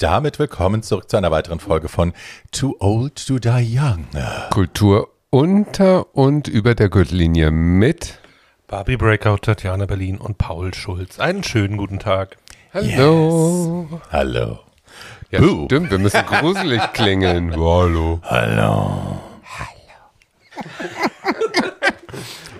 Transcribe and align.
damit 0.00 0.38
willkommen 0.38 0.82
zurück 0.82 1.10
zu 1.10 1.18
einer 1.18 1.30
weiteren 1.30 1.60
Folge 1.60 1.88
von 1.88 2.14
Too 2.52 2.74
Old 2.78 3.26
to 3.26 3.38
Die 3.38 3.78
Young. 3.78 4.06
Kultur 4.50 5.10
unter 5.28 6.16
und 6.16 6.48
über 6.48 6.74
der 6.74 6.88
Gürtellinie 6.88 7.50
mit 7.50 8.18
Barbie 8.66 8.96
Breakout, 8.96 9.38
Tatjana 9.42 9.84
Berlin 9.84 10.16
und 10.16 10.38
Paul 10.38 10.72
Schulz. 10.72 11.20
Einen 11.20 11.44
schönen 11.44 11.76
guten 11.76 11.98
Tag. 11.98 12.38
Hallo. 12.72 13.88
Yes. 13.90 14.00
Hallo. 14.10 14.58
Ja, 15.30 15.40
Buh. 15.40 15.66
stimmt, 15.66 15.90
wir 15.90 15.98
müssen 15.98 16.24
gruselig 16.24 16.80
klingeln. 16.94 17.50
Hallo. 17.54 18.20
Hallo. 18.22 19.20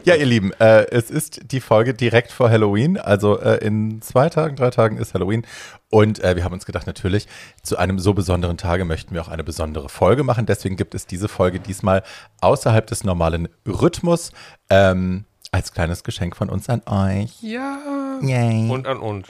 Ja, 0.05 0.15
ihr 0.15 0.27
Lieben, 0.27 0.53
äh, 0.61 0.87
es 0.91 1.11
ist 1.11 1.53
die 1.53 1.61
Folge 1.61 1.93
direkt 1.93 2.33
vor 2.33 2.51
Halloween. 2.51 2.97
Also 2.97 3.39
äh, 3.39 3.57
in 3.65 4.01
zwei 4.01 4.29
Tagen, 4.31 4.57
drei 4.57 4.71
Tagen 4.71 4.97
ist 4.97 5.13
Halloween. 5.15 5.47
Und 5.91 6.23
äh, 6.25 6.37
wir 6.37 6.45
haben 6.45 6.55
uns 6.55 6.65
gedacht, 6.65 6.87
natürlich, 6.87 7.27
zu 7.63 7.77
einem 7.77 7.99
so 7.99 8.15
besonderen 8.15 8.57
Tage 8.57 8.85
möchten 8.85 9.15
wir 9.15 9.21
auch 9.21 9.29
eine 9.29 9.45
besondere 9.45 9.89
Folge 9.89 10.25
machen. 10.25 10.47
Deswegen 10.47 10.77
gibt 10.77 10.95
es 10.95 11.07
diese 11.07 11.29
Folge 11.29 11.61
diesmal 11.61 12.03
außerhalb 12.41 12.87
des 12.87 13.05
normalen 13.05 13.49
Rhythmus. 13.67 14.33
Ähm, 14.71 15.25
als 15.53 15.73
kleines 15.73 16.05
Geschenk 16.05 16.37
von 16.37 16.49
uns 16.49 16.69
an 16.69 16.83
euch. 16.87 17.43
Ja. 17.43 18.19
Yay. 18.23 18.71
Und 18.71 18.87
an 18.87 18.99
uns. 18.99 19.29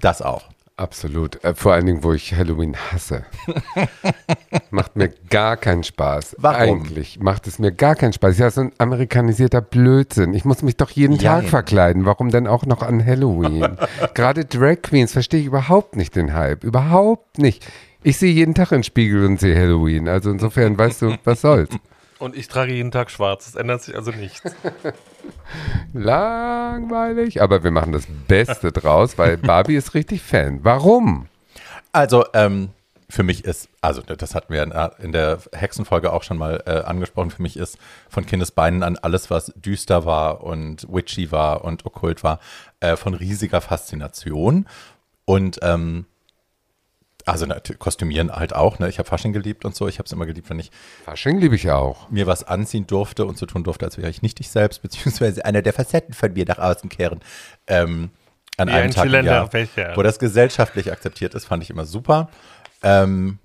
Das 0.00 0.22
auch. 0.22 0.44
Absolut. 0.76 1.42
Äh, 1.44 1.54
vor 1.54 1.74
allen 1.74 1.86
Dingen, 1.86 2.02
wo 2.02 2.12
ich 2.12 2.34
Halloween 2.34 2.76
hasse. 2.76 3.24
macht 4.70 4.96
mir 4.96 5.10
gar 5.30 5.56
keinen 5.56 5.84
Spaß. 5.84 6.36
Warum? 6.38 6.60
Eigentlich 6.60 7.20
macht 7.20 7.46
es 7.46 7.58
mir 7.58 7.72
gar 7.72 7.94
keinen 7.94 8.12
Spaß. 8.12 8.38
Ja, 8.38 8.50
so 8.50 8.62
ein 8.62 8.72
amerikanisierter 8.78 9.60
Blödsinn. 9.60 10.34
Ich 10.34 10.44
muss 10.44 10.62
mich 10.62 10.76
doch 10.76 10.90
jeden 10.90 11.16
ja, 11.16 11.40
Tag 11.40 11.48
verkleiden. 11.48 12.04
Warum 12.06 12.30
denn 12.30 12.46
auch 12.46 12.64
noch 12.64 12.82
an 12.82 13.04
Halloween? 13.04 13.76
Gerade 14.14 14.44
Drag 14.44 14.82
Queens 14.82 15.12
verstehe 15.12 15.40
ich 15.40 15.46
überhaupt 15.46 15.96
nicht 15.96 16.16
den 16.16 16.32
Hype. 16.32 16.64
Überhaupt 16.64 17.38
nicht. 17.38 17.66
Ich 18.02 18.16
sehe 18.16 18.32
jeden 18.32 18.54
Tag 18.54 18.72
in 18.72 18.78
den 18.78 18.84
Spiegel 18.84 19.24
und 19.26 19.38
sehe 19.38 19.56
Halloween. 19.56 20.08
Also 20.08 20.30
insofern 20.30 20.76
weißt 20.76 21.02
du, 21.02 21.16
was 21.24 21.42
soll's. 21.42 21.70
Und 22.22 22.36
ich 22.36 22.46
trage 22.46 22.72
jeden 22.72 22.92
Tag 22.92 23.10
schwarz. 23.10 23.48
Es 23.48 23.56
ändert 23.56 23.82
sich 23.82 23.96
also 23.96 24.12
nichts. 24.12 24.54
Langweilig. 25.92 27.42
Aber 27.42 27.64
wir 27.64 27.72
machen 27.72 27.90
das 27.90 28.06
Beste 28.28 28.70
draus, 28.70 29.18
weil 29.18 29.36
Barbie 29.38 29.74
ist 29.74 29.94
richtig 29.94 30.22
Fan. 30.22 30.60
Warum? 30.62 31.26
Also, 31.90 32.24
ähm, 32.32 32.68
für 33.10 33.24
mich 33.24 33.44
ist, 33.44 33.68
also 33.80 34.02
das 34.02 34.36
hatten 34.36 34.52
wir 34.52 34.62
in 35.00 35.10
der 35.10 35.40
Hexenfolge 35.50 36.12
auch 36.12 36.22
schon 36.22 36.38
mal 36.38 36.62
äh, 36.64 36.84
angesprochen, 36.84 37.32
für 37.32 37.42
mich 37.42 37.56
ist 37.56 37.76
von 38.08 38.24
Kindesbeinen 38.24 38.84
an 38.84 38.96
alles, 38.98 39.28
was 39.28 39.52
düster 39.56 40.06
war 40.06 40.44
und 40.44 40.86
witchy 40.88 41.32
war 41.32 41.64
und 41.64 41.84
okkult 41.86 42.22
war, 42.22 42.38
äh, 42.78 42.94
von 42.94 43.14
riesiger 43.14 43.60
Faszination. 43.60 44.68
Und 45.24 45.58
ähm, 45.62 46.06
also 47.26 47.46
kostümieren 47.78 48.30
halt 48.30 48.54
auch, 48.54 48.78
ne? 48.78 48.88
Ich 48.88 48.98
habe 48.98 49.08
Fasching 49.08 49.32
geliebt 49.32 49.64
und 49.64 49.74
so. 49.74 49.88
Ich 49.88 49.98
habe 49.98 50.06
es 50.06 50.12
immer 50.12 50.26
geliebt, 50.26 50.50
wenn 50.50 50.58
ich 50.58 50.70
Fasching 51.04 51.38
liebe 51.38 51.54
ich 51.54 51.70
auch. 51.70 52.10
Mir 52.10 52.26
was 52.26 52.44
anziehen 52.44 52.86
durfte 52.86 53.24
und 53.24 53.38
so 53.38 53.46
tun 53.46 53.64
durfte, 53.64 53.84
als 53.84 53.98
wäre 53.98 54.10
ich 54.10 54.22
nicht 54.22 54.40
ich 54.40 54.50
selbst, 54.50 54.82
beziehungsweise 54.82 55.44
einer 55.44 55.62
der 55.62 55.72
Facetten 55.72 56.14
von 56.14 56.32
mir 56.32 56.44
nach 56.46 56.58
außen 56.58 56.88
kehren. 56.88 57.20
Ähm, 57.66 58.10
an 58.58 58.68
Wie 58.68 58.72
einem 58.72 58.84
ein 58.84 58.90
Tag 58.90 59.06
im 59.06 59.24
Jahr, 59.24 59.50
wo 59.94 60.02
das 60.02 60.18
gesellschaftlich 60.18 60.92
akzeptiert 60.92 61.34
ist, 61.34 61.46
fand 61.46 61.62
ich 61.62 61.70
immer 61.70 61.86
super. 61.86 62.28
Ähm, 62.82 63.38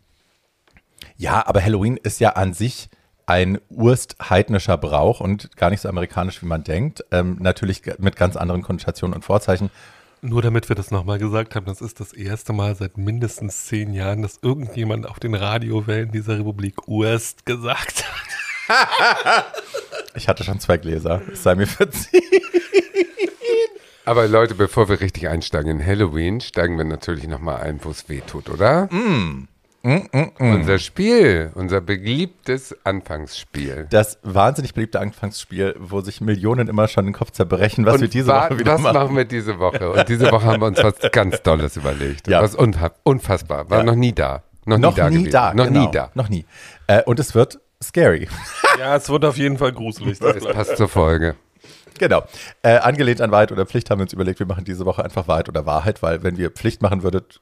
ja, 1.15 1.45
aber 1.47 1.63
Halloween 1.63 1.97
ist 1.97 2.19
ja 2.19 2.31
an 2.31 2.53
sich 2.53 2.89
ein 3.25 3.59
urstheidnischer 3.69 4.77
Brauch 4.77 5.19
und 5.19 5.55
gar 5.57 5.69
nicht 5.69 5.81
so 5.81 5.89
amerikanisch, 5.89 6.41
wie 6.41 6.45
man 6.45 6.63
denkt. 6.63 7.03
Ähm, 7.11 7.37
natürlich 7.39 7.81
mit 7.99 8.15
ganz 8.15 8.37
anderen 8.37 8.61
Konnotationen 8.61 9.15
und 9.15 9.23
Vorzeichen. 9.23 9.69
Nur 10.21 10.41
damit 10.41 10.67
wir 10.67 10.75
das 10.75 10.89
nochmal 10.89 11.19
gesagt 11.19 11.55
haben, 11.55 11.65
das 11.65 11.79
ist 11.81 11.99
das 11.99 12.11
erste 12.11 12.51
Mal 12.51 12.75
seit 12.75 12.97
mindestens 12.97 13.65
zehn 13.65 13.93
Jahren, 13.93 14.23
dass 14.23 14.39
irgendjemand 14.41 15.07
auf 15.07 15.19
den 15.19 15.35
Radiowellen 15.35 16.11
dieser 16.11 16.39
Republik 16.39 16.87
Urst 16.87 17.45
gesagt 17.45 18.03
hat. 18.03 19.53
ich 20.15 20.27
hatte 20.27 20.43
schon 20.43 20.59
zwei 20.59 20.77
Gläser. 20.77 21.21
Es 21.31 21.43
sei 21.43 21.55
mir 21.55 21.67
verziehen. 21.67 22.21
Aber 24.05 24.27
Leute, 24.27 24.55
bevor 24.55 24.89
wir 24.89 25.01
richtig 25.01 25.27
einsteigen 25.27 25.79
in 25.79 25.85
Halloween, 25.85 26.41
steigen 26.41 26.77
wir 26.77 26.85
natürlich 26.85 27.27
nochmal 27.27 27.61
ein, 27.61 27.79
wo 27.83 27.89
es 27.91 28.09
weh 28.09 28.21
tut, 28.21 28.49
oder? 28.49 28.85
Mm. 28.85 29.47
Mm, 29.87 30.09
mm, 30.11 30.31
mm. 30.37 30.53
Unser 30.53 30.79
Spiel, 30.79 31.49
unser 31.55 31.79
beliebtes 31.79 32.75
Anfangsspiel. 32.83 33.87
Das 33.89 34.19
wahnsinnig 34.21 34.73
beliebte 34.73 34.99
Anfangsspiel, 34.99 35.75
wo 35.79 36.01
sich 36.01 36.19
Millionen 36.19 36.67
immer 36.67 36.89
schon 36.89 37.05
den 37.05 37.13
Kopf 37.13 37.31
zerbrechen, 37.31 37.85
was 37.85 37.93
Und 37.93 38.01
wir 38.01 38.07
diese 38.09 38.27
Woche 38.27 38.59
wieder 38.59 38.73
was 38.73 38.81
machen. 38.81 38.95
Was 38.95 39.03
machen 39.03 39.15
wir 39.15 39.23
diese 39.23 39.59
Woche? 39.59 39.89
Und 39.89 40.09
diese 40.09 40.29
Woche 40.29 40.45
haben 40.45 40.59
wir 40.59 40.67
uns 40.67 40.83
was 40.83 40.95
ganz 41.13 41.41
Tolles 41.41 41.77
überlegt. 41.77 42.27
Ja. 42.27 42.41
Was 42.41 42.53
unfassbar. 42.55 43.69
War 43.69 43.77
ja. 43.77 43.83
noch 43.85 43.95
nie 43.95 44.11
da. 44.11 44.43
Noch, 44.65 44.77
noch 44.77 44.91
nie 44.91 44.97
da. 44.97 45.09
Nie 45.09 45.29
da 45.29 45.53
noch 45.53 45.67
genau. 45.67 45.85
nie 45.85 45.91
da. 45.93 46.11
Noch 46.15 46.27
nie. 46.27 46.45
Äh, 46.87 47.03
und 47.03 47.21
es 47.21 47.33
wird 47.33 47.57
scary. 47.81 48.27
Ja, 48.77 48.95
es 48.95 49.09
wird 49.09 49.25
auf 49.25 49.37
jeden 49.37 49.57
Fall 49.57 49.71
gruselig. 49.71 50.19
Das 50.19 50.43
passt 50.43 50.77
zur 50.77 50.87
Folge. 50.87 51.35
Genau. 51.97 52.23
Äh, 52.61 52.77
angelehnt 52.77 53.21
an 53.21 53.31
Wahrheit 53.31 53.51
oder 53.51 53.65
Pflicht 53.65 53.89
haben 53.89 53.99
wir 53.99 54.03
uns 54.03 54.13
überlegt, 54.13 54.37
wir 54.37 54.45
machen 54.45 54.65
diese 54.65 54.85
Woche 54.85 55.03
einfach 55.03 55.27
Wahrheit 55.27 55.49
oder 55.49 55.65
Wahrheit, 55.65 56.03
weil 56.03 56.21
wenn 56.21 56.37
wir 56.37 56.51
Pflicht 56.51 56.83
machen 56.83 57.01
würdet, 57.01 57.41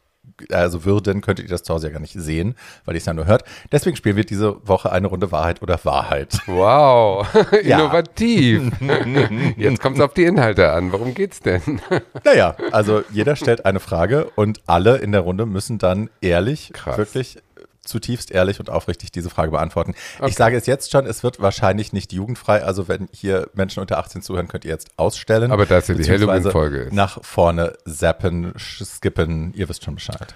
also 0.51 0.85
würden, 0.85 1.21
könntet 1.21 1.45
ihr 1.45 1.51
das 1.51 1.63
zu 1.63 1.73
Hause 1.73 1.87
ja 1.87 1.93
gar 1.93 1.99
nicht 1.99 2.13
sehen, 2.13 2.55
weil 2.85 2.95
ihr 2.95 2.99
es 2.99 3.05
ja 3.05 3.13
nur 3.13 3.25
hört. 3.25 3.43
Deswegen 3.71 3.95
spielen 3.95 4.15
wir 4.15 4.25
diese 4.25 4.67
Woche 4.67 4.91
eine 4.91 5.07
Runde 5.07 5.31
Wahrheit 5.31 5.61
oder 5.61 5.79
Wahrheit. 5.83 6.39
Wow, 6.47 7.27
innovativ. 7.63 8.71
Jetzt 9.57 9.81
kommt 9.81 9.97
es 9.97 10.03
auf 10.03 10.13
die 10.13 10.23
Inhalte 10.23 10.71
an. 10.71 10.91
Worum 10.91 11.13
geht's 11.13 11.39
denn? 11.39 11.81
naja, 12.23 12.55
also 12.71 13.03
jeder 13.11 13.35
stellt 13.35 13.65
eine 13.65 13.79
Frage 13.79 14.29
und 14.35 14.61
alle 14.65 14.97
in 14.97 15.11
der 15.11 15.21
Runde 15.21 15.45
müssen 15.45 15.77
dann 15.77 16.09
ehrlich, 16.21 16.71
Krass. 16.73 16.97
wirklich 16.97 17.37
zutiefst 17.85 18.31
ehrlich 18.31 18.59
und 18.59 18.69
aufrichtig 18.69 19.11
diese 19.11 19.29
Frage 19.29 19.51
beantworten. 19.51 19.95
Okay. 20.19 20.29
Ich 20.29 20.35
sage 20.35 20.57
es 20.57 20.65
jetzt 20.65 20.91
schon, 20.91 21.05
es 21.05 21.23
wird 21.23 21.39
wahrscheinlich 21.39 21.93
nicht 21.93 22.11
jugendfrei. 22.11 22.63
Also 22.63 22.87
wenn 22.87 23.07
hier 23.11 23.49
Menschen 23.53 23.79
unter 23.79 23.97
18 23.97 24.21
zuhören, 24.21 24.47
könnt 24.47 24.65
ihr 24.65 24.71
jetzt 24.71 24.89
ausstellen. 24.97 25.51
Aber 25.51 25.65
da 25.65 25.77
es 25.77 25.87
ja 25.87 25.95
die 25.95 26.09
Halloween-Folge 26.09 26.77
ist. 26.83 26.93
Nach 26.93 27.23
vorne 27.23 27.73
zappen, 27.87 28.53
skippen, 28.57 29.53
ihr 29.53 29.69
wisst 29.69 29.83
schon 29.83 29.95
Bescheid. 29.95 30.33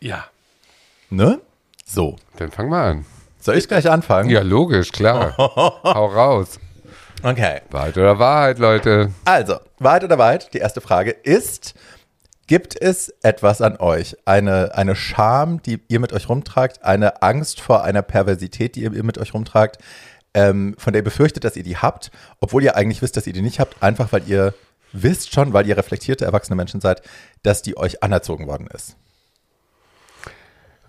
Ja. 0.00 0.24
Ne? 1.10 1.40
So. 1.86 2.16
Dann 2.36 2.50
fangen 2.50 2.70
wir 2.70 2.78
an. 2.78 3.06
Soll 3.40 3.56
ich 3.56 3.68
gleich 3.68 3.88
anfangen? 3.88 4.30
Ja, 4.30 4.42
logisch, 4.42 4.90
klar. 4.92 5.34
Hau 5.38 6.06
raus. 6.06 6.58
Okay. 7.22 7.62
Wahrheit 7.70 7.96
oder 7.96 8.18
Wahrheit, 8.18 8.58
Leute? 8.58 9.12
Also, 9.24 9.56
Wahrheit 9.78 10.04
oder 10.04 10.18
Wahrheit? 10.18 10.52
Die 10.54 10.58
erste 10.58 10.80
Frage 10.80 11.10
ist, 11.10 11.74
Gibt 12.48 12.80
es 12.80 13.10
etwas 13.22 13.60
an 13.60 13.76
euch, 13.76 14.16
eine, 14.24 14.74
eine 14.74 14.96
Scham, 14.96 15.60
die 15.60 15.82
ihr 15.88 16.00
mit 16.00 16.14
euch 16.14 16.30
rumtragt, 16.30 16.82
eine 16.82 17.20
Angst 17.20 17.60
vor 17.60 17.84
einer 17.84 18.00
Perversität, 18.00 18.74
die 18.74 18.84
ihr 18.84 19.04
mit 19.04 19.18
euch 19.18 19.34
rumtragt, 19.34 19.76
ähm, 20.32 20.74
von 20.78 20.94
der 20.94 21.00
ihr 21.00 21.04
befürchtet, 21.04 21.44
dass 21.44 21.56
ihr 21.56 21.62
die 21.62 21.76
habt, 21.76 22.10
obwohl 22.40 22.64
ihr 22.64 22.74
eigentlich 22.74 23.02
wisst, 23.02 23.18
dass 23.18 23.26
ihr 23.26 23.34
die 23.34 23.42
nicht 23.42 23.60
habt, 23.60 23.82
einfach 23.82 24.12
weil 24.12 24.22
ihr 24.26 24.54
wisst 24.92 25.34
schon, 25.34 25.52
weil 25.52 25.66
ihr 25.66 25.76
reflektierte, 25.76 26.24
erwachsene 26.24 26.56
Menschen 26.56 26.80
seid, 26.80 27.02
dass 27.42 27.60
die 27.60 27.76
euch 27.76 28.02
anerzogen 28.02 28.46
worden 28.46 28.66
ist? 28.74 28.96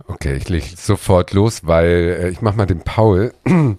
Okay, 0.08 0.36
ich 0.36 0.48
lege 0.48 0.66
sofort 0.78 1.34
los, 1.34 1.68
weil 1.68 2.20
äh, 2.22 2.30
ich 2.30 2.40
mache 2.40 2.56
mal 2.56 2.68
den 2.68 2.86
Paul. 2.86 3.34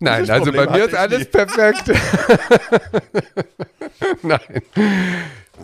Nein, 0.00 0.28
also 0.28 0.50
bei 0.50 0.68
mir 0.68 0.86
ist 0.86 0.94
alles 0.96 1.20
nie. 1.20 1.24
perfekt. 1.26 1.92
Nein 4.22 4.62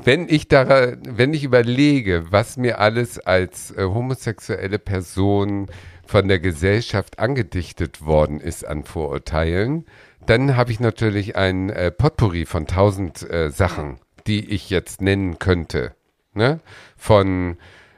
wenn 0.05 0.29
ich 0.29 0.49
da, 0.49 0.93
wenn 1.03 1.35
ich 1.35 1.45
überlege, 1.45 2.27
was 2.31 2.57
mir 2.57 2.79
alles 2.79 3.19
als 3.19 3.71
äh, 3.73 3.85
homosexuelle 3.85 4.79
Person 4.79 5.69
von 6.07 6.29
der 6.29 6.39
Gesellschaft 6.39 7.19
angedichtet 7.19 8.05
worden 8.05 8.41
ist 8.41 8.65
an 8.65 8.85
Vorurteilen, 8.85 9.85
dann 10.27 10.57
habe 10.57 10.73
ich 10.73 10.81
natürlich 10.81 11.37
ein 11.37 11.71
äh, 11.71 11.91
Potpourri 11.91 12.47
von 12.47 12.67
tausend 12.67 13.29
äh, 13.31 13.51
Sachen, 13.51 13.99
die 14.27 14.51
ich 14.51 14.71
jetzt 14.71 15.01
nennen 15.01 15.39
könnte. 15.39 15.95
Ne? 16.35 16.61
Von 16.97 17.57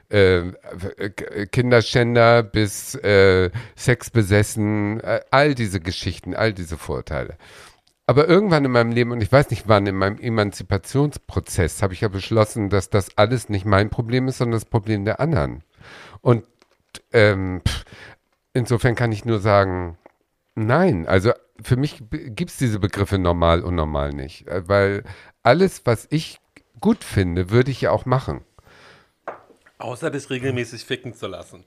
äh, 0.09 0.43
Kinderschänder 1.51 2.43
bis 2.43 2.95
äh, 2.95 3.51
Sexbesessen, 3.77 4.99
äh, 5.01 5.21
all 5.29 5.55
diese 5.55 5.79
Geschichten, 5.79 6.33
all 6.35 6.53
diese 6.53 6.77
Vorurteile. 6.77 7.35
Aber 8.09 8.27
irgendwann 8.27 8.65
in 8.65 8.71
meinem 8.71 8.91
Leben, 8.91 9.11
und 9.11 9.21
ich 9.21 9.31
weiß 9.31 9.51
nicht 9.51 9.67
wann, 9.67 9.85
in 9.85 9.95
meinem 9.95 10.17
Emanzipationsprozess, 10.17 11.83
habe 11.83 11.93
ich 11.93 12.01
ja 12.01 12.07
beschlossen, 12.07 12.71
dass 12.71 12.89
das 12.89 13.15
alles 13.19 13.49
nicht 13.49 13.65
mein 13.65 13.91
Problem 13.91 14.27
ist, 14.27 14.39
sondern 14.39 14.59
das 14.59 14.65
Problem 14.65 15.05
der 15.05 15.19
anderen. 15.19 15.63
Und 16.21 16.43
ähm, 17.13 17.61
insofern 18.51 18.95
kann 18.95 19.11
ich 19.11 19.25
nur 19.25 19.37
sagen, 19.37 19.99
nein. 20.55 21.05
Also 21.05 21.33
für 21.61 21.75
mich 21.75 22.01
gibt 22.09 22.49
es 22.49 22.57
diese 22.57 22.79
Begriffe 22.79 23.19
normal 23.19 23.61
und 23.61 23.75
normal 23.75 24.11
nicht. 24.11 24.47
Äh, 24.47 24.67
weil 24.67 25.03
alles, 25.43 25.85
was 25.85 26.07
ich 26.09 26.39
gut 26.81 27.03
finde, 27.03 27.51
würde 27.51 27.69
ich 27.69 27.79
ja 27.79 27.91
auch 27.91 28.07
machen. 28.07 28.41
Außer 29.77 30.09
das 30.09 30.31
regelmäßig 30.31 30.83
ficken 30.83 31.13
zu 31.13 31.27
lassen. 31.27 31.63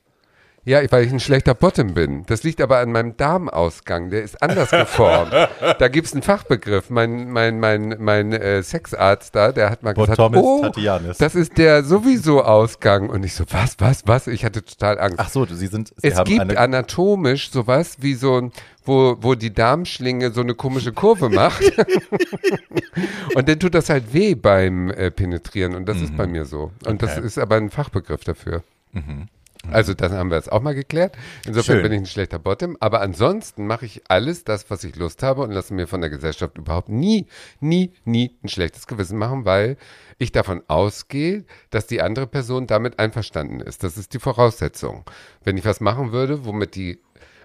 Ja, 0.65 0.81
weil 0.93 1.05
ich 1.05 1.13
ein 1.13 1.19
schlechter 1.19 1.55
Bottom 1.55 1.95
bin. 1.95 2.25
Das 2.27 2.45
liegt 2.45 2.61
aber 2.61 2.79
an 2.79 2.93
meinem 2.93 3.17
Darmausgang. 3.17 4.11
Der 4.11 4.23
ist 4.23 4.41
anders 4.41 4.71
geformt. 4.71 5.33
da 5.33 5.89
gibt 5.89 6.07
es 6.07 6.13
einen 6.13 6.23
Fachbegriff. 6.23 6.89
Mein, 6.89 7.31
mein, 7.31 7.59
mein, 7.59 7.97
mein 7.99 8.33
äh, 8.33 8.63
Sexarzt 8.63 9.35
da, 9.35 9.51
der 9.51 9.71
hat 9.71 9.83
mal 9.83 9.93
Bottom 9.95 10.33
gesagt, 10.33 10.47
oh, 10.47 10.63
Tatianis. 10.63 11.19
das 11.19 11.35
ist 11.35 11.59
der 11.59 11.83
sowieso 11.83 12.45
Ausgang. 12.45 13.11
Und 13.11 13.25
ich 13.25 13.35
so, 13.35 13.45
was, 13.51 13.75
was, 13.81 14.03
was? 14.07 14.29
Ich 14.29 14.45
hatte 14.45 14.65
total 14.65 15.01
Angst. 15.01 15.17
Ach 15.19 15.29
so, 15.29 15.45
Sie 15.47 15.67
sind. 15.67 15.93
Sie 15.97 16.09
es 16.09 16.23
gibt 16.23 16.57
anatomisch 16.57 17.51
sowas 17.51 17.97
wie 17.99 18.15
so 18.15 18.41
ein, 18.41 18.53
wo, 18.85 19.17
wo 19.21 19.35
die 19.35 19.53
Darmschlinge 19.53 20.31
so 20.31 20.43
eine 20.43 20.55
komische 20.55 20.93
Kurve 20.93 21.29
macht. 21.29 21.65
und 23.35 23.49
dann 23.49 23.59
tut 23.59 23.75
das 23.75 23.91
halt 23.91 24.15
weh 24.15 24.37
beim 24.37 24.91
äh, 24.91 25.11
Penetrieren. 25.11 25.75
Und 25.75 25.87
das 25.87 25.97
mhm. 25.97 26.05
ist 26.05 26.17
bei 26.17 26.29
mir 26.29 26.45
so. 26.45 26.71
Und 26.87 27.03
okay. 27.03 27.15
das 27.17 27.19
ist 27.19 27.39
aber 27.39 27.57
ein 27.57 27.71
Fachbegriff 27.71 28.23
dafür. 28.23 28.63
Mhm. 28.93 29.27
Also 29.71 29.95
das 29.95 30.13
haben 30.13 30.31
wir 30.31 30.37
jetzt 30.37 30.51
auch 30.51 30.61
mal 30.61 30.75
geklärt. 30.75 31.17
Insofern 31.47 31.77
Schön. 31.77 31.83
bin 31.83 31.93
ich 31.93 31.99
ein 32.01 32.07
schlechter 32.07 32.39
Bottom. 32.39 32.77
Aber 32.81 33.01
ansonsten 33.01 33.67
mache 33.67 33.87
ich 33.87 34.03
alles 34.09 34.45
das, 34.45 34.71
was 34.71 34.83
ich 34.85 34.97
Lust 34.97 35.23
habe 35.23 35.43
und 35.43 35.53
lasse 35.53 35.73
mir 35.73 35.87
von 35.87 36.01
der 36.01 36.11
Gesellschaft 36.11 36.59
überhaupt 36.59 36.89
nie, 36.89 37.27
nie, 37.61 37.93
nie 38.05 38.37
ein 38.43 38.49
schlechtes 38.49 38.87
Gewissen 38.87 39.19
machen, 39.19 39.45
weil 39.45 39.77
ich 40.19 40.33
davon 40.33 40.63
ausgehe, 40.69 41.45
dass 41.71 41.87
die 41.87 42.03
andere 42.03 42.27
Person 42.27 42.67
damit 42.67 42.99
einverstanden 42.99 43.61
ist. 43.61 43.85
Das 43.85 43.97
ist 43.97 44.15
die 44.15 44.19
Voraussetzung. 44.19 45.05
Wenn 45.45 45.57
ich 45.57 45.65
was 45.65 45.81
machen 45.81 46.13
würde, 46.13 46.45
womit 46.45 46.75
die 46.75 47.01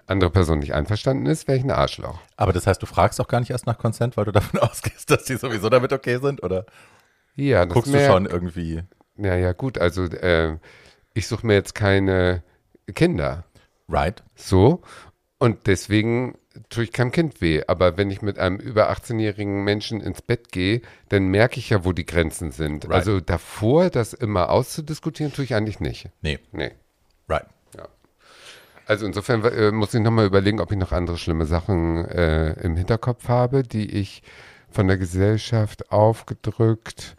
andere 0.06 0.30
Person 0.30 0.58
nicht 0.58 0.74
einverstanden 0.74 1.26
ist, 1.26 1.46
wäre 1.46 1.58
ich 1.58 1.64
ein 1.64 1.70
Arschloch. 1.70 2.18
Aber 2.36 2.52
das 2.52 2.66
heißt, 2.66 2.82
du 2.82 2.86
fragst 2.86 3.20
auch 3.20 3.28
gar 3.28 3.40
nicht 3.40 3.50
erst 3.50 3.66
nach 3.66 3.78
Consent, 3.78 4.16
weil 4.16 4.24
du 4.24 4.32
davon 4.32 4.58
ausgehst, 4.60 5.10
dass 5.10 5.24
die 5.24 5.36
sowieso 5.36 5.68
damit 5.68 5.92
okay 5.92 6.18
sind, 6.18 6.42
oder? 6.42 6.66
Ja, 7.36 7.64
das 7.64 7.74
Guckst 7.74 7.94
du 7.94 8.04
schon 8.04 8.26
irgendwie. 8.26 8.82
Ja, 9.16 9.36
ja, 9.36 9.52
gut. 9.52 9.78
Also 9.78 10.04
äh, 10.04 10.56
ich 11.18 11.26
suche 11.28 11.46
mir 11.46 11.54
jetzt 11.54 11.74
keine 11.74 12.42
Kinder. 12.94 13.44
Right. 13.88 14.22
So. 14.34 14.82
Und 15.38 15.66
deswegen 15.66 16.36
tue 16.68 16.84
ich 16.84 16.92
keinem 16.92 17.12
Kind 17.12 17.40
weh. 17.40 17.62
Aber 17.66 17.96
wenn 17.96 18.10
ich 18.10 18.22
mit 18.22 18.38
einem 18.38 18.58
über 18.58 18.90
18-jährigen 18.90 19.62
Menschen 19.64 20.00
ins 20.00 20.22
Bett 20.22 20.50
gehe, 20.52 20.82
dann 21.08 21.28
merke 21.28 21.58
ich 21.58 21.70
ja, 21.70 21.84
wo 21.84 21.92
die 21.92 22.06
Grenzen 22.06 22.50
sind. 22.50 22.84
Right. 22.86 22.94
Also 22.94 23.20
davor, 23.20 23.90
das 23.90 24.12
immer 24.12 24.50
auszudiskutieren, 24.50 25.32
tue 25.32 25.44
ich 25.44 25.54
eigentlich 25.54 25.80
nicht. 25.80 26.08
Nee. 26.22 26.38
Nee. 26.52 26.72
Right. 27.28 27.46
Ja. 27.76 27.88
Also 28.86 29.06
insofern 29.06 29.44
äh, 29.44 29.70
muss 29.70 29.94
ich 29.94 30.00
nochmal 30.00 30.26
überlegen, 30.26 30.60
ob 30.60 30.72
ich 30.72 30.78
noch 30.78 30.92
andere 30.92 31.18
schlimme 31.18 31.46
Sachen 31.46 32.04
äh, 32.06 32.52
im 32.62 32.76
Hinterkopf 32.76 33.28
habe, 33.28 33.62
die 33.62 33.90
ich 33.90 34.22
von 34.70 34.88
der 34.88 34.98
Gesellschaft 34.98 35.90
aufgedrückt 35.90 37.16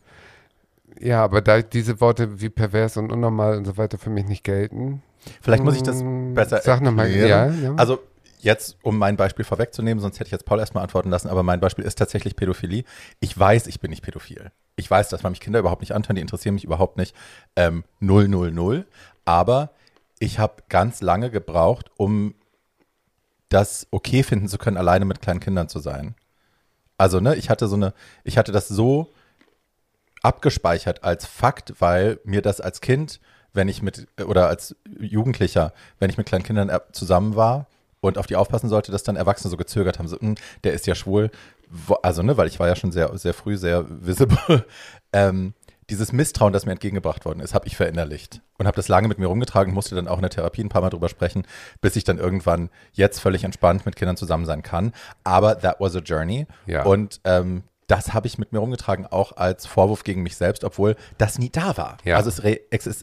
ja, 1.00 1.24
aber 1.24 1.42
da 1.42 1.62
diese 1.62 2.02
Worte 2.02 2.42
wie 2.42 2.50
pervers 2.50 2.98
und 2.98 3.12
unnormal 3.12 3.58
und 3.58 3.66
so 3.66 3.78
weiter 3.78 3.98
für 3.98 4.10
mich 4.10 4.26
nicht 4.26 4.44
gelten. 4.44 5.02
Vielleicht 5.42 5.64
muss 5.64 5.76
ich 5.76 5.84
das 5.84 6.00
hm, 6.00 6.34
besser 6.34 6.62
Sag 6.62 6.82
nochmal, 6.82 7.10
ja, 7.10 7.48
ja. 7.48 7.76
Also 7.76 8.00
jetzt, 8.40 8.78
um 8.84 8.98
mein 8.98 9.18
Beispiel 9.18 9.46
vorwegzunehmen, 9.46 10.02
sonst 10.02 10.16
hätte 10.20 10.28
ich 10.28 10.32
jetzt 10.32 10.46
Paul 10.46 10.60
erstmal 10.60 10.84
antworten 10.84 11.10
lassen, 11.10 11.30
aber 11.30 11.44
mein 11.44 11.60
Beispiel 11.60 11.86
ist 11.86 11.98
tatsächlich 11.98 12.36
Pädophilie. 12.36 12.84
Ich 13.20 13.38
weiß, 13.38 13.68
ich 13.68 13.80
bin 13.80 13.90
nicht 13.90 14.02
pädophil. 14.02 14.52
Ich 14.76 14.90
weiß, 14.90 15.10
dass 15.10 15.24
man 15.24 15.32
mich 15.32 15.42
Kinder 15.42 15.60
überhaupt 15.60 15.82
nicht 15.82 15.94
anhören, 15.94 16.16
die 16.16 16.22
interessieren 16.22 16.56
mich 16.56 16.64
überhaupt 16.64 16.98
nicht. 16.98 17.16
Ähm, 17.56 17.84
null, 18.00 18.28
null, 18.28 18.52
null. 18.52 18.86
Aber 19.26 19.72
ich 20.20 20.40
habe 20.40 20.64
ganz 20.70 21.02
lange 21.02 21.30
gebraucht, 21.30 21.92
um 21.98 22.34
das 23.50 23.88
okay 23.92 24.24
finden 24.24 24.48
zu 24.48 24.58
können, 24.58 24.78
alleine 24.78 25.06
mit 25.06 25.22
kleinen 25.22 25.40
Kindern 25.40 25.68
zu 25.70 25.80
sein. 25.80 26.16
Also, 26.98 27.20
ne, 27.20 27.36
ich 27.36 27.50
hatte 27.50 27.68
so 27.68 27.76
eine, 27.76 27.94
ich 28.24 28.38
hatte 28.38 28.52
das 28.52 28.68
so 28.68 29.12
abgespeichert 30.22 31.04
als 31.04 31.26
Fakt, 31.26 31.74
weil 31.80 32.20
mir 32.24 32.42
das 32.42 32.62
als 32.62 32.82
Kind, 32.82 33.20
wenn 33.54 33.68
ich 33.68 33.82
mit, 33.82 34.08
oder 34.26 34.48
als 34.48 34.76
Jugendlicher, 35.00 35.74
wenn 36.00 36.10
ich 36.10 36.18
mit 36.18 36.28
kleinen 36.28 36.44
Kindern 36.44 36.72
zusammen 36.92 37.36
war 37.36 37.68
und 38.02 38.18
auf 38.18 38.28
die 38.28 38.36
aufpassen 38.36 38.70
sollte, 38.70 38.92
dass 38.92 39.04
dann 39.04 39.16
Erwachsene 39.16 39.50
so 39.50 39.58
gezögert 39.58 40.00
haben, 40.00 40.08
so, 40.08 40.20
hm, 40.20 40.36
der 40.64 40.74
ist 40.74 40.88
ja 40.88 40.96
schwul, 40.96 41.32
also, 42.02 42.24
ne, 42.24 42.38
weil 42.38 42.48
ich 42.48 42.60
war 42.60 42.68
ja 42.68 42.76
schon 42.76 42.92
sehr, 42.92 43.16
sehr 43.18 43.34
früh 43.34 43.58
sehr 43.58 43.86
visible, 43.88 44.66
ähm, 45.14 45.54
dieses 45.90 46.14
Misstrauen, 46.14 46.54
das 46.54 46.66
mir 46.66 46.74
entgegengebracht 46.74 47.26
worden 47.26 47.40
ist, 47.40 47.54
habe 47.54 47.68
ich 47.68 47.76
verinnerlicht 47.76 48.42
und 48.58 48.68
habe 48.68 48.76
das 48.76 48.88
lange 48.88 49.08
mit 49.08 49.18
mir 49.18 49.26
rumgetragen, 49.26 49.74
musste 49.74 49.96
dann 49.96 50.08
auch 50.08 50.18
in 50.18 50.22
der 50.22 50.30
Therapie 50.30 50.64
ein 50.64 50.70
paar 50.70 50.82
Mal 50.82 50.90
drüber 50.90 51.10
sprechen, 51.10 51.48
bis 51.82 51.96
ich 51.96 52.04
dann 52.04 52.20
irgendwann 52.20 52.70
jetzt 52.94 53.20
völlig 53.20 53.44
entspannt 53.44 53.86
mit 53.86 53.96
Kindern 53.96 54.18
zusammen 54.18 54.46
sein 54.46 54.62
kann. 54.62 54.94
Aber 55.24 55.60
that 55.60 55.80
was 55.80 55.96
a 55.96 56.00
journey. 56.00 56.46
Ja. 56.68 56.84
Und 56.84 57.22
ähm, 57.24 57.64
das 57.90 58.14
habe 58.14 58.28
ich 58.28 58.38
mit 58.38 58.54
mir 58.54 58.60
rumgetragen, 58.60 59.06
auch 59.08 59.36
als 59.36 59.66
Vorwurf 59.66 60.04
gegen 60.04 60.22
mich 60.22 60.38
selbst, 60.38 60.64
obwohl 60.64 60.96
das 61.18 61.40
nie 61.40 61.50
da 61.50 61.76
war. 61.76 61.98
Ja. 62.06 62.18
Also 62.18 62.30
es, 62.30 62.44
re 62.44 62.60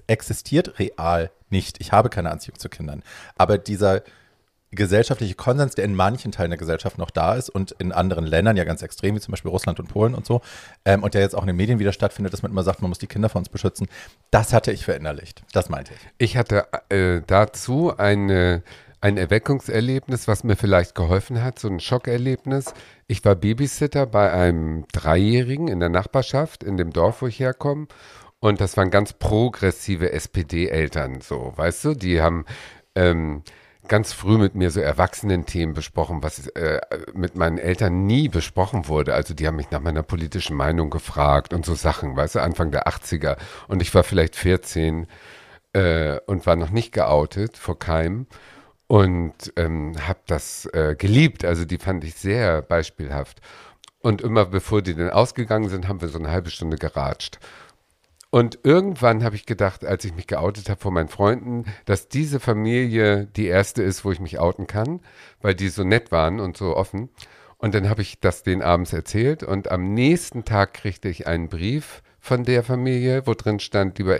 existiert 0.07 0.79
real 0.79 1.31
nicht. 1.51 1.81
Ich 1.81 1.93
habe 1.93 2.09
keine 2.09 2.31
Anziehung 2.31 2.59
zu 2.59 2.69
Kindern. 2.69 3.03
Aber 3.37 3.59
dieser 3.59 4.03
gesellschaftliche 4.71 5.35
Konsens, 5.35 5.75
der 5.75 5.85
in 5.85 5.95
manchen 5.95 6.33
Teilen 6.33 6.51
der 6.51 6.59
Gesellschaft 6.59 6.99
noch 6.99 7.11
da 7.11 7.35
ist 7.35 7.49
und 7.49 7.73
in 7.73 7.93
anderen 7.93 8.27
Ländern 8.27 8.57
ja 8.57 8.65
ganz 8.65 8.83
extrem, 8.83 9.15
wie 9.15 9.21
zum 9.21 9.33
Beispiel 9.33 9.51
Russland 9.51 9.81
und 9.81 9.89
Polen 9.89 10.15
und 10.15 10.27
so, 10.27 10.41
ähm, 10.85 11.03
und 11.03 11.15
der 11.15 11.21
jetzt 11.21 11.35
auch 11.35 11.43
in 11.43 11.49
den 11.49 11.57
Medien 11.57 11.79
wieder 11.79 11.93
stattfindet, 11.93 12.33
dass 12.33 12.43
man 12.43 12.51
immer 12.53 12.63
sagt, 12.63 12.83
man 12.83 12.89
muss 12.89 12.99
die 12.99 13.07
Kinder 13.07 13.29
vor 13.29 13.41
uns 13.41 13.49
beschützen, 13.49 13.89
das 14.31 14.53
hatte 14.53 14.73
ich 14.73 14.85
verinnerlicht. 14.85 15.43
Das 15.53 15.69
meinte 15.69 15.95
ich. 15.95 16.01
Ich 16.19 16.37
hatte 16.37 16.67
äh, 16.91 17.23
dazu 17.27 17.97
eine 17.97 18.63
ein 19.01 19.19
Erweckungserlebnis, 19.19 20.27
was 20.27 20.43
mir 20.43 20.57
vielleicht 20.57 20.95
geholfen 20.95 21.43
hat, 21.43 21.59
so 21.59 21.69
ein 21.69 21.81
Schockerlebnis. 21.81 22.75
Ich 23.09 23.25
war 23.25 23.37
Babysitter 23.37 24.05
bei 24.07 24.33
einem 24.33 24.87
Dreijährigen 24.93 25.69
in 25.69 25.79
der 25.79 25.89
Nachbarschaft, 25.89 26.65
in 26.65 26.77
dem 26.77 26.93
Dorf, 26.93 27.23
wo 27.23 27.29
ich 27.29 27.39
herkomme. 27.39 27.87
Und 28.41 28.61
das 28.61 28.77
waren 28.77 28.91
ganz 28.91 29.13
progressive 29.13 30.13
SPD-Eltern, 30.13 31.21
so, 31.21 31.53
weißt 31.57 31.85
du? 31.85 31.95
Die 31.95 32.21
haben 32.21 32.45
ähm, 32.97 33.43
ganz 33.87 34.13
früh 34.13 34.39
mit 34.39 34.57
mir 34.57 34.71
so 34.71 34.81
Erwachsenen-Themen 34.81 35.73
besprochen, 35.73 36.23
was 36.25 36.49
äh, 36.49 36.81
mit 37.15 37.37
meinen 37.37 37.59
Eltern 37.59 38.07
nie 38.07 38.29
besprochen 38.29 38.89
wurde. 38.89 39.15
Also 39.15 39.35
die 39.35 39.47
haben 39.47 39.57
mich 39.57 39.71
nach 39.71 39.81
meiner 39.81 40.03
politischen 40.03 40.57
Meinung 40.57 40.91
gefragt 40.91 41.55
und 41.55 41.65
so 41.65 41.75
Sachen, 41.75 42.17
weißt 42.17 42.35
du, 42.35 42.43
Anfang 42.43 42.73
der 42.73 42.89
80er. 42.89 43.37
Und 43.69 43.83
ich 43.83 43.95
war 43.95 44.03
vielleicht 44.03 44.35
14 44.35 45.07
äh, 45.73 46.19
und 46.27 46.45
war 46.47 46.57
noch 46.57 46.71
nicht 46.71 46.93
geoutet 46.93 47.57
vor 47.57 47.79
keinem 47.79 48.27
und 48.89 49.53
ähm, 49.57 49.95
habe 50.07 50.21
das 50.27 50.67
äh, 50.67 50.95
geliebt. 50.97 51.45
Also 51.45 51.65
die 51.65 51.79
fand 51.79 52.05
ich 52.05 52.15
sehr 52.15 52.63
beispielhaft. 52.63 53.41
Und 54.01 54.23
immer 54.23 54.47
bevor 54.47 54.83
die 54.83 54.95
dann 54.95 55.11
ausgegangen 55.11 55.69
sind, 55.69 55.89
haben 55.89 56.01
wir 56.01 56.09
so 56.09 56.19
eine 56.19 56.31
halbe 56.31 56.51
Stunde 56.51 56.77
geratscht. 56.77 57.39
Und 58.31 58.59
irgendwann 58.65 59.25
habe 59.25 59.37
ich 59.37 59.47
gedacht, 59.47 59.85
als 59.85 60.05
ich 60.05 60.15
mich 60.15 60.27
geoutet 60.27 60.69
habe 60.69 60.81
vor 60.81 60.91
meinen 60.91 61.09
Freunden, 61.09 61.65
dass 61.87 62.09
diese 62.09 62.39
Familie 62.39 63.27
die 63.27 63.47
erste 63.47 63.83
ist, 63.83 64.05
wo 64.05 64.13
ich 64.13 64.21
mich 64.21 64.39
outen 64.39 64.67
kann, 64.67 65.01
weil 65.41 65.55
die 65.55 65.69
so 65.69 65.85
nett 65.85 66.13
waren 66.13 66.41
und 66.41 66.57
so 66.57 66.77
offen. 66.77 67.09
Und 67.59 67.75
dann 67.75 67.89
habe 67.89 68.03
ich 68.03 68.21
das 68.21 68.43
den 68.43 68.63
abends 68.63 68.93
erzählt 68.93 69.43
und 69.43 69.71
am 69.71 69.95
nächsten 69.95 70.45
Tag 70.45 70.75
kriegte 70.75 71.09
ich 71.09 71.27
einen 71.27 71.49
Brief 71.49 72.03
von 72.27 72.43
der 72.43 72.65
Familie, 72.65 73.27
wo 73.27 73.35
drin 73.35 73.61
stand, 73.61 73.99
lieber 73.99 74.19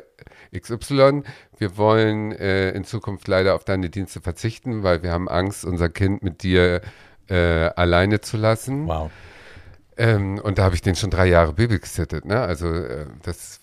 XY, 0.57 1.23
wir 1.59 1.77
wollen 1.77 2.31
äh, 2.33 2.71
in 2.71 2.85
Zukunft 2.85 3.27
leider 3.27 3.55
auf 3.57 3.65
deine 3.65 3.91
Dienste 3.91 4.21
verzichten, 4.21 4.85
weil 4.85 5.03
wir 5.03 5.11
haben 5.11 5.29
Angst, 5.29 5.65
unser 5.65 5.89
Kind 5.89 6.23
mit 6.23 6.45
dir 6.45 6.83
äh, 7.29 7.35
alleine 7.35 8.21
zu 8.21 8.37
lassen. 8.37 8.87
Wow. 8.87 9.11
Ähm, 9.97 10.39
und 10.39 10.59
da 10.59 10.65
habe 10.65 10.77
ich 10.77 10.83
den 10.83 10.95
schon 10.95 11.11
drei 11.11 11.27
Jahre 11.27 11.55
babysittet, 11.55 12.27
ne? 12.27 12.41
Also 12.41 12.73
äh, 12.73 13.07
das 13.23 13.61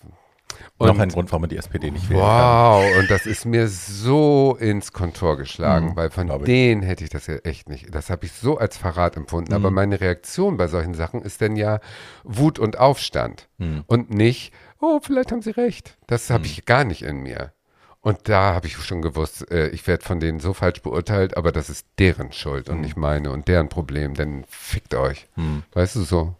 und 0.78 0.88
Noch 0.88 0.98
ein 0.98 1.08
Grund, 1.08 1.30
warum 1.30 1.42
man 1.42 1.50
die 1.50 1.56
SPD 1.56 1.90
nicht 1.90 2.08
wählen 2.08 2.20
Wow, 2.20 2.84
und 2.98 3.10
das 3.10 3.26
ist 3.26 3.44
mir 3.44 3.68
so 3.68 4.56
ins 4.58 4.92
Kontor 4.92 5.36
geschlagen, 5.36 5.90
mhm, 5.90 5.96
weil 5.96 6.10
von 6.10 6.44
denen 6.44 6.82
hätte 6.82 7.04
ich 7.04 7.10
das 7.10 7.26
ja 7.26 7.36
echt 7.36 7.68
nicht. 7.68 7.94
Das 7.94 8.10
habe 8.10 8.26
ich 8.26 8.32
so 8.32 8.58
als 8.58 8.76
Verrat 8.76 9.16
empfunden. 9.16 9.52
Mhm. 9.52 9.56
Aber 9.56 9.70
meine 9.70 10.00
Reaktion 10.00 10.56
bei 10.56 10.66
solchen 10.66 10.94
Sachen 10.94 11.22
ist 11.22 11.40
dann 11.40 11.56
ja 11.56 11.80
Wut 12.24 12.58
und 12.58 12.78
Aufstand 12.78 13.48
mhm. 13.58 13.84
und 13.86 14.10
nicht, 14.10 14.52
oh, 14.80 15.00
vielleicht 15.02 15.32
haben 15.32 15.42
sie 15.42 15.50
recht. 15.50 15.96
Das 16.06 16.30
habe 16.30 16.40
mhm. 16.40 16.46
ich 16.46 16.64
gar 16.64 16.84
nicht 16.84 17.02
in 17.02 17.18
mir. 17.18 17.52
Und 18.00 18.28
da 18.28 18.52
habe 18.52 18.66
ich 18.66 18.76
schon 18.76 19.00
gewusst, 19.00 19.50
äh, 19.50 19.68
ich 19.68 19.86
werde 19.86 20.04
von 20.04 20.20
denen 20.20 20.38
so 20.38 20.52
falsch 20.52 20.82
beurteilt, 20.82 21.36
aber 21.36 21.52
das 21.52 21.70
ist 21.70 21.86
deren 21.98 22.32
Schuld 22.32 22.68
und 22.68 22.76
mhm. 22.76 22.82
nicht 22.82 22.96
meine 22.96 23.30
und 23.30 23.48
deren 23.48 23.68
Problem, 23.68 24.14
denn 24.14 24.44
fickt 24.48 24.94
euch. 24.94 25.26
Weißt 25.72 25.96
du 25.96 26.02
so? 26.02 26.34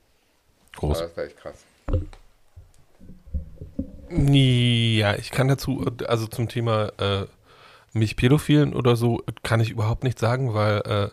Groß. 0.77 0.99
Aber 0.99 1.09
das 1.09 1.17
war 1.17 1.25
echt 1.25 1.37
krass. 1.39 1.65
Ja, 4.11 5.15
ich 5.15 5.31
kann 5.31 5.49
dazu, 5.49 5.85
also 6.07 6.27
zum 6.27 6.49
Thema 6.49 6.93
äh, 6.99 7.27
mich 7.93 8.17
Pädophilen 8.17 8.75
oder 8.75 8.97
so, 8.97 9.23
kann 9.43 9.61
ich 9.61 9.71
überhaupt 9.71 10.05
nichts 10.05 10.21
sagen, 10.21 10.55
weil 10.55 10.79
äh, 10.81 11.09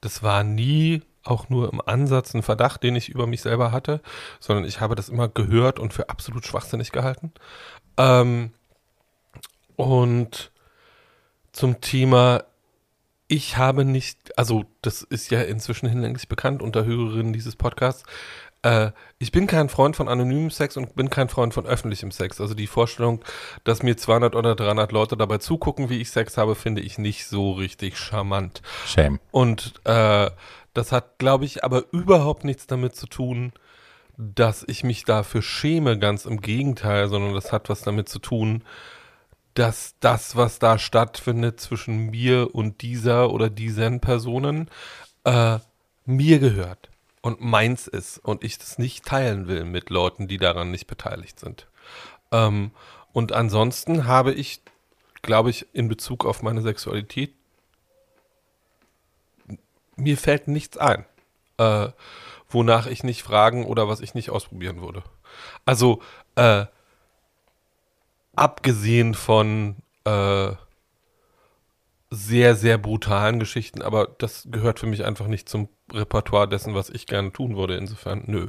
das 0.00 0.22
war 0.22 0.44
nie 0.44 1.02
auch 1.24 1.48
nur 1.48 1.72
im 1.72 1.80
Ansatz 1.84 2.34
ein 2.34 2.42
Verdacht, 2.42 2.82
den 2.82 2.96
ich 2.96 3.08
über 3.08 3.26
mich 3.26 3.42
selber 3.42 3.72
hatte, 3.72 4.00
sondern 4.40 4.64
ich 4.64 4.80
habe 4.80 4.94
das 4.94 5.08
immer 5.08 5.28
gehört 5.28 5.78
und 5.78 5.92
für 5.92 6.08
absolut 6.08 6.46
schwachsinnig 6.46 6.92
gehalten. 6.92 7.32
Ähm, 7.96 8.52
und 9.76 10.52
zum 11.52 11.80
Thema, 11.80 12.44
ich 13.28 13.56
habe 13.56 13.84
nicht, 13.84 14.38
also 14.38 14.64
das 14.82 15.02
ist 15.02 15.30
ja 15.30 15.42
inzwischen 15.42 15.88
hinlänglich 15.88 16.28
bekannt 16.28 16.62
unter 16.62 16.84
Hörerinnen 16.84 17.32
dieses 17.32 17.56
Podcasts, 17.56 18.04
äh, 18.66 18.92
ich 19.18 19.30
bin 19.32 19.46
kein 19.46 19.68
Freund 19.68 19.96
von 19.96 20.08
anonymem 20.08 20.50
Sex 20.50 20.76
und 20.76 20.96
bin 20.96 21.08
kein 21.08 21.28
Freund 21.28 21.54
von 21.54 21.66
öffentlichem 21.66 22.10
Sex. 22.10 22.40
Also 22.40 22.54
die 22.54 22.66
Vorstellung, 22.66 23.24
dass 23.64 23.82
mir 23.82 23.96
200 23.96 24.34
oder 24.34 24.56
300 24.56 24.92
Leute 24.92 25.16
dabei 25.16 25.38
zugucken, 25.38 25.88
wie 25.88 26.00
ich 26.00 26.10
Sex 26.10 26.36
habe, 26.36 26.54
finde 26.54 26.80
ich 26.80 26.98
nicht 26.98 27.26
so 27.26 27.52
richtig 27.52 27.96
charmant. 27.96 28.62
Shame. 28.86 29.20
Und 29.30 29.74
äh, 29.84 30.30
das 30.74 30.92
hat, 30.92 31.18
glaube 31.18 31.44
ich, 31.44 31.64
aber 31.64 31.84
überhaupt 31.92 32.44
nichts 32.44 32.66
damit 32.66 32.96
zu 32.96 33.06
tun, 33.06 33.52
dass 34.18 34.64
ich 34.66 34.82
mich 34.82 35.04
dafür 35.04 35.42
schäme, 35.42 35.98
ganz 35.98 36.24
im 36.24 36.40
Gegenteil, 36.40 37.08
sondern 37.08 37.34
das 37.34 37.52
hat 37.52 37.68
was 37.68 37.82
damit 37.82 38.08
zu 38.08 38.18
tun, 38.18 38.64
dass 39.54 39.94
das, 40.00 40.36
was 40.36 40.58
da 40.58 40.78
stattfindet 40.78 41.60
zwischen 41.60 42.10
mir 42.10 42.54
und 42.54 42.82
dieser 42.82 43.30
oder 43.30 43.48
diesen 43.48 44.00
Personen, 44.00 44.68
äh, 45.24 45.58
mir 46.04 46.38
gehört 46.38 46.90
und 47.26 47.40
meins 47.40 47.88
ist 47.88 48.18
und 48.18 48.44
ich 48.44 48.56
das 48.56 48.78
nicht 48.78 49.04
teilen 49.04 49.48
will 49.48 49.64
mit 49.64 49.90
Leuten, 49.90 50.28
die 50.28 50.38
daran 50.38 50.70
nicht 50.70 50.86
beteiligt 50.86 51.40
sind. 51.40 51.66
Ähm, 52.30 52.70
und 53.12 53.32
ansonsten 53.32 54.06
habe 54.06 54.32
ich, 54.32 54.62
glaube 55.22 55.50
ich, 55.50 55.66
in 55.72 55.88
Bezug 55.88 56.24
auf 56.24 56.44
meine 56.44 56.62
Sexualität, 56.62 57.34
mir 59.96 60.16
fällt 60.16 60.46
nichts 60.46 60.78
ein, 60.78 61.04
äh, 61.58 61.88
wonach 62.48 62.86
ich 62.86 63.02
nicht 63.02 63.24
fragen 63.24 63.66
oder 63.66 63.88
was 63.88 64.00
ich 64.00 64.14
nicht 64.14 64.30
ausprobieren 64.30 64.80
würde. 64.80 65.02
Also, 65.64 66.00
äh, 66.36 66.66
abgesehen 68.36 69.14
von 69.14 69.74
äh, 70.04 70.52
sehr, 72.10 72.54
sehr 72.54 72.78
brutalen 72.78 73.40
Geschichten, 73.40 73.82
aber 73.82 74.06
das 74.18 74.46
gehört 74.48 74.78
für 74.78 74.86
mich 74.86 75.04
einfach 75.04 75.26
nicht 75.26 75.48
zum 75.48 75.68
Repertoire 75.92 76.48
dessen, 76.48 76.74
was 76.74 76.90
ich 76.90 77.06
gerne 77.06 77.32
tun 77.32 77.56
würde. 77.56 77.76
Insofern, 77.76 78.24
nö. 78.26 78.48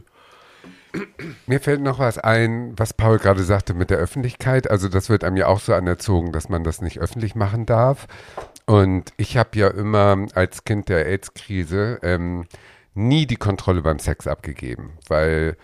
Mir 1.45 1.59
fällt 1.59 1.81
noch 1.81 1.99
was 1.99 2.17
ein, 2.17 2.73
was 2.77 2.93
Paul 2.93 3.19
gerade 3.19 3.43
sagte 3.43 3.73
mit 3.73 3.89
der 3.89 3.97
Öffentlichkeit. 3.97 4.69
Also 4.69 4.89
das 4.89 5.09
wird 5.09 5.23
einem 5.23 5.37
ja 5.37 5.47
auch 5.47 5.59
so 5.59 5.73
anerzogen, 5.73 6.31
dass 6.31 6.49
man 6.49 6.63
das 6.63 6.81
nicht 6.81 6.99
öffentlich 6.99 7.35
machen 7.35 7.65
darf. 7.65 8.07
Und 8.65 9.13
ich 9.17 9.37
habe 9.37 9.57
ja 9.57 9.67
immer 9.67 10.25
als 10.33 10.63
Kind 10.63 10.89
der 10.89 11.05
AIDS-Krise 11.05 11.99
ähm, 12.03 12.45
nie 12.93 13.25
die 13.27 13.35
Kontrolle 13.35 13.81
beim 13.81 13.99
Sex 13.99 14.27
abgegeben, 14.27 14.93
weil 15.07 15.55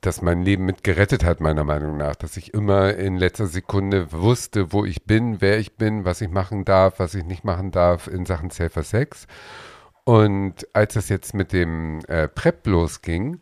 das 0.00 0.22
mein 0.22 0.42
Leben 0.42 0.64
mit 0.64 0.82
gerettet 0.82 1.24
hat, 1.24 1.40
meiner 1.40 1.64
Meinung 1.64 1.96
nach. 1.96 2.16
Dass 2.16 2.36
ich 2.36 2.54
immer 2.54 2.94
in 2.94 3.16
letzter 3.16 3.46
Sekunde 3.46 4.12
wusste, 4.12 4.72
wo 4.72 4.84
ich 4.84 5.04
bin, 5.04 5.40
wer 5.40 5.58
ich 5.58 5.76
bin, 5.76 6.04
was 6.04 6.20
ich 6.20 6.30
machen 6.30 6.64
darf, 6.64 6.98
was 6.98 7.14
ich 7.14 7.24
nicht 7.24 7.44
machen 7.44 7.70
darf 7.70 8.06
in 8.06 8.26
Sachen 8.26 8.50
Safer 8.50 8.82
Sex. 8.82 9.26
Und 10.10 10.66
als 10.72 10.94
das 10.94 11.08
jetzt 11.08 11.34
mit 11.34 11.52
dem 11.52 12.00
äh, 12.08 12.26
PrEP 12.26 12.66
losging, 12.66 13.38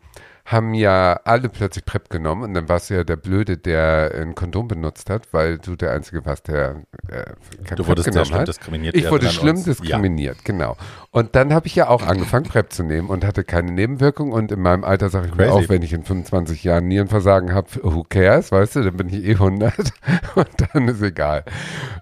haben 0.50 0.72
ja 0.72 1.20
alle 1.24 1.50
plötzlich 1.50 1.84
PrEP 1.84 2.08
genommen 2.08 2.42
und 2.42 2.54
dann 2.54 2.70
warst 2.70 2.88
du 2.88 2.94
ja 2.94 3.04
der 3.04 3.16
Blöde, 3.16 3.58
der 3.58 4.12
ein 4.14 4.34
Kondom 4.34 4.66
benutzt 4.66 5.10
hat, 5.10 5.28
weil 5.32 5.58
du 5.58 5.76
der 5.76 5.92
Einzige 5.92 6.24
warst, 6.24 6.48
der 6.48 6.84
äh, 7.08 7.24
kein 7.64 7.76
Du 7.76 7.82
PrEP 7.82 7.88
wurdest 7.88 8.12
sehr 8.14 8.24
schlimm 8.24 8.38
hat. 8.40 8.48
diskriminiert. 8.48 8.96
Ich 8.96 9.10
wurde 9.10 9.28
schlimm 9.28 9.56
uns. 9.56 9.64
diskriminiert, 9.64 10.36
ja. 10.36 10.42
genau. 10.44 10.76
Und 11.10 11.36
dann 11.36 11.52
habe 11.52 11.66
ich 11.66 11.74
ja 11.74 11.88
auch 11.88 12.06
angefangen, 12.06 12.46
PrEP 12.46 12.72
zu 12.72 12.82
nehmen 12.82 13.10
und 13.10 13.26
hatte 13.26 13.44
keine 13.44 13.72
Nebenwirkung 13.72 14.32
und 14.32 14.50
in 14.50 14.62
meinem 14.62 14.84
Alter 14.84 15.10
sage 15.10 15.26
ich 15.26 15.32
Crazy. 15.32 15.50
mir 15.50 15.54
auch, 15.54 15.68
wenn 15.68 15.82
ich 15.82 15.92
in 15.92 16.02
25 16.02 16.64
Jahren 16.64 16.88
Nierenversagen 16.88 17.52
habe, 17.52 17.68
who 17.82 18.04
cares, 18.08 18.50
weißt 18.50 18.76
du, 18.76 18.84
dann 18.84 18.96
bin 18.96 19.10
ich 19.10 19.26
eh 19.26 19.32
100 19.32 19.74
und 20.34 20.48
dann 20.72 20.88
ist 20.88 21.02
egal. 21.02 21.44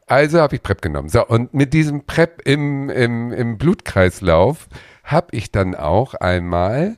Also 0.07 0.39
habe 0.41 0.55
ich 0.55 0.63
PrEP 0.63 0.83
genommen. 0.83 1.09
So, 1.09 1.27
und 1.27 1.53
mit 1.53 1.73
diesem 1.73 2.05
PrEP 2.05 2.43
im, 2.45 2.91
im, 2.91 3.33
im 3.33 3.59
Blutkreislauf 3.59 4.69
habe 5.03 5.29
ich 5.33 5.51
dann 5.51 5.75
auch 5.75 6.15
einmal 6.15 6.97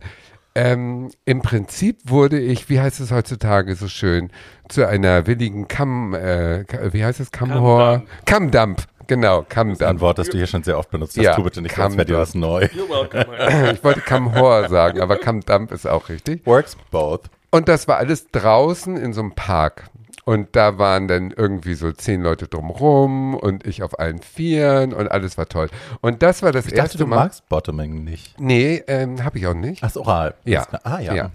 ähm, 0.58 1.10
Im 1.24 1.40
Prinzip 1.40 1.98
wurde 2.04 2.40
ich, 2.40 2.68
wie 2.68 2.80
heißt 2.80 2.98
es 2.98 3.12
heutzutage 3.12 3.76
so 3.76 3.86
schön, 3.86 4.30
zu 4.68 4.88
einer 4.88 5.28
willigen 5.28 5.68
Kamm, 5.68 6.14
äh, 6.14 6.64
wie 6.92 7.04
heißt 7.04 7.20
es, 7.20 7.30
Kammhor? 7.30 8.02
Kammdamp. 8.24 8.82
Genau, 9.06 9.44
Kammdamp. 9.48 9.78
Das 9.78 9.86
ist 9.86 9.94
ein 9.94 10.00
Wort, 10.00 10.18
das 10.18 10.28
du 10.30 10.36
hier 10.36 10.48
schon 10.48 10.64
sehr 10.64 10.76
oft 10.76 10.90
benutzt 10.90 11.16
hast. 11.16 11.24
Ja, 11.24 11.36
tu 11.36 11.44
bitte 11.44 11.62
nicht, 11.62 11.78
als 11.78 11.96
wäre 11.96 12.06
dir 12.06 12.18
was 12.18 12.34
neu. 12.34 12.64
ich 13.72 13.84
wollte 13.84 14.00
Kammhor 14.00 14.68
sagen, 14.68 15.00
aber 15.00 15.16
Kammdamp 15.16 15.70
ist 15.70 15.86
auch 15.86 16.08
richtig. 16.08 16.44
Works 16.44 16.76
both. 16.90 17.30
Und 17.50 17.68
das 17.68 17.86
war 17.86 17.98
alles 17.98 18.26
draußen 18.32 18.96
in 18.96 19.12
so 19.12 19.20
einem 19.20 19.36
Park. 19.36 19.84
Und 20.28 20.56
da 20.56 20.76
waren 20.76 21.08
dann 21.08 21.30
irgendwie 21.30 21.72
so 21.72 21.90
zehn 21.90 22.20
Leute 22.20 22.48
drumrum 22.48 23.34
und 23.34 23.66
ich 23.66 23.82
auf 23.82 23.98
allen 23.98 24.20
Vieren 24.20 24.92
und 24.92 25.10
alles 25.10 25.38
war 25.38 25.48
toll. 25.48 25.70
Und 26.02 26.22
das 26.22 26.42
war 26.42 26.52
das 26.52 26.66
ich 26.66 26.74
erste 26.74 26.82
dachte, 26.82 26.98
du 26.98 27.06
Mal. 27.06 27.16
magst 27.16 27.48
Bottoming 27.48 28.04
nicht. 28.04 28.38
Nee, 28.38 28.84
ähm, 28.88 29.24
habe 29.24 29.38
ich 29.38 29.46
auch 29.46 29.54
nicht. 29.54 29.82
Ach, 29.82 29.96
oral. 29.96 30.34
Ja. 30.44 30.66
Ah, 30.84 31.00
ja. 31.00 31.14
ja. 31.14 31.30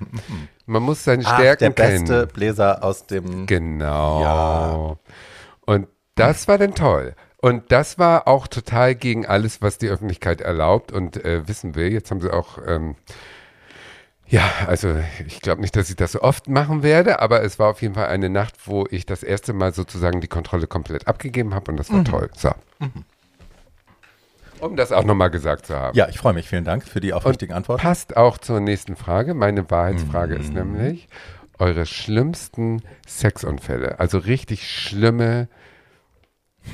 Man 0.67 0.83
muss 0.83 1.03
seine 1.03 1.23
Stärken 1.23 1.71
Ach, 1.71 1.75
der 1.75 1.87
kennen. 1.87 2.05
beste 2.05 2.27
Bläser 2.27 2.83
aus 2.83 3.07
dem. 3.07 3.47
Genau. 3.47 4.21
Ja. 4.21 4.97
Und 5.65 5.87
das 6.13 6.47
war 6.47 6.59
dann 6.59 6.75
toll. 6.75 7.15
Und 7.37 7.71
das 7.71 7.97
war 7.97 8.27
auch 8.27 8.45
total 8.45 8.93
gegen 8.93 9.25
alles, 9.25 9.59
was 9.59 9.79
die 9.79 9.87
Öffentlichkeit 9.89 10.39
erlaubt 10.39 10.91
und 10.91 11.25
äh, 11.25 11.47
wissen 11.47 11.73
will. 11.73 11.91
Jetzt 11.91 12.11
haben 12.11 12.21
sie 12.21 12.31
auch 12.31 12.59
ähm, 12.67 12.95
ja, 14.27 14.49
also 14.67 14.95
ich 15.27 15.41
glaube 15.41 15.61
nicht, 15.61 15.75
dass 15.75 15.89
ich 15.89 15.95
das 15.95 16.13
so 16.13 16.21
oft 16.21 16.47
machen 16.47 16.81
werde, 16.81 17.19
aber 17.19 17.43
es 17.43 17.59
war 17.59 17.69
auf 17.69 17.81
jeden 17.81 17.93
Fall 17.93 18.07
eine 18.07 18.29
Nacht, 18.29 18.55
wo 18.65 18.85
ich 18.89 19.05
das 19.05 19.21
erste 19.23 19.53
Mal 19.53 19.73
sozusagen 19.73 20.21
die 20.21 20.27
Kontrolle 20.27 20.67
komplett 20.67 21.07
abgegeben 21.07 21.53
habe 21.53 21.71
und 21.71 21.77
das 21.77 21.91
war 21.91 21.99
mhm. 21.99 22.05
toll. 22.05 22.29
So. 22.35 22.51
Mhm. 22.79 23.05
Um 24.59 24.75
das 24.77 24.93
auch 24.93 25.03
nochmal 25.03 25.29
gesagt 25.29 25.65
zu 25.65 25.75
haben. 25.75 25.95
Ja, 25.97 26.07
ich 26.07 26.17
freue 26.17 26.33
mich. 26.33 26.47
Vielen 26.47 26.63
Dank 26.63 26.87
für 26.87 27.01
die 27.01 27.13
aufrichtigen 27.13 27.53
Antworten. 27.53 27.81
Passt 27.81 28.15
auch 28.15 28.37
zur 28.37 28.61
nächsten 28.61 28.95
Frage. 28.95 29.33
Meine 29.33 29.69
Wahrheitsfrage 29.69 30.35
mhm. 30.35 30.41
ist 30.41 30.53
nämlich 30.53 31.09
eure 31.59 31.85
schlimmsten 31.85 32.81
Sexunfälle. 33.05 33.99
Also 33.99 34.19
richtig 34.19 34.69
schlimme 34.69 35.49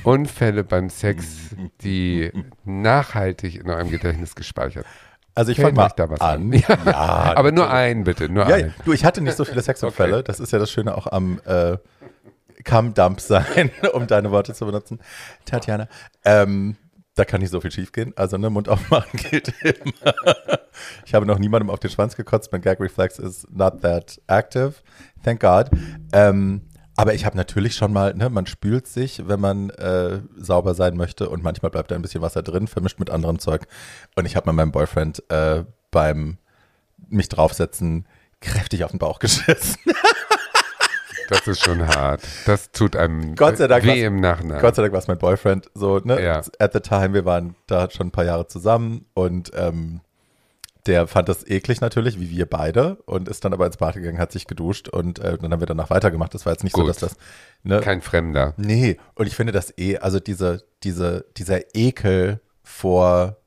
Unfälle 0.03 0.63
beim 0.63 0.89
Sex, 0.89 1.55
die 1.81 2.31
nachhaltig 2.63 3.55
in 3.55 3.69
eurem 3.69 3.89
Gedächtnis 3.89 4.35
gespeichert 4.35 4.85
sind. 4.85 5.08
Also 5.35 5.51
ich 5.51 5.59
fange 5.59 5.73
mal 5.73 5.89
da 5.95 6.09
was 6.09 6.21
an. 6.21 6.53
an. 6.53 6.63
Ja, 6.85 7.33
aber 7.35 7.51
nur 7.51 7.69
einen 7.69 8.03
bitte, 8.03 8.29
nur 8.29 8.47
ja, 8.47 8.55
einen. 8.55 8.73
Du, 8.85 8.93
ich 8.93 9.05
hatte 9.05 9.21
nicht 9.21 9.37
so 9.37 9.45
viele 9.45 9.61
Sexunfälle. 9.61 10.17
Okay. 10.17 10.23
Das 10.25 10.39
ist 10.39 10.51
ja 10.51 10.59
das 10.59 10.71
Schöne 10.71 10.95
auch 10.95 11.07
am 11.07 11.39
äh, 11.45 11.77
Kammdump 12.63 13.21
sein, 13.21 13.71
um 13.93 14.07
deine 14.07 14.31
Worte 14.31 14.53
zu 14.53 14.65
benutzen, 14.65 14.99
Tatjana. 15.45 15.87
Ähm, 16.25 16.75
da 17.15 17.25
kann 17.25 17.41
nicht 17.41 17.51
so 17.51 17.59
viel 17.59 17.71
schiefgehen. 17.71 18.13
Also 18.15 18.37
ne, 18.37 18.49
Mund 18.49 18.69
aufmachen 18.69 19.19
gilt 19.29 19.53
immer. 19.61 20.13
ich 21.05 21.13
habe 21.13 21.25
noch 21.25 21.37
niemandem 21.37 21.69
auf 21.69 21.79
den 21.79 21.89
Schwanz 21.89 22.15
gekotzt. 22.15 22.51
Mein 22.51 22.61
Gag 22.61 22.79
Reflex 22.79 23.19
is 23.19 23.45
not 23.51 23.81
that 23.81 24.21
active. 24.27 24.75
Thank 25.23 25.41
God. 25.41 25.69
Ähm, 26.13 26.68
aber 26.99 27.13
ich 27.13 27.25
habe 27.25 27.37
natürlich 27.37 27.75
schon 27.75 27.93
mal, 27.93 28.13
ne, 28.13 28.29
man 28.29 28.45
spült 28.45 28.85
sich, 28.85 29.25
wenn 29.25 29.39
man 29.39 29.69
äh, 29.69 30.19
sauber 30.35 30.73
sein 30.73 30.97
möchte 30.97 31.29
und 31.29 31.41
manchmal 31.41 31.71
bleibt 31.71 31.91
da 31.91 31.95
ein 31.95 32.01
bisschen 32.01 32.21
Wasser 32.21 32.43
drin, 32.43 32.67
vermischt 32.67 32.99
mit 32.99 33.09
anderem 33.09 33.39
Zeug. 33.39 33.67
Und 34.17 34.25
ich 34.25 34.35
habe 34.35 34.47
mal 34.47 34.51
meinem 34.51 34.73
Boyfriend 34.73 35.23
äh, 35.31 35.63
beim 35.91 36.39
mich 37.07 37.29
draufsetzen 37.29 38.05
kräftig 38.41 38.83
auf 38.83 38.91
den 38.91 38.99
Bauch 38.99 39.19
geschissen. 39.19 39.77
Das 41.29 41.47
ist 41.47 41.63
schon 41.63 41.87
hart. 41.87 42.21
Das 42.45 42.71
tut 42.71 42.97
einem 42.97 43.33
Gott 43.37 43.55
sei 43.55 43.67
Dank 43.67 43.85
weh 43.85 44.03
im 44.03 44.19
Nachhinein. 44.19 44.59
Gott 44.59 44.75
sei 44.75 44.81
Dank 44.81 44.91
war 44.91 44.99
es 44.99 45.07
mein 45.07 45.19
Boyfriend. 45.19 45.71
So, 45.73 45.99
ne? 45.99 46.21
Ja. 46.21 46.41
At 46.59 46.73
the 46.73 46.81
time, 46.81 47.13
wir 47.13 47.23
waren 47.23 47.55
da 47.67 47.89
schon 47.89 48.07
ein 48.07 48.11
paar 48.11 48.25
Jahre 48.25 48.47
zusammen 48.47 49.05
und 49.13 49.51
ähm, 49.55 50.01
der 50.89 51.07
fand 51.07 51.29
das 51.29 51.45
eklig 51.47 51.81
natürlich, 51.81 52.19
wie 52.19 52.29
wir 52.31 52.45
beide, 52.47 52.95
und 53.05 53.29
ist 53.29 53.45
dann 53.45 53.53
aber 53.53 53.65
ins 53.65 53.77
Bad 53.77 53.95
gegangen, 53.95 54.17
hat 54.19 54.31
sich 54.31 54.47
geduscht 54.47 54.89
und 54.89 55.19
äh, 55.19 55.37
dann 55.37 55.51
haben 55.51 55.59
wir 55.61 55.67
danach 55.67 55.89
weitergemacht. 55.89 56.33
Das 56.33 56.45
war 56.45 56.53
jetzt 56.53 56.63
nicht 56.63 56.73
Gut. 56.73 56.83
so, 56.83 56.87
dass 56.87 56.97
das. 56.97 57.15
Ne, 57.63 57.79
Kein 57.79 58.01
Fremder. 58.01 58.53
Nee, 58.57 58.97
und 59.15 59.27
ich 59.27 59.35
finde 59.35 59.53
das 59.53 59.77
eh, 59.77 59.97
also 59.97 60.19
diese, 60.19 60.63
diese, 60.83 61.25
dieser 61.37 61.75
Ekel 61.75 62.41
vor, 62.63 63.37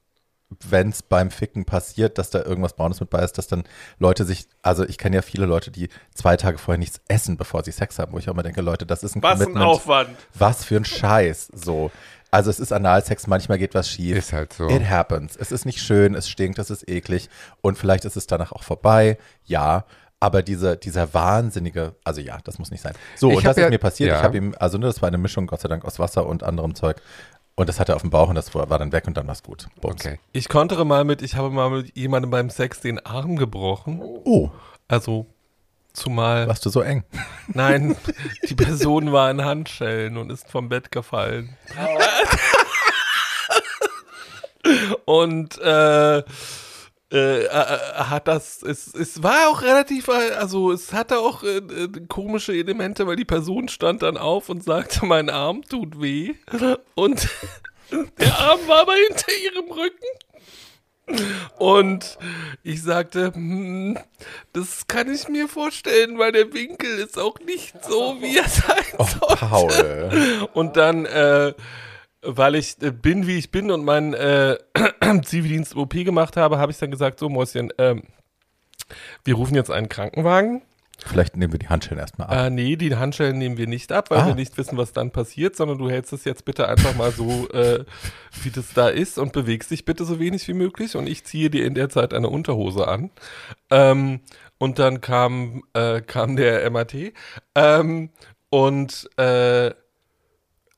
wenn 0.68 0.90
es 0.90 1.02
beim 1.02 1.30
Ficken 1.30 1.64
passiert, 1.64 2.18
dass 2.18 2.30
da 2.30 2.42
irgendwas 2.42 2.74
Braunes 2.76 3.00
mit 3.00 3.10
bei 3.10 3.22
ist, 3.24 3.38
dass 3.38 3.48
dann 3.48 3.64
Leute 3.98 4.24
sich, 4.24 4.46
also 4.62 4.84
ich 4.84 4.98
kenne 4.98 5.16
ja 5.16 5.22
viele 5.22 5.46
Leute, 5.46 5.70
die 5.70 5.88
zwei 6.14 6.36
Tage 6.36 6.58
vorher 6.58 6.78
nichts 6.78 7.00
essen, 7.08 7.36
bevor 7.36 7.64
sie 7.64 7.72
Sex 7.72 7.98
haben, 7.98 8.12
wo 8.12 8.18
ich 8.18 8.28
auch 8.28 8.34
immer 8.34 8.42
denke, 8.42 8.60
Leute, 8.60 8.86
das 8.86 9.02
ist 9.02 9.16
ein 9.16 9.22
Was 9.22 9.40
Commitment. 9.40 9.56
ein 9.64 9.68
Aufwand. 9.68 10.10
Was 10.34 10.64
für 10.64 10.76
ein 10.76 10.84
Scheiß, 10.84 11.48
so. 11.54 11.90
Also 12.32 12.48
es 12.48 12.58
ist 12.58 12.72
Analsex, 12.72 13.26
manchmal 13.26 13.58
geht 13.58 13.74
was 13.74 13.88
schief. 13.88 14.16
Ist 14.16 14.32
halt 14.32 14.54
so. 14.54 14.68
It 14.68 14.88
happens. 14.88 15.36
Es 15.36 15.52
ist 15.52 15.66
nicht 15.66 15.80
schön, 15.80 16.14
es 16.14 16.28
stinkt, 16.28 16.58
es 16.58 16.70
ist 16.70 16.88
eklig 16.88 17.28
und 17.60 17.76
vielleicht 17.76 18.06
ist 18.06 18.16
es 18.16 18.26
danach 18.26 18.52
auch 18.52 18.62
vorbei. 18.62 19.18
Ja, 19.44 19.84
aber 20.18 20.42
diese, 20.42 20.78
dieser 20.78 21.12
wahnsinnige, 21.12 21.94
also 22.04 22.22
ja, 22.22 22.38
das 22.44 22.58
muss 22.58 22.70
nicht 22.70 22.80
sein. 22.80 22.94
So, 23.16 23.30
ich 23.30 23.36
und 23.36 23.44
das 23.44 23.56
ja, 23.58 23.64
ist 23.64 23.70
mir 23.70 23.78
passiert. 23.78 24.10
Ja. 24.10 24.16
Ich 24.16 24.22
habe 24.22 24.38
ihm, 24.38 24.54
also 24.58 24.78
ne, 24.78 24.86
das 24.86 25.02
war 25.02 25.08
eine 25.08 25.18
Mischung, 25.18 25.46
Gott 25.46 25.60
sei 25.60 25.68
Dank, 25.68 25.84
aus 25.84 25.98
Wasser 25.98 26.26
und 26.26 26.42
anderem 26.42 26.74
Zeug. 26.74 27.02
Und 27.54 27.68
das 27.68 27.78
hatte 27.78 27.92
er 27.92 27.96
auf 27.96 28.02
dem 28.02 28.10
Bauch 28.10 28.30
und 28.30 28.34
das 28.34 28.54
war, 28.54 28.70
war 28.70 28.78
dann 28.78 28.92
weg 28.92 29.06
und 29.06 29.16
dann 29.18 29.26
war 29.26 29.34
es 29.34 29.42
gut. 29.42 29.66
Okay. 29.82 30.18
Ich 30.32 30.48
kontere 30.48 30.86
mal 30.86 31.04
mit, 31.04 31.20
ich 31.20 31.36
habe 31.36 31.50
mal 31.50 31.68
mit 31.68 31.94
jemandem 31.94 32.30
beim 32.30 32.48
Sex 32.48 32.80
den 32.80 33.04
Arm 33.04 33.36
gebrochen. 33.36 34.00
Oh. 34.00 34.50
Also 34.88 35.26
Zumal. 35.92 36.48
Warst 36.48 36.64
du 36.64 36.70
so 36.70 36.80
eng? 36.80 37.04
Nein, 37.48 37.96
die 38.48 38.54
Person 38.54 39.12
war 39.12 39.30
in 39.30 39.44
Handschellen 39.44 40.16
und 40.16 40.30
ist 40.30 40.50
vom 40.50 40.68
Bett 40.68 40.90
gefallen. 40.90 41.56
und 45.04 45.58
äh, 45.58 46.22
äh, 47.12 47.48
hat 47.50 48.26
das, 48.26 48.62
es, 48.62 48.94
es 48.94 49.22
war 49.22 49.50
auch 49.50 49.60
relativ, 49.60 50.08
also 50.08 50.72
es 50.72 50.94
hatte 50.94 51.18
auch 51.18 51.42
äh, 51.42 51.58
äh, 51.58 51.88
komische 52.08 52.54
Elemente, 52.54 53.06
weil 53.06 53.16
die 53.16 53.26
Person 53.26 53.68
stand 53.68 54.02
dann 54.02 54.16
auf 54.16 54.48
und 54.48 54.64
sagte, 54.64 55.04
mein 55.04 55.28
Arm 55.28 55.62
tut 55.62 56.00
weh. 56.00 56.32
Und 56.94 57.28
der 58.18 58.38
Arm 58.38 58.60
war 58.66 58.80
aber 58.82 58.94
hinter 58.94 59.32
ihrem 59.44 59.70
Rücken. 59.70 60.06
Und 61.58 62.18
ich 62.62 62.82
sagte, 62.82 63.32
hm, 63.34 63.98
das 64.52 64.86
kann 64.86 65.12
ich 65.12 65.28
mir 65.28 65.48
vorstellen, 65.48 66.18
weil 66.18 66.32
der 66.32 66.52
Winkel 66.52 66.98
ist 66.98 67.18
auch 67.18 67.38
nicht 67.40 67.74
so, 67.84 68.16
wie 68.20 68.36
er 68.36 68.48
sein 68.48 68.84
oh, 68.98 69.04
sollte. 69.04 69.46
Paul. 69.46 70.48
Und 70.52 70.76
dann 70.76 71.06
äh, 71.06 71.52
weil 72.22 72.54
ich 72.54 72.80
äh, 72.80 72.90
bin, 72.90 73.26
wie 73.26 73.36
ich 73.36 73.50
bin 73.50 73.70
und 73.70 73.84
meinen 73.84 74.14
äh, 74.14 74.56
Zivildienst 75.24 75.76
OP 75.76 75.90
gemacht 75.90 76.36
habe, 76.36 76.58
habe 76.58 76.72
ich 76.72 76.78
dann 76.78 76.90
gesagt, 76.90 77.18
so 77.18 77.28
Mäuschen, 77.28 77.70
äh, 77.78 77.96
wir 79.24 79.34
rufen 79.34 79.54
jetzt 79.54 79.70
einen 79.70 79.88
Krankenwagen. 79.88 80.62
Vielleicht 81.04 81.36
nehmen 81.36 81.52
wir 81.52 81.58
die 81.58 81.68
Handschellen 81.68 81.98
erstmal 81.98 82.28
ab. 82.28 82.34
Äh, 82.34 82.50
nee, 82.50 82.76
die 82.76 82.94
Handschellen 82.94 83.38
nehmen 83.38 83.56
wir 83.56 83.66
nicht 83.66 83.92
ab, 83.92 84.10
weil 84.10 84.20
ah. 84.20 84.26
wir 84.26 84.34
nicht 84.34 84.56
wissen, 84.56 84.76
was 84.76 84.92
dann 84.92 85.10
passiert, 85.10 85.56
sondern 85.56 85.78
du 85.78 85.90
hältst 85.90 86.12
es 86.12 86.24
jetzt 86.24 86.44
bitte 86.44 86.68
einfach 86.68 86.94
mal 86.94 87.10
so, 87.10 87.48
äh, 87.52 87.84
wie 88.42 88.50
das 88.50 88.72
da 88.74 88.88
ist 88.88 89.18
und 89.18 89.32
bewegst 89.32 89.70
dich 89.70 89.84
bitte 89.84 90.04
so 90.04 90.18
wenig 90.18 90.46
wie 90.48 90.54
möglich 90.54 90.96
und 90.96 91.06
ich 91.06 91.24
ziehe 91.24 91.50
dir 91.50 91.66
in 91.66 91.74
der 91.74 91.88
Zeit 91.88 92.14
eine 92.14 92.28
Unterhose 92.28 92.86
an. 92.88 93.10
Ähm, 93.70 94.20
und 94.58 94.78
dann 94.78 95.00
kam, 95.00 95.64
äh, 95.74 96.00
kam 96.02 96.36
der 96.36 96.70
MAT 96.70 96.94
ähm, 97.56 98.10
und 98.50 99.10
äh, 99.18 99.72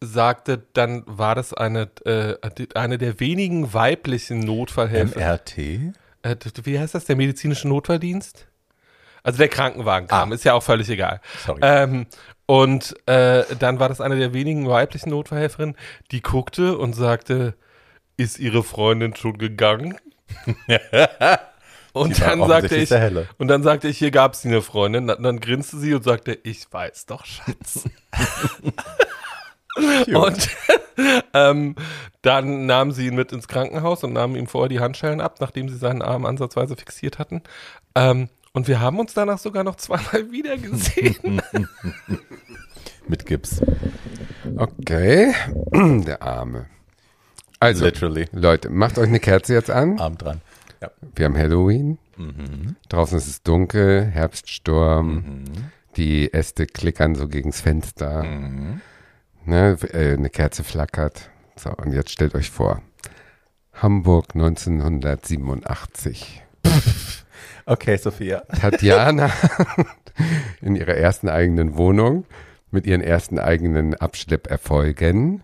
sagte, 0.01 0.63
dann 0.73 1.03
war 1.07 1.35
das 1.35 1.53
eine, 1.53 1.91
äh, 2.05 2.37
eine 2.75 2.99
der 2.99 3.21
wenigen 3.21 3.75
weiblichen 3.75 4.41
Notfallhelfer. 4.41 5.19
MRT? 5.19 5.59
Äh, 6.23 6.37
wie 6.63 6.79
heißt 6.79 6.95
das? 6.95 7.05
Der 7.05 7.17
medizinische 7.17 7.69
Notfalldienst? 7.69 8.47
Also 9.25 9.39
der 9.39 9.49
Krankenwagen 9.49 10.07
kam, 10.07 10.31
ah. 10.31 10.35
ist 10.35 10.45
ja 10.45 10.55
auch 10.55 10.63
völlig 10.63 10.89
egal. 10.89 11.21
Sorry. 11.45 11.61
Ähm, 11.63 12.07
und 12.47 12.95
äh, 13.09 13.45
dann 13.59 13.81
war 13.81 13.89
das 13.89 14.01
eine 14.01 14.17
der 14.17 14.33
wenigen 14.33 14.69
weiblichen 14.69 15.11
Notfallhelferinnen, 15.11 15.77
die 16.13 16.21
guckte 16.21 16.79
und 16.79 16.93
sagte, 16.93 17.55
ist 18.17 18.39
ihre 18.39 18.63
Freundin 18.63 19.17
schon 19.17 19.39
gegangen? 19.39 19.99
und 21.93 22.21
dann 22.21 22.47
sagte 22.47 22.77
ich, 22.77 22.91
und 23.39 23.49
dann 23.49 23.63
sagte 23.63 23.89
ich, 23.89 23.99
hier 23.99 24.11
gab 24.11 24.35
es 24.35 24.45
eine 24.45 24.63
Freundin. 24.63 25.07
Dann, 25.07 25.23
dann 25.23 25.41
grinste 25.41 25.79
sie 25.79 25.95
und 25.95 26.05
sagte, 26.05 26.39
ich 26.45 26.71
weiß 26.71 27.07
doch, 27.07 27.25
Schatz. 27.25 27.89
Und 30.15 30.49
ähm, 31.35 31.75
dann 32.23 32.67
nahmen 32.67 32.93
sie 32.93 33.09
ihn 33.09 33.15
mit 33.15 33.33
ins 33.33 33.49
Krankenhaus 33.49 34.05
und 34.05 34.13
nahmen 34.13 34.37
ihm 34.37 34.47
vorher 34.47 34.69
die 34.69 34.81
Handschellen 34.81 35.21
ab, 35.21 35.37
nachdem 35.41 35.69
sie 35.69 35.77
seinen 35.77 36.03
Arm 36.03 36.27
ansatzweise 36.27 36.77
fixiert 36.77 37.19
hatten. 37.19 37.43
Ähm, 37.95 38.29
und 38.55 38.69
wir 38.69 38.81
haben 38.81 38.99
uns 38.99 39.13
danach 39.13 39.39
sogar 39.39 39.65
noch 39.65 39.77
zweimal 39.77 40.13
wieder 40.33 40.57
gesehen. 40.57 41.43
mit 43.09 43.27
Gips. 43.27 43.61
Okay, 44.57 45.35
der 45.73 46.23
Arme. 46.23 46.67
Also, 47.61 47.85
Literally. 47.85 48.27
Leute, 48.33 48.71
macht 48.71 48.99
euch 48.99 49.09
eine 49.09 49.21
Kerze 49.21 49.53
jetzt 49.55 49.71
an. 49.71 49.99
Arm 49.99 50.17
dran. 50.17 50.41
Ja. 50.81 50.91
Wir 51.15 51.27
haben 51.27 51.37
Halloween. 51.37 51.99
Mhm. 52.17 52.77
Draußen 52.89 53.19
ist 53.19 53.27
es 53.27 53.43
dunkel, 53.43 54.05
Herbststurm. 54.05 55.15
Mhm. 55.15 55.45
Die 55.97 56.33
Äste 56.33 56.67
klickern 56.67 57.15
so 57.15 57.29
gegens 57.29 57.61
Fenster. 57.61 58.23
Mhm. 58.23 58.81
Ne, 59.47 59.77
äh, 59.93 60.15
eine 60.15 60.31
Kerze 60.31 60.65
flackert. 60.65 61.31
So, 61.57 61.71
und 61.71 61.93
jetzt 61.93 62.11
stellt 62.11 62.35
euch 62.35 62.51
vor. 62.51 62.83
Hamburg 63.73 64.35
1987. 64.35 66.43
Okay, 67.67 67.97
Sophia. 67.97 68.43
Tatjana 68.61 69.31
in 70.61 70.77
ihrer 70.77 70.95
ersten 70.95 71.29
eigenen 71.29 71.77
Wohnung 71.77 72.27
mit 72.71 72.87
ihren 72.87 73.01
ersten 73.01 73.39
eigenen 73.39 73.95
Abschlepperfolgen 73.95 75.43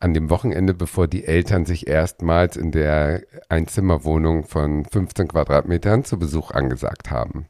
an 0.00 0.12
dem 0.12 0.28
Wochenende, 0.28 0.74
bevor 0.74 1.06
die 1.06 1.24
Eltern 1.24 1.64
sich 1.64 1.86
erstmals 1.86 2.56
in 2.56 2.72
der 2.72 3.22
Einzimmerwohnung 3.48 4.44
von 4.44 4.84
15 4.84 5.28
Quadratmetern 5.28 6.04
zu 6.04 6.18
Besuch 6.18 6.50
angesagt 6.50 7.10
haben. 7.10 7.46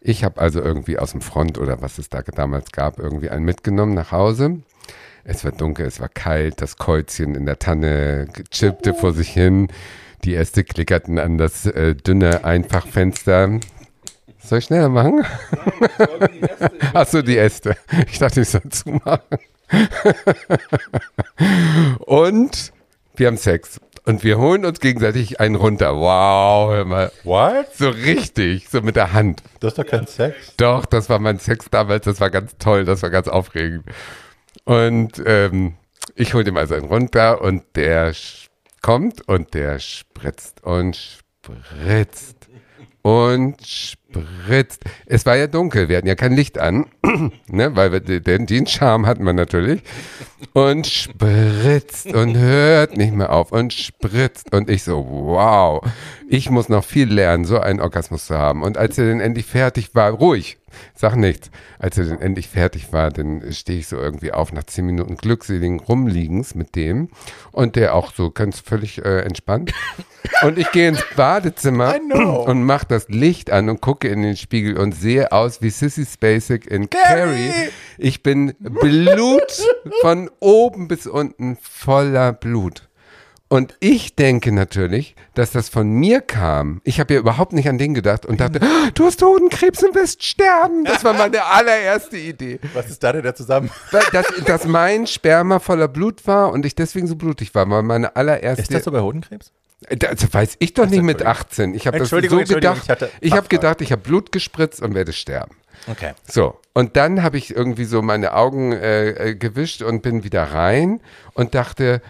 Ich 0.00 0.24
habe 0.24 0.40
also 0.40 0.60
irgendwie 0.60 0.98
aus 0.98 1.12
dem 1.12 1.20
Front 1.20 1.58
oder 1.58 1.82
was 1.82 1.98
es 1.98 2.08
da 2.08 2.22
damals 2.22 2.70
gab, 2.72 2.98
irgendwie 2.98 3.30
einen 3.30 3.44
mitgenommen 3.44 3.94
nach 3.94 4.12
Hause 4.12 4.60
es 5.24 5.44
war 5.44 5.52
dunkel, 5.52 5.86
es 5.86 6.00
war 6.00 6.08
kalt, 6.08 6.60
das 6.60 6.76
Kreuzchen 6.76 7.34
in 7.34 7.46
der 7.46 7.58
Tanne 7.58 8.28
chippte 8.50 8.94
vor 8.94 9.12
sich 9.12 9.28
hin. 9.30 9.68
Die 10.24 10.34
Äste 10.34 10.64
klickerten 10.64 11.18
an 11.18 11.38
das 11.38 11.66
äh, 11.66 11.94
dünne 11.94 12.44
Einfachfenster. 12.44 13.60
Soll 14.42 14.58
ich 14.58 14.64
schneller 14.64 14.88
machen? 14.88 15.24
Achso, 16.94 17.22
die 17.22 17.38
Äste. 17.38 17.76
Ich 18.10 18.18
dachte, 18.18 18.40
ich 18.40 18.48
soll 18.48 18.62
zumachen. 18.70 19.38
und 22.00 22.72
wir 23.16 23.26
haben 23.26 23.36
Sex. 23.36 23.80
Und 24.04 24.24
wir 24.24 24.38
holen 24.38 24.64
uns 24.64 24.80
gegenseitig 24.80 25.40
einen 25.40 25.56
runter. 25.56 25.94
Wow, 25.94 26.72
hör 26.72 26.84
mal. 26.84 27.12
What? 27.24 27.74
So 27.74 27.90
richtig, 27.90 28.68
so 28.68 28.80
mit 28.80 28.96
der 28.96 29.12
Hand. 29.12 29.42
Das 29.60 29.72
ist 29.72 29.78
doch 29.78 29.86
kein 29.86 30.06
Sex. 30.06 30.54
Doch, 30.56 30.86
das 30.86 31.08
war 31.10 31.18
mein 31.18 31.38
Sex 31.38 31.66
damals. 31.70 32.06
Das 32.06 32.20
war 32.20 32.30
ganz 32.30 32.56
toll, 32.58 32.84
das 32.84 33.02
war 33.02 33.10
ganz 33.10 33.28
aufregend. 33.28 33.84
Und 34.64 35.22
ähm, 35.26 35.74
ich 36.14 36.34
hole 36.34 36.44
dem 36.44 36.56
also 36.56 36.74
einen 36.74 36.86
runter 36.86 37.42
und 37.42 37.62
der 37.76 38.12
kommt 38.80 39.26
und 39.28 39.54
der 39.54 39.78
spritzt 39.78 40.62
und 40.64 40.96
spritzt 40.96 42.48
und 43.02 43.66
spritzt. 43.66 44.09
Es 45.06 45.26
war 45.26 45.36
ja 45.36 45.46
dunkel, 45.46 45.88
wir 45.88 45.96
hatten 45.96 46.06
ja 46.06 46.14
kein 46.14 46.32
Licht 46.32 46.58
an, 46.58 46.86
ne, 47.48 47.76
weil 47.76 47.92
wir 47.92 48.00
den, 48.00 48.46
den 48.46 48.66
Charme 48.66 49.06
hatten 49.06 49.24
wir 49.24 49.32
natürlich. 49.32 49.82
Und 50.52 50.86
spritzt 50.86 52.06
und 52.14 52.36
hört 52.36 52.96
nicht 52.96 53.14
mehr 53.14 53.32
auf 53.32 53.52
und 53.52 53.72
spritzt. 53.72 54.54
Und 54.54 54.70
ich 54.70 54.82
so, 54.84 55.06
wow, 55.06 55.84
ich 56.28 56.50
muss 56.50 56.68
noch 56.68 56.84
viel 56.84 57.12
lernen, 57.12 57.44
so 57.44 57.60
einen 57.60 57.80
Orgasmus 57.80 58.26
zu 58.26 58.38
haben. 58.38 58.62
Und 58.62 58.78
als 58.78 58.96
er 58.98 59.08
dann 59.08 59.20
endlich 59.20 59.46
fertig 59.46 59.94
war, 59.94 60.10
ruhig, 60.10 60.58
sag 60.94 61.16
nichts. 61.16 61.50
Als 61.78 61.98
er 61.98 62.06
dann 62.06 62.20
endlich 62.20 62.48
fertig 62.48 62.92
war, 62.92 63.10
dann 63.10 63.52
stehe 63.52 63.78
ich 63.78 63.88
so 63.88 63.96
irgendwie 63.96 64.32
auf 64.32 64.52
nach 64.52 64.64
zehn 64.64 64.86
Minuten 64.86 65.16
glückseligen 65.16 65.80
Rumliegens 65.80 66.54
mit 66.54 66.76
dem 66.76 67.08
und 67.52 67.76
der 67.76 67.94
auch 67.94 68.12
so 68.12 68.30
ganz 68.30 68.60
völlig 68.60 69.04
äh, 69.04 69.20
entspannt. 69.20 69.72
Und 70.42 70.58
ich 70.58 70.70
gehe 70.72 70.88
ins 70.88 71.04
Badezimmer 71.16 71.96
und 72.46 72.62
mache 72.62 72.86
das 72.88 73.08
Licht 73.08 73.50
an 73.50 73.68
und 73.68 73.80
gucke 73.80 73.99
in 74.08 74.22
den 74.22 74.36
Spiegel 74.36 74.78
und 74.78 74.92
sehe 74.92 75.32
aus 75.32 75.62
wie 75.62 75.70
Sissy 75.70 76.06
Spacek 76.06 76.66
in 76.66 76.88
Carrie. 76.90 77.52
Ich 77.98 78.22
bin 78.22 78.54
Blut 78.58 79.62
von 80.00 80.30
oben 80.40 80.88
bis 80.88 81.06
unten 81.06 81.56
voller 81.60 82.32
Blut. 82.32 82.88
Und 83.52 83.76
ich 83.80 84.14
denke 84.14 84.52
natürlich, 84.52 85.16
dass 85.34 85.50
das 85.50 85.68
von 85.68 85.90
mir 85.90 86.20
kam. 86.20 86.80
Ich 86.84 87.00
habe 87.00 87.14
ja 87.14 87.18
überhaupt 87.18 87.52
nicht 87.52 87.68
an 87.68 87.78
den 87.78 87.94
gedacht 87.94 88.24
und 88.24 88.40
dachte, 88.40 88.60
oh, 88.62 88.90
du 88.94 89.06
hast 89.06 89.20
Hodenkrebs 89.22 89.82
und 89.82 89.96
wirst 89.96 90.22
sterben. 90.22 90.84
Das 90.84 91.02
war 91.02 91.14
meine 91.14 91.44
allererste 91.44 92.16
Idee. 92.16 92.60
Was 92.74 92.88
ist 92.88 93.02
da 93.02 93.12
denn 93.12 93.24
da 93.24 93.34
zusammen? 93.34 93.68
Dass, 94.12 94.26
dass 94.46 94.66
mein 94.66 95.08
Sperma 95.08 95.58
voller 95.58 95.88
Blut 95.88 96.28
war 96.28 96.52
und 96.52 96.64
ich 96.64 96.76
deswegen 96.76 97.08
so 97.08 97.16
blutig 97.16 97.52
war, 97.52 97.68
war 97.68 97.82
meine 97.82 98.14
allererste. 98.14 98.62
Ist 98.62 98.72
das 98.72 98.84
so 98.84 98.92
bei 98.92 99.00
Hodenkrebs? 99.00 99.50
Das 99.88 100.32
weiß 100.32 100.56
ich 100.58 100.74
doch 100.74 100.86
nicht 100.86 101.02
mit 101.02 101.24
18. 101.24 101.74
Ich 101.74 101.86
habe 101.86 101.98
das 101.98 102.10
so 102.10 102.18
gedacht. 102.18 102.84
Ich, 103.20 103.28
ich 103.28 103.32
habe 103.32 103.48
gedacht, 103.48 103.80
ich 103.80 103.92
habe 103.92 104.02
Blut 104.02 104.30
gespritzt 104.30 104.82
und 104.82 104.94
werde 104.94 105.12
sterben. 105.12 105.56
Okay. 105.86 106.12
So, 106.26 106.60
und 106.74 106.96
dann 106.96 107.22
habe 107.22 107.38
ich 107.38 107.54
irgendwie 107.54 107.84
so 107.84 108.02
meine 108.02 108.34
Augen 108.34 108.72
äh, 108.72 109.30
äh 109.30 109.34
gewischt 109.34 109.80
und 109.82 110.02
bin 110.02 110.22
wieder 110.22 110.44
rein 110.44 111.00
und 111.32 111.54
dachte, 111.54 112.02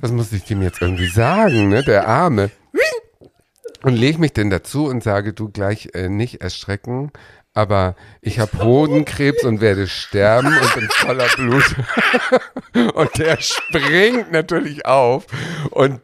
das 0.00 0.10
muss 0.10 0.32
ich 0.32 0.44
dem 0.44 0.62
jetzt 0.62 0.80
irgendwie 0.80 1.08
sagen, 1.08 1.68
ne? 1.68 1.82
Der 1.82 2.08
Arme. 2.08 2.50
Und 3.82 3.94
lege 3.94 4.18
mich 4.18 4.32
denn 4.32 4.50
dazu 4.50 4.86
und 4.86 5.02
sage, 5.02 5.32
du 5.32 5.48
gleich 5.50 5.90
äh, 5.94 6.08
nicht 6.08 6.40
erschrecken, 6.40 7.12
aber 7.54 7.94
ich 8.20 8.38
habe 8.38 8.58
Hodenkrebs 8.58 9.44
und 9.44 9.60
werde 9.60 9.86
sterben 9.86 10.48
und 10.48 10.74
bin 10.74 10.88
voller 10.90 11.28
Blut. 11.36 11.76
und 12.94 13.18
der 13.18 13.40
springt 13.40 14.32
natürlich 14.32 14.86
auf 14.86 15.26
und 15.70 16.00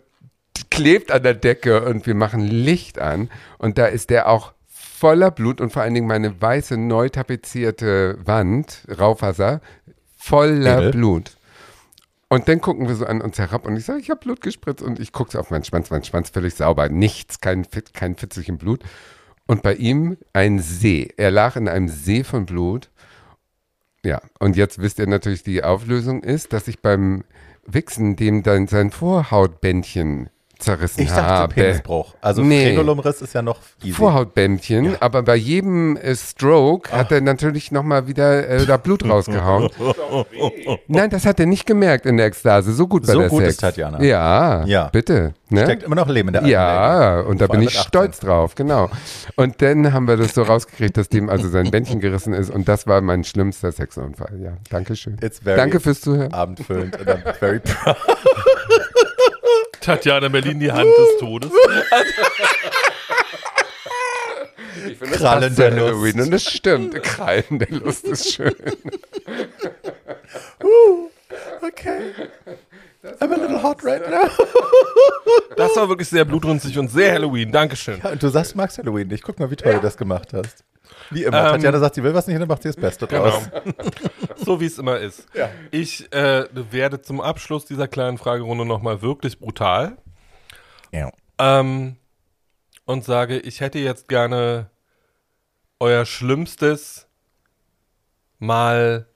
klebt 0.72 1.12
an 1.12 1.22
der 1.22 1.35
Decke 1.35 1.85
und 1.85 2.06
wir 2.06 2.14
machen 2.14 2.40
Licht 2.40 2.98
an 2.98 3.28
und 3.58 3.76
da 3.76 3.87
ist 3.87 4.08
der 4.08 4.28
auch 4.28 4.54
voller 4.66 5.30
Blut 5.30 5.61
und 5.61 5.70
vor 5.70 5.82
allen 5.82 5.92
Dingen 5.92 6.06
meine 6.06 6.40
weiße 6.40 6.78
neu 6.78 7.11
tapezierte 7.11 8.18
Wand, 8.24 8.87
Raufaser, 8.98 9.61
voller 10.16 10.78
Edel. 10.78 10.90
Blut. 10.92 11.37
Und 12.28 12.48
dann 12.48 12.62
gucken 12.62 12.88
wir 12.88 12.94
so 12.94 13.04
an 13.04 13.20
uns 13.20 13.38
herab 13.38 13.66
und 13.66 13.76
ich 13.76 13.85
sage, 13.85 14.00
ich 14.00 14.08
habe 14.08 14.20
Blut 14.20 14.40
gespritzt 14.40 14.82
und 14.82 14.98
ich 14.98 15.12
gucke 15.12 15.38
auf 15.38 15.50
meinen 15.50 15.64
Schwanz, 15.64 15.90
mein 15.90 16.04
Schwanz 16.04 16.30
völlig 16.30 16.54
sauber, 16.54 16.88
nichts, 16.88 17.40
kein, 17.40 17.66
kein 17.92 18.16
Fitzelchen 18.16 18.56
Blut. 18.56 18.82
Und 19.46 19.62
bei 19.62 19.74
ihm 19.74 20.16
ein 20.32 20.58
See. 20.58 21.12
Er 21.18 21.30
lag 21.30 21.56
in 21.56 21.68
einem 21.68 21.88
See 21.88 22.24
von 22.24 22.46
Blut. 22.46 22.88
Ja, 24.02 24.22
und 24.38 24.56
jetzt 24.56 24.80
wisst 24.80 24.98
ihr 24.98 25.06
natürlich, 25.06 25.42
die 25.42 25.62
Auflösung 25.62 26.22
ist, 26.22 26.54
dass 26.54 26.66
ich 26.68 26.80
beim 26.80 27.24
Wichsen 27.66 28.16
dem 28.16 28.42
dann 28.42 28.66
sein 28.66 28.90
Vorhautbändchen 28.90 30.30
zerrissen 30.62 31.03
ich 31.03 31.09
dachte, 31.09 31.22
habe. 31.22 31.55
Penisbruch. 31.55 32.14
Also 32.20 32.42
nee. 32.42 32.75
Frenulumriss 32.75 33.22
ist 33.22 33.35
ja 33.35 33.42
noch 33.42 33.59
easy. 33.83 33.92
Vorhautbändchen, 33.92 34.85
ja. 34.85 34.96
aber 35.01 35.22
bei 35.22 35.37
jedem 35.37 35.96
äh, 35.96 36.14
Stroke 36.14 36.90
Ach. 36.92 36.98
hat 36.98 37.12
er 37.12 37.20
natürlich 37.20 37.72
nochmal 37.72 38.07
wieder 38.07 38.48
äh, 38.48 38.66
da 38.66 38.77
Blut 38.77 39.09
rausgehauen. 39.09 39.70
Nein, 40.88 41.11
das 41.11 41.27
hat 41.27 41.40
er 41.40 41.46
nicht 41.46 41.66
gemerkt 41.66 42.07
in 42.07 42.16
der 42.16 42.27
Ekstase. 42.27 42.72
So 42.72 42.87
gut 42.87 43.07
war 43.07 43.14
so 43.14 43.20
der 43.20 43.29
gut 43.29 43.40
Sex. 43.40 43.51
ist 43.53 43.61
Tatjana. 43.61 44.03
Ja, 44.03 44.64
ja. 44.64 44.88
bitte. 44.88 45.35
Ne? 45.51 45.64
Steckt 45.64 45.83
immer 45.83 45.96
noch 45.96 46.09
Leben 46.09 46.29
in 46.29 46.33
der 46.33 46.46
Ja, 46.46 47.20
und 47.20 47.40
da 47.40 47.46
bin 47.46 47.61
ich 47.61 47.79
stolz 47.79 48.20
drauf, 48.20 48.55
genau. 48.55 48.90
Und 49.37 49.61
dann 49.61 49.92
haben 49.92 50.09
wir 50.09 50.16
das 50.16 50.35
so 50.35 50.42
rausgekriegt, 50.42 50.96
dass 50.96 51.09
dem 51.11 51.29
also 51.29 51.48
sein 51.48 51.70
Bändchen 51.70 52.01
gerissen 52.01 52.33
ist 52.33 52.51
und 52.51 52.68
das 52.68 52.87
war 52.87 53.01
mein 53.03 53.25
schlimmster 53.25 53.70
Sexunfall. 53.70 54.33
Ja, 54.42 54.53
danke 54.70 54.96
schön. 54.96 55.18
Danke 55.44 55.81
fürs 55.81 56.01
Zuhören. 56.01 56.33
Abendfüllend 56.33 56.98
and 56.98 57.09
I'm 57.09 57.35
very 57.35 57.61
proud. 57.61 57.96
Tatjana 59.83 60.29
Berlin, 60.29 60.61
die 60.61 60.73
Hand 60.73 60.87
des 60.87 61.18
Todes. 61.18 61.51
Ich 64.87 64.99
finde, 64.99 65.16
Krallen 65.16 65.55
der 65.55 65.71
Halloween 65.71 66.16
Lust. 66.16 66.27
und 66.27 66.31
das 66.33 66.45
stimmt. 66.45 67.03
Krallen 67.03 67.59
der 67.59 67.71
Lust 67.71 68.05
ist 68.05 68.33
schön. 68.33 68.55
uh, 70.62 71.09
okay. 71.62 72.12
I'm 73.21 73.33
a 73.33 73.37
little 73.37 73.62
hot 73.62 73.85
right 73.85 74.09
now. 74.09 74.29
Das 75.57 75.77
war 75.77 75.88
wirklich 75.88 76.09
sehr 76.09 76.25
blutrünstig 76.25 76.79
und 76.79 76.88
sehr 76.88 77.12
Halloween. 77.12 77.53
Dankeschön. 77.53 78.01
Ja, 78.03 78.11
und 78.11 78.23
du 78.23 78.29
sagst, 78.29 78.53
du 78.53 78.57
magst 78.57 78.79
Halloween 78.79 79.09
nicht. 79.09 79.23
Guck 79.23 79.38
mal, 79.38 79.51
wie 79.51 79.57
toll 79.57 79.73
ja. 79.73 79.79
du 79.79 79.83
das 79.83 79.97
gemacht 79.97 80.33
hast. 80.33 80.64
Wie 81.12 81.25
immer. 81.25 81.38
Ähm, 81.38 81.53
Tatjana 81.53 81.79
sagt, 81.79 81.94
sie 81.94 82.03
will 82.03 82.14
was 82.14 82.27
nicht, 82.27 82.40
dann 82.40 82.48
macht 82.48 82.62
sie 82.62 82.68
das 82.68 82.77
Beste 82.77 83.07
genau. 83.07 83.25
draus. 83.25 83.51
so 84.37 84.61
wie 84.61 84.66
es 84.66 84.79
immer 84.79 84.98
ist. 84.98 85.27
Ja. 85.35 85.51
Ich 85.70 86.12
äh, 86.12 86.46
werde 86.53 87.03
zum 87.03 87.20
Abschluss 87.20 87.64
dieser 87.64 87.88
kleinen 87.88 88.18
Fragerunde 88.18 88.64
nochmal 88.64 89.03
wirklich 89.03 89.38
brutal. 89.38 89.96
Ja. 90.92 91.11
Ähm, 91.38 91.96
und 92.85 93.05
sage, 93.05 93.38
ich 93.38 93.61
hätte 93.61 93.79
jetzt 93.79 94.09
gerne 94.09 94.70
euer 95.81 96.05
Schlimmstes 96.05 97.07
mal 98.38 99.07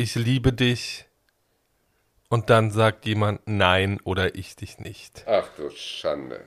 ich 0.00 0.14
liebe 0.14 0.52
dich 0.52 1.06
und 2.30 2.48
dann 2.48 2.70
sagt 2.70 3.04
jemand 3.04 3.42
nein 3.44 4.00
oder 4.02 4.34
ich 4.34 4.56
dich 4.56 4.78
nicht. 4.78 5.24
Ach 5.26 5.46
du 5.56 5.68
Schande. 5.70 6.40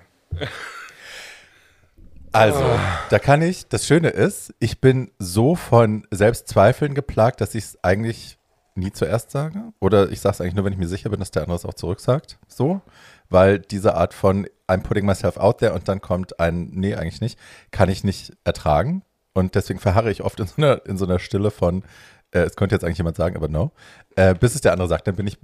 Also, 2.34 2.64
oh. 2.64 2.80
da 3.10 3.20
kann 3.20 3.42
ich, 3.42 3.68
das 3.68 3.86
Schöne 3.86 4.10
ist, 4.10 4.54
ich 4.60 4.82
bin 4.82 5.12
so 5.20 5.56
von 5.56 6.08
Selbstzweifeln 6.12 6.96
geplagt, 6.96 7.42
dass 7.42 7.56
ich 7.56 7.64
es 7.64 7.84
eigentlich 7.84 8.38
nie 8.76 8.92
zuerst 8.92 9.32
sage. 9.32 9.72
Oder 9.80 10.10
ich 10.10 10.20
sage 10.20 10.34
es 10.34 10.42
eigentlich 10.42 10.56
nur, 10.56 10.66
wenn 10.66 10.74
ich 10.74 10.80
mir 10.80 10.88
sicher 10.88 11.10
bin, 11.10 11.20
dass 11.20 11.32
der 11.32 11.44
andere 11.44 11.58
es 11.58 11.66
auch 11.66 11.76
zurücksagt. 11.76 12.40
So. 12.48 12.82
Weil 13.30 13.60
diese 13.60 13.96
Art 13.96 14.14
von 14.14 14.48
I'm 14.68 14.82
putting 14.82 15.06
myself 15.06 15.38
out 15.38 15.60
there 15.60 15.74
und 15.74 15.88
dann 15.88 16.02
kommt 16.02 16.40
ein 16.40 16.72
Nee, 16.74 16.96
eigentlich 16.96 17.22
nicht, 17.22 17.40
kann 17.72 17.90
ich 17.90 18.04
nicht 18.04 18.34
ertragen. 18.44 19.04
Und 19.34 19.56
deswegen 19.56 19.80
verharre 19.80 20.12
ich 20.12 20.24
oft 20.24 20.40
in 20.40 20.48
so 20.48 20.56
einer, 20.58 20.86
in 20.86 20.98
so 20.98 21.06
einer 21.06 21.20
Stille 21.20 21.52
von, 21.52 21.84
äh, 22.32 22.40
es 22.40 22.56
könnte 22.56 22.76
jetzt 22.76 22.84
eigentlich 22.84 22.98
jemand 22.98 23.18
sagen, 23.18 23.36
aber 23.36 23.48
no. 23.48 23.72
Äh, 24.16 24.36
bis 24.36 24.56
es 24.56 24.62
der 24.62 24.72
andere 24.72 24.88
sagt, 24.88 25.08
dann 25.08 25.16
bin 25.16 25.28
ich 25.28 25.38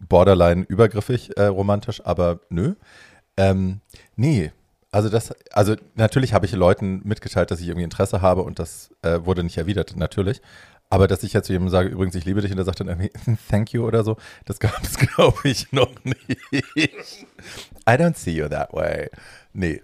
borderline 0.00 0.62
übergriffig 0.62 1.36
äh, 1.36 1.46
romantisch, 1.46 2.04
aber 2.04 2.40
nö. 2.50 2.74
Ähm, 3.36 3.80
nee, 4.16 4.52
also 4.96 5.10
das, 5.10 5.34
also 5.52 5.76
natürlich 5.94 6.32
habe 6.32 6.46
ich 6.46 6.52
Leuten 6.52 7.02
mitgeteilt, 7.04 7.50
dass 7.50 7.60
ich 7.60 7.68
irgendwie 7.68 7.84
Interesse 7.84 8.22
habe 8.22 8.40
und 8.40 8.58
das 8.58 8.94
äh, 9.02 9.20
wurde 9.26 9.44
nicht 9.44 9.58
erwidert, 9.58 9.94
natürlich. 9.94 10.40
Aber 10.88 11.06
dass 11.06 11.22
ich 11.22 11.34
jetzt 11.34 11.48
zu 11.48 11.52
jemandem 11.52 11.70
sage, 11.70 11.90
übrigens, 11.90 12.14
ich 12.14 12.24
liebe 12.24 12.40
dich 12.40 12.50
und 12.50 12.56
der 12.56 12.64
sagt 12.64 12.80
dann 12.80 12.88
irgendwie, 12.88 13.10
thank 13.50 13.74
you 13.74 13.86
oder 13.86 14.04
so, 14.04 14.16
das 14.46 14.58
gab 14.58 14.82
es, 14.82 14.96
glaube 15.14 15.36
ich, 15.44 15.70
noch 15.70 15.92
nicht. 16.02 16.40
I 16.50 17.92
don't 17.92 18.16
see 18.16 18.30
you 18.30 18.48
that 18.48 18.72
way. 18.72 19.10
Nee. 19.52 19.82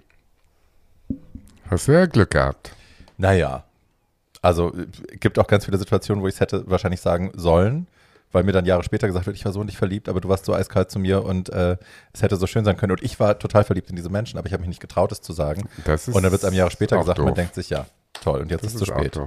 Hast 1.68 1.88
du 1.88 1.92
ja 1.92 2.06
Glück 2.06 2.30
gehabt. 2.30 2.74
Naja. 3.18 3.64
Also 4.40 4.72
gibt 5.20 5.38
auch 5.38 5.46
ganz 5.46 5.66
viele 5.66 5.76
Situationen, 5.76 6.24
wo 6.24 6.28
ich 6.28 6.36
es 6.36 6.40
hätte 6.40 6.64
wahrscheinlich 6.70 7.02
sagen 7.02 7.32
sollen 7.34 7.86
weil 8.32 8.44
mir 8.44 8.52
dann 8.52 8.64
Jahre 8.64 8.82
später 8.82 9.06
gesagt 9.06 9.26
wird, 9.26 9.36
ich 9.36 9.44
war 9.44 9.52
so 9.52 9.62
nicht 9.62 9.76
verliebt, 9.76 10.08
aber 10.08 10.20
du 10.20 10.28
warst 10.28 10.44
so 10.44 10.54
eiskalt 10.54 10.90
zu 10.90 10.98
mir 10.98 11.24
und 11.24 11.50
äh, 11.50 11.76
es 12.12 12.22
hätte 12.22 12.36
so 12.36 12.46
schön 12.46 12.64
sein 12.64 12.76
können. 12.76 12.92
Und 12.92 13.02
ich 13.02 13.20
war 13.20 13.38
total 13.38 13.64
verliebt 13.64 13.90
in 13.90 13.96
diese 13.96 14.10
Menschen, 14.10 14.38
aber 14.38 14.46
ich 14.46 14.52
habe 14.52 14.62
mich 14.62 14.68
nicht 14.68 14.80
getraut, 14.80 15.12
es 15.12 15.20
zu 15.20 15.32
sagen. 15.32 15.68
und 16.14 16.22
dann 16.22 16.32
wird 16.32 16.42
es 16.42 16.44
einem 16.44 16.56
Jahre 16.56 16.70
später 16.70 16.98
gesagt 16.98 17.18
doof. 17.18 17.26
man 17.26 17.34
denkt 17.34 17.54
sich, 17.54 17.70
ja, 17.70 17.86
toll, 18.14 18.40
und 18.40 18.50
jetzt 18.50 18.64
das 18.64 18.74
ist 18.74 18.80
es 18.82 18.86
zu 18.86 18.92
spät. 18.92 19.20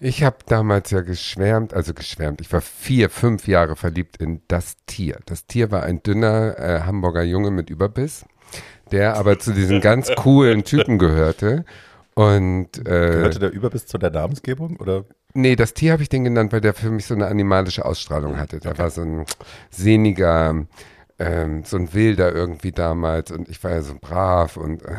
Ich 0.00 0.22
habe 0.22 0.36
damals 0.46 0.90
ja 0.90 1.00
geschwärmt, 1.00 1.72
also 1.72 1.94
geschwärmt. 1.94 2.40
Ich 2.40 2.52
war 2.52 2.60
vier, 2.60 3.10
fünf 3.10 3.46
Jahre 3.46 3.76
verliebt 3.76 4.16
in 4.18 4.42
das 4.48 4.76
Tier. 4.86 5.20
Das 5.26 5.46
Tier 5.46 5.70
war 5.70 5.82
ein 5.84 6.02
dünner 6.02 6.58
äh, 6.58 6.80
Hamburger 6.82 7.22
Junge 7.22 7.50
mit 7.50 7.70
Überbiss, 7.70 8.24
der 8.90 9.16
aber 9.16 9.38
zu 9.38 9.52
diesen 9.52 9.80
ganz 9.80 10.10
coolen 10.16 10.64
Typen 10.64 10.98
gehörte. 10.98 11.64
Und, 12.14 12.78
äh, 12.80 12.82
Gehörte 12.82 13.38
der 13.38 13.52
Überbiss 13.52 13.86
zu 13.86 13.98
der 13.98 14.10
Namensgebung? 14.10 14.76
Oder? 14.76 15.04
Nee, 15.36 15.56
das 15.56 15.74
Tier 15.74 15.92
habe 15.92 16.02
ich 16.02 16.08
den 16.08 16.22
genannt, 16.22 16.52
weil 16.52 16.60
der 16.60 16.74
für 16.74 16.90
mich 16.90 17.06
so 17.06 17.14
eine 17.14 17.26
animalische 17.26 17.84
Ausstrahlung 17.84 18.36
hatte. 18.38 18.60
Der 18.60 18.70
okay. 18.70 18.82
war 18.82 18.90
so 18.90 19.02
ein 19.02 19.24
sehniger, 19.68 20.64
ähm, 21.18 21.64
so 21.64 21.76
ein 21.76 21.94
Wilder 21.94 22.34
irgendwie 22.34 22.72
damals 22.72 23.30
und 23.30 23.48
ich 23.48 23.62
war 23.62 23.70
ja 23.70 23.82
so 23.82 23.94
brav 24.00 24.56
und 24.56 24.82
äh, 24.82 24.96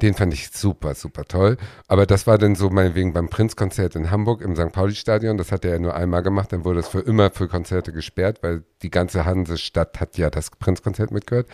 den 0.00 0.14
fand 0.14 0.32
ich 0.32 0.50
super, 0.50 0.94
super 0.94 1.24
toll. 1.24 1.56
Aber 1.86 2.06
das 2.06 2.26
war 2.26 2.38
dann 2.38 2.54
so 2.54 2.70
meinetwegen 2.70 3.12
beim 3.12 3.28
Prinzkonzert 3.28 3.94
in 3.94 4.10
Hamburg 4.10 4.40
im 4.40 4.56
St. 4.56 4.72
Pauli-Stadion. 4.72 5.36
Das 5.36 5.52
hat 5.52 5.64
er 5.64 5.72
ja 5.72 5.78
nur 5.78 5.94
einmal 5.94 6.22
gemacht, 6.22 6.52
dann 6.52 6.64
wurde 6.64 6.80
es 6.80 6.88
für 6.88 7.00
immer 7.00 7.30
für 7.30 7.48
Konzerte 7.48 7.92
gesperrt, 7.92 8.38
weil 8.42 8.64
die 8.82 8.90
ganze 8.90 9.24
Hansestadt 9.24 10.00
hat 10.00 10.16
ja 10.16 10.30
das 10.30 10.50
Prinzkonzert 10.50 11.10
mitgehört. 11.10 11.48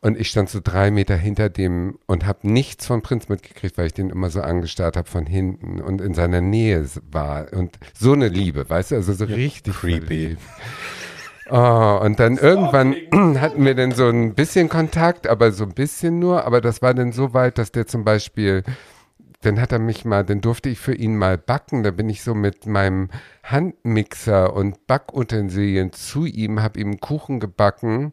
Und 0.00 0.18
ich 0.18 0.28
stand 0.28 0.50
so 0.50 0.60
drei 0.62 0.90
Meter 0.90 1.16
hinter 1.16 1.48
dem 1.48 1.98
und 2.06 2.26
habe 2.26 2.48
nichts 2.48 2.86
von 2.86 3.02
Prinz 3.02 3.28
mitgekriegt, 3.28 3.78
weil 3.78 3.86
ich 3.86 3.94
den 3.94 4.10
immer 4.10 4.30
so 4.30 4.40
angestarrt 4.40 4.96
habe 4.96 5.08
von 5.08 5.26
hinten 5.26 5.80
und 5.80 6.00
in 6.00 6.14
seiner 6.14 6.40
Nähe 6.40 6.88
war. 7.10 7.52
Und 7.52 7.78
so 7.94 8.12
eine 8.12 8.28
Liebe, 8.28 8.68
weißt 8.68 8.90
du, 8.90 8.94
also 8.96 9.12
so 9.12 9.24
richtig 9.24 9.74
creepy. 9.74 10.36
Oh, 11.50 12.00
und 12.02 12.20
dann 12.20 12.36
irgendwann 12.36 12.94
hatten 13.40 13.64
wir 13.64 13.74
dann 13.74 13.92
so 13.92 14.08
ein 14.08 14.34
bisschen 14.34 14.68
Kontakt, 14.68 15.26
aber 15.26 15.52
so 15.52 15.64
ein 15.64 15.74
bisschen 15.74 16.18
nur. 16.18 16.44
Aber 16.44 16.60
das 16.60 16.82
war 16.82 16.94
dann 16.94 17.12
so 17.12 17.34
weit, 17.34 17.58
dass 17.58 17.72
der 17.72 17.86
zum 17.86 18.04
Beispiel, 18.04 18.64
dann 19.40 19.60
hat 19.60 19.72
er 19.72 19.78
mich 19.78 20.04
mal, 20.04 20.24
dann 20.24 20.40
durfte 20.40 20.68
ich 20.68 20.78
für 20.78 20.94
ihn 20.94 21.16
mal 21.16 21.38
backen. 21.38 21.82
Da 21.82 21.90
bin 21.90 22.08
ich 22.08 22.22
so 22.22 22.34
mit 22.34 22.66
meinem 22.66 23.08
Handmixer 23.42 24.52
und 24.54 24.86
Backutensilien 24.86 25.92
zu 25.92 26.26
ihm, 26.26 26.62
habe 26.62 26.80
ihm 26.80 27.00
Kuchen 27.00 27.40
gebacken 27.40 28.12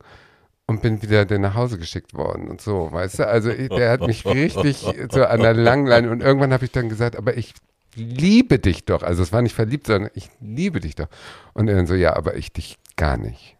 und 0.67 0.81
bin 0.81 1.01
wieder 1.01 1.25
dann 1.25 1.41
nach 1.41 1.55
Hause 1.55 1.77
geschickt 1.77 2.13
worden 2.13 2.47
und 2.47 2.61
so, 2.61 2.91
weißt 2.91 3.19
du? 3.19 3.27
Also 3.27 3.51
der 3.51 3.91
hat 3.91 4.01
mich 4.01 4.25
richtig 4.25 4.85
so 5.11 5.23
an 5.25 5.41
der 5.41 5.53
Langleine 5.53 6.09
und 6.09 6.21
irgendwann 6.21 6.53
habe 6.53 6.65
ich 6.65 6.71
dann 6.71 6.89
gesagt, 6.89 7.15
aber 7.17 7.37
ich 7.37 7.53
liebe 7.95 8.59
dich 8.59 8.85
doch. 8.85 9.03
Also 9.03 9.23
es 9.23 9.31
war 9.33 9.41
nicht 9.41 9.55
verliebt, 9.55 9.87
sondern 9.87 10.11
ich 10.13 10.29
liebe 10.39 10.79
dich 10.79 10.95
doch. 10.95 11.07
Und 11.53 11.67
er 11.67 11.75
dann 11.75 11.87
so, 11.87 11.95
ja, 11.95 12.15
aber 12.15 12.35
ich 12.35 12.51
dich 12.51 12.77
gar 12.95 13.17
nicht. 13.17 13.57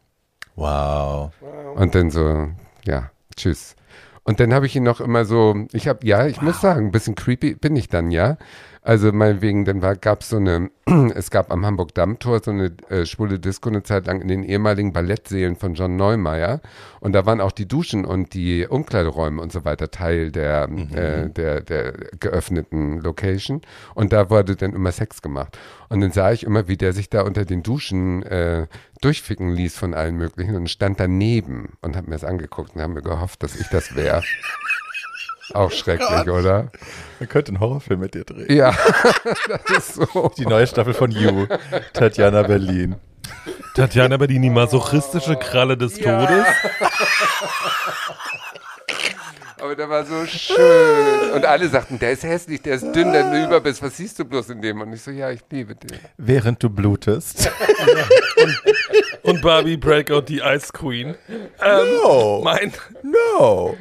Wow. 0.55 1.31
Und 1.75 1.95
dann 1.95 2.11
so, 2.11 2.49
ja, 2.85 3.11
tschüss. 3.35 3.75
Und 4.23 4.39
dann 4.39 4.53
habe 4.53 4.65
ich 4.65 4.75
ihn 4.75 4.83
noch 4.83 5.01
immer 5.01 5.25
so, 5.25 5.67
ich 5.71 5.87
habe, 5.87 6.05
ja, 6.05 6.25
ich 6.25 6.37
wow. 6.37 6.43
muss 6.43 6.61
sagen, 6.61 6.87
ein 6.87 6.91
bisschen 6.91 7.15
creepy 7.15 7.55
bin 7.55 7.75
ich 7.75 7.89
dann, 7.89 8.11
ja. 8.11 8.37
Also 8.85 9.11
meinetwegen, 9.11 9.65
dann 9.65 9.81
gab 9.99 10.21
es 10.21 10.29
so 10.29 10.37
eine, 10.37 10.69
es 11.15 11.31
gab 11.31 11.51
am 11.51 11.65
Hamburg-Dammtor 11.65 12.41
so 12.43 12.51
eine 12.51 12.71
äh, 12.89 13.07
schwule 13.07 13.39
Disco 13.39 13.67
eine 13.67 13.81
Zeit 13.81 14.05
lang 14.05 14.21
in 14.21 14.27
den 14.27 14.43
ehemaligen 14.43 14.93
Ballettsälen 14.93 15.55
von 15.55 15.73
John 15.73 15.95
Neumeier. 15.95 16.61
Und 16.99 17.13
da 17.13 17.25
waren 17.25 17.41
auch 17.41 17.51
die 17.51 17.67
Duschen 17.67 18.05
und 18.05 18.35
die 18.35 18.67
Umkleideräume 18.67 19.41
und 19.41 19.51
so 19.51 19.65
weiter 19.65 19.89
Teil 19.89 20.31
der, 20.31 20.67
mhm. 20.67 20.95
äh, 20.95 21.29
der, 21.31 21.61
der 21.61 21.93
geöffneten 22.19 23.01
Location. 23.01 23.61
Und 23.95 24.13
da 24.13 24.29
wurde 24.29 24.55
dann 24.55 24.73
immer 24.73 24.91
Sex 24.91 25.23
gemacht. 25.23 25.57
Und 25.89 26.01
dann 26.01 26.11
sah 26.11 26.31
ich 26.31 26.43
immer, 26.43 26.67
wie 26.67 26.77
der 26.77 26.93
sich 26.93 27.09
da 27.09 27.23
unter 27.23 27.43
den 27.43 27.63
Duschen 27.63 28.21
äh, 28.21 28.67
durchficken 29.01 29.49
ließ 29.49 29.75
von 29.75 29.95
allen 29.95 30.15
möglichen 30.15 30.55
und 30.55 30.69
stand 30.69 30.99
daneben 30.99 31.73
und 31.81 31.95
hat 31.95 32.05
mir 32.05 32.13
das 32.13 32.23
angeguckt 32.23 32.75
und 32.75 32.83
haben 32.83 32.93
mir 32.93 33.01
gehofft, 33.01 33.41
dass 33.41 33.59
ich 33.59 33.67
das 33.69 33.95
wäre. 33.95 34.21
Auch 35.53 35.71
schrecklich, 35.71 36.09
Gott. 36.09 36.27
oder? 36.27 36.71
Man 37.19 37.29
könnte 37.29 37.49
einen 37.49 37.59
Horrorfilm 37.59 37.99
mit 37.99 38.13
dir 38.13 38.23
drehen. 38.23 38.55
Ja, 38.55 38.75
das 39.67 39.89
ist 39.89 39.95
so. 39.95 40.31
Die 40.37 40.45
neue 40.45 40.67
Staffel 40.67 40.93
von 40.93 41.11
You, 41.11 41.47
Tatjana 41.93 42.43
Berlin. 42.43 42.95
Tatjana 43.75 44.17
Berlin, 44.17 44.41
die 44.41 44.49
masochistische 44.49 45.35
Kralle 45.35 45.77
des 45.77 45.99
ja. 45.99 46.25
Todes. 46.25 46.45
Aber 49.61 49.75
der 49.75 49.89
war 49.89 50.05
so 50.05 50.25
schön. 50.25 51.31
Und 51.33 51.45
alle 51.45 51.69
sagten, 51.69 51.97
der 51.97 52.11
ist 52.11 52.23
hässlich, 52.23 52.61
der 52.61 52.75
ist 52.75 52.91
dünn, 52.93 53.13
der 53.13 53.31
du 53.31 53.45
überbist. 53.45 53.81
Was 53.81 53.97
siehst 53.97 54.19
du 54.19 54.25
bloß 54.25 54.49
in 54.49 54.61
dem? 54.61 54.81
Und 54.81 54.91
ich 54.93 55.01
so, 55.01 55.11
ja, 55.11 55.31
ich 55.31 55.41
liebe 55.49 55.75
den. 55.75 55.97
Während 56.17 56.61
du 56.61 56.69
blutest. 56.69 57.49
und, 58.37 58.61
und, 59.23 59.41
Barbie 59.41 59.77
Breakout, 59.77 60.23
die 60.23 60.39
Ice 60.39 60.71
Queen. 60.73 61.15
Ähm, 61.29 61.87
no. 62.03 62.41
Mein. 62.43 62.73
No. 63.01 63.75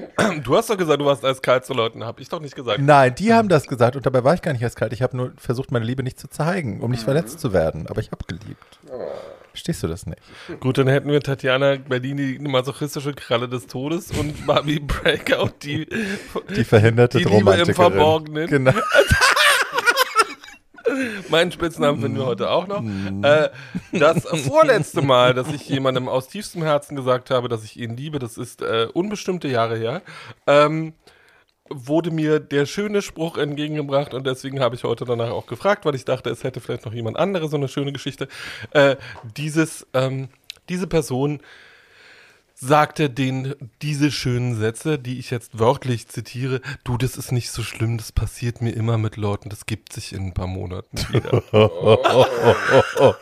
Du 0.45 0.57
hast 0.57 0.71
doch 0.71 0.77
gesagt, 0.77 1.01
du 1.01 1.05
warst 1.05 1.25
eiskalt 1.25 1.65
zu 1.65 1.75
Leuten. 1.75 2.05
Hab 2.05 2.21
ich 2.21 2.29
doch 2.29 2.41
nicht 2.41 2.55
gesagt. 2.55 2.81
Nein, 2.81 3.15
die 3.15 3.33
haben 3.33 3.49
das 3.49 3.67
gesagt 3.67 3.97
und 3.97 4.07
dabei 4.07 4.23
war 4.25 4.35
ich 4.35 4.43
gar 4.43 4.53
nicht 4.53 4.65
eiskalt. 4.65 4.93
Ich 4.93 5.03
habe 5.03 5.17
nur 5.17 5.33
versucht, 5.37 5.73
meine 5.73 5.85
Liebe 5.85 6.03
nicht 6.03 6.19
zu 6.21 6.29
zeigen, 6.29 6.81
um 6.81 6.91
nicht 6.91 7.01
mhm. 7.01 7.05
verletzt 7.05 7.41
zu 7.41 7.53
werden. 7.53 7.87
Aber 7.89 8.01
ich 8.01 8.11
habe 8.11 8.25
geliebt. 8.27 8.79
Oh. 8.91 9.11
Verstehst 9.55 9.85
du 9.85 9.87
das 9.87 10.05
nicht? 10.05 10.21
Gut, 10.59 10.79
dann 10.79 10.89
hätten 10.89 11.09
wir 11.09 11.21
Tatjana 11.21 11.77
Berlin, 11.77 12.17
die 12.17 12.41
masochistische 12.41 13.15
Kralle 13.15 13.49
des 13.49 13.69
Todes 13.69 14.11
und 14.11 14.49
Barbie 14.49 14.81
Breakout, 14.81 15.51
die, 15.65 15.87
die 16.57 16.65
verhinderte 16.65 17.19
die 17.19 17.25
Liebe 17.25 17.55
im 17.55 17.75
Verborgenen. 17.75 18.49
Genau. 18.49 18.73
Meinen 21.29 21.51
Spitznamen 21.51 22.01
finden 22.01 22.19
wir 22.19 22.27
heute 22.27 22.51
auch 22.51 22.67
noch. 22.67 22.81
Mm. 22.81 23.25
Äh, 23.25 23.51
das 23.93 24.25
vorletzte 24.47 25.03
Mal, 25.03 25.35
dass 25.35 25.49
ich 25.49 25.69
jemandem 25.69 26.09
aus 26.09 26.29
tiefstem 26.29 26.63
Herzen 26.63 26.95
gesagt 26.95 27.31
habe, 27.31 27.49
dass 27.49 27.65
ich 27.65 27.79
ihn 27.79 27.97
liebe, 27.97 28.19
das 28.19 28.37
ist 28.37 28.63
äh, 28.63 28.87
unbestimmte 28.93 29.49
Jahre 29.49 29.77
her. 29.77 30.03
Ähm, 30.47 30.93
wurde 31.71 32.11
mir 32.11 32.41
der 32.41 32.67
schöne 32.67 33.01
Spruch 33.01 33.39
entgegengebracht 33.39 34.13
und 34.13 34.27
deswegen 34.27 34.61
habe 34.61 34.75
ich 34.75 34.85
heute 34.85 35.05
danach 35.05 35.31
auch 35.31 35.47
gefragt, 35.47 35.87
weil 35.87 35.95
ich 35.95 36.05
dachte, 36.05 36.29
es 36.31 36.45
hätte 36.45 36.61
vielleicht 36.61 36.85
noch 36.85 36.93
jemand 36.93 37.17
anderes 37.17 37.51
so 37.51 37.57
eine 37.57 37.69
schöne 37.69 37.93
Geschichte. 37.93 38.29
Äh, 38.73 38.97
dieses, 39.37 39.87
ähm, 39.95 40.29
diese 40.69 40.87
Person 40.87 41.41
sagte 42.55 43.11
den 43.11 43.55
diese 43.83 44.11
schönen 44.11 44.57
Sätze, 44.57 44.99
die 44.99 45.19
ich 45.19 45.31
jetzt 45.31 45.59
wörtlich 45.59 46.09
zitiere, 46.09 46.61
du, 46.85 46.97
das 46.97 47.17
ist 47.17 47.33
nicht 47.33 47.51
so 47.51 47.63
schlimm, 47.63 47.99
das 47.99 48.13
passiert 48.13 48.61
mir 48.61 48.71
immer 48.71 48.97
mit 48.97 49.17
Leuten, 49.17 49.51
das 49.51 49.67
gibt 49.67 49.93
sich 49.93 50.13
in 50.13 50.27
ein 50.27 50.35
paar 50.35 50.47
Monaten 50.47 50.99
wieder. 51.13 51.43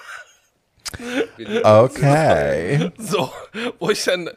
Okay. 1.65 2.91
So, 2.99 3.33
wo 3.79 3.91
ich 3.91 4.05
dann, 4.05 4.31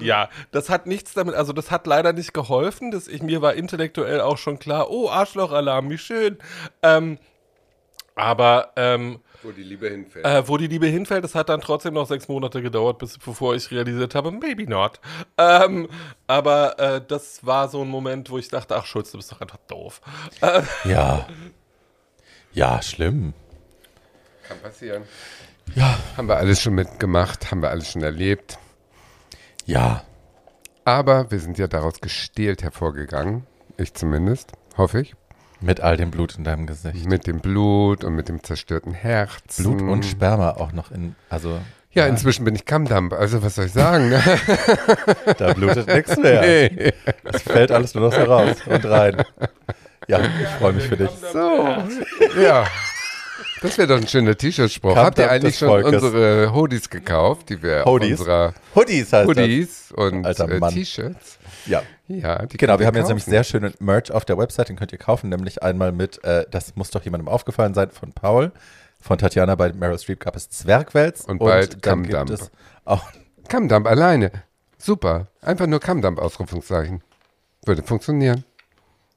ja, 0.00 0.28
das 0.50 0.68
hat 0.68 0.86
nichts 0.86 1.14
damit, 1.14 1.34
also 1.34 1.52
das 1.52 1.70
hat 1.70 1.86
leider 1.86 2.12
nicht 2.12 2.34
geholfen. 2.34 2.90
Das, 2.90 3.08
ich, 3.08 3.22
mir 3.22 3.40
war 3.42 3.54
intellektuell 3.54 4.20
auch 4.20 4.38
schon 4.38 4.58
klar, 4.58 4.90
oh, 4.90 5.08
Arschlochalarm, 5.08 5.88
wie 5.90 5.98
schön. 5.98 6.36
Ähm, 6.82 7.18
aber, 8.14 8.72
ähm, 8.76 9.20
wo 9.42 9.50
die 9.50 9.62
Liebe 9.62 9.88
hinfällt. 9.88 10.24
Äh, 10.24 10.46
wo 10.48 10.56
die 10.56 10.66
Liebe 10.66 10.86
hinfällt, 10.86 11.24
das 11.24 11.34
hat 11.34 11.48
dann 11.48 11.60
trotzdem 11.60 11.94
noch 11.94 12.06
sechs 12.06 12.28
Monate 12.28 12.62
gedauert, 12.62 12.98
bis, 12.98 13.18
bevor 13.18 13.54
ich 13.54 13.70
realisiert 13.70 14.14
habe, 14.14 14.30
maybe 14.30 14.68
not. 14.68 15.00
Ähm, 15.38 15.88
aber 16.26 16.78
äh, 16.78 17.00
das 17.06 17.44
war 17.44 17.68
so 17.68 17.82
ein 17.82 17.88
Moment, 17.88 18.30
wo 18.30 18.38
ich 18.38 18.48
dachte, 18.48 18.76
ach 18.76 18.86
Schulz, 18.86 19.10
du 19.10 19.18
bist 19.18 19.32
doch 19.32 19.40
einfach 19.40 19.58
doof. 19.68 20.00
Äh, 20.40 20.62
ja. 20.84 21.26
Ja, 22.52 22.82
schlimm. 22.82 23.32
Kann 24.46 24.58
passieren. 24.60 25.04
Ja. 25.74 25.98
Haben 26.16 26.28
wir 26.28 26.36
alles 26.36 26.60
schon 26.60 26.74
mitgemacht, 26.74 27.50
haben 27.50 27.62
wir 27.62 27.70
alles 27.70 27.92
schon 27.92 28.02
erlebt. 28.02 28.58
Ja. 29.64 30.04
Aber 30.84 31.30
wir 31.30 31.38
sind 31.38 31.58
ja 31.58 31.68
daraus 31.68 32.00
gestählt 32.00 32.62
hervorgegangen. 32.62 33.46
Ich 33.76 33.94
zumindest, 33.94 34.52
hoffe 34.76 35.00
ich. 35.00 35.14
Mit 35.62 35.80
all 35.80 35.96
dem 35.96 36.10
Blut 36.10 36.36
in 36.36 36.44
deinem 36.44 36.66
Gesicht. 36.66 37.08
Mit 37.08 37.26
dem 37.26 37.40
Blut 37.40 38.04
und 38.04 38.14
mit 38.14 38.28
dem 38.28 38.42
zerstörten 38.42 38.92
Herz. 38.92 39.58
Blut 39.58 39.80
und 39.80 40.04
Sperma 40.04 40.50
auch 40.50 40.72
noch 40.72 40.90
in, 40.90 41.14
also. 41.30 41.60
Ja, 41.92 42.04
ja. 42.04 42.06
inzwischen 42.06 42.44
bin 42.44 42.54
ich 42.54 42.64
Kammdampf, 42.64 43.12
also 43.12 43.42
was 43.42 43.54
soll 43.54 43.66
ich 43.66 43.72
sagen? 43.72 44.08
Ne? 44.08 44.22
da 45.38 45.52
blutet 45.52 45.86
nichts 45.86 46.16
mehr. 46.16 46.40
Nee. 46.40 46.92
Es 47.24 47.42
fällt 47.42 47.70
alles 47.70 47.94
nur 47.94 48.04
noch 48.04 48.12
so 48.12 48.22
raus 48.22 48.56
und 48.66 48.84
rein. 48.86 49.22
Ja, 50.08 50.20
ich 50.20 50.48
freue 50.58 50.72
mich 50.72 50.84
für 50.84 50.96
dich. 50.96 51.10
So, 51.32 51.68
ja. 52.40 52.66
Das 53.60 53.78
wäre 53.78 53.86
doch 53.86 53.98
ein 53.98 54.08
schöner 54.08 54.36
T-Shirt-Spruch. 54.36 54.96
Habt 54.96 55.18
ihr 55.18 55.30
eigentlich 55.30 55.58
schon 55.58 55.68
Volkes. 55.68 56.02
unsere 56.02 56.52
Hoodies 56.52 56.90
gekauft, 56.90 57.50
die 57.50 57.62
wir 57.62 57.84
Hoodies? 57.84 58.14
auf 58.14 58.20
unserer 58.20 58.54
Hoodies 58.74 59.12
heißt 59.12 59.28
Hoodies 59.28 59.92
und 59.92 60.24
äh, 60.24 60.60
T-Shirts? 60.70 61.38
Ja. 61.66 61.82
Ja, 62.08 62.44
genau, 62.48 62.78
wir 62.78 62.86
haben 62.86 62.96
jetzt 62.96 63.08
nämlich 63.08 63.24
sehr 63.24 63.44
schönen 63.44 63.74
Merch 63.78 64.10
auf 64.10 64.24
der 64.24 64.36
Website, 64.36 64.68
den 64.68 64.76
könnt 64.76 64.92
ihr 64.92 64.98
kaufen, 64.98 65.30
nämlich 65.30 65.62
einmal 65.62 65.92
mit, 65.92 66.22
äh, 66.24 66.44
das 66.50 66.76
muss 66.76 66.90
doch 66.90 67.02
jemandem 67.02 67.28
aufgefallen 67.28 67.74
sein, 67.74 67.90
von 67.90 68.12
Paul. 68.12 68.52
Von 69.00 69.18
Tatjana 69.18 69.54
bei 69.56 69.72
Meryl 69.72 69.98
Streep 69.98 70.20
gab 70.20 70.36
es 70.36 70.48
Zwergwels. 70.48 71.22
Und, 71.24 71.40
und 71.40 71.46
bald 71.46 71.82
Kammdamp. 71.82 72.30
Kammdamp 73.48 73.86
alleine. 73.86 74.30
Super. 74.78 75.28
Einfach 75.40 75.66
nur 75.66 75.80
Kammdamp, 75.80 76.18
Ausrufungszeichen. 76.18 77.02
Würde 77.64 77.82
funktionieren. 77.82 78.44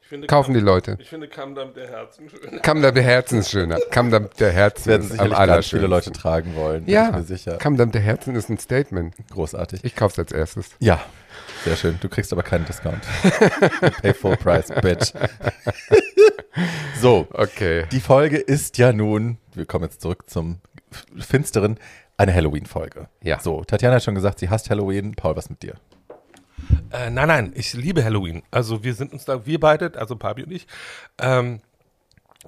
Finde, 0.07 0.27
Kaufen 0.27 0.53
die 0.53 0.59
Leute. 0.59 0.97
Ich 0.99 1.09
finde 1.09 1.27
Kammdamm 1.27 1.73
der 1.73 1.89
Herzen 1.89 2.29
schöner. 2.29 2.59
Kammdamm 2.59 2.93
der 2.93 3.03
Herzen 3.03 3.39
ist 3.39 3.49
schöner. 3.49 3.79
Kammdamm 3.89 4.29
der 4.37 4.51
Herzen 4.51 4.85
werden 4.85 5.09
ist 5.09 5.19
am 5.19 5.33
allerschönsten. 5.33 5.79
viele 5.79 5.87
Leute 5.87 6.11
tragen 6.11 6.55
wollen. 6.55 6.85
Ja, 6.85 7.05
bin 7.09 7.23
ich 7.23 7.29
mir 7.29 7.37
sicher. 7.37 7.57
Kammdamm 7.57 7.91
der 7.91 8.01
Herzen 8.01 8.35
ist 8.35 8.47
ein 8.49 8.59
Statement. 8.59 9.15
Großartig. 9.31 9.83
Ich 9.83 9.95
kauf's 9.95 10.19
als 10.19 10.31
erstes. 10.31 10.69
Ja, 10.77 11.03
sehr 11.63 11.75
schön. 11.75 11.97
Du 12.01 12.07
kriegst 12.07 12.31
aber 12.31 12.43
keinen 12.43 12.65
Discount. 12.65 13.01
Pay 14.03 14.13
full 14.13 14.37
price, 14.37 14.71
bitch. 14.79 15.11
so, 17.01 17.27
okay. 17.31 17.85
Die 17.91 17.99
Folge 17.99 18.37
ist 18.37 18.77
ja 18.77 18.93
nun, 18.93 19.39
wir 19.55 19.65
kommen 19.65 19.85
jetzt 19.85 20.01
zurück 20.01 20.29
zum 20.29 20.59
Finsteren, 21.17 21.79
eine 22.15 22.31
Halloween-Folge. 22.31 23.07
Ja. 23.23 23.39
So, 23.39 23.63
Tatjana 23.63 23.95
hat 23.95 24.03
schon 24.03 24.13
gesagt, 24.13 24.37
sie 24.37 24.49
hasst 24.51 24.69
Halloween. 24.69 25.15
Paul, 25.15 25.35
was 25.35 25.49
mit 25.49 25.63
dir? 25.63 25.73
Äh, 26.91 27.09
nein, 27.09 27.27
nein, 27.27 27.53
ich 27.55 27.73
liebe 27.73 28.03
Halloween. 28.03 28.43
Also 28.51 28.83
wir 28.83 28.93
sind 28.93 29.13
uns 29.13 29.25
da, 29.25 29.45
wir 29.45 29.59
beide, 29.59 29.91
also 29.97 30.15
Papi 30.15 30.43
und 30.43 30.51
ich, 30.51 30.67
ähm, 31.19 31.61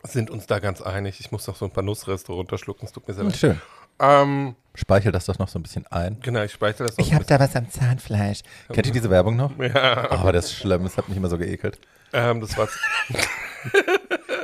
sind 0.04 0.30
uns 0.30 0.48
da 0.48 0.60
ganz 0.60 0.82
einig. 0.82 1.20
Ich 1.20 1.32
muss 1.32 1.48
noch 1.48 1.56
so 1.56 1.66
ein 1.66 1.72
paar 1.72 1.84
Nussreste 1.84 2.32
runterschlucken, 2.32 2.86
es 2.86 2.94
tut 2.94 3.08
mir 3.08 3.14
sehr 3.14 3.24
leid. 3.24 3.38
Schön. 3.38 3.62
Ähm, 4.00 4.56
Speichel 4.76 5.12
das 5.12 5.26
doch 5.26 5.40
noch 5.40 5.48
so 5.48 5.58
ein 5.58 5.64
bisschen 5.64 5.88
ein. 5.88 6.20
Genau, 6.22 6.44
ich 6.44 6.52
speichere 6.52 6.86
das 6.86 6.98
noch 6.98 7.06
Ich 7.06 7.14
habe 7.14 7.26
da 7.26 7.40
was 7.40 7.56
am 7.56 7.70
Zahnfleisch. 7.70 8.42
Kennt 8.72 8.86
ihr 8.86 8.94
diese 8.94 9.10
Werbung 9.10 9.36
noch? 9.36 9.52
Ja. 9.60 10.12
Aber 10.12 10.30
oh, 10.30 10.32
das 10.32 10.46
ist 10.46 10.54
schlimm, 10.54 10.84
das 10.84 10.98
hat 10.98 11.08
mich 11.10 11.18
immer 11.18 11.30
so 11.30 11.38
geekelt. 11.38 11.80
Ähm, 12.14 12.40
das 12.40 12.56
war 12.58 12.68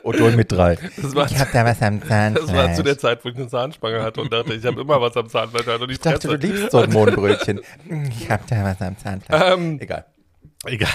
Odol 0.04 0.36
mit 0.36 0.52
drei. 0.52 0.78
War, 0.98 1.32
ich 1.32 1.40
habe 1.40 1.50
da 1.54 1.66
was 1.66 1.82
am 1.82 2.02
Zahnfleisch. 2.02 2.46
Das 2.46 2.56
war 2.56 2.74
zu 2.74 2.84
der 2.84 2.98
Zeit, 2.98 3.24
wo 3.24 3.30
ich 3.30 3.36
eine 3.36 3.48
Zahnspange 3.48 4.02
hatte 4.02 4.22
und 4.22 4.32
dachte, 4.32 4.54
ich 4.54 4.66
habe 4.66 4.82
immer 4.82 5.00
was 5.02 5.16
am 5.16 5.30
Zahnfleisch. 5.30 5.66
Und 5.68 5.90
ich, 5.90 5.96
ich 5.96 6.00
dachte, 6.00 6.28
du 6.28 6.36
liebst 6.36 6.72
so 6.72 6.80
ein 6.80 6.90
Mohnbrötchen. 6.94 7.62
Ich 8.10 8.30
habe 8.30 8.44
da 8.50 8.64
was 8.64 8.82
am 8.82 8.98
Zahnfleisch. 8.98 9.54
Ähm, 9.54 9.80
egal. 9.80 10.06
Egal. 10.66 10.92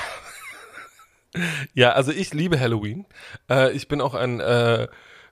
ja, 1.75 1.93
also 1.93 2.13
ich 2.13 2.35
liebe 2.35 2.61
Halloween. 2.61 3.07
Äh, 3.51 3.73
ich 3.73 3.89
bin 3.89 4.01
auch 4.01 4.15
ein 4.15 4.41
äh, 4.41 4.89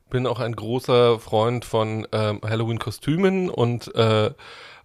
bin 0.09 0.27
auch 0.27 0.41
ein 0.41 0.55
großer 0.55 1.19
Freund 1.19 1.65
von 1.65 2.07
ähm, 2.13 2.41
Halloween-Kostümen 2.43 3.51
und 3.51 3.95
äh, 3.95 4.31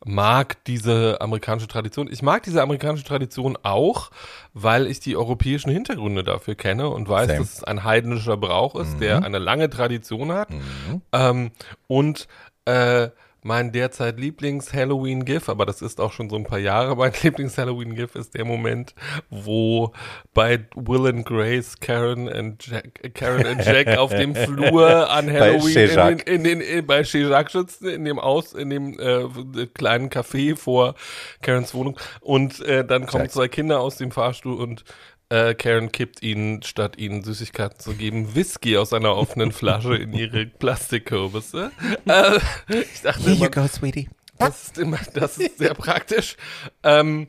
mag 0.05 0.63
diese 0.65 1.21
amerikanische 1.21 1.67
Tradition. 1.67 2.09
Ich 2.11 2.21
mag 2.21 2.43
diese 2.43 2.61
amerikanische 2.61 3.03
Tradition 3.05 3.57
auch, 3.61 4.09
weil 4.53 4.87
ich 4.87 4.99
die 4.99 5.15
europäischen 5.15 5.69
Hintergründe 5.71 6.23
dafür 6.23 6.55
kenne 6.55 6.89
und 6.89 7.07
weiß, 7.07 7.27
Same. 7.27 7.39
dass 7.39 7.53
es 7.53 7.63
ein 7.63 7.83
heidnischer 7.83 8.37
Brauch 8.37 8.75
ist, 8.75 8.95
mhm. 8.95 8.99
der 8.99 9.23
eine 9.23 9.39
lange 9.39 9.69
Tradition 9.69 10.31
hat. 10.31 10.49
Mhm. 10.49 11.01
Ähm, 11.11 11.51
und 11.87 12.27
äh, 12.65 13.09
mein 13.43 13.71
derzeit 13.71 14.19
Lieblings-Halloween-GIF, 14.19 15.49
aber 15.49 15.65
das 15.65 15.81
ist 15.81 15.99
auch 15.99 16.11
schon 16.11 16.29
so 16.29 16.35
ein 16.35 16.43
paar 16.43 16.59
Jahre 16.59 16.95
mein 16.95 17.11
Lieblings-Halloween-GIF, 17.23 18.15
ist 18.15 18.35
der 18.35 18.45
Moment, 18.45 18.93
wo 19.29 19.93
bei 20.33 20.59
Will 20.75 21.07
and 21.07 21.25
Grace 21.25 21.79
Karen 21.79 22.27
und 22.27 22.65
Jack, 22.67 23.13
Karen 23.13 23.45
und 23.45 23.65
Jack 23.65 23.87
auf 23.97 24.11
dem 24.11 24.35
Flur 24.35 25.09
an 25.09 25.31
Halloween 25.31 26.19
in, 26.27 26.45
in, 26.45 26.45
in, 26.45 26.61
in, 26.61 26.85
bei 26.85 27.03
Chez 27.03 27.29
Jacques 27.29 27.53
sitzen, 27.53 27.87
in 27.89 28.05
dem 28.05 28.19
Aus, 28.19 28.53
in 28.53 28.69
dem 28.69 28.99
äh, 28.99 29.65
kleinen 29.73 30.09
Café 30.09 30.55
vor 30.55 30.95
Karens 31.41 31.73
Wohnung 31.73 31.97
und 32.19 32.59
äh, 32.61 32.85
dann 32.85 33.05
kommen 33.05 33.23
Jack. 33.23 33.31
zwei 33.31 33.47
Kinder 33.47 33.79
aus 33.79 33.97
dem 33.97 34.11
Fahrstuhl 34.11 34.55
und 34.55 34.83
äh, 35.31 35.55
Karen 35.55 35.91
kippt 35.91 36.21
ihnen, 36.21 36.61
statt 36.61 36.97
ihnen 36.97 37.23
Süßigkeiten 37.23 37.79
zu 37.79 37.93
geben, 37.93 38.35
Whisky 38.35 38.77
aus 38.77 38.91
einer 38.91 39.15
offenen 39.15 39.53
Flasche 39.53 39.95
in 39.95 40.13
ihre 40.13 40.45
Plastikkürbisse. 40.59 41.71
Äh, 42.05 42.39
ich 42.67 43.01
dachte 43.01 43.23
Here 43.23 43.35
immer, 43.35 43.45
you 43.45 43.49
go, 43.49 43.67
sweetie. 43.67 44.09
Das 44.37 44.63
ist, 44.63 44.77
immer, 44.77 44.99
das 45.13 45.37
ist 45.37 45.57
sehr 45.59 45.73
praktisch. 45.73 46.35
Ähm, 46.83 47.27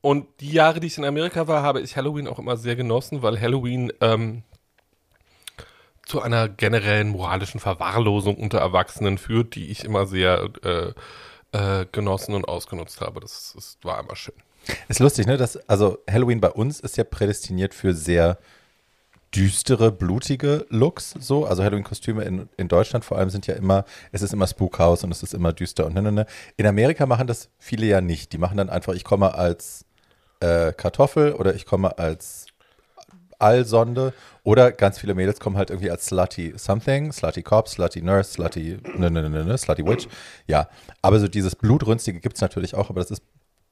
und 0.00 0.26
die 0.40 0.52
Jahre, 0.52 0.80
die 0.80 0.86
ich 0.86 0.96
in 0.96 1.04
Amerika 1.04 1.48
war, 1.48 1.62
habe 1.62 1.80
ich 1.80 1.96
Halloween 1.96 2.28
auch 2.28 2.38
immer 2.38 2.56
sehr 2.56 2.76
genossen, 2.76 3.22
weil 3.22 3.38
Halloween 3.38 3.92
ähm, 4.00 4.42
zu 6.06 6.22
einer 6.22 6.48
generellen 6.48 7.10
moralischen 7.10 7.60
Verwahrlosung 7.60 8.36
unter 8.36 8.58
Erwachsenen 8.58 9.18
führt, 9.18 9.54
die 9.54 9.70
ich 9.70 9.84
immer 9.84 10.06
sehr 10.06 10.48
äh, 10.62 10.92
äh, 11.52 11.86
genossen 11.92 12.34
und 12.34 12.48
ausgenutzt 12.48 13.02
habe. 13.02 13.20
Das, 13.20 13.52
das 13.54 13.78
war 13.82 14.00
immer 14.00 14.16
schön. 14.16 14.34
Ist 14.88 15.00
lustig, 15.00 15.26
ne? 15.26 15.36
Das, 15.36 15.56
also 15.68 15.98
Halloween 16.10 16.40
bei 16.40 16.50
uns 16.50 16.80
ist 16.80 16.96
ja 16.96 17.04
prädestiniert 17.04 17.74
für 17.74 17.94
sehr 17.94 18.38
düstere, 19.34 19.92
blutige 19.92 20.66
Looks, 20.70 21.14
so. 21.18 21.44
Also 21.44 21.62
Halloween-Kostüme 21.62 22.24
in, 22.24 22.48
in 22.56 22.68
Deutschland 22.68 23.04
vor 23.04 23.18
allem 23.18 23.30
sind 23.30 23.46
ja 23.46 23.54
immer, 23.54 23.84
es 24.12 24.22
ist 24.22 24.32
immer 24.32 24.46
Spookhouse 24.46 25.04
und 25.04 25.10
es 25.10 25.22
ist 25.22 25.34
immer 25.34 25.52
düster 25.52 25.86
und 25.86 25.94
ne, 25.94 26.02
ne, 26.02 26.12
ne. 26.12 26.26
In 26.56 26.66
Amerika 26.66 27.06
machen 27.06 27.26
das 27.26 27.50
viele 27.58 27.86
ja 27.86 28.00
nicht. 28.00 28.32
Die 28.32 28.38
machen 28.38 28.56
dann 28.56 28.70
einfach, 28.70 28.94
ich 28.94 29.04
komme 29.04 29.34
als 29.34 29.84
äh, 30.40 30.72
Kartoffel 30.72 31.32
oder 31.32 31.54
ich 31.54 31.66
komme 31.66 31.98
als 31.98 32.46
Allsonde 33.38 34.14
oder 34.42 34.72
ganz 34.72 34.98
viele 34.98 35.14
Mädels 35.14 35.38
kommen 35.38 35.56
halt 35.56 35.70
irgendwie 35.70 35.90
als 35.90 36.06
Slutty 36.06 36.54
Something, 36.56 37.12
Slutty 37.12 37.42
Cop, 37.42 37.68
Slutty 37.68 38.02
Nurse, 38.02 38.32
Slutty, 38.32 38.78
ne, 38.96 39.10
ne, 39.10 39.28
ne, 39.28 39.44
ne, 39.44 39.58
Slutty 39.58 39.84
Witch. 39.86 40.08
Ja, 40.46 40.68
aber 41.02 41.20
so 41.20 41.28
dieses 41.28 41.54
Blutrünstige 41.54 42.20
gibt 42.20 42.36
es 42.36 42.40
natürlich 42.40 42.74
auch, 42.74 42.90
aber 42.90 43.00
das 43.00 43.10
ist 43.10 43.22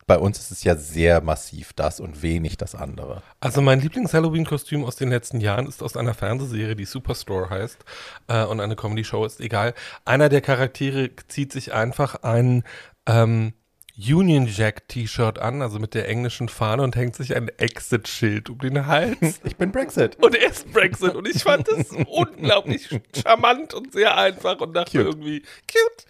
bei 0.07 0.19
uns 0.19 0.39
ist 0.39 0.51
es 0.53 0.65
ja 0.65 0.77
sehr 0.77 1.21
massiv 1.21 1.73
das 1.73 1.99
und 1.99 2.23
wenig 2.23 2.57
das 2.57 2.75
andere. 2.75 3.23
Also 3.41 3.61
mein 3.61 3.81
Lieblings-Halloween-Kostüm 3.81 4.85
aus 4.85 4.97
den 4.97 5.11
letzten 5.11 5.41
Jahren 5.41 5.67
ist 5.67 5.83
aus 5.83 5.97
einer 5.97 6.15
Fernsehserie, 6.15 6.77
die 6.77 6.85
Superstore 6.85 7.51
heißt 7.51 7.85
äh, 8.29 8.45
und 8.45 8.61
eine 8.61 8.77
Comedy-Show 8.77 9.25
ist 9.25 9.41
egal. 9.41 9.75
Einer 10.05 10.29
der 10.29 10.41
Charaktere 10.41 11.11
zieht 11.29 11.53
sich 11.53 11.73
einfach 11.73 12.23
ein 12.23 12.63
ähm, 13.07 13.55
Union 13.99 14.47
Jack 14.47 14.89
T-Shirt 14.89 15.39
an, 15.39 15.63
also 15.63 15.79
mit 15.79 15.95
der 15.95 16.09
englischen 16.09 16.49
Fahne 16.49 16.83
und 16.83 16.95
hängt 16.97 17.17
sich 17.17 17.35
ein 17.35 17.49
Exit-Schild 17.49 18.51
um 18.51 18.59
den 18.59 18.87
Hals. 18.87 19.41
Ich 19.45 19.57
bin 19.57 19.73
Brexit. 19.73 20.17
Und 20.23 20.37
er 20.37 20.51
ist 20.51 20.71
Brexit 20.73 21.15
und 21.15 21.27
ich 21.27 21.43
fand 21.43 21.67
das 21.67 21.91
unglaublich 22.07 22.89
charmant 23.17 23.75
und 23.75 23.93
sehr 23.93 24.17
einfach 24.17 24.61
und 24.61 24.75
dachte 24.75 24.99
cute. 24.99 25.07
irgendwie 25.07 25.41
cute. 25.41 26.07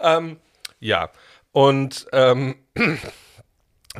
Ähm, 0.00 0.38
ja, 0.78 1.10
und 1.50 2.06
ähm, 2.12 2.54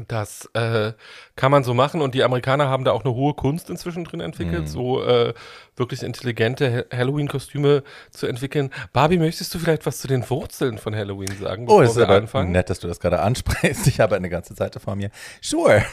Das 0.08 0.50
äh, 0.54 0.92
kann 1.36 1.52
man 1.52 1.62
so 1.62 1.72
machen 1.72 2.00
und 2.00 2.16
die 2.16 2.24
Amerikaner 2.24 2.68
haben 2.68 2.84
da 2.84 2.90
auch 2.90 3.04
eine 3.04 3.14
hohe 3.14 3.32
Kunst 3.34 3.70
inzwischen 3.70 4.02
drin 4.02 4.18
entwickelt, 4.18 4.64
mm. 4.64 4.66
so 4.66 5.04
äh, 5.04 5.34
wirklich 5.76 6.02
intelligente 6.02 6.86
ha 6.90 6.96
Halloween-Kostüme 6.96 7.84
zu 8.10 8.26
entwickeln. 8.26 8.70
Barbie, 8.92 9.18
möchtest 9.18 9.54
du 9.54 9.60
vielleicht 9.60 9.86
was 9.86 9.98
zu 9.98 10.08
den 10.08 10.28
Wurzeln 10.28 10.78
von 10.78 10.96
Halloween 10.96 11.38
sagen? 11.40 11.66
Oh, 11.68 11.80
ist 11.80 11.96
aber 11.96 12.16
anfangen? 12.16 12.50
nett, 12.50 12.70
dass 12.70 12.80
du 12.80 12.88
das 12.88 12.98
gerade 12.98 13.20
ansprichst. 13.20 13.86
Ich 13.94 14.00
habe 14.00 14.16
eine 14.16 14.28
ganze 14.28 14.54
Seite 14.54 14.80
vor 14.80 14.96
mir. 14.96 15.10
Sure. 15.40 15.84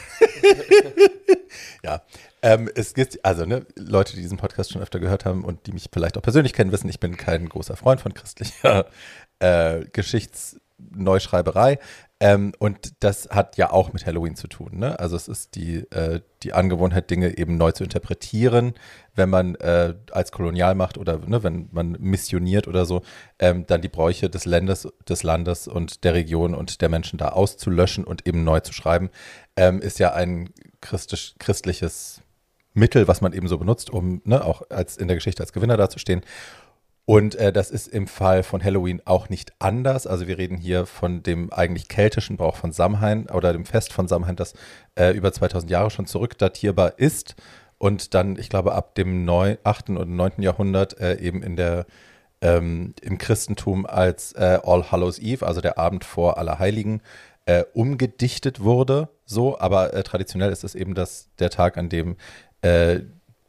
ja, 1.84 2.02
ähm, 2.42 2.68
es 2.74 2.94
gibt, 2.94 3.24
also 3.24 3.46
ne, 3.46 3.64
Leute, 3.76 4.16
die 4.16 4.22
diesen 4.22 4.38
Podcast 4.38 4.72
schon 4.72 4.82
öfter 4.82 4.98
gehört 4.98 5.24
haben 5.24 5.44
und 5.44 5.68
die 5.68 5.72
mich 5.72 5.88
vielleicht 5.92 6.18
auch 6.18 6.22
persönlich 6.22 6.52
kennen, 6.52 6.72
wissen, 6.72 6.88
ich 6.88 6.98
bin 6.98 7.16
kein 7.16 7.48
großer 7.48 7.76
Freund 7.76 8.00
von 8.00 8.14
christlicher 8.14 8.86
äh, 9.38 9.84
Geschichtsneuschreiberei. 9.92 11.78
Ähm, 12.22 12.52
und 12.60 13.02
das 13.02 13.30
hat 13.30 13.56
ja 13.56 13.72
auch 13.72 13.92
mit 13.92 14.06
Halloween 14.06 14.36
zu 14.36 14.46
tun. 14.46 14.78
Ne? 14.78 14.96
Also 14.96 15.16
es 15.16 15.26
ist 15.26 15.56
die, 15.56 15.78
äh, 15.90 16.20
die 16.44 16.52
Angewohnheit, 16.52 17.10
Dinge 17.10 17.36
eben 17.36 17.56
neu 17.56 17.72
zu 17.72 17.82
interpretieren, 17.82 18.74
wenn 19.16 19.28
man 19.28 19.56
äh, 19.56 19.94
als 20.12 20.30
Kolonialmacht 20.30 20.98
oder 20.98 21.18
ne, 21.26 21.42
wenn 21.42 21.68
man 21.72 21.96
missioniert 21.98 22.68
oder 22.68 22.86
so, 22.86 23.02
ähm, 23.40 23.66
dann 23.66 23.82
die 23.82 23.88
Bräuche 23.88 24.30
des 24.30 24.44
Landes, 24.44 24.86
des 25.08 25.24
Landes 25.24 25.66
und 25.66 26.04
der 26.04 26.14
Region 26.14 26.54
und 26.54 26.80
der 26.80 26.88
Menschen 26.88 27.18
da 27.18 27.30
auszulöschen 27.30 28.04
und 28.04 28.24
eben 28.24 28.44
neu 28.44 28.60
zu 28.60 28.72
schreiben, 28.72 29.10
ähm, 29.56 29.80
ist 29.80 29.98
ja 29.98 30.12
ein 30.12 30.50
christlich, 30.80 31.34
christliches 31.40 32.22
Mittel, 32.72 33.08
was 33.08 33.20
man 33.20 33.32
eben 33.32 33.48
so 33.48 33.58
benutzt, 33.58 33.90
um 33.90 34.22
ne, 34.24 34.44
auch 34.44 34.62
als 34.70 34.96
in 34.96 35.08
der 35.08 35.16
Geschichte 35.16 35.42
als 35.42 35.52
Gewinner 35.52 35.76
dazustehen. 35.76 36.22
Und 37.04 37.34
äh, 37.34 37.52
das 37.52 37.70
ist 37.70 37.88
im 37.88 38.06
Fall 38.06 38.42
von 38.44 38.62
Halloween 38.62 39.02
auch 39.04 39.28
nicht 39.28 39.52
anders. 39.58 40.06
Also 40.06 40.28
wir 40.28 40.38
reden 40.38 40.56
hier 40.56 40.86
von 40.86 41.22
dem 41.22 41.52
eigentlich 41.52 41.88
keltischen 41.88 42.36
Brauch 42.36 42.56
von 42.56 42.72
Samhain 42.72 43.28
oder 43.28 43.52
dem 43.52 43.64
Fest 43.64 43.92
von 43.92 44.06
Samhain, 44.06 44.36
das 44.36 44.54
äh, 44.94 45.10
über 45.10 45.32
2000 45.32 45.70
Jahre 45.70 45.90
schon 45.90 46.06
zurückdatierbar 46.06 46.98
ist 46.98 47.34
und 47.82 48.14
dann, 48.14 48.38
ich 48.38 48.48
glaube, 48.48 48.74
ab 48.74 48.94
dem 48.94 49.24
9, 49.24 49.58
8. 49.64 49.90
und 49.90 50.14
9. 50.14 50.34
Jahrhundert 50.38 51.00
äh, 51.00 51.18
eben 51.18 51.42
in 51.42 51.56
der, 51.56 51.86
ähm, 52.40 52.94
im 53.02 53.18
Christentum 53.18 53.86
als 53.86 54.34
äh, 54.34 54.60
All 54.62 54.92
Hallows 54.92 55.18
Eve, 55.18 55.44
also 55.44 55.60
der 55.60 55.78
Abend 55.78 56.04
vor 56.04 56.38
Allerheiligen, 56.38 57.02
äh, 57.44 57.64
umgedichtet 57.74 58.60
wurde. 58.60 59.08
So, 59.24 59.58
aber 59.58 59.94
äh, 59.94 60.04
traditionell 60.04 60.52
ist 60.52 60.62
es 60.62 60.76
eben 60.76 60.94
das, 60.94 61.28
der 61.40 61.50
Tag, 61.50 61.76
an 61.76 61.88
dem 61.88 62.16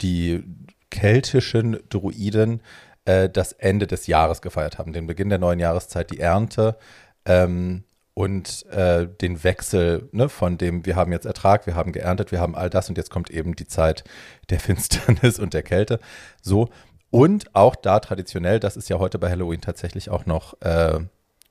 die 0.02 0.44
keltischen 0.90 1.78
Druiden 1.90 2.62
äh, 3.06 3.30
das 3.30 3.52
Ende 3.54 3.88
des 3.88 4.08
Jahres 4.08 4.42
gefeiert 4.42 4.78
haben, 4.78 4.94
den 4.94 5.08
Beginn 5.08 5.30
der 5.30 5.40
neuen 5.40 5.60
Jahreszeit, 5.60 6.12
die 6.12 6.20
Ernte 6.20 6.78
ähm, 7.26 7.84
und 8.14 8.66
äh, 8.68 9.08
den 9.08 9.44
Wechsel 9.44 10.10
ne, 10.12 10.30
von 10.30 10.58
dem, 10.58 10.86
wir 10.86 10.96
haben 10.96 11.12
jetzt 11.12 11.26
Ertrag, 11.26 11.66
wir 11.66 11.76
haben 11.76 11.92
geerntet, 11.92 12.32
wir 12.32 12.40
haben 12.40 12.56
all 12.56 12.70
das 12.70 12.90
und 12.90 12.98
jetzt 12.98 13.10
kommt 13.10 13.30
eben 13.30 13.56
die 13.56 13.68
Zeit 13.68 14.04
der 14.50 14.60
Finsternis 14.62 15.40
und 15.40 15.54
der 15.54 15.64
Kälte. 15.64 16.00
So. 16.42 16.70
Und 17.10 17.56
auch 17.56 17.76
da 17.76 18.00
traditionell, 18.00 18.60
das 18.60 18.76
ist 18.76 18.90
ja 18.90 18.98
heute 19.00 19.20
bei 19.20 19.30
Halloween 19.30 19.62
tatsächlich 19.62 20.10
auch 20.10 20.26
noch 20.26 20.60
äh, 20.62 21.00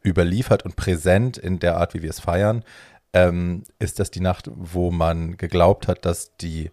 überliefert 0.04 0.64
und 0.64 0.74
präsent 0.74 1.38
in 1.38 1.60
der 1.60 1.76
Art, 1.76 1.94
wie 1.94 2.02
wir 2.02 2.10
es 2.10 2.18
feiern, 2.18 2.64
ähm, 3.12 3.62
ist 3.78 3.98
das 3.98 4.10
die 4.10 4.20
Nacht, 4.20 4.50
wo 4.52 4.90
man 4.90 5.36
geglaubt 5.36 5.86
hat, 5.86 6.04
dass 6.04 6.36
die 6.36 6.70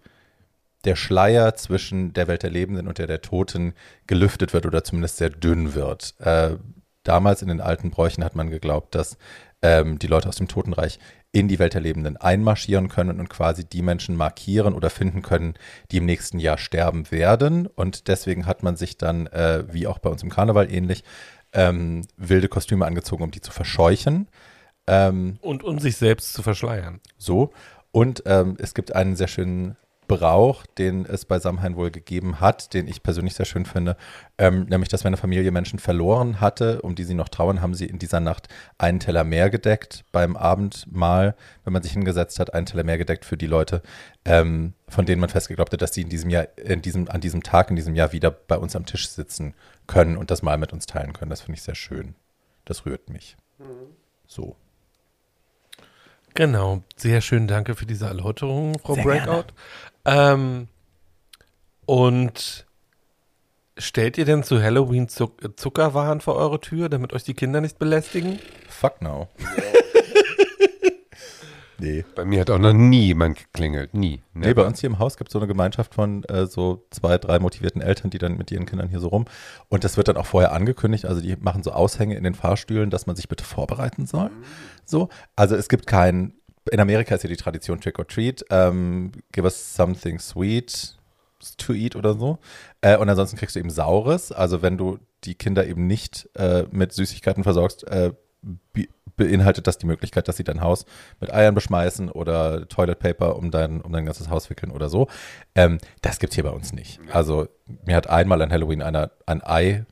der 0.86 0.96
Schleier 0.96 1.56
zwischen 1.56 2.14
der 2.14 2.28
Welt 2.28 2.44
der 2.44 2.50
Lebenden 2.50 2.88
und 2.88 2.98
der 2.98 3.08
der 3.08 3.22
Toten 3.22 3.74
gelüftet 4.08 4.54
wird 4.54 4.66
oder 4.66 4.84
zumindest 4.84 5.18
sehr 5.18 5.30
dünn 5.30 5.74
wird. 5.74 6.16
Äh, 6.20 6.58
damals 7.04 7.42
in 7.42 7.50
den 7.50 7.62
alten 7.62 7.92
Bräuchen 7.92 8.24
hat 8.24 8.36
man 8.36 8.50
geglaubt, 8.50 8.96
dass 8.96 9.18
ähm, 9.62 10.00
die 10.00 10.08
Leute 10.08 10.30
aus 10.30 10.38
dem 10.38 10.48
Totenreich 10.48 11.00
in 11.32 11.48
die 11.48 11.60
Welt 11.60 11.74
der 11.74 11.82
Lebenden 11.82 12.18
einmarschieren 12.18 12.88
können 12.88 13.20
und 13.20 13.30
quasi 13.30 13.64
die 13.66 13.82
Menschen 13.82 14.16
markieren 14.16 14.74
oder 14.74 14.90
finden 14.90 15.22
können, 15.22 15.54
die 15.92 15.98
im 15.98 16.06
nächsten 16.06 16.40
Jahr 16.40 16.58
sterben 16.58 17.12
werden. 17.12 17.68
Und 17.68 18.08
deswegen 18.08 18.46
hat 18.46 18.64
man 18.64 18.78
sich 18.78 18.98
dann, 18.98 19.28
äh, 19.28 19.64
wie 19.72 19.86
auch 19.86 20.00
bei 20.00 20.10
uns 20.10 20.24
im 20.24 20.30
Karneval 20.30 20.72
ähnlich, 20.72 21.04
ähm, 21.54 22.06
wilde 22.18 22.48
Kostüme 22.48 22.86
angezogen, 22.86 23.24
um 23.24 23.32
die 23.32 23.42
zu 23.42 23.52
verscheuchen. 23.52 24.28
Ähm, 24.88 25.38
und 25.42 25.64
um 25.64 25.78
sich 25.78 25.98
selbst 25.98 26.34
zu 26.34 26.42
verschleiern. 26.42 27.00
So. 27.18 27.52
Und 27.92 28.24
ähm, 28.26 28.56
es 28.60 28.74
gibt 28.74 28.96
einen 28.96 29.16
sehr 29.16 29.28
schönen 29.28 29.76
Brauch, 30.10 30.66
den 30.66 31.06
es 31.06 31.24
bei 31.24 31.40
Samhain 31.40 31.76
wohl 31.76 31.92
gegeben 31.92 32.42
hat, 32.42 32.74
den 32.74 32.88
ich 32.88 33.04
persönlich 33.04 33.36
sehr 33.36 33.46
schön 33.46 33.66
finde, 33.66 33.96
ähm, 34.40 34.66
nämlich, 34.66 34.90
dass 34.90 35.04
wenn 35.04 35.10
eine 35.10 35.18
Familie 35.18 35.52
Menschen 35.52 35.78
verloren 35.78 36.42
hatte, 36.42 36.82
um 36.82 36.96
die 36.96 37.04
sie 37.04 37.14
noch 37.14 37.30
trauern, 37.30 37.62
haben 37.62 37.76
sie 37.76 37.86
in 37.86 38.00
dieser 38.00 38.20
Nacht 38.20 38.48
einen 38.80 39.00
Teller 39.00 39.24
mehr 39.24 39.52
gedeckt 39.52 40.04
beim 40.12 40.36
Abendmahl, 40.36 41.36
wenn 41.64 41.74
man 41.74 41.84
sich 41.84 41.94
hingesetzt 41.94 42.40
hat, 42.40 42.54
einen 42.56 42.66
Teller 42.66 42.84
mehr 42.84 42.98
gedeckt 42.98 43.24
für 43.24 43.38
die 43.38 43.46
Leute, 43.46 43.84
ähm, 44.26 44.74
von 44.88 45.06
denen 45.06 45.22
man 45.22 45.30
festgeglaubt 45.30 45.72
hat, 45.72 45.82
dass 45.82 45.94
sie 45.94 46.02
in 46.02 46.10
diesem 46.10 46.32
Jahr, 46.32 46.48
in 46.58 46.82
diesem, 46.82 47.08
an 47.08 47.22
diesem 47.22 47.44
Tag, 47.44 47.70
in 47.70 47.76
diesem 47.76 47.94
Jahr 47.94 48.12
wieder 48.12 48.32
bei 48.32 48.58
uns 48.58 48.76
am 48.76 48.88
Tisch 48.88 49.08
sitzen 49.08 49.54
können 49.86 50.18
und 50.18 50.32
das 50.32 50.42
Mahl 50.42 50.58
mit 50.58 50.74
uns 50.74 50.88
teilen 50.88 51.14
können. 51.14 51.30
Das 51.30 51.42
finde 51.42 51.58
ich 51.58 51.64
sehr 51.64 51.76
schön. 51.76 52.16
Das 52.66 52.86
rührt 52.86 53.10
mich. 53.10 53.38
Mhm. 53.60 53.94
So. 54.26 54.56
Genau, 56.40 56.84
sehr 56.96 57.20
schön, 57.20 57.48
danke 57.48 57.76
für 57.76 57.86
diese 57.86 58.06
Erläuterung, 58.06 58.80
Frau 58.80 58.94
sehr 58.94 59.04
Breakout. 59.04 59.48
Gerne. 60.06 60.34
Ähm, 60.34 60.68
und 61.86 62.66
stellt 63.78 64.18
ihr 64.18 64.24
denn 64.24 64.44
zu 64.44 64.64
Halloween 64.64 65.10
Zuck 65.10 65.60
Zuckerwaren 65.60 66.22
vor 66.22 66.38
eure 66.38 66.62
Tür, 66.62 66.88
damit 66.88 67.12
euch 67.12 67.26
die 67.26 67.34
Kinder 67.34 67.60
nicht 67.60 67.78
belästigen? 67.78 68.40
Fuck 68.70 69.02
no. 69.02 69.28
Nee. 71.80 72.06
Bei 72.16 72.26
mir 72.26 72.42
hat 72.42 72.50
auch 72.50 72.60
noch 72.60 72.74
nie 72.74 73.08
jemand 73.08 73.38
geklingelt. 73.38 73.94
Nie. 73.94 74.22
Never. 74.34 74.48
Nee, 74.48 74.54
bei 74.54 74.66
uns 74.66 74.80
hier 74.80 74.90
im 74.90 75.00
Haus 75.00 75.18
gibt 75.18 75.30
es 75.30 75.34
so 75.34 75.40
eine 75.40 75.48
Gemeinschaft 75.48 75.94
von 75.94 76.24
äh, 76.26 76.46
so 76.46 76.86
zwei, 76.92 77.18
drei 77.18 77.40
motivierten 77.40 77.82
Eltern, 77.82 78.10
die 78.10 78.18
dann 78.18 78.38
mit 78.38 78.52
ihren 78.52 78.66
Kindern 78.66 78.90
hier 78.90 79.00
so 79.00 79.08
rum. 79.08 79.26
Und 79.68 79.84
das 79.84 79.98
wird 79.98 80.08
dann 80.08 80.18
auch 80.18 80.26
vorher 80.26 80.52
angekündigt. 80.52 81.06
Also 81.06 81.22
die 81.22 81.36
machen 81.38 81.64
so 81.64 81.72
Aushänge 81.72 82.16
in 82.16 82.24
den 82.24 82.36
Fahrstühlen, 82.36 82.90
dass 82.90 83.08
man 83.08 83.16
sich 83.16 83.30
bitte 83.30 83.44
vorbereiten 83.44 84.06
soll. 84.06 84.30
So. 84.86 85.10
Also 85.36 85.56
es 85.56 85.70
gibt 85.70 85.88
kein 85.88 86.34
in 86.72 86.80
Amerika 86.80 87.16
ist 87.16 87.24
ja 87.24 87.30
die 87.30 87.38
Tradition 87.38 87.80
Trick 87.82 88.00
or 88.00 88.08
Treat. 88.08 88.46
Ähm, 88.50 89.12
give 89.32 89.46
us 89.46 89.76
something 89.76 90.20
sweet 90.20 90.98
to 91.58 91.74
eat 91.74 91.96
oder 91.96 92.14
so. 92.16 92.40
Äh, 92.82 92.98
und 92.98 93.10
ansonsten 93.10 93.38
kriegst 93.38 93.56
du 93.56 93.60
eben 93.60 93.70
Saures. 93.70 94.32
Also 94.32 94.62
wenn 94.62 94.78
du 94.78 95.00
die 95.24 95.36
Kinder 95.36 95.66
eben 95.66 95.88
nicht 95.88 96.30
äh, 96.36 96.66
mit 96.72 96.94
Süßigkeiten 96.94 97.44
versorgst, 97.44 97.88
äh, 97.88 98.14
beinhaltet 99.20 99.68
das 99.68 99.78
die 99.78 99.86
Möglichkeit, 99.86 100.28
dass 100.28 100.38
sie 100.38 100.44
dein 100.44 100.62
Haus 100.62 100.86
mit 101.20 101.32
Eiern 101.32 101.54
beschmeißen 101.54 102.10
oder 102.10 102.68
Toilet 102.68 103.00
Paper 103.00 103.36
um 103.36 103.52
dein, 103.52 103.82
um 103.82 103.94
dein 103.94 104.06
ganzes 104.06 104.30
Haus 104.30 104.50
wickeln 104.50 104.72
oder 104.72 104.90
so. 104.90 105.08
Ähm, 105.54 105.78
das 106.02 106.18
gibt 106.18 106.32
es 106.32 106.36
hier 106.36 106.44
bei 106.44 106.50
uns 106.50 106.74
nicht. 106.74 107.00
Also 107.12 107.48
mir 107.86 107.96
hat 107.96 108.10
einmal 108.10 108.42
an 108.42 108.52
Halloween 108.52 108.82
einer 108.82 109.12
ein 109.28 109.44
Ei 109.44 109.86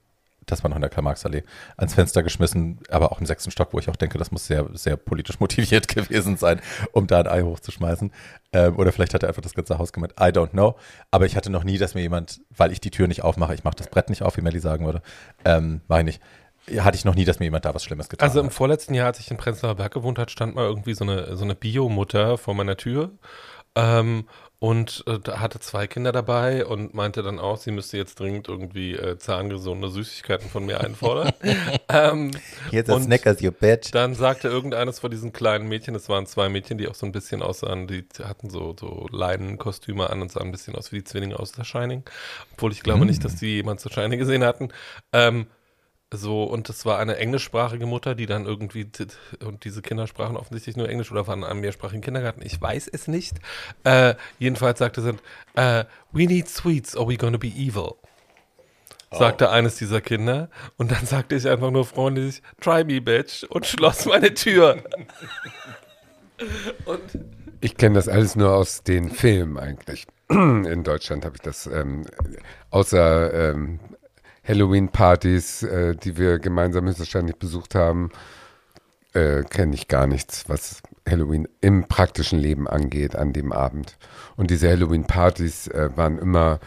das 0.48 0.64
war 0.64 0.70
noch 0.70 0.78
in 0.78 0.82
der 0.82 0.90
Karl-Marx-Allee, 0.90 1.44
ans 1.76 1.94
Fenster 1.94 2.24
geschmissen, 2.24 2.80
aber 2.90 3.12
auch 3.12 3.20
im 3.20 3.26
sechsten 3.26 3.52
Stock, 3.52 3.74
wo 3.74 3.80
ich 3.80 3.90
auch 3.90 3.96
denke, 3.96 4.18
das 4.18 4.32
muss 4.32 4.48
sehr, 4.48 4.66
sehr 4.74 4.96
politisch 4.96 5.40
motiviert 5.42 5.88
gewesen 5.88 6.38
sein, 6.38 6.62
um 6.94 7.06
da 7.06 7.20
ein 7.20 7.28
Ei 7.28 7.42
hochzuschmeißen. 7.42 8.12
Ähm, 8.54 8.78
oder 8.78 8.92
vielleicht 8.92 9.14
hat 9.14 9.24
er 9.24 9.30
einfach 9.30 9.42
das 9.42 9.54
ganze 9.54 9.78
Haus 9.78 9.94
gemeint. 9.94 10.14
I 10.14 10.32
don't 10.32 10.52
know. 10.52 10.76
Aber 11.12 11.26
ich 11.26 11.36
hatte 11.36 11.50
noch 11.50 11.66
nie, 11.66 11.78
dass 11.78 11.94
mir 11.94 12.02
jemand, 12.02 12.42
weil 12.50 12.72
ich 12.72 12.80
die 12.80 12.92
Tür 12.92 13.08
nicht 13.08 13.24
aufmache, 13.24 13.54
ich 13.54 13.66
mache 13.66 13.76
das 13.76 13.90
Brett 13.90 14.10
nicht 14.10 14.24
auf, 14.24 14.38
wie 14.38 14.42
Melly 14.42 14.60
sagen 14.60 14.86
würde, 14.86 15.02
ähm, 15.44 15.82
mache 15.88 16.00
ich 16.00 16.06
nicht 16.06 16.22
hatte 16.80 16.98
ich 16.98 17.06
noch 17.06 17.16
nie, 17.16 17.26
dass 17.26 17.40
mir 17.40 17.46
jemand 17.46 17.66
da 17.66 17.74
was 17.74 17.84
Schlimmes 17.84 18.10
getan 18.10 18.26
hat. 18.26 18.30
Also 18.30 18.42
im 18.42 18.52
vorletzten 18.52 18.94
Jahr, 18.94 19.08
als 19.08 19.20
ich 19.20 19.32
in 19.32 19.38
Prenzlauer 19.38 19.76
Berg 19.76 19.94
gewohnt 19.94 20.20
hat, 20.20 20.32
stand 20.32 20.56
mal 20.56 20.66
irgendwie 20.66 20.94
so 20.94 21.04
eine, 21.04 21.36
so 21.36 21.44
eine 21.44 21.56
Biomutter 21.56 22.38
vor 22.38 22.54
meiner 22.54 22.78
Tür 22.78 23.12
Ähm, 23.76 24.26
und 24.60 25.04
äh, 25.06 25.20
hatte 25.34 25.60
zwei 25.60 25.86
Kinder 25.86 26.12
dabei 26.12 26.66
und 26.66 26.96
meinte 26.96 27.22
dann 27.22 27.38
auch, 27.38 27.58
sie 27.58 27.70
müsste 27.70 27.98
jetzt 27.98 28.20
dringend 28.20 28.48
irgendwie 28.48 28.94
äh, 28.94 29.18
zahngesunde 29.20 29.90
Süßigkeiten 29.90 30.50
von 30.50 30.66
mir 30.66 30.82
einfordern. 30.82 31.32
ähm, 31.90 32.32
jetzt 32.72 32.90
ein 32.90 33.04
Snickers, 33.04 33.40
you 33.42 33.52
bitch. 33.52 33.92
Dann 33.92 34.16
sagte 34.16 34.48
irgendeines 34.48 34.98
von 34.98 35.12
diesen 35.12 35.32
kleinen 35.32 35.68
Mädchen, 35.68 35.94
es 35.94 36.10
waren 36.10 36.26
zwei 36.26 36.50
Mädchen, 36.50 36.80
die 36.80 36.88
auch 36.88 36.96
so 36.96 37.06
ein 37.06 37.12
bisschen 37.12 37.44
aussahen, 37.44 37.86
die 37.86 38.04
hatten 38.24 38.50
so, 38.50 38.76
so 38.80 39.08
Leinenkostüme 39.12 40.10
an 40.10 40.24
und 40.24 40.32
sahen 40.32 40.48
ein 40.48 40.52
bisschen 40.52 40.76
aus 40.76 40.92
wie 40.92 40.98
die 40.98 41.04
Zwillinge 41.04 41.40
aus 41.40 41.54
The 41.56 41.64
Shining. 41.64 42.04
Obwohl 42.54 42.72
ich 42.72 42.82
glaube 42.82 43.06
mm. 43.06 43.08
nicht, 43.08 43.24
dass 43.24 43.36
die 43.36 43.58
jemand 43.58 43.80
The 43.82 43.90
Shining 43.90 44.18
gesehen 44.18 44.44
hatten. 44.44 44.70
Ähm, 45.14 45.46
so, 46.14 46.44
und 46.44 46.70
das 46.70 46.86
war 46.86 47.00
eine 47.00 47.18
englischsprachige 47.18 47.86
Mutter, 47.86 48.16
die 48.16 48.28
dann 48.28 48.46
irgendwie, 48.46 48.90
und 49.44 49.66
diese 49.66 49.82
Kinder 49.82 50.08
sprachen 50.08 50.38
offensichtlich 50.38 50.78
nur 50.78 50.88
Englisch 50.88 51.12
oder 51.12 51.28
waren 51.28 51.40
in 51.40 51.46
einem 51.46 51.60
mehrsprachigen 51.60 52.02
Kindergarten. 52.02 52.42
Ich 52.44 52.62
weiß 52.62 52.88
es 52.88 53.10
nicht. 53.10 53.36
Äh, 53.84 54.16
jedenfalls 54.40 54.80
sagte 54.80 55.02
sie, 55.02 55.12
uh, 55.12 55.84
we 56.14 56.26
need 56.26 56.48
sweets 56.48 56.96
or 56.96 57.10
we 57.10 57.18
gonna 57.18 57.38
be 57.38 57.50
evil. 57.50 57.96
Oh. 59.12 59.20
Sagte 59.20 59.50
eines 59.50 59.76
dieser 59.76 60.00
Kinder. 60.00 60.50
Und 60.78 60.92
dann 60.92 61.06
sagte 61.06 61.36
ich 61.36 61.48
einfach 61.48 61.72
nur 61.72 61.86
freundlich, 61.86 62.42
try 62.62 62.86
me, 62.86 63.02
bitch, 63.02 63.44
und 63.44 63.66
schloss 63.66 64.06
meine 64.06 64.34
Tür. 64.34 64.78
und 66.86 67.02
ich 67.60 67.76
kenne 67.76 67.96
das 67.96 68.08
alles 68.08 68.38
nur 68.38 68.54
aus 68.54 68.84
den 68.84 69.10
Filmen 69.10 69.58
eigentlich. 69.58 70.08
In 70.30 70.84
Deutschland 70.84 71.26
habe 71.26 71.36
ich 71.36 71.42
das 71.42 71.68
ähm, 71.68 72.06
außer 72.70 73.52
ähm, 73.52 73.80
Halloween-Partys, 74.48 75.64
äh, 75.64 75.96
die 75.96 76.18
wir 76.18 76.40
gemeinsam 76.40 76.88
höchstwahrscheinlich 76.88 77.36
besucht 77.38 77.76
haben, 77.76 78.12
äh, 79.14 79.44
kenne 79.44 79.76
ich 79.76 79.88
gar 79.88 80.08
nichts, 80.08 80.46
was 80.48 80.82
Halloween 81.08 81.48
im 81.62 81.88
praktischen 81.88 82.40
Leben 82.40 82.68
angeht 82.68 83.16
an 83.16 83.34
dem 83.34 83.52
Abend. 83.52 83.98
Und 84.36 84.52
diese 84.52 84.70
Halloween-Partys 84.70 85.68
äh, 85.68 85.90
waren 85.96 86.18
immer 86.18 86.60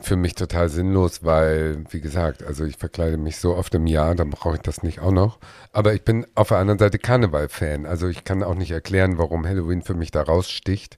für 0.00 0.16
mich 0.16 0.34
total 0.34 0.68
sinnlos, 0.68 1.24
weil, 1.24 1.84
wie 1.90 2.00
gesagt, 2.00 2.42
also 2.42 2.64
ich 2.64 2.76
verkleide 2.76 3.16
mich 3.16 3.36
so 3.38 3.56
oft 3.56 3.74
im 3.74 3.86
Jahr, 3.86 4.14
dann 4.14 4.30
brauche 4.30 4.54
ich 4.54 4.62
das 4.62 4.82
nicht 4.82 5.00
auch 5.00 5.10
noch. 5.10 5.38
Aber 5.72 5.92
ich 5.92 6.02
bin 6.02 6.26
auf 6.34 6.48
der 6.48 6.58
anderen 6.58 6.78
Seite 6.78 6.98
Karneval-Fan. 6.98 7.86
Also 7.86 8.08
ich 8.08 8.24
kann 8.24 8.42
auch 8.42 8.54
nicht 8.54 8.70
erklären, 8.70 9.18
warum 9.18 9.46
Halloween 9.46 9.82
für 9.82 9.94
mich 9.94 10.10
da 10.10 10.22
raussticht. 10.22 10.96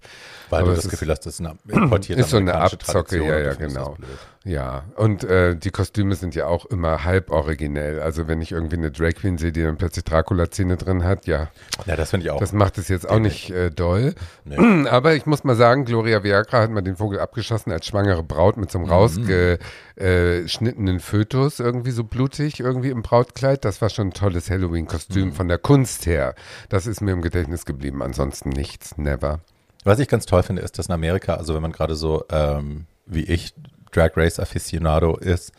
Weil 0.51 0.63
Aber 0.63 0.71
du 0.71 0.77
das 0.77 0.89
Gefühl 0.89 1.11
hast, 1.11 1.27
das 1.27 1.35
ist 1.35 1.41
eine 1.41 1.57
importierte 1.69 2.21
Ist 2.21 2.31
so 2.31 2.37
eine 2.37 2.55
Abzocke, 2.55 3.25
ja, 3.25 3.39
ja, 3.39 3.55
genau. 3.55 3.97
Ja, 4.45 4.83
und 4.97 5.23
äh, 5.23 5.55
die 5.55 5.71
Kostüme 5.71 6.17
sind 6.17 6.35
ja 6.35 6.47
auch 6.47 6.67
immer 6.67 7.05
halb 7.05 7.31
originell. 7.31 8.01
Also 8.01 8.27
wenn 8.27 8.41
ich 8.41 8.51
irgendwie 8.51 8.75
eine 8.77 8.91
Drag 8.91 9.15
Queen 9.15 9.39
sehe, 9.39 9.53
die 9.53 9.63
dann 9.63 9.77
plötzlich 9.77 10.05
Dracula-Zähne 10.05 10.77
drin 10.77 11.05
hat, 11.05 11.29
ja. 11.29 11.51
Ja, 11.87 11.95
das 11.95 12.11
finde 12.11 12.27
ich 12.27 12.33
auch. 12.33 12.41
Das 12.41 12.53
macht 12.53 12.77
es 12.77 12.89
jetzt 12.89 13.09
auch 13.09 13.21
nicht 13.21 13.51
äh, 13.51 13.71
doll. 13.71 14.17
Nee. 14.45 14.89
Aber 14.89 15.15
ich 15.15 15.27
muss 15.27 15.45
mal 15.45 15.55
sagen, 15.55 15.85
Gloria 15.85 16.25
Viagra 16.25 16.63
hat 16.63 16.71
mal 16.71 16.83
den 16.83 16.97
Vogel 16.97 17.21
abgeschossen 17.21 17.71
als 17.71 17.87
schwangere 17.87 18.25
Braut 18.25 18.57
mit 18.57 18.73
so 18.73 18.79
einem 18.79 18.89
mhm. 18.89 18.93
rausgeschnittenen 18.93 20.99
Fötus, 20.99 21.61
irgendwie 21.61 21.93
so 21.93 22.03
blutig, 22.03 22.59
irgendwie 22.59 22.91
im 22.91 23.03
Brautkleid. 23.03 23.65
Das 23.65 23.81
war 23.81 23.91
schon 23.91 24.09
ein 24.09 24.13
tolles 24.13 24.51
Halloween-Kostüm 24.51 25.29
mhm. 25.29 25.35
von 25.35 25.47
der 25.47 25.59
Kunst 25.59 26.07
her. 26.07 26.35
Das 26.69 26.89
ist 26.89 27.01
mir 27.01 27.13
im 27.13 27.23
Gedächtnis 27.23 27.65
geblieben. 27.65 28.03
Ansonsten 28.03 28.49
nichts, 28.49 28.99
never. 28.99 29.39
Was 29.85 30.01
ich 30.01 30.09
ganz 30.09 30.27
toll 30.27 30.43
finde, 30.43 30.63
ist, 30.63 30.81
dass 30.81 30.87
in 30.87 30.93
Amerika, 30.93 31.35
also 31.35 31.55
wenn 31.55 31.63
man 31.63 31.73
gerade 31.73 31.95
so 31.95 32.25
ähm, 32.29 32.87
wie 33.07 33.23
ich 33.23 33.55
Drag 33.93 34.17
Race 34.17 34.41
Aficionado 34.41 35.17
ist, 35.17 35.53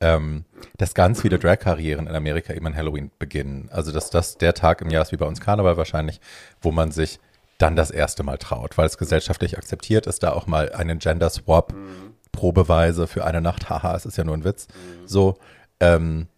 ähm, 0.00 0.44
dass 0.78 0.94
ganz 0.94 1.20
viele 1.20 1.38
Drag-Karrieren 1.38 2.06
in 2.06 2.14
Amerika 2.14 2.54
eben 2.54 2.66
an 2.66 2.74
Halloween 2.74 3.10
beginnen. 3.18 3.68
Also 3.70 3.92
dass 3.92 4.10
das 4.10 4.38
der 4.38 4.54
Tag 4.54 4.80
im 4.80 4.90
Jahr 4.90 5.02
ist, 5.02 5.12
wie 5.12 5.16
bei 5.16 5.26
uns 5.26 5.40
Karneval 5.40 5.76
wahrscheinlich, 5.76 6.20
wo 6.62 6.72
man 6.72 6.90
sich 6.90 7.20
dann 7.58 7.76
das 7.76 7.90
erste 7.90 8.22
Mal 8.22 8.38
traut, 8.38 8.78
weil 8.78 8.86
es 8.86 8.96
gesellschaftlich 8.96 9.58
akzeptiert 9.58 10.06
ist, 10.06 10.22
da 10.22 10.32
auch 10.32 10.46
mal 10.46 10.72
einen 10.72 10.98
Gender 10.98 11.28
Swap 11.28 11.72
mhm. 11.74 12.14
Probeweise 12.32 13.06
für 13.06 13.24
eine 13.24 13.40
Nacht, 13.40 13.68
haha, 13.68 13.94
es 13.96 14.06
ist 14.06 14.16
ja 14.16 14.24
nur 14.24 14.34
ein 14.36 14.44
Witz, 14.44 14.68
mhm. 14.68 15.06
so, 15.06 15.38
ähm, 15.80 16.28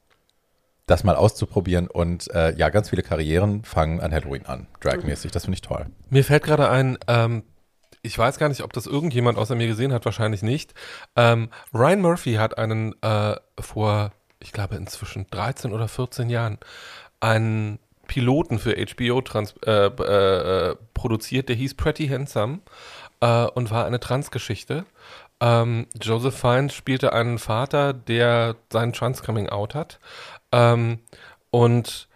das 0.86 1.04
mal 1.04 1.14
auszuprobieren 1.14 1.86
und 1.86 2.28
äh, 2.34 2.56
ja, 2.56 2.70
ganz 2.70 2.90
viele 2.90 3.02
Karrieren 3.02 3.62
fangen 3.62 4.00
an 4.00 4.12
Halloween 4.12 4.46
an, 4.46 4.66
dragmäßig, 4.80 5.30
das 5.30 5.44
finde 5.44 5.54
ich 5.54 5.60
toll. 5.60 5.86
Mir 6.10 6.24
fällt 6.24 6.42
gerade 6.42 6.68
ein, 6.68 6.98
ähm, 7.06 7.44
ich 8.02 8.18
weiß 8.18 8.38
gar 8.38 8.48
nicht, 8.48 8.62
ob 8.62 8.72
das 8.72 8.86
irgendjemand 8.86 9.38
außer 9.38 9.54
mir 9.54 9.68
gesehen 9.68 9.92
hat, 9.92 10.04
wahrscheinlich 10.04 10.42
nicht. 10.42 10.74
Ähm, 11.16 11.50
Ryan 11.72 12.00
Murphy 12.00 12.34
hat 12.34 12.58
einen 12.58 13.00
äh, 13.02 13.36
vor, 13.60 14.12
ich 14.40 14.52
glaube 14.52 14.76
inzwischen 14.76 15.26
13 15.30 15.72
oder 15.72 15.88
14 15.88 16.28
Jahren, 16.28 16.58
einen 17.20 17.78
Piloten 18.08 18.58
für 18.58 18.74
HBO 18.74 19.20
trans, 19.20 19.54
äh, 19.64 19.86
äh, 19.86 20.76
produziert, 20.94 21.48
der 21.48 21.56
hieß 21.56 21.74
Pretty 21.74 22.08
Handsome 22.08 22.58
äh, 23.20 23.44
und 23.44 23.70
war 23.70 23.86
eine 23.86 24.00
Transgeschichte. 24.00 24.84
Ähm, 25.40 25.86
Joseph 26.00 26.38
Fiennes 26.38 26.74
spielte 26.74 27.12
einen 27.12 27.38
Vater, 27.38 27.92
der 27.92 28.56
seinen 28.70 28.92
Trans-Coming-out 28.92 29.74
hat. 29.74 30.00
Ähm, 30.50 30.98
und 31.50 32.08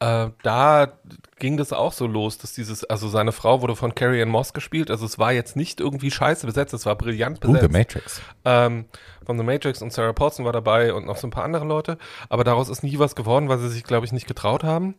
äh, 0.00 0.30
da 0.42 0.92
ging 1.38 1.56
das 1.56 1.72
auch 1.72 1.92
so 1.92 2.06
los, 2.06 2.38
dass 2.38 2.52
dieses, 2.52 2.84
also 2.84 3.08
seine 3.08 3.32
Frau 3.32 3.62
wurde 3.62 3.76
von 3.76 3.94
Carrie 3.94 4.22
Ann 4.22 4.28
Moss 4.28 4.52
gespielt, 4.52 4.90
also 4.90 5.06
es 5.06 5.18
war 5.18 5.32
jetzt 5.32 5.56
nicht 5.56 5.80
irgendwie 5.80 6.10
scheiße 6.10 6.46
besetzt, 6.46 6.74
es 6.74 6.86
war 6.86 6.96
brillant 6.96 7.40
besetzt. 7.40 7.62
Uh, 7.62 7.66
The 7.66 7.72
Matrix. 7.72 8.22
Ähm, 8.44 8.86
von 9.24 9.38
The 9.38 9.44
Matrix 9.44 9.82
und 9.82 9.92
Sarah 9.92 10.12
Paulson 10.12 10.44
war 10.44 10.52
dabei 10.52 10.92
und 10.92 11.06
noch 11.06 11.16
so 11.16 11.26
ein 11.26 11.30
paar 11.30 11.44
andere 11.44 11.64
Leute, 11.64 11.98
aber 12.28 12.44
daraus 12.44 12.68
ist 12.68 12.82
nie 12.82 12.98
was 12.98 13.14
geworden, 13.14 13.48
weil 13.48 13.58
sie 13.58 13.68
sich, 13.68 13.84
glaube 13.84 14.06
ich, 14.06 14.12
nicht 14.12 14.26
getraut 14.26 14.64
haben. 14.64 14.96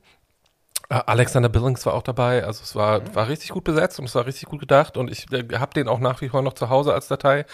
Äh, 0.89 1.01
Alexander 1.05 1.49
Billings 1.49 1.85
war 1.85 1.93
auch 1.93 2.03
dabei, 2.03 2.43
also 2.43 2.61
es 2.63 2.75
war, 2.75 3.15
war 3.15 3.27
richtig 3.27 3.49
gut 3.49 3.63
besetzt 3.63 3.99
und 3.99 4.05
es 4.05 4.15
war 4.15 4.25
richtig 4.25 4.47
gut 4.49 4.59
gedacht 4.59 4.97
und 4.97 5.11
ich 5.11 5.31
äh, 5.31 5.57
habe 5.57 5.73
den 5.73 5.87
auch 5.87 5.99
nach 5.99 6.21
wie 6.21 6.29
vor 6.29 6.41
noch 6.41 6.53
zu 6.53 6.69
Hause 6.69 6.93
als 6.93 7.07
Datei 7.07 7.45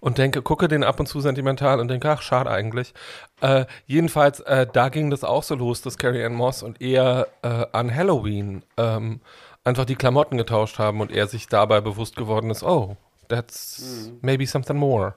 und 0.00 0.18
denke, 0.18 0.42
gucke 0.42 0.68
den 0.68 0.84
ab 0.84 0.98
und 0.98 1.06
zu 1.06 1.20
sentimental 1.20 1.80
und 1.80 1.88
denke, 1.88 2.10
ach, 2.10 2.22
schade 2.22 2.50
eigentlich. 2.50 2.94
Äh, 3.40 3.66
jedenfalls, 3.86 4.40
äh, 4.40 4.66
da 4.70 4.88
ging 4.88 5.10
das 5.10 5.24
auch 5.24 5.42
so 5.42 5.54
los, 5.54 5.82
dass 5.82 5.98
Carrie 5.98 6.24
Ann 6.24 6.34
Moss 6.34 6.62
und 6.62 6.80
er 6.80 7.28
äh, 7.42 7.66
an 7.72 7.94
Halloween 7.94 8.62
ähm, 8.76 9.20
einfach 9.64 9.84
die 9.84 9.96
Klamotten 9.96 10.38
getauscht 10.38 10.78
haben 10.78 11.00
und 11.00 11.12
er 11.12 11.26
sich 11.26 11.46
dabei 11.46 11.80
bewusst 11.80 12.16
geworden 12.16 12.50
ist, 12.50 12.62
oh, 12.62 12.96
that's 13.28 14.06
mhm. 14.06 14.18
maybe 14.22 14.46
something 14.46 14.76
more. 14.76 15.14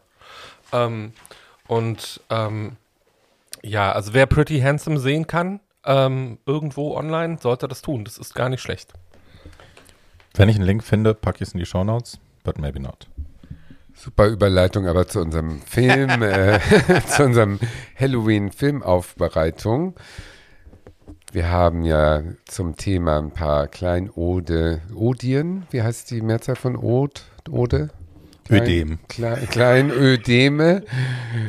Ähm, 0.71 1.13
und 1.67 2.21
ähm, 2.29 2.75
ja, 3.61 3.91
also 3.91 4.13
wer 4.13 4.25
Pretty 4.25 4.59
Handsome 4.59 4.99
sehen 4.99 5.27
kann, 5.27 5.61
ähm, 5.85 6.39
irgendwo 6.45 6.95
online, 6.95 7.37
sollte 7.41 7.67
das 7.67 7.81
tun. 7.81 8.05
Das 8.05 8.17
ist 8.17 8.35
gar 8.35 8.49
nicht 8.49 8.61
schlecht. 8.61 8.93
Wenn 10.33 10.49
ich 10.49 10.55
einen 10.55 10.65
Link 10.65 10.83
finde, 10.83 11.13
packe 11.13 11.37
ich 11.37 11.49
es 11.49 11.53
in 11.53 11.59
die 11.59 11.65
Show 11.65 11.83
Notes, 11.83 12.19
but 12.43 12.57
maybe 12.57 12.79
not. 12.79 13.07
Super 14.03 14.27
Überleitung 14.27 14.85
aber 14.85 15.07
zu 15.07 15.21
unserem 15.21 15.61
Film, 15.61 16.09
äh, 16.21 16.59
zu 17.07 17.23
unserem 17.23 17.57
Halloween-Filmaufbereitung. 17.97 19.95
Wir 21.31 21.49
haben 21.49 21.85
ja 21.85 22.21
zum 22.45 22.75
Thema 22.75 23.17
ein 23.17 23.31
paar 23.31 23.69
Kleinode, 23.69 24.81
Odien, 24.93 25.65
wie 25.71 25.83
heißt 25.83 26.11
die 26.11 26.21
Mehrzahl 26.21 26.57
von 26.57 26.75
Ode? 26.75 27.21
Ode? 27.49 27.91
Klein, 28.43 28.61
Ödem. 28.61 28.99
Klein, 29.07 29.47
Kleinödeme 29.47 30.83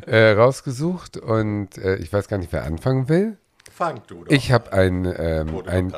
äh, 0.06 0.30
rausgesucht 0.30 1.16
und 1.16 1.76
äh, 1.78 1.96
ich 1.96 2.12
weiß 2.12 2.28
gar 2.28 2.38
nicht, 2.38 2.52
wer 2.52 2.62
anfangen 2.62 3.08
will. 3.08 3.36
Fang 3.68 4.00
du 4.06 4.22
doch. 4.22 4.30
Ich 4.30 4.52
habe 4.52 4.72
ein, 4.72 5.12
ähm, 5.18 5.60
ein 5.66 5.92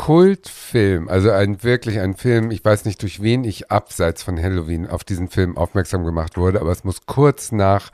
Kultfilm, 0.00 1.08
also 1.08 1.30
ein 1.30 1.62
wirklich 1.62 2.00
ein 2.00 2.14
Film, 2.14 2.50
ich 2.50 2.64
weiß 2.64 2.86
nicht, 2.86 3.02
durch 3.02 3.20
wen 3.20 3.44
ich 3.44 3.70
abseits 3.70 4.22
von 4.22 4.42
Halloween 4.42 4.86
auf 4.86 5.04
diesen 5.04 5.28
Film 5.28 5.58
aufmerksam 5.58 6.06
gemacht 6.06 6.38
wurde, 6.38 6.62
aber 6.62 6.72
es 6.72 6.84
muss 6.84 7.04
kurz 7.04 7.52
nach 7.52 7.90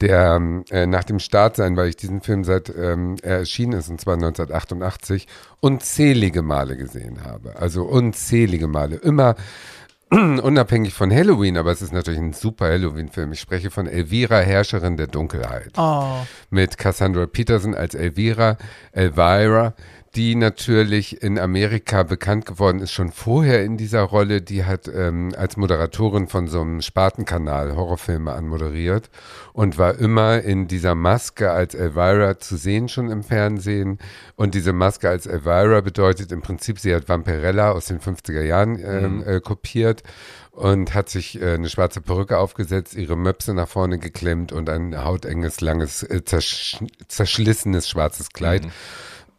der 0.00 0.40
äh, 0.70 0.86
nach 0.86 1.02
dem 1.02 1.18
Start 1.18 1.56
sein, 1.56 1.76
weil 1.76 1.88
ich 1.88 1.96
diesen 1.96 2.20
Film 2.20 2.44
seit 2.44 2.68
ähm, 2.68 3.16
er 3.22 3.38
erschienen 3.38 3.72
ist, 3.72 3.88
und 3.88 4.00
zwar 4.00 4.14
1988, 4.14 5.26
unzählige 5.58 6.42
Male 6.42 6.76
gesehen 6.76 7.24
habe. 7.24 7.56
Also 7.56 7.82
unzählige 7.82 8.68
Male. 8.68 8.94
Immer 8.94 9.34
unabhängig 10.10 10.94
von 10.94 11.12
Halloween, 11.12 11.56
aber 11.56 11.72
es 11.72 11.82
ist 11.82 11.92
natürlich 11.92 12.20
ein 12.20 12.32
super 12.32 12.66
Halloween-Film. 12.66 13.32
Ich 13.32 13.40
spreche 13.40 13.72
von 13.72 13.88
Elvira, 13.88 14.38
Herrscherin 14.38 14.96
der 14.96 15.08
Dunkelheit. 15.08 15.72
Oh. 15.76 16.24
Mit 16.50 16.78
Cassandra 16.78 17.26
Peterson 17.26 17.74
als 17.74 17.94
Elvira, 17.94 18.56
Elvira, 18.92 19.74
die 20.16 20.34
natürlich 20.34 21.22
in 21.22 21.38
Amerika 21.38 22.02
bekannt 22.02 22.44
geworden 22.44 22.80
ist, 22.80 22.90
schon 22.90 23.12
vorher 23.12 23.62
in 23.64 23.76
dieser 23.76 24.02
Rolle. 24.02 24.42
Die 24.42 24.64
hat 24.64 24.88
ähm, 24.88 25.32
als 25.36 25.56
Moderatorin 25.56 26.26
von 26.26 26.48
so 26.48 26.60
einem 26.60 26.82
Spartenkanal 26.82 27.76
Horrorfilme 27.76 28.32
anmoderiert 28.32 29.08
und 29.52 29.78
war 29.78 29.94
immer 29.98 30.40
in 30.40 30.66
dieser 30.66 30.96
Maske 30.96 31.52
als 31.52 31.74
Elvira 31.74 32.40
zu 32.40 32.56
sehen, 32.56 32.88
schon 32.88 33.08
im 33.08 33.22
Fernsehen. 33.22 33.98
Und 34.34 34.56
diese 34.56 34.72
Maske 34.72 35.08
als 35.08 35.26
Elvira 35.26 35.80
bedeutet 35.80 36.32
im 36.32 36.42
Prinzip, 36.42 36.80
sie 36.80 36.92
hat 36.92 37.08
Vampirella 37.08 37.70
aus 37.70 37.86
den 37.86 38.00
50er 38.00 38.42
Jahren 38.42 38.80
ähm, 38.84 39.18
mhm. 39.18 39.28
äh, 39.28 39.40
kopiert 39.40 40.02
und 40.50 40.92
hat 40.92 41.08
sich 41.08 41.40
äh, 41.40 41.54
eine 41.54 41.68
schwarze 41.68 42.00
Perücke 42.00 42.38
aufgesetzt, 42.38 42.96
ihre 42.96 43.16
Möpse 43.16 43.54
nach 43.54 43.68
vorne 43.68 44.00
geklemmt 44.00 44.50
und 44.50 44.68
ein 44.68 45.04
hautenges, 45.04 45.60
langes, 45.60 46.02
äh, 46.02 46.24
zersch 46.24 46.78
zerschlissenes 47.06 47.88
schwarzes 47.88 48.30
Kleid. 48.30 48.64
Mhm 48.64 48.70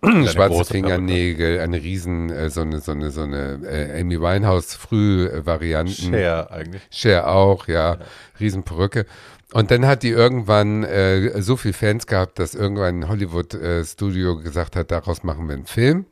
schwarze 0.03 0.65
Fingernägel, 0.65 1.59
eine 1.59 1.81
riesen, 1.81 2.29
äh, 2.29 2.49
so 2.49 2.61
eine, 2.61 2.79
so 2.79 2.91
eine, 2.91 3.11
so 3.11 3.21
eine 3.21 3.59
äh, 3.63 4.01
Amy 4.01 4.19
Winehouse 4.19 4.75
Früh-Varianten. 4.75 6.13
Cher 6.13 6.51
eigentlich. 6.51 6.81
Cher 6.89 7.27
auch, 7.27 7.67
ja, 7.67 7.95
ja. 7.95 7.99
Riesenperücke. 8.39 9.05
Und 9.53 9.69
dann 9.69 9.85
hat 9.85 10.03
die 10.03 10.09
irgendwann 10.09 10.83
äh, 10.83 11.41
so 11.41 11.57
viel 11.57 11.73
Fans 11.73 12.07
gehabt, 12.07 12.39
dass 12.39 12.55
irgendwann 12.55 13.01
ein 13.01 13.09
Hollywood-Studio 13.09 14.37
gesagt 14.37 14.75
hat, 14.75 14.91
daraus 14.91 15.23
machen 15.23 15.47
wir 15.47 15.55
einen 15.55 15.65
Film. 15.65 16.05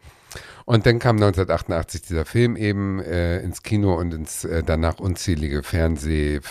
Und 0.66 0.86
dann 0.86 1.00
kam 1.00 1.16
1988 1.16 2.04
dieser 2.04 2.26
Film 2.26 2.56
eben 2.56 3.00
äh, 3.00 3.40
ins 3.40 3.64
Kino 3.64 3.96
und 3.96 4.14
ins 4.14 4.46
äh, 4.46 4.62
danach 4.64 5.00
unzählige 5.00 5.64
Fernseh, 5.64 6.36
äh, 6.36 6.42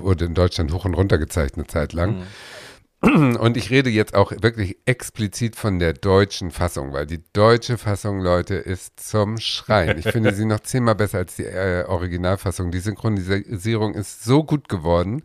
wurde 0.00 0.24
in 0.24 0.34
Deutschland 0.34 0.72
hoch 0.72 0.86
und 0.86 0.94
runter 0.94 1.18
gezeigt 1.18 1.54
eine 1.54 1.68
Zeit 1.68 1.92
lang. 1.92 2.18
Mhm. 2.18 2.22
Und 3.02 3.56
ich 3.56 3.70
rede 3.70 3.88
jetzt 3.88 4.14
auch 4.14 4.30
wirklich 4.42 4.76
explizit 4.84 5.56
von 5.56 5.78
der 5.78 5.94
deutschen 5.94 6.50
Fassung, 6.50 6.92
weil 6.92 7.06
die 7.06 7.22
deutsche 7.32 7.78
Fassung, 7.78 8.20
Leute, 8.20 8.56
ist 8.56 9.00
zum 9.00 9.38
Schreien. 9.38 9.98
Ich 9.98 10.08
finde 10.08 10.34
sie 10.34 10.44
noch 10.44 10.60
zehnmal 10.60 10.96
besser 10.96 11.18
als 11.18 11.36
die 11.36 11.44
äh, 11.44 11.84
Originalfassung. 11.86 12.70
Die 12.70 12.80
Synchronisierung 12.80 13.94
ist 13.94 14.24
so 14.24 14.44
gut 14.44 14.68
geworden. 14.68 15.22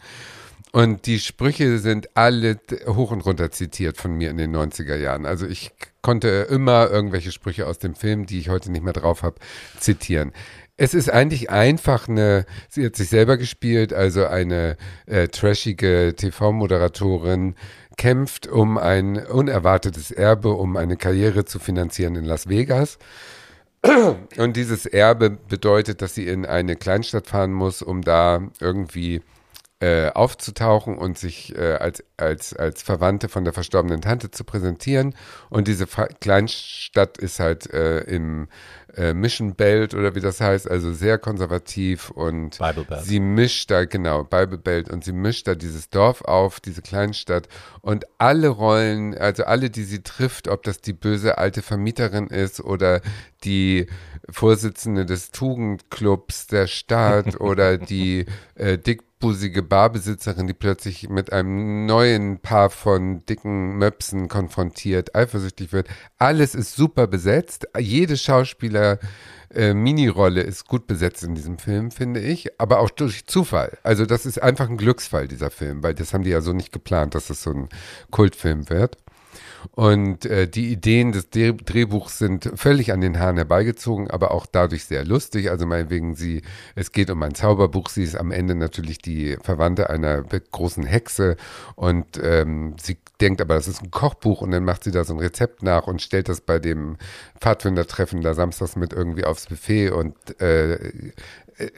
Und 0.72 1.06
die 1.06 1.20
Sprüche 1.20 1.80
sind 1.80 2.18
alle 2.18 2.60
hoch 2.86 3.12
und 3.12 3.22
runter 3.22 3.50
zitiert 3.52 3.98
von 3.98 4.14
mir 4.14 4.30
in 4.30 4.38
den 4.38 4.56
90er 4.56 4.96
Jahren. 4.96 5.26
Also 5.26 5.46
ich 5.48 5.72
konnte 6.02 6.48
immer 6.50 6.90
irgendwelche 6.90 7.32
Sprüche 7.32 7.66
aus 7.66 7.80
dem 7.80 7.96
Film, 7.96 8.26
die 8.26 8.40
ich 8.40 8.50
heute 8.50 8.72
nicht 8.72 8.84
mehr 8.84 8.94
drauf 8.94 9.24
habe, 9.24 9.36
zitieren. 9.80 10.34
Es 10.78 10.94
ist 10.94 11.10
eigentlich 11.10 11.50
einfach 11.50 12.10
eine, 12.10 12.46
sie 12.70 12.86
hat 12.86 12.98
sich 12.98 13.08
selber 13.08 13.38
gespielt, 13.38 13.94
also 13.94 14.26
eine 14.26 14.76
äh, 15.06 15.30
trashige 15.30 16.14
TV-Moderatorin 16.18 17.56
kämpft 17.98 18.48
um 18.48 18.78
ein 18.78 19.26
unerwartetes 19.26 20.12
Erbe, 20.12 20.50
um 20.52 20.76
eine 20.76 20.98
Karriere 20.98 21.46
zu 21.46 21.60
finanzieren 21.60 22.16
in 22.16 22.26
Las 22.26 22.50
Vegas. 22.50 22.98
Und 24.38 24.58
dieses 24.58 24.86
Erbe 24.86 25.30
bedeutet, 25.30 26.02
dass 26.02 26.16
sie 26.16 26.28
in 26.28 26.46
eine 26.46 26.76
Kleinstadt 26.76 27.28
fahren 27.28 27.54
muss, 27.54 27.82
um 27.82 28.02
da 28.02 28.42
irgendwie 28.60 29.22
äh, 29.82 30.10
aufzutauchen 30.10 30.98
und 30.98 31.18
sich 31.18 31.56
äh, 31.58 31.74
als, 31.74 32.04
als, 32.18 32.54
als 32.54 32.82
Verwandte 32.82 33.28
von 33.28 33.44
der 33.44 33.54
verstorbenen 33.54 34.02
Tante 34.02 34.32
zu 34.32 34.46
präsentieren. 34.46 35.14
Und 35.50 35.68
diese 35.68 35.86
Fa 35.86 36.08
Kleinstadt 36.08 37.18
ist 37.18 37.40
halt 37.40 37.72
äh, 37.74 38.00
im 38.00 38.48
äh, 38.96 39.14
Mission 39.14 39.56
Belt 39.56 39.94
oder 39.94 40.16
wie 40.16 40.20
das 40.20 40.42
heißt, 40.42 40.70
also 40.70 40.94
sehr 40.94 41.18
konservativ 41.18 42.10
und 42.12 42.58
sie 43.04 43.20
mischt 43.20 43.72
da, 43.72 43.86
genau, 43.86 44.24
Bible 44.24 44.58
Belt 44.58 44.90
und 44.90 45.04
sie 45.04 45.14
mischt 45.14 45.48
da 45.48 45.56
dieses 45.56 45.90
Dorf 45.90 46.22
auf, 46.22 46.60
diese 46.60 46.82
Kleinstadt 46.82 47.48
und 47.82 48.06
alle 48.18 48.48
Rollen, 48.48 49.18
also 49.18 49.44
alle, 49.44 49.70
die 49.70 49.84
sie 49.84 50.02
trifft, 50.02 50.48
ob 50.48 50.64
das 50.64 50.82
die 50.82 50.94
böse 50.94 51.38
alte 51.38 51.62
Vermieterin 51.62 52.28
ist 52.28 52.62
oder 52.62 53.02
die 53.44 53.88
Vorsitzende 54.30 55.06
des 55.06 55.32
Tugendclubs 55.32 56.48
der 56.48 56.68
Stadt 56.68 57.40
oder 57.40 57.78
die 57.78 58.26
äh, 58.56 58.78
dick 58.78 59.05
dickbusige 59.16 59.64
Barbesitzerin, 59.64 60.48
die 60.48 60.54
plötzlich 60.54 61.10
mit 61.10 61.32
einem 61.32 61.86
neuen 61.86 62.40
Paar 62.40 62.70
von 62.70 63.26
dicken 63.26 63.78
Möpsen 63.78 64.28
konfrontiert, 64.28 65.16
eifersüchtig 65.16 65.72
wird. 65.72 65.88
Alles 66.18 66.54
ist 66.54 66.76
super 66.76 67.08
besetzt. 67.08 67.68
Jede 67.80 68.18
Schauspieler 68.18 69.00
äh, 69.54 69.74
Mini-Rolle 69.74 70.42
ist 70.42 70.68
gut 70.68 70.86
besetzt 70.86 71.24
in 71.24 71.34
diesem 71.34 71.58
Film, 71.58 71.92
finde 71.92 72.20
ich, 72.20 72.60
aber 72.60 72.80
auch 72.80 72.90
durch 72.90 73.26
Zufall. 73.26 73.78
Also 73.84 74.06
das 74.06 74.26
ist 74.26 74.42
einfach 74.42 74.70
ein 74.70 74.78
Glücksfall, 74.78 75.28
dieser 75.28 75.50
Film, 75.50 75.82
weil 75.82 75.94
das 75.94 76.14
haben 76.14 76.24
die 76.24 76.32
ja 76.32 76.42
so 76.42 76.52
nicht 76.52 76.74
geplant, 76.74 77.16
dass 77.16 77.28
das 77.28 77.42
so 77.42 77.52
ein 77.52 77.70
Kultfilm 78.12 78.70
wird. 78.70 78.98
Und 79.72 80.26
äh, 80.26 80.48
die 80.48 80.72
Ideen 80.72 81.12
des 81.12 81.30
Drehbuchs 81.30 82.18
sind 82.18 82.52
völlig 82.56 82.92
an 82.92 83.02
den 83.02 83.20
Haaren 83.20 83.38
herbeigezogen, 83.38 84.10
aber 84.10 84.32
auch 84.32 84.46
dadurch 84.46 84.86
sehr 84.86 85.04
lustig. 85.06 85.50
Also 85.50 85.66
meinetwegen 85.66 86.16
sie, 86.16 86.42
es 86.76 86.92
geht 86.92 87.10
um 87.10 87.22
ein 87.24 87.36
Zauberbuch, 87.36 87.90
sie 87.90 88.04
ist 88.04 88.16
am 88.16 88.32
Ende 88.32 88.56
natürlich 88.56 89.00
die 89.00 89.38
Verwandte 89.42 89.90
einer 89.90 90.24
großen 90.24 90.86
Hexe. 90.86 91.36
Und 91.76 92.20
ähm, 92.22 92.76
sie 92.82 92.98
denkt 93.22 93.42
aber, 93.42 93.56
das 93.56 93.68
ist 93.68 93.82
ein 93.82 93.92
Kochbuch. 93.92 94.42
Und 94.42 94.52
dann 94.52 94.66
macht 94.66 94.84
sie 94.84 94.92
da 94.92 95.04
so 95.04 95.14
ein 95.14 95.20
Rezept 95.20 95.64
nach 95.64 95.88
und 95.88 96.02
stellt 96.02 96.30
das 96.30 96.42
bei 96.42 96.60
dem 96.60 96.98
Pfadfindertreffen 97.40 98.22
da 98.22 98.34
samstags 98.34 98.76
mit 98.76 98.94
irgendwie 98.94 99.26
aufs 99.26 99.48
Buffet. 99.48 99.92
Und 99.92 100.16
äh, 100.42 101.12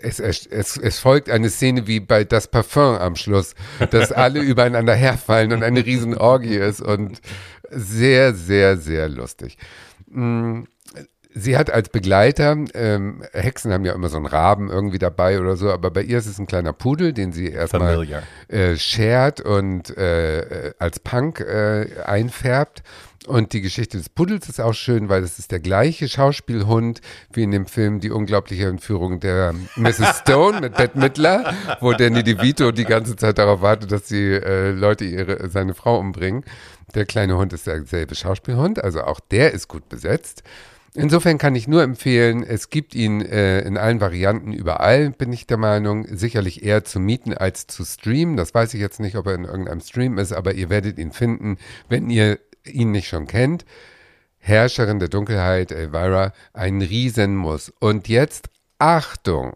es, 0.01 0.19
es, 0.19 0.45
es, 0.47 0.77
es 0.77 0.99
folgt 0.99 1.29
eine 1.29 1.49
Szene 1.49 1.87
wie 1.87 1.99
bei 1.99 2.23
Das 2.23 2.47
Parfum 2.47 2.95
am 2.95 3.15
Schluss, 3.15 3.53
dass 3.91 4.11
alle 4.11 4.41
übereinander 4.41 4.95
herfallen 4.95 5.53
und 5.53 5.63
eine 5.63 5.85
riesen 5.85 6.17
Orgie 6.17 6.55
ist. 6.55 6.81
Und 6.81 7.21
sehr, 7.71 8.33
sehr, 8.33 8.77
sehr 8.77 9.09
lustig. 9.09 9.57
Mm, 10.09 10.63
sie 11.33 11.57
hat 11.57 11.69
als 11.69 11.89
Begleiter, 11.89 12.57
ähm, 12.73 13.23
Hexen 13.31 13.71
haben 13.71 13.85
ja 13.85 13.93
immer 13.93 14.09
so 14.09 14.17
einen 14.17 14.25
Raben 14.25 14.69
irgendwie 14.69 14.99
dabei 14.99 15.39
oder 15.39 15.55
so, 15.55 15.71
aber 15.71 15.91
bei 15.91 16.01
ihr 16.01 16.17
ist 16.17 16.27
es 16.27 16.39
ein 16.39 16.47
kleiner 16.47 16.73
Pudel, 16.73 17.13
den 17.13 17.31
sie 17.31 17.49
erstmal 17.49 18.07
äh, 18.47 18.75
schert 18.75 19.41
und 19.41 19.95
äh, 19.97 20.73
als 20.79 20.99
Punk 20.99 21.39
äh, 21.39 21.87
einfärbt. 22.05 22.83
Und 23.27 23.51
die 23.51 23.59
Geschichte 23.59 23.97
des 23.97 24.07
Puddels 24.07 24.47
ist 24.47 24.61
auch 24.61 24.73
schön, 24.73 25.09
weil 25.09 25.21
es 25.21 25.37
ist 25.37 25.51
der 25.51 25.59
gleiche 25.59 26.07
Schauspielhund 26.07 27.01
wie 27.33 27.43
in 27.43 27.51
dem 27.51 27.65
Film 27.65 27.99
Die 27.99 28.09
unglaubliche 28.09 28.67
Entführung 28.67 29.19
der 29.19 29.53
Mrs. 29.75 30.19
Stone 30.19 30.61
mit 30.61 30.77
Bette 30.77 30.97
Midler, 30.97 31.53
wo 31.81 31.91
Danny 31.91 32.23
DeVito 32.23 32.71
die 32.71 32.85
ganze 32.85 33.17
Zeit 33.17 33.37
darauf 33.37 33.61
wartet, 33.61 33.91
dass 33.91 34.03
die 34.03 34.31
äh, 34.31 34.71
Leute 34.71 35.03
ihre, 35.03 35.49
seine 35.49 35.73
Frau 35.73 35.99
umbringen. 35.99 36.45
Der 36.95 37.05
kleine 37.05 37.37
Hund 37.37 37.51
ist 37.51 37.67
derselbe 37.67 38.15
Schauspielhund, 38.15 38.81
also 38.81 39.01
auch 39.01 39.19
der 39.19 39.51
ist 39.51 39.67
gut 39.67 39.89
besetzt. 39.89 40.43
Insofern 40.93 41.37
kann 41.37 41.53
ich 41.53 41.67
nur 41.67 41.83
empfehlen, 41.83 42.43
es 42.43 42.69
gibt 42.69 42.95
ihn 42.95 43.21
äh, 43.21 43.59
in 43.61 43.77
allen 43.77 43.99
Varianten 43.99 44.53
überall, 44.53 45.11
bin 45.11 45.31
ich 45.33 45.45
der 45.45 45.57
Meinung. 45.57 46.07
Sicherlich 46.09 46.63
eher 46.63 46.85
zu 46.85 46.99
mieten 46.99 47.33
als 47.33 47.67
zu 47.67 47.83
streamen. 47.83 48.37
Das 48.37 48.55
weiß 48.55 48.73
ich 48.73 48.79
jetzt 48.79 48.99
nicht, 48.99 49.15
ob 49.15 49.27
er 49.27 49.35
in 49.35 49.43
irgendeinem 49.43 49.81
Stream 49.81 50.17
ist, 50.17 50.31
aber 50.31 50.53
ihr 50.53 50.69
werdet 50.69 50.97
ihn 50.97 51.11
finden, 51.11 51.57
wenn 51.87 52.09
ihr 52.09 52.39
ihn 52.67 52.91
nicht 52.91 53.07
schon 53.07 53.27
kennt. 53.27 53.65
Herrscherin 54.37 54.99
der 54.99 55.09
Dunkelheit, 55.09 55.71
Elvira, 55.71 56.33
ein 56.53 56.81
Riesenmuss. 56.81 57.73
Und 57.79 58.07
jetzt 58.07 58.49
Achtung! 58.79 59.55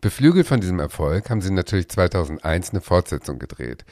Beflügelt 0.00 0.46
von 0.46 0.60
diesem 0.60 0.78
Erfolg 0.78 1.30
haben 1.30 1.40
sie 1.40 1.50
natürlich 1.50 1.88
2001 1.88 2.70
eine 2.70 2.80
Fortsetzung 2.80 3.38
gedreht. 3.38 3.84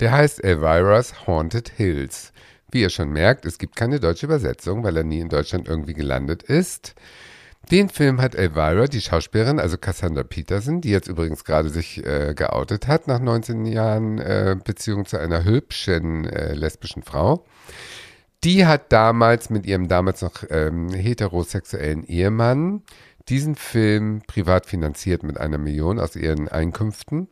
Der 0.00 0.10
heißt 0.10 0.42
Elvira's 0.42 1.26
Haunted 1.26 1.68
Hills. 1.68 2.32
Wie 2.70 2.80
ihr 2.80 2.90
schon 2.90 3.10
merkt, 3.10 3.44
es 3.44 3.58
gibt 3.58 3.76
keine 3.76 4.00
deutsche 4.00 4.26
Übersetzung, 4.26 4.82
weil 4.84 4.96
er 4.96 5.04
nie 5.04 5.20
in 5.20 5.28
Deutschland 5.28 5.68
irgendwie 5.68 5.94
gelandet 5.94 6.42
ist. 6.42 6.94
Den 7.70 7.88
Film 7.88 8.20
hat 8.20 8.34
Elvira, 8.34 8.86
die 8.86 9.00
Schauspielerin, 9.00 9.60
also 9.60 9.78
Cassandra 9.78 10.24
Peterson, 10.24 10.80
die 10.80 10.90
jetzt 10.90 11.06
übrigens 11.06 11.44
gerade 11.44 11.68
sich 11.68 12.04
äh, 12.04 12.34
geoutet 12.34 12.88
hat 12.88 13.06
nach 13.06 13.20
19 13.20 13.64
Jahren 13.64 14.18
äh, 14.18 14.56
Beziehung 14.62 15.06
zu 15.06 15.18
einer 15.18 15.44
hübschen 15.44 16.24
äh, 16.24 16.54
lesbischen 16.54 17.04
Frau. 17.04 17.44
Die 18.42 18.66
hat 18.66 18.90
damals 18.90 19.50
mit 19.50 19.66
ihrem 19.66 19.86
damals 19.86 20.22
noch 20.22 20.42
ähm, 20.50 20.88
heterosexuellen 20.88 22.02
Ehemann 22.04 22.82
diesen 23.28 23.54
Film 23.54 24.22
privat 24.26 24.66
finanziert 24.66 25.22
mit 25.22 25.38
einer 25.38 25.58
Million 25.58 26.00
aus 26.00 26.16
ihren 26.16 26.48
Einkünften. 26.48 27.28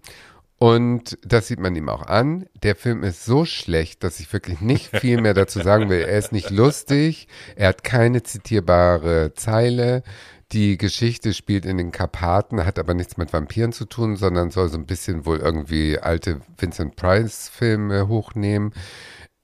Und 0.58 1.16
das 1.22 1.46
sieht 1.46 1.60
man 1.60 1.76
ihm 1.76 1.88
auch 1.88 2.02
an. 2.02 2.46
Der 2.64 2.74
Film 2.74 3.04
ist 3.04 3.24
so 3.24 3.44
schlecht, 3.44 4.02
dass 4.02 4.18
ich 4.18 4.32
wirklich 4.32 4.60
nicht 4.60 4.96
viel 4.96 5.20
mehr 5.20 5.34
dazu 5.34 5.60
sagen 5.60 5.88
will. 5.88 6.00
Er 6.00 6.18
ist 6.18 6.32
nicht 6.32 6.50
lustig, 6.50 7.28
er 7.54 7.68
hat 7.68 7.84
keine 7.84 8.24
zitierbare 8.24 9.34
Zeile. 9.34 10.02
Die 10.50 10.76
Geschichte 10.76 11.32
spielt 11.32 11.64
in 11.64 11.78
den 11.78 11.92
Karpaten, 11.92 12.64
hat 12.64 12.78
aber 12.78 12.94
nichts 12.94 13.16
mit 13.16 13.32
Vampiren 13.32 13.72
zu 13.72 13.84
tun, 13.84 14.16
sondern 14.16 14.50
soll 14.50 14.68
so 14.68 14.78
ein 14.78 14.86
bisschen 14.86 15.26
wohl 15.26 15.38
irgendwie 15.38 15.98
alte 15.98 16.40
Vincent 16.56 16.96
Price-Filme 16.96 18.08
hochnehmen. 18.08 18.72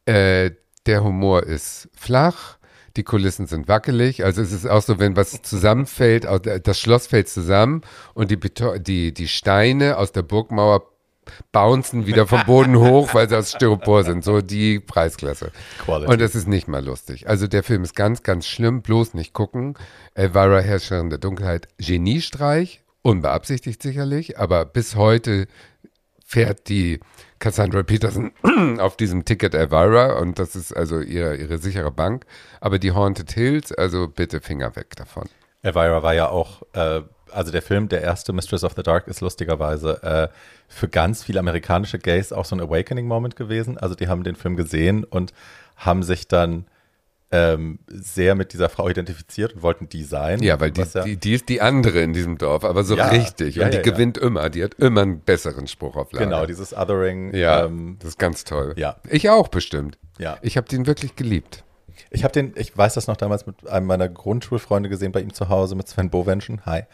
Äh, 0.07 0.51
der 0.87 1.05
Humor 1.05 1.45
ist 1.45 1.89
flach 1.95 2.59
die 2.97 3.03
Kulissen 3.03 3.49
sind 3.49 3.67
wackelig. 3.67 4.25
Also 4.25 4.41
es 4.41 4.53
ist 4.53 4.67
auch 4.69 4.83
so, 4.83 5.01
wenn 5.01 5.17
was 5.17 5.43
zusammenfällt, 5.43 6.27
das 6.63 6.79
Schloss 6.79 7.09
fällt 7.09 7.29
zusammen 7.29 7.81
und 8.15 8.31
die, 8.31 8.37
Beton, 8.37 8.81
die, 8.83 9.13
die 9.13 9.27
Steine 9.27 9.99
aus 9.99 10.13
der 10.13 10.23
Burgmauer 10.23 10.94
bouncen 11.53 12.07
wieder 12.07 12.27
vom 12.27 12.45
Boden 12.47 12.79
hoch, 12.79 13.15
weil 13.15 13.29
sie 13.29 13.37
aus 13.37 13.51
Styropor 13.51 14.05
sind. 14.05 14.25
So 14.25 14.41
die 14.41 14.81
Preisklasse. 14.81 15.51
Quality. 15.85 16.13
Und 16.13 16.21
das 16.21 16.35
ist 16.35 16.49
nicht 16.49 16.69
mal 16.69 16.85
lustig. 16.85 17.29
Also 17.29 17.47
der 17.47 17.63
Film 17.63 17.83
ist 17.85 17.95
ganz, 17.95 18.23
ganz 18.23 18.47
schlimm. 18.47 18.83
Bloß 18.83 19.15
nicht 19.15 19.33
gucken. 19.33 19.75
Elvira, 20.15 20.61
Herrscherin 20.61 21.11
der 21.11 21.19
Dunkelheit, 21.19 21.69
Geniestreich. 21.79 22.83
Unbeabsichtigt 23.03 23.83
sicherlich, 23.83 24.39
aber 24.39 24.65
bis 24.65 24.97
heute 24.97 25.47
fährt 26.25 26.71
die 26.71 27.01
Cassandra 27.39 27.83
Peterson 27.83 28.33
auf 28.79 28.97
diesem 28.97 29.27
Ticket 29.27 29.55
Elvira 29.55 30.19
und 30.19 30.39
das 30.39 30.57
ist 30.57 30.75
also 30.75 31.01
ihre, 31.01 31.37
ihre 31.37 31.59
sichere 31.59 31.91
Bank. 31.91 32.25
Aber 32.61 32.79
die 32.79 32.93
Haunted 32.93 33.31
Hills, 33.33 33.73
also 33.73 34.09
bitte 34.09 34.41
Finger 34.41 34.75
weg 34.77 34.97
davon. 34.97 35.29
Elvira 35.61 36.03
war 36.03 36.15
ja 36.15 36.31
auch, 36.31 36.63
äh, 36.73 37.03
also 37.35 37.53
der 37.53 37.63
Film, 37.63 37.89
der 37.89 38.03
erste 38.03 38.33
Mistress 38.33 38.65
of 38.65 38.73
the 38.77 38.83
Dark, 38.83 39.09
ist 39.09 39.21
lustigerweise 39.21 40.03
äh, 40.03 40.29
für 40.69 40.89
ganz 40.89 41.23
viele 41.23 41.41
amerikanische 41.41 41.99
Gays 41.99 42.33
auch 42.33 42.45
so 42.45 42.57
ein 42.57 42.61
Awakening-Moment 42.61 43.37
gewesen. 43.37 43.79
Also 43.79 43.95
die 43.95 44.09
haben 44.09 44.25
den 44.25 44.37
Film 44.37 44.57
gesehen 44.57 45.05
und 45.05 45.33
haben 45.77 46.03
sich 46.03 46.29
dann 46.29 46.67
ähm, 47.35 47.81
sehr 47.89 48.37
mit 48.37 48.53
dieser 48.53 48.69
Frau 48.69 48.89
identifiziert 48.89 49.55
und 49.55 49.63
wollten 49.63 49.89
die 49.89 50.05
sein. 50.05 50.41
Ja, 50.41 50.61
weil 50.61 50.71
die, 50.71 50.83
ja, 50.83 51.03
die, 51.03 51.17
die, 51.17 51.35
ist 51.35 51.49
die 51.49 51.61
andere 51.61 52.01
in 52.01 52.13
diesem 52.13 52.39
Dorf, 52.39 52.65
aber 52.65 52.85
so 52.85 52.97
ja, 52.97 53.09
richtig. 53.09 53.57
Ja, 53.57 53.67
und 53.67 53.75
die 53.75 53.83
gewinnt 53.83 54.19
immer. 54.19 54.51
Die 54.51 54.63
hat 54.63 54.75
immer 54.75 55.03
einen 55.03 55.21
besseren 55.21 55.67
Spruch 55.67 55.97
auf 55.97 56.13
Lager. 56.13 56.27
Genau, 56.27 56.47
dieses 56.47 56.77
Othering. 56.77 57.35
Ja, 57.35 57.65
ähm, 57.65 57.97
das 57.99 58.11
ist 58.11 58.19
ganz 58.19 58.45
toll. 58.45 58.75
Ja. 58.77 58.97
Ich 59.09 59.31
auch 59.31 59.49
bestimmt. 59.49 59.99
Ja. 60.19 60.39
Ich 60.43 60.57
habe 60.57 60.69
den 60.69 60.87
wirklich 60.87 61.17
geliebt. 61.17 61.65
Ich 62.11 62.23
habe 62.23 62.33
den, 62.33 62.53
ich 62.57 62.77
weiß 62.77 62.95
das 62.95 63.09
noch 63.09 63.17
damals 63.17 63.47
mit 63.47 63.67
einem 63.67 63.87
meiner 63.87 64.09
Grundschulfreunde 64.09 64.89
gesehen 64.89 65.11
bei 65.11 65.21
ihm 65.21 65.33
zu 65.33 65.49
Hause 65.49 65.75
mit 65.75 65.89
Sven 65.89 66.11
Bovenschen. 66.11 66.65
Hi. 66.65 66.85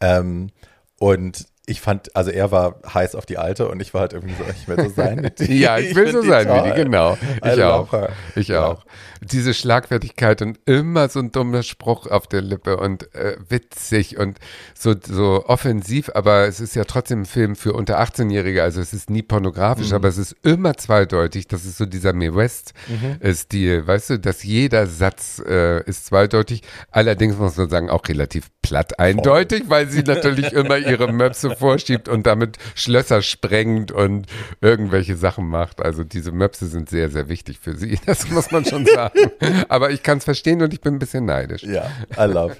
Ähm, 0.00 0.50
und 0.98 1.46
ich 1.68 1.80
fand, 1.80 2.14
also 2.14 2.30
er 2.30 2.52
war 2.52 2.76
heiß 2.94 3.16
auf 3.16 3.26
die 3.26 3.38
alte 3.38 3.68
und 3.68 3.82
ich 3.82 3.92
war 3.92 4.02
halt 4.02 4.12
irgendwie 4.12 4.34
so, 4.34 4.44
ich 4.48 4.68
will 4.68 4.84
so 4.84 4.88
sein. 4.88 5.32
Die. 5.40 5.58
ja, 5.58 5.78
ich 5.78 5.96
will 5.96 6.06
ich 6.06 6.12
so 6.12 6.22
sein 6.22 6.46
toll. 6.46 6.62
wie 6.64 6.70
die, 6.70 6.76
genau. 6.76 7.18
Ich 7.44 7.62
auch. 7.62 8.08
Ich 8.36 8.48
ja. 8.48 8.66
auch. 8.66 8.84
Diese 9.20 9.52
Schlagfertigkeit 9.52 10.42
und 10.42 10.60
immer 10.66 11.08
so 11.08 11.18
ein 11.18 11.32
dummer 11.32 11.64
Spruch 11.64 12.06
auf 12.06 12.28
der 12.28 12.40
Lippe 12.40 12.76
und 12.76 13.12
äh, 13.16 13.36
witzig 13.48 14.16
und 14.16 14.38
so, 14.78 14.94
so 15.02 15.44
offensiv, 15.46 16.08
aber 16.14 16.46
es 16.46 16.60
ist 16.60 16.76
ja 16.76 16.84
trotzdem 16.84 17.22
ein 17.22 17.26
Film 17.26 17.56
für 17.56 17.72
unter 17.72 18.00
18-Jährige, 18.00 18.62
also 18.62 18.80
es 18.80 18.92
ist 18.92 19.10
nie 19.10 19.22
pornografisch, 19.22 19.88
mhm. 19.88 19.96
aber 19.96 20.08
es 20.08 20.18
ist 20.18 20.36
immer 20.44 20.76
zweideutig. 20.76 21.48
Das 21.48 21.64
ist 21.64 21.78
so 21.78 21.86
dieser 21.86 22.12
Mae 22.12 22.32
West-Stil, 22.32 23.82
mhm. 23.82 23.86
weißt 23.88 24.10
du, 24.10 24.18
dass 24.20 24.44
jeder 24.44 24.86
Satz 24.86 25.42
äh, 25.44 25.82
ist 25.82 26.06
zweideutig. 26.06 26.62
Allerdings 26.92 27.36
muss 27.36 27.56
man 27.56 27.68
sagen, 27.68 27.90
auch 27.90 28.06
relativ 28.06 28.50
platt 28.62 29.00
eindeutig, 29.00 29.60
Voll. 29.60 29.70
weil 29.70 29.88
sie 29.88 30.04
natürlich 30.04 30.52
immer 30.52 30.76
ihre 30.78 31.12
Möpse 31.12 31.55
vorschiebt 31.56 32.08
und 32.08 32.26
damit 32.26 32.58
Schlösser 32.74 33.22
sprengt 33.22 33.92
und 33.92 34.26
irgendwelche 34.60 35.16
Sachen 35.16 35.46
macht. 35.48 35.80
Also 35.80 36.04
diese 36.04 36.32
Möpse 36.32 36.66
sind 36.66 36.88
sehr, 36.88 37.10
sehr 37.10 37.28
wichtig 37.28 37.58
für 37.58 37.76
sie. 37.76 37.98
Das 38.06 38.30
muss 38.30 38.52
man 38.52 38.64
schon 38.64 38.86
sagen. 38.86 39.32
Aber 39.68 39.90
ich 39.90 40.02
kann 40.02 40.18
es 40.18 40.24
verstehen 40.24 40.62
und 40.62 40.72
ich 40.72 40.80
bin 40.80 40.94
ein 40.94 40.98
bisschen 40.98 41.24
neidisch. 41.24 41.64
Ja, 41.64 41.90
I 42.16 42.30
love. 42.30 42.56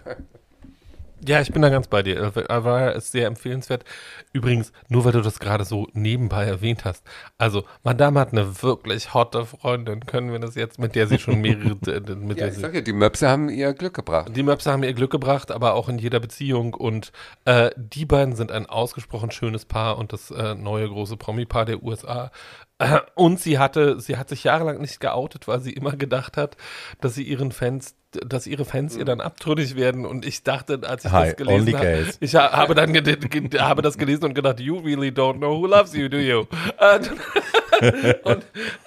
Ja, 1.26 1.40
ich 1.40 1.52
bin 1.52 1.62
da 1.62 1.68
ganz 1.68 1.88
bei 1.88 2.02
dir. 2.02 2.32
War 2.34 2.94
ist 2.94 3.12
sehr 3.12 3.26
empfehlenswert. 3.26 3.84
Übrigens, 4.32 4.72
nur 4.88 5.04
weil 5.04 5.12
du 5.12 5.22
das 5.22 5.38
gerade 5.38 5.64
so 5.64 5.88
nebenbei 5.92 6.44
erwähnt 6.44 6.84
hast. 6.84 7.04
Also, 7.38 7.64
Madame 7.82 8.20
hat 8.20 8.32
eine 8.32 8.62
wirklich 8.62 9.14
hotte 9.14 9.44
Freundin. 9.44 10.06
Können 10.06 10.30
wir 10.30 10.38
das 10.38 10.54
jetzt, 10.54 10.78
mit 10.78 10.94
der 10.94 11.06
sie 11.06 11.18
schon 11.18 11.40
mehrere. 11.40 11.76
mit 12.16 12.38
ja, 12.38 12.48
ich 12.48 12.54
sag 12.54 12.74
ja, 12.74 12.80
die 12.80 12.92
Möpse 12.92 13.28
haben 13.28 13.48
ihr 13.48 13.72
Glück 13.74 13.94
gebracht. 13.94 14.36
Die 14.36 14.42
Möpse 14.42 14.70
haben 14.70 14.82
ihr 14.82 14.94
Glück 14.94 15.10
gebracht, 15.10 15.50
aber 15.50 15.74
auch 15.74 15.88
in 15.88 15.98
jeder 15.98 16.20
Beziehung. 16.20 16.74
Und 16.74 17.12
äh, 17.44 17.70
die 17.76 18.04
beiden 18.04 18.36
sind 18.36 18.52
ein 18.52 18.66
ausgesprochen 18.66 19.30
schönes 19.30 19.64
Paar 19.64 19.98
und 19.98 20.12
das 20.12 20.30
äh, 20.30 20.54
neue 20.54 20.88
große 20.88 21.16
Promi-Paar 21.16 21.64
der 21.64 21.82
USA. 21.82 22.30
Und 23.14 23.40
sie 23.40 23.58
hatte, 23.58 24.00
sie 24.00 24.16
hat 24.16 24.28
sich 24.28 24.44
jahrelang 24.44 24.80
nicht 24.80 25.00
geoutet, 25.00 25.48
weil 25.48 25.60
sie 25.60 25.72
immer 25.72 25.96
gedacht 25.96 26.36
hat, 26.36 26.56
dass 27.00 27.14
sie 27.14 27.22
ihren 27.22 27.52
Fans, 27.52 27.94
dass 28.12 28.46
ihre 28.46 28.64
Fans 28.64 28.96
ihr 28.96 29.04
dann 29.04 29.20
abtrünnig 29.20 29.76
werden. 29.76 30.04
Und 30.04 30.26
ich 30.26 30.42
dachte, 30.42 30.80
als 30.84 31.04
ich 31.04 31.12
Hi, 31.12 31.28
das 31.28 31.36
gelesen 31.36 31.78
habe, 31.78 32.06
ich 32.20 32.34
habe 32.34 32.74
dann 32.74 32.94
habe 32.94 33.82
das 33.82 33.98
gelesen 33.98 34.24
und 34.24 34.34
gedacht, 34.34 34.60
you 34.60 34.78
really 34.78 35.08
don't 35.08 35.38
know 35.38 35.60
who 35.60 35.66
loves 35.66 35.94
you, 35.94 36.08
do 36.08 36.18
you? 36.18 36.44
und, 38.24 38.44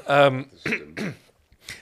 ähm, 0.08 0.46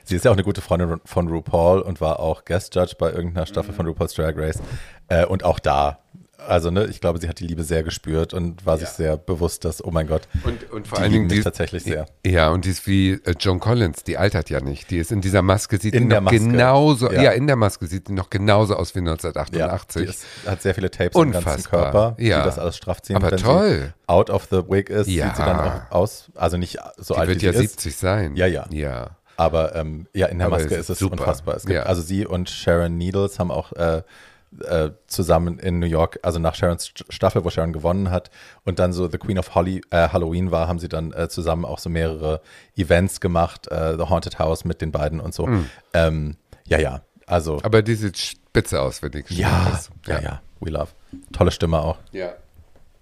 Sie 0.03 0.15
ist 0.15 0.23
ja 0.23 0.31
auch 0.31 0.35
eine 0.35 0.43
gute 0.43 0.61
Freundin 0.61 1.01
von 1.03 1.27
RuPaul 1.27 1.81
und 1.81 1.99
war 1.99 2.21
auch 2.21 2.45
Guest 2.45 2.73
Judge 2.75 2.95
bei 2.97 3.11
irgendeiner 3.11 3.45
Staffel 3.45 3.73
von 3.73 3.85
RuPaul's 3.85 4.13
Drag 4.13 4.37
Race. 4.37 4.61
Äh, 5.09 5.25
und 5.25 5.43
auch 5.43 5.59
da 5.59 5.99
also 6.47 6.71
ne, 6.71 6.85
ich 6.85 7.01
glaube, 7.01 7.19
sie 7.19 7.27
hat 7.27 7.39
die 7.39 7.47
Liebe 7.47 7.63
sehr 7.63 7.83
gespürt 7.83 8.33
und 8.33 8.65
war 8.65 8.75
ja. 8.75 8.81
sich 8.81 8.89
sehr 8.89 9.17
bewusst, 9.17 9.65
dass, 9.65 9.83
oh 9.83 9.91
mein 9.91 10.07
Gott, 10.07 10.27
und, 10.43 10.71
und 10.71 10.87
vor 10.87 10.99
allen 10.99 11.11
Dingen 11.11 11.27
die 11.27 11.41
tatsächlich 11.41 11.83
sehr. 11.83 12.05
Ja, 12.25 12.49
und 12.49 12.65
die 12.65 12.69
ist 12.69 12.87
wie 12.87 13.13
äh, 13.13 13.35
Joan 13.39 13.59
Collins, 13.59 14.03
die 14.03 14.17
altert 14.17 14.49
ja 14.49 14.61
nicht. 14.61 14.89
Die 14.89 14.97
ist 14.97 15.11
in 15.11 15.21
dieser 15.21 15.41
Maske, 15.41 15.77
sieht 15.77 15.93
in 15.93 16.09
die 16.09 16.15
noch 16.15 16.21
Maske. 16.21 16.39
genauso, 16.39 17.11
ja. 17.11 17.23
ja. 17.23 17.31
in 17.31 17.47
der 17.47 17.55
Maske 17.55 17.87
sieht 17.87 18.07
die 18.07 18.13
noch 18.13 18.29
genauso 18.29 18.75
aus 18.75 18.95
wie 18.95 18.99
1988. 18.99 20.03
Ja, 20.03 20.09
ist, 20.09 20.25
hat 20.45 20.61
sehr 20.61 20.75
viele 20.75 20.89
Tapes 20.91 21.15
Unfassbar. 21.15 21.39
im 21.39 21.55
ganzen 21.55 21.69
Körper, 21.69 22.15
ja. 22.19 22.39
die 22.39 22.45
das 22.45 22.59
alles 22.59 22.77
straff 22.77 23.01
ziehen. 23.01 23.15
Aber 23.15 23.35
toll. 23.35 23.93
out 24.07 24.29
of 24.29 24.47
the 24.49 24.63
wig 24.67 24.89
ist, 24.89 25.07
ja. 25.07 25.27
sieht 25.27 25.35
sie 25.37 25.43
dann 25.43 25.59
auch 25.59 25.91
aus, 25.91 26.31
also 26.35 26.57
nicht 26.57 26.77
so 26.97 27.13
die 27.13 27.19
alt 27.19 27.29
wird 27.29 27.41
wie 27.41 27.45
ja 27.45 27.53
sie 27.53 27.59
70 27.59 27.91
ist. 27.91 27.99
sein. 27.99 28.35
Ja, 28.35 28.45
ja. 28.45 28.65
Ja. 28.71 29.17
Aber 29.37 29.75
ähm, 29.75 30.07
ja, 30.13 30.27
in 30.27 30.39
der 30.39 30.47
Aber 30.47 30.57
Maske 30.57 30.75
ist 30.75 30.89
es 30.89 30.97
super. 30.97 31.19
unfassbar. 31.19 31.55
Es 31.55 31.65
gibt, 31.65 31.75
ja. 31.75 31.83
Also 31.83 32.01
sie 32.01 32.25
und 32.25 32.49
Sharon 32.49 32.97
Needles 32.97 33.37
haben 33.37 33.51
auch 33.51 33.71
äh, 33.73 34.01
äh, 34.63 34.91
zusammen 35.07 35.59
in 35.59 35.79
New 35.79 35.87
York, 35.87 36.19
also 36.23 36.39
nach 36.39 36.55
Sharons 36.55 36.91
Staffel, 37.09 37.43
wo 37.43 37.49
Sharon 37.49 37.73
gewonnen 37.73 38.11
hat 38.11 38.31
und 38.63 38.79
dann 38.79 38.93
so 38.93 39.09
The 39.09 39.17
Queen 39.17 39.37
of 39.37 39.55
Holly, 39.55 39.81
äh, 39.89 40.09
Halloween 40.09 40.51
war, 40.51 40.67
haben 40.67 40.79
sie 40.79 40.89
dann 40.89 41.11
äh, 41.13 41.29
zusammen 41.29 41.65
auch 41.65 41.79
so 41.79 41.89
mehrere 41.89 42.41
Events 42.75 43.19
gemacht, 43.19 43.67
äh, 43.67 43.97
The 43.97 44.05
Haunted 44.09 44.39
House 44.39 44.65
mit 44.65 44.81
den 44.81 44.91
beiden 44.91 45.19
und 45.19 45.33
so. 45.33 45.47
Mhm. 45.47 45.69
Ähm, 45.93 46.37
ja, 46.65 46.79
ja, 46.79 47.01
also. 47.25 47.59
Aber 47.63 47.81
die 47.81 47.95
sieht 47.95 48.17
spitze 48.17 48.81
aus, 48.81 49.01
wenn 49.01 49.13
ich 49.13 49.29
ja, 49.29 49.79
ja, 50.07 50.15
ja, 50.15 50.21
ja, 50.21 50.41
we 50.59 50.69
love. 50.69 50.89
Tolle 51.31 51.51
Stimme 51.51 51.79
auch. 51.79 51.97
Ja. 52.11 52.33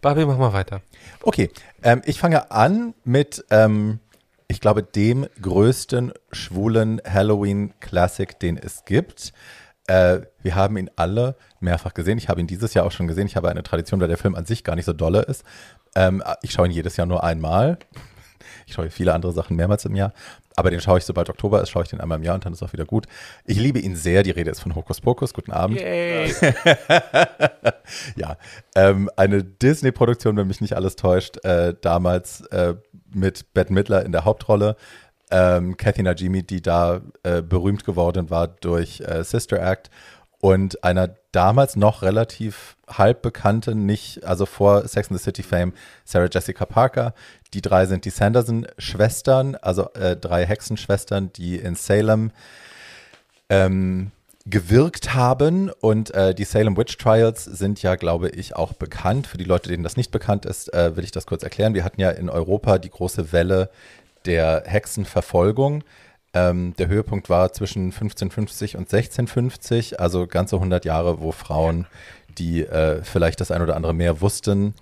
Barbie, 0.02 0.26
mach 0.26 0.38
mal 0.38 0.54
weiter. 0.54 0.82
Okay, 1.24 1.50
ähm, 1.82 2.02
ich 2.06 2.20
fange 2.20 2.52
an 2.52 2.94
mit, 3.04 3.44
ähm, 3.50 4.00
ich 4.48 4.62
glaube, 4.62 4.84
dem 4.84 5.26
größten 5.42 6.14
schwulen 6.32 7.02
Halloween-Classic, 7.08 8.40
den 8.40 8.58
es 8.58 8.86
gibt. 8.86 9.34
Äh, 9.88 10.22
wir 10.42 10.56
haben 10.56 10.78
ihn 10.78 10.90
alle 10.96 11.36
mehrfach 11.60 11.94
gesehen. 11.94 12.18
Ich 12.18 12.30
habe 12.30 12.40
ihn 12.40 12.48
dieses 12.48 12.74
Jahr 12.74 12.86
auch 12.86 12.92
schon 12.92 13.08
gesehen. 13.08 13.28
Ich 13.28 13.36
habe 13.36 13.50
eine 13.50 13.64
Tradition, 13.64 14.00
weil 14.00 14.08
der 14.08 14.18
Film 14.18 14.36
an 14.36 14.46
sich 14.46 14.64
gar 14.64 14.76
nicht 14.76 14.86
so 14.86 14.94
dolle 14.94 15.22
ist. 15.22 15.44
Ähm, 15.96 16.24
ich 16.42 16.52
schaue 16.52 16.68
ihn 16.68 16.72
jedes 16.72 16.98
Jahr 16.98 17.08
nur 17.08 17.24
einmal. 17.24 17.78
Ich 18.68 18.74
schaue 18.74 18.90
viele 18.90 19.14
andere 19.14 19.32
Sachen 19.32 19.56
mehrmals 19.56 19.86
im 19.86 19.96
Jahr. 19.96 20.12
Aber 20.56 20.72
den 20.72 20.80
schaue 20.80 20.98
ich, 20.98 21.04
sobald 21.04 21.30
Oktober 21.30 21.62
ist, 21.62 21.70
schaue 21.70 21.84
ich 21.84 21.90
den 21.90 22.00
einmal 22.00 22.18
im 22.18 22.24
Jahr 22.24 22.36
und 22.36 22.46
dann 22.46 22.54
ist 22.54 22.64
auch 22.64 22.74
wieder 22.74 22.86
gut. 22.86 23.06
Ich 23.46 23.60
liebe 23.60 23.80
ihn 23.80 23.96
sehr. 23.96 24.24
Die 24.24 24.32
Rede 24.32 24.52
ist 24.52 24.62
von 24.62 24.74
Hokus 24.74 25.02
Pokus. 25.02 25.34
Guten 25.34 25.52
Abend. 25.52 25.82
ja, 28.16 28.38
ähm, 28.76 29.10
eine 29.18 29.44
Disney-Produktion, 29.44 30.38
wenn 30.38 30.48
mich 30.48 30.62
nicht 30.62 30.76
alles 30.76 30.96
täuscht, 30.96 31.44
äh, 31.44 31.76
damals 31.82 32.42
äh, 32.48 32.76
mit 33.14 33.54
Bette 33.54 33.74
Midler 33.74 34.06
in 34.06 34.14
der 34.14 34.26
Hauptrolle 34.26 34.78
ähm, 35.32 35.78
Kathy 35.78 36.04
Najimy, 36.04 36.44
die 36.44 36.62
da 36.62 37.02
äh, 37.24 37.42
berühmt 37.42 37.84
geworden 37.84 38.30
war 38.30 38.48
durch 38.48 39.02
äh, 39.02 39.24
Sister 39.24 39.60
Act 39.60 39.90
und 40.40 40.84
einer 40.84 41.16
damals 41.32 41.76
noch 41.76 42.02
relativ 42.02 42.78
halb 42.88 43.22
bekannten, 43.22 43.86
nicht, 43.86 44.24
also 44.24 44.46
vor 44.46 44.88
Sex 44.88 45.10
and 45.10 45.20
the 45.20 45.24
City 45.24 45.44
Fame, 45.44 45.74
Sarah 46.04 46.30
Jessica 46.32 46.66
Parker. 46.66 47.14
Die 47.54 47.62
drei 47.62 47.88
sind 47.88 48.06
die 48.06 48.10
Sanderson-Schwestern, 48.10 49.56
also 49.56 49.92
äh, 49.94 50.16
drei 50.16 50.46
Hexenschwestern, 50.46 51.34
die 51.34 51.56
in 51.58 51.76
Salem 51.76 52.32
ähm, 53.50 54.12
gewirkt 54.46 55.14
haben. 55.16 55.72
Und 55.82 56.14
äh, 56.14 56.36
die 56.36 56.44
Salem 56.44 56.78
Witch 56.78 56.98
Trials 56.98 57.44
sind 57.44 57.82
ja, 57.82 57.96
glaube 57.96 58.30
ich, 58.30 58.56
auch 58.56 58.74
bekannt. 58.74 59.28
Für 59.28 59.38
die 59.38 59.46
Leute, 59.46 59.70
denen 59.70 59.84
das 59.84 59.98
nicht 59.98 60.12
bekannt 60.12 60.46
ist, 60.46 60.72
äh, 60.74 60.96
will 60.96 61.04
ich 61.04 61.12
das 61.12 61.26
kurz 61.26 61.44
erklären. 61.44 61.74
Wir 61.74 61.84
hatten 61.84 62.00
ja 62.00 62.12
in 62.12 62.30
Europa 62.30 62.78
die 62.78 62.92
große 62.92 63.32
Welle 63.32 63.70
der 64.26 64.64
Hexenverfolgung. 64.66 65.84
Ähm, 66.34 66.74
der 66.78 66.88
Höhepunkt 66.88 67.30
war 67.30 67.54
zwischen 67.54 67.86
1550 67.86 68.76
und 68.76 68.94
1650, 68.94 70.00
also 70.00 70.28
ganze 70.28 70.58
100 70.58 70.84
Jahre, 70.84 71.22
wo 71.22 71.32
Frauen, 71.32 71.88
die 72.38 72.62
äh, 72.62 73.02
vielleicht 73.04 73.40
das 73.40 73.52
ein 73.52 73.62
oder 73.62 73.76
andere 73.76 73.94
mehr 73.94 74.20
wussten 74.22 74.74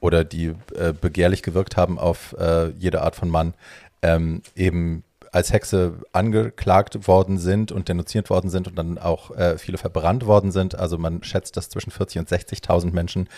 oder 0.00 0.24
die 0.24 0.54
äh, 0.74 0.92
begehrlich 0.92 1.42
gewirkt 1.42 1.76
haben 1.76 1.98
auf 1.98 2.34
äh, 2.38 2.70
jede 2.70 3.02
Art 3.02 3.16
von 3.16 3.30
Mann, 3.30 3.54
ähm, 4.02 4.42
eben 4.54 5.04
als 5.32 5.52
Hexe 5.52 5.94
angeklagt 6.12 7.06
worden 7.06 7.38
sind 7.38 7.70
und 7.70 7.88
denunziert 7.88 8.30
worden 8.30 8.50
sind 8.50 8.68
und 8.68 8.76
dann 8.76 8.98
auch 8.98 9.30
äh, 9.36 9.58
viele 9.58 9.78
verbrannt 9.78 10.26
worden 10.26 10.50
sind. 10.50 10.78
Also 10.78 10.98
man 10.98 11.22
schätzt, 11.22 11.56
dass 11.56 11.68
zwischen 11.68 11.92
40.000 11.92 12.18
und 12.20 12.28
60.000 12.28 12.92
Menschen 12.92 13.28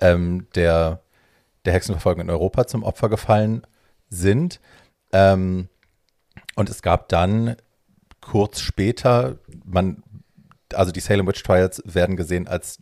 ähm, 0.00 0.46
der, 0.54 1.00
der 1.64 1.72
Hexenverfolgung 1.72 2.22
in 2.22 2.30
Europa 2.30 2.66
zum 2.66 2.84
Opfer 2.84 3.08
gefallen 3.08 3.62
sind. 4.08 4.60
Ähm, 5.12 5.68
und 6.54 6.70
es 6.70 6.82
gab 6.82 7.08
dann 7.08 7.56
kurz 8.20 8.60
später, 8.60 9.38
man, 9.64 10.02
also 10.72 10.92
die 10.92 11.00
Salem 11.00 11.26
Witch 11.26 11.42
Trials 11.42 11.82
werden 11.84 12.16
gesehen 12.16 12.48
als 12.48 12.78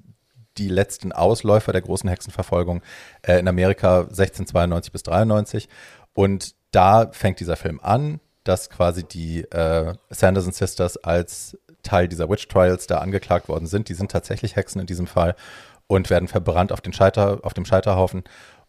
die 0.58 0.68
letzten 0.68 1.12
Ausläufer 1.12 1.72
der 1.72 1.82
großen 1.82 2.08
Hexenverfolgung 2.08 2.82
äh, 3.22 3.38
in 3.38 3.48
Amerika 3.48 4.00
1692 4.00 4.92
bis 4.92 5.02
93. 5.02 5.68
Und 6.14 6.54
da 6.70 7.10
fängt 7.12 7.40
dieser 7.40 7.56
Film 7.56 7.80
an, 7.82 8.20
dass 8.44 8.70
quasi 8.70 9.04
die 9.04 9.40
äh, 9.50 9.94
Sanderson 10.10 10.52
Sisters 10.52 10.96
als 10.96 11.58
Teil 11.82 12.08
dieser 12.08 12.28
Witch 12.28 12.48
Trials 12.48 12.86
da 12.86 12.98
angeklagt 12.98 13.48
worden 13.48 13.66
sind. 13.66 13.88
Die 13.88 13.94
sind 13.94 14.10
tatsächlich 14.10 14.56
Hexen 14.56 14.80
in 14.80 14.86
diesem 14.86 15.06
Fall 15.06 15.36
und 15.86 16.10
werden 16.10 16.28
verbrannt 16.28 16.72
auf, 16.72 16.80
den 16.80 16.92
Scheiter, 16.92 17.40
auf 17.42 17.54
dem 17.54 17.64
Scheiterhaufen. 17.64 18.24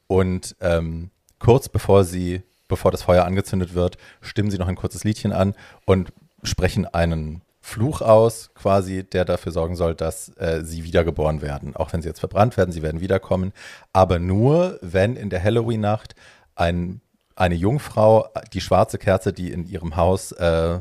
Und 0.08 0.56
ähm, 0.62 1.12
kurz 1.40 1.70
bevor 1.70 2.04
sie 2.04 2.44
bevor 2.68 2.92
das 2.92 3.04
Feuer 3.04 3.26
angezündet 3.26 3.74
wird, 3.74 3.98
stimmen 4.22 4.52
sie 4.52 4.58
noch 4.58 4.68
ein 4.68 4.76
kurzes 4.76 5.04
Liedchen 5.04 5.32
an 5.32 5.56
und 5.86 6.12
sprechen 6.44 6.86
einen 6.86 7.42
Fluch 7.68 8.02
aus, 8.02 8.52
quasi, 8.56 9.04
der 9.04 9.26
dafür 9.26 9.52
sorgen 9.52 9.76
soll, 9.76 9.94
dass 9.94 10.30
äh, 10.38 10.62
sie 10.64 10.86
wiedergeboren 10.86 11.42
werden. 11.42 11.76
Auch 11.76 11.92
wenn 11.92 12.02
sie 12.02 12.08
jetzt 12.08 12.22
verbrannt 12.22 12.56
werden, 12.56 12.72
sie 12.72 12.82
werden 12.82 13.02
wiederkommen. 13.02 13.52
Aber 13.92 14.20
nur, 14.20 14.80
wenn 14.82 15.18
in 15.18 15.30
der 15.30 15.44
Halloween-Nacht 15.44 16.16
ein, 16.56 17.02
eine 17.36 17.56
Jungfrau 17.56 18.30
die 18.54 18.62
schwarze 18.62 18.98
Kerze, 18.98 19.34
die 19.34 19.52
in 19.52 19.68
ihrem 19.68 19.98
Haus 19.98 20.32
äh, 20.32 20.80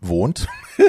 wohnt, 0.00 0.48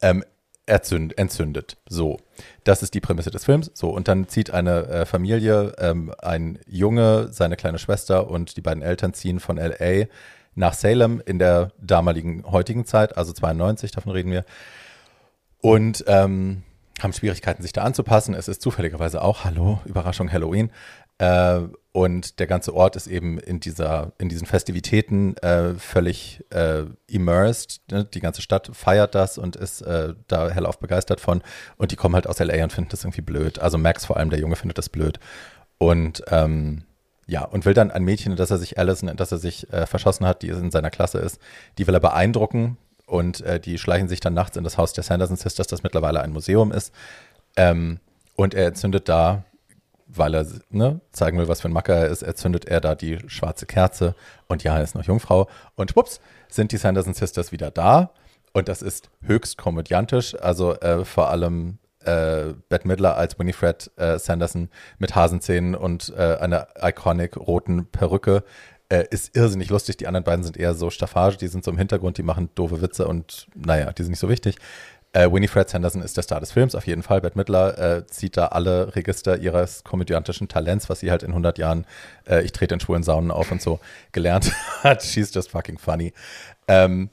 ähm, 0.00 0.24
erzünd, 0.66 1.16
entzündet. 1.16 1.76
So, 1.88 2.18
das 2.64 2.82
ist 2.82 2.94
die 2.94 3.00
Prämisse 3.00 3.30
des 3.30 3.44
Films. 3.44 3.70
So, 3.74 3.90
und 3.90 4.08
dann 4.08 4.28
zieht 4.28 4.50
eine 4.50 4.86
äh, 4.86 5.06
Familie, 5.06 5.72
ähm, 5.78 6.12
ein 6.18 6.58
Junge, 6.66 7.28
seine 7.30 7.56
kleine 7.56 7.78
Schwester 7.78 8.28
und 8.28 8.56
die 8.56 8.60
beiden 8.60 8.82
Eltern 8.82 9.14
ziehen 9.14 9.40
von 9.40 9.56
LA 9.56 10.06
nach 10.54 10.74
Salem 10.74 11.22
in 11.24 11.38
der 11.38 11.72
damaligen 11.80 12.44
heutigen 12.50 12.84
Zeit, 12.84 13.16
also 13.16 13.32
92, 13.32 13.92
davon 13.92 14.12
reden 14.12 14.32
wir. 14.32 14.44
Und 15.60 16.04
ähm, 16.06 16.62
haben 17.00 17.12
Schwierigkeiten, 17.12 17.62
sich 17.62 17.72
da 17.72 17.82
anzupassen. 17.82 18.34
Es 18.34 18.48
ist 18.48 18.62
zufälligerweise 18.62 19.22
auch, 19.22 19.44
hallo, 19.44 19.80
Überraschung, 19.84 20.32
Halloween. 20.32 20.70
Äh, 21.18 21.60
und 21.96 22.40
der 22.40 22.46
ganze 22.46 22.74
Ort 22.74 22.94
ist 22.94 23.06
eben 23.06 23.38
in 23.38 23.58
dieser, 23.58 24.12
in 24.18 24.28
diesen 24.28 24.46
Festivitäten 24.46 25.34
äh, 25.38 25.72
völlig 25.78 26.44
äh, 26.50 26.82
immersed. 27.06 27.80
Ne? 27.90 28.04
Die 28.04 28.20
ganze 28.20 28.42
Stadt 28.42 28.68
feiert 28.74 29.14
das 29.14 29.38
und 29.38 29.56
ist 29.56 29.80
äh, 29.80 30.12
da 30.28 30.50
hellauf 30.50 30.78
begeistert 30.78 31.22
von. 31.22 31.40
Und 31.78 31.92
die 31.92 31.96
kommen 31.96 32.14
halt 32.14 32.26
aus 32.26 32.38
LA 32.38 32.64
und 32.64 32.74
finden 32.74 32.90
das 32.90 33.04
irgendwie 33.04 33.22
blöd. 33.22 33.60
Also 33.60 33.78
Max 33.78 34.04
vor 34.04 34.18
allem, 34.18 34.28
der 34.28 34.38
Junge, 34.38 34.56
findet 34.56 34.76
das 34.76 34.90
blöd. 34.90 35.18
Und 35.78 36.22
ähm, 36.28 36.84
ja, 37.26 37.46
und 37.46 37.64
will 37.64 37.72
dann 37.72 37.90
ein 37.90 38.04
Mädchen, 38.04 38.36
das 38.36 38.50
er 38.50 38.58
sich 38.58 38.78
Allison, 38.78 39.16
das 39.16 39.32
er 39.32 39.38
sich 39.38 39.72
äh, 39.72 39.86
verschossen 39.86 40.26
hat, 40.26 40.42
die 40.42 40.48
in 40.48 40.70
seiner 40.70 40.90
Klasse 40.90 41.16
ist, 41.16 41.40
die 41.78 41.86
will 41.86 41.94
er 41.94 42.00
beeindrucken. 42.00 42.76
Und 43.06 43.40
äh, 43.40 43.58
die 43.58 43.78
schleichen 43.78 44.08
sich 44.08 44.20
dann 44.20 44.34
nachts 44.34 44.58
in 44.58 44.64
das 44.64 44.76
Haus 44.76 44.92
der 44.92 45.02
Sanderson 45.02 45.38
Sisters, 45.38 45.66
das 45.66 45.82
mittlerweile 45.82 46.20
ein 46.20 46.32
Museum 46.32 46.72
ist. 46.72 46.92
Ähm, 47.56 48.00
und 48.34 48.52
er 48.52 48.66
entzündet 48.66 49.08
da 49.08 49.44
weil 50.06 50.34
er 50.34 50.46
ne, 50.70 51.00
zeigen 51.12 51.38
will, 51.38 51.48
was 51.48 51.60
für 51.60 51.68
ein 51.68 51.72
Macker 51.72 51.94
er 51.94 52.08
ist, 52.08 52.22
erzündet 52.22 52.66
er 52.66 52.80
da 52.80 52.94
die 52.94 53.18
schwarze 53.26 53.66
Kerze 53.66 54.14
und 54.46 54.62
ja, 54.62 54.76
er 54.76 54.84
ist 54.84 54.94
noch 54.94 55.04
Jungfrau. 55.04 55.48
Und 55.74 55.90
schwupps, 55.90 56.20
sind 56.48 56.72
die 56.72 56.76
Sanderson 56.76 57.14
Sisters 57.14 57.52
wieder 57.52 57.70
da. 57.70 58.10
Und 58.52 58.68
das 58.68 58.82
ist 58.82 59.10
höchst 59.22 59.58
komödiantisch. 59.58 60.34
Also 60.40 60.74
äh, 60.80 61.04
vor 61.04 61.28
allem 61.28 61.78
äh, 62.00 62.54
Bette 62.68 62.88
Midler 62.88 63.16
als 63.16 63.38
Winifred 63.38 63.90
äh, 63.96 64.18
Sanderson 64.18 64.70
mit 64.98 65.14
Hasenzähnen 65.14 65.74
und 65.74 66.12
äh, 66.16 66.36
einer 66.36 66.68
iconic 66.80 67.36
roten 67.36 67.86
Perücke 67.86 68.44
äh, 68.88 69.04
ist 69.10 69.36
irrsinnig 69.36 69.68
lustig. 69.68 69.96
Die 69.96 70.06
anderen 70.06 70.24
beiden 70.24 70.44
sind 70.44 70.56
eher 70.56 70.74
so 70.74 70.90
Staffage, 70.90 71.36
die 71.36 71.48
sind 71.48 71.64
so 71.64 71.70
im 71.70 71.78
Hintergrund, 71.78 72.18
die 72.18 72.22
machen 72.22 72.48
doofe 72.54 72.80
Witze 72.80 73.06
und 73.08 73.48
naja, 73.54 73.92
die 73.92 74.02
sind 74.02 74.12
nicht 74.12 74.20
so 74.20 74.28
wichtig. 74.28 74.56
Äh, 75.16 75.32
Winifred 75.32 75.70
Sanderson 75.70 76.02
ist 76.02 76.18
der 76.18 76.22
Star 76.22 76.40
des 76.40 76.52
Films, 76.52 76.74
auf 76.74 76.86
jeden 76.86 77.02
Fall. 77.02 77.22
Bette 77.22 77.38
Midler 77.38 77.78
äh, 77.78 78.06
zieht 78.06 78.36
da 78.36 78.48
alle 78.48 78.94
Register 78.94 79.38
ihres 79.38 79.82
komödiantischen 79.82 80.46
Talents, 80.46 80.90
was 80.90 81.00
sie 81.00 81.10
halt 81.10 81.22
in 81.22 81.30
100 81.30 81.56
Jahren, 81.56 81.86
äh, 82.28 82.42
ich 82.42 82.52
trete 82.52 82.74
in 82.74 82.80
schwulen 82.80 83.02
Saunen 83.02 83.30
auf 83.30 83.50
und 83.50 83.62
so, 83.62 83.80
gelernt 84.12 84.52
hat. 84.82 85.02
She's 85.02 85.32
just 85.32 85.52
fucking 85.52 85.78
funny. 85.78 86.12
Ähm, 86.68 87.08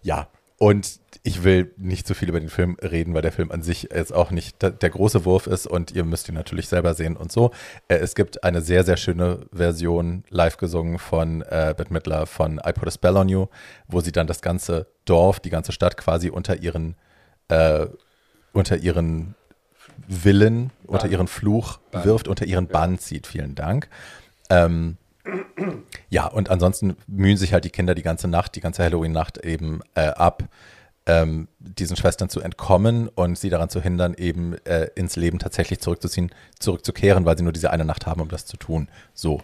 ja, 0.00 0.28
und 0.58 1.00
ich 1.24 1.42
will 1.42 1.74
nicht 1.76 2.06
zu 2.06 2.14
viel 2.14 2.28
über 2.28 2.38
den 2.38 2.50
Film 2.50 2.76
reden, 2.80 3.14
weil 3.14 3.22
der 3.22 3.32
Film 3.32 3.50
an 3.50 3.62
sich 3.62 3.88
jetzt 3.92 4.12
auch 4.12 4.30
nicht 4.30 4.62
der, 4.62 4.90
große 4.90 5.24
Wurf 5.24 5.48
ist 5.48 5.66
und 5.66 5.90
ihr 5.90 6.04
müsst 6.04 6.28
ihn 6.28 6.36
natürlich 6.36 6.68
selber 6.68 6.94
sehen 6.94 7.16
und 7.16 7.32
so. 7.32 7.50
Äh, 7.88 7.96
es 7.96 8.14
gibt 8.14 8.44
eine 8.44 8.60
sehr, 8.60 8.84
sehr 8.84 8.96
schöne 8.96 9.46
Version 9.52 10.22
live 10.28 10.56
gesungen 10.56 11.00
von 11.00 11.42
äh, 11.42 11.74
Bette 11.76 11.92
Midler 11.92 12.26
von 12.26 12.60
I 12.64 12.72
Put 12.72 12.86
a 12.86 12.92
Spell 12.92 13.16
on 13.16 13.28
You, 13.28 13.46
wo 13.88 14.00
sie 14.00 14.12
dann 14.12 14.28
das 14.28 14.40
ganze 14.40 14.86
Dorf, 15.04 15.40
die 15.40 15.50
ganze 15.50 15.72
Stadt 15.72 15.96
quasi 15.96 16.30
unter 16.30 16.54
ihren 16.62 16.94
äh, 17.50 17.86
unter 18.52 18.76
ihren 18.76 19.34
Willen, 20.08 20.68
Bann. 20.68 20.94
unter 20.94 21.08
ihren 21.08 21.28
Fluch 21.28 21.78
Bann. 21.90 22.04
wirft, 22.04 22.28
unter 22.28 22.46
ihren 22.46 22.66
ja. 22.66 22.72
Bann 22.72 22.98
zieht. 22.98 23.26
Vielen 23.26 23.54
Dank. 23.54 23.88
Ähm, 24.48 24.96
ja, 26.08 26.26
und 26.26 26.50
ansonsten 26.50 26.96
mühen 27.06 27.36
sich 27.36 27.52
halt 27.52 27.64
die 27.64 27.70
Kinder 27.70 27.94
die 27.94 28.02
ganze 28.02 28.28
Nacht, 28.28 28.56
die 28.56 28.60
ganze 28.60 28.82
Halloween-Nacht 28.82 29.38
eben 29.38 29.80
äh, 29.94 30.08
ab, 30.08 30.44
ähm, 31.06 31.48
diesen 31.58 31.96
Schwestern 31.96 32.28
zu 32.28 32.40
entkommen 32.40 33.08
und 33.08 33.38
sie 33.38 33.50
daran 33.50 33.68
zu 33.68 33.80
hindern, 33.80 34.14
eben 34.14 34.54
äh, 34.64 34.88
ins 34.94 35.16
Leben 35.16 35.38
tatsächlich 35.38 35.80
zurückzuziehen, 35.80 36.30
zurückzukehren, 36.58 37.24
weil 37.24 37.36
sie 37.36 37.44
nur 37.44 37.52
diese 37.52 37.70
eine 37.70 37.84
Nacht 37.84 38.06
haben, 38.06 38.20
um 38.20 38.28
das 38.28 38.46
zu 38.46 38.56
tun. 38.56 38.88
So. 39.14 39.40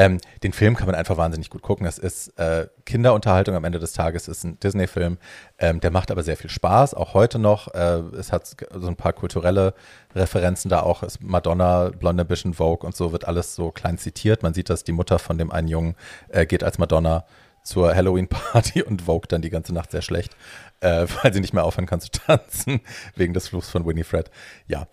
Ähm, 0.00 0.18
den 0.42 0.54
Film 0.54 0.76
kann 0.76 0.86
man 0.86 0.94
einfach 0.94 1.18
wahnsinnig 1.18 1.50
gut 1.50 1.60
gucken. 1.60 1.86
Es 1.86 1.98
ist 1.98 2.28
äh, 2.38 2.68
Kinderunterhaltung 2.86 3.54
am 3.54 3.64
Ende 3.64 3.78
des 3.78 3.92
Tages, 3.92 4.28
es 4.28 4.38
ist 4.38 4.44
ein 4.44 4.58
Disney-Film. 4.58 5.18
Ähm, 5.58 5.80
der 5.80 5.90
macht 5.90 6.10
aber 6.10 6.22
sehr 6.22 6.38
viel 6.38 6.48
Spaß, 6.48 6.94
auch 6.94 7.12
heute 7.12 7.38
noch. 7.38 7.74
Äh, 7.74 7.98
es 8.16 8.32
hat 8.32 8.46
so 8.46 8.86
ein 8.88 8.96
paar 8.96 9.12
kulturelle 9.12 9.74
Referenzen 10.14 10.70
da 10.70 10.80
auch. 10.80 11.02
Ist 11.02 11.22
Madonna, 11.22 11.90
Blonde 11.90 12.22
Ambition, 12.22 12.54
Vogue 12.54 12.86
und 12.86 12.96
so 12.96 13.12
wird 13.12 13.28
alles 13.28 13.54
so 13.54 13.72
klein 13.72 13.98
zitiert. 13.98 14.42
Man 14.42 14.54
sieht, 14.54 14.70
dass 14.70 14.84
die 14.84 14.92
Mutter 14.92 15.18
von 15.18 15.36
dem 15.36 15.50
einen 15.50 15.68
Jungen 15.68 15.96
äh, 16.30 16.46
geht 16.46 16.64
als 16.64 16.78
Madonna 16.78 17.26
zur 17.62 17.94
Halloween-Party 17.94 18.82
und 18.86 19.02
Vogue 19.02 19.28
dann 19.28 19.42
die 19.42 19.50
ganze 19.50 19.74
Nacht 19.74 19.90
sehr 19.90 20.00
schlecht, 20.00 20.34
äh, 20.80 21.06
weil 21.22 21.34
sie 21.34 21.40
nicht 21.40 21.52
mehr 21.52 21.64
aufhören 21.64 21.84
kann 21.84 22.00
zu 22.00 22.10
tanzen, 22.10 22.80
wegen 23.16 23.34
des 23.34 23.48
Fluchs 23.48 23.68
von 23.68 23.84
Winifred. 23.84 24.30
Ja. 24.66 24.86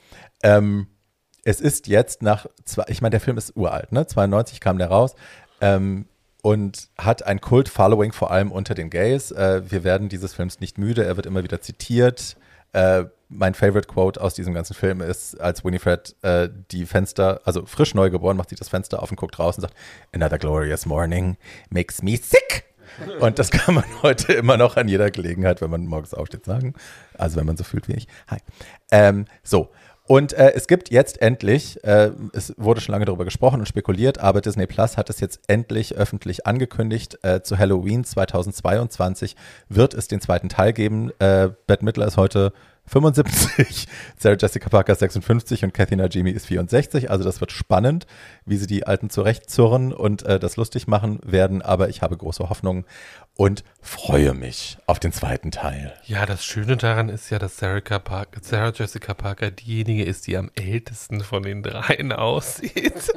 Ähm, 0.43 0.87
es 1.47 1.61
ist 1.61 1.87
jetzt 1.87 2.21
nach, 2.21 2.45
zwei, 2.65 2.83
ich 2.89 3.01
meine, 3.01 3.11
der 3.11 3.21
Film 3.21 3.37
ist 3.37 3.55
uralt, 3.55 3.93
ne? 3.93 4.05
92 4.05 4.59
kam 4.59 4.77
der 4.77 4.89
raus. 4.89 5.15
Ähm, 5.61 6.05
und 6.41 6.89
hat 6.97 7.23
ein 7.23 7.39
Kult-Following 7.39 8.11
vor 8.11 8.31
allem 8.31 8.51
unter 8.51 8.75
den 8.75 8.89
Gays. 8.89 9.31
Äh, 9.31 9.61
wir 9.71 9.85
werden 9.85 10.09
dieses 10.09 10.33
Films 10.33 10.59
nicht 10.59 10.77
müde, 10.77 11.05
er 11.05 11.15
wird 11.15 11.25
immer 11.25 11.43
wieder 11.43 11.61
zitiert. 11.61 12.35
Äh, 12.73 13.05
mein 13.29 13.53
Favorite 13.53 13.87
Quote 13.87 14.19
aus 14.19 14.33
diesem 14.33 14.53
ganzen 14.53 14.73
Film 14.73 14.99
ist, 14.99 15.39
als 15.39 15.63
Winifred 15.63 16.17
äh, 16.21 16.49
die 16.71 16.85
Fenster, 16.85 17.39
also 17.45 17.65
frisch 17.65 17.95
neu 17.95 18.09
geboren, 18.09 18.35
macht 18.35 18.49
sie 18.49 18.55
das 18.55 18.67
Fenster 18.67 19.01
auf 19.01 19.09
und 19.09 19.15
guckt 19.17 19.39
raus 19.39 19.55
und 19.55 19.61
sagt, 19.61 19.73
Another 20.13 20.37
glorious 20.37 20.85
morning 20.85 21.37
makes 21.69 22.03
me 22.03 22.17
sick. 22.17 22.65
Und 23.19 23.39
das 23.39 23.51
kann 23.51 23.75
man 23.75 23.85
heute 24.01 24.33
immer 24.33 24.57
noch 24.57 24.75
an 24.75 24.89
jeder 24.89 25.11
Gelegenheit, 25.11 25.61
wenn 25.61 25.69
man 25.69 25.85
morgens 25.85 26.13
aufsteht, 26.13 26.43
sagen. 26.43 26.73
Also 27.17 27.37
wenn 27.37 27.45
man 27.45 27.55
so 27.55 27.63
fühlt 27.63 27.87
wie 27.87 27.93
ich. 27.93 28.07
Hi. 28.27 28.39
Ähm, 28.91 29.25
so, 29.43 29.69
und 30.07 30.33
äh, 30.33 30.53
es 30.55 30.67
gibt 30.67 30.89
jetzt 30.89 31.21
endlich, 31.21 31.83
äh, 31.83 32.11
es 32.31 32.53
wurde 32.57 32.79
schon 32.79 32.93
lange 32.93 33.05
darüber 33.05 33.25
gesprochen 33.25 33.59
und 33.59 33.65
spekuliert, 33.65 34.19
aber 34.19 34.39
Disney 34.39 34.65
Plus 34.65 34.95
hat 34.95 35.09
es 35.09 35.19
jetzt 35.19 35.41
endlich 35.47 35.95
öffentlich 35.95 36.47
angekündigt. 36.47 37.19
Äh, 37.23 37.41
zu 37.41 37.57
Halloween 37.57 38.05
2022 38.05 39.35
wird 39.67 39.93
es 39.93 40.07
den 40.07 40.21
zweiten 40.21 40.47
Teil 40.47 40.71
geben. 40.71 41.11
Äh, 41.19 41.49
Bette 41.67 41.83
Midler 41.83 42.07
ist 42.07 42.15
heute 42.15 42.53
75, 42.87 43.87
Sarah 44.17 44.37
Jessica 44.39 44.69
Parker 44.69 44.95
56 44.95 45.65
und 45.65 45.73
Kathy 45.73 45.95
Najimy 45.97 46.31
ist 46.31 46.47
64. 46.47 47.11
Also 47.11 47.23
das 47.23 47.41
wird 47.41 47.51
spannend, 47.51 48.07
wie 48.45 48.55
sie 48.55 48.67
die 48.67 48.87
Alten 48.87 49.09
zurechtzurren 49.09 49.91
und 49.91 50.23
äh, 50.23 50.39
das 50.39 50.55
lustig 50.55 50.87
machen 50.87 51.19
werden. 51.23 51.61
Aber 51.61 51.89
ich 51.89 52.01
habe 52.01 52.15
große 52.15 52.49
Hoffnung 52.49 52.85
und 53.37 53.63
freue 53.79 54.33
mich 54.33 54.77
auf 54.87 54.99
den 54.99 55.13
zweiten 55.13 55.51
Teil. 55.51 55.93
Ja, 56.05 56.25
das 56.25 56.43
Schöne 56.43 56.75
daran 56.75 57.07
ist 57.07 57.29
ja, 57.29 57.39
dass 57.39 57.57
Sarah, 57.57 57.99
Parker, 57.99 58.39
Sarah 58.41 58.73
Jessica 58.75 59.13
Parker 59.13 59.51
diejenige 59.51 60.03
ist, 60.03 60.27
die 60.27 60.35
am 60.35 60.51
ältesten 60.55 61.21
von 61.21 61.43
den 61.43 61.63
dreien 61.63 62.11
aussieht. 62.11 62.93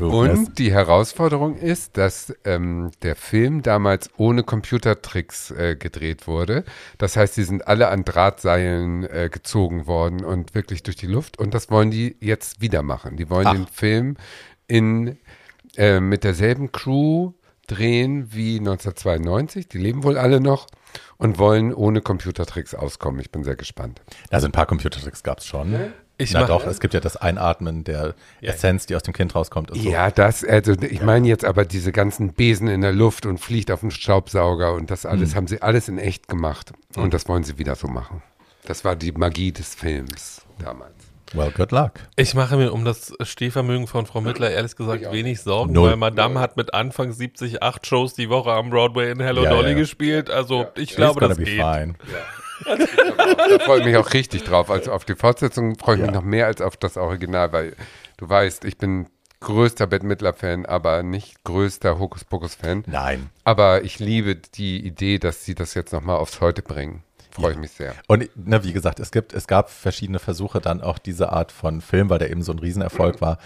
Und 0.00 0.58
die 0.58 0.72
Herausforderung 0.72 1.56
ist, 1.56 1.96
dass 1.98 2.34
ähm, 2.44 2.90
der 3.02 3.14
Film 3.14 3.62
damals 3.62 4.10
ohne 4.16 4.42
Computertricks 4.42 5.52
äh, 5.52 5.76
gedreht 5.76 6.26
wurde. 6.26 6.64
Das 6.98 7.16
heißt, 7.16 7.34
sie 7.34 7.44
sind 7.44 7.68
alle 7.68 7.86
an 7.88 8.04
Drahtseilen 8.04 9.04
äh, 9.04 9.28
gezogen 9.30 9.86
worden 9.86 10.24
und 10.24 10.56
wirklich 10.56 10.82
durch 10.82 10.96
die 10.96 11.06
Luft. 11.06 11.38
Und 11.38 11.54
das 11.54 11.70
wollen 11.70 11.92
die 11.92 12.16
jetzt 12.18 12.60
wieder 12.60 12.82
machen. 12.82 13.16
Die 13.16 13.30
wollen 13.30 13.46
Ach. 13.46 13.54
den 13.54 13.66
Film 13.68 14.16
in, 14.66 15.16
äh, 15.76 16.00
mit 16.00 16.24
derselben 16.24 16.72
Crew 16.72 17.34
drehen 17.68 18.32
wie 18.32 18.58
1992. 18.58 19.68
Die 19.68 19.78
leben 19.78 20.02
wohl 20.02 20.18
alle 20.18 20.40
noch 20.40 20.66
und 21.16 21.38
wollen 21.38 21.72
ohne 21.72 22.00
Computertricks 22.00 22.74
auskommen. 22.74 23.20
Ich 23.20 23.30
bin 23.30 23.44
sehr 23.44 23.56
gespannt. 23.56 24.00
Also 24.30 24.46
ein 24.46 24.52
paar 24.52 24.66
Computertricks 24.66 25.22
gab 25.22 25.38
es 25.38 25.46
schon. 25.46 25.92
Ich 26.20 26.32
Na 26.32 26.44
doch, 26.44 26.66
es 26.66 26.80
gibt 26.80 26.94
ja 26.94 27.00
das 27.00 27.16
Einatmen 27.16 27.84
der. 27.84 28.16
Essenz, 28.40 28.86
die 28.86 28.96
aus 28.96 29.04
dem 29.04 29.14
Kind 29.14 29.36
rauskommt. 29.36 29.70
So. 29.72 29.76
Ja, 29.76 30.10
das, 30.10 30.44
also 30.44 30.72
ich 30.72 31.00
meine 31.00 31.28
jetzt 31.28 31.44
aber 31.44 31.64
diese 31.64 31.92
ganzen 31.92 32.32
Besen 32.32 32.66
in 32.66 32.80
der 32.80 32.92
Luft 32.92 33.24
und 33.24 33.38
fliegt 33.38 33.70
auf 33.70 33.80
den 33.80 33.92
Staubsauger 33.92 34.74
und 34.74 34.90
das 34.90 35.06
alles 35.06 35.30
mhm. 35.30 35.36
haben 35.36 35.46
sie 35.46 35.62
alles 35.62 35.88
in 35.88 35.98
echt 35.98 36.26
gemacht. 36.26 36.72
Und 36.96 37.04
mhm. 37.04 37.10
das 37.10 37.28
wollen 37.28 37.44
sie 37.44 37.58
wieder 37.58 37.76
so 37.76 37.86
machen. 37.86 38.20
Das 38.64 38.84
war 38.84 38.96
die 38.96 39.12
Magie 39.12 39.52
des 39.52 39.76
Films 39.76 40.42
damals. 40.58 40.97
Well, 41.34 41.50
good 41.50 41.72
luck. 41.72 41.92
Ich 42.16 42.34
mache 42.34 42.56
mir 42.56 42.72
um 42.72 42.84
das 42.84 43.12
Stehvermögen 43.22 43.86
von 43.86 44.06
Frau 44.06 44.20
Mittler 44.20 44.50
ehrlich 44.50 44.76
gesagt 44.76 45.12
wenig 45.12 45.40
Sorgen, 45.40 45.72
Null. 45.72 45.90
weil 45.90 45.96
Madame 45.96 46.34
Null. 46.34 46.42
hat 46.42 46.56
mit 46.56 46.72
Anfang 46.72 47.12
70 47.12 47.62
acht 47.62 47.86
Shows 47.86 48.14
die 48.14 48.30
Woche 48.30 48.52
am 48.52 48.70
Broadway 48.70 49.10
in 49.10 49.20
Hello 49.20 49.44
ja, 49.44 49.50
Dolly 49.50 49.70
ja. 49.70 49.74
gespielt. 49.74 50.30
Also 50.30 50.62
ja. 50.62 50.70
ich 50.76 50.96
glaube, 50.96 51.20
das 51.20 51.36
geht. 51.36 51.48
Fine. 51.48 51.94
Ja. 52.12 52.76
da 52.76 53.58
freue 53.64 53.80
ich 53.80 53.86
mich 53.86 53.96
auch 53.96 54.12
richtig 54.12 54.44
drauf. 54.44 54.70
Also 54.70 54.92
auf 54.92 55.04
die 55.04 55.14
Fortsetzung 55.14 55.78
freue 55.78 55.96
ich 55.96 56.00
ja. 56.00 56.06
mich 56.06 56.14
noch 56.14 56.24
mehr 56.24 56.46
als 56.46 56.60
auf 56.60 56.76
das 56.76 56.96
Original, 56.96 57.52
weil 57.52 57.76
du 58.16 58.28
weißt, 58.28 58.64
ich 58.64 58.78
bin 58.78 59.06
größter 59.40 59.86
Bette 59.86 60.06
Midler-Fan, 60.06 60.66
aber 60.66 61.02
nicht 61.02 61.44
größter 61.44 61.98
Hokuspokus-Fan. 61.98 62.84
Nein. 62.86 63.30
Aber 63.44 63.84
ich 63.84 63.98
liebe 63.98 64.34
die 64.36 64.84
Idee, 64.84 65.18
dass 65.18 65.44
sie 65.44 65.54
das 65.54 65.74
jetzt 65.74 65.92
nochmal 65.92 66.16
aufs 66.16 66.40
Heute 66.40 66.62
bringen. 66.62 67.02
Freue 67.30 67.52
ich 67.52 67.58
mich 67.58 67.72
sehr. 67.72 67.94
Und 68.06 68.28
ne, 68.36 68.64
wie 68.64 68.72
gesagt, 68.72 69.00
es 69.00 69.10
gibt, 69.10 69.32
es 69.32 69.46
gab 69.46 69.70
verschiedene 69.70 70.18
Versuche 70.18 70.60
dann 70.60 70.80
auch 70.80 70.98
diese 70.98 71.32
Art 71.32 71.52
von 71.52 71.80
Film, 71.80 72.10
weil 72.10 72.18
der 72.18 72.30
eben 72.30 72.42
so 72.42 72.52
ein 72.52 72.58
Riesenerfolg 72.58 73.20
war 73.20 73.38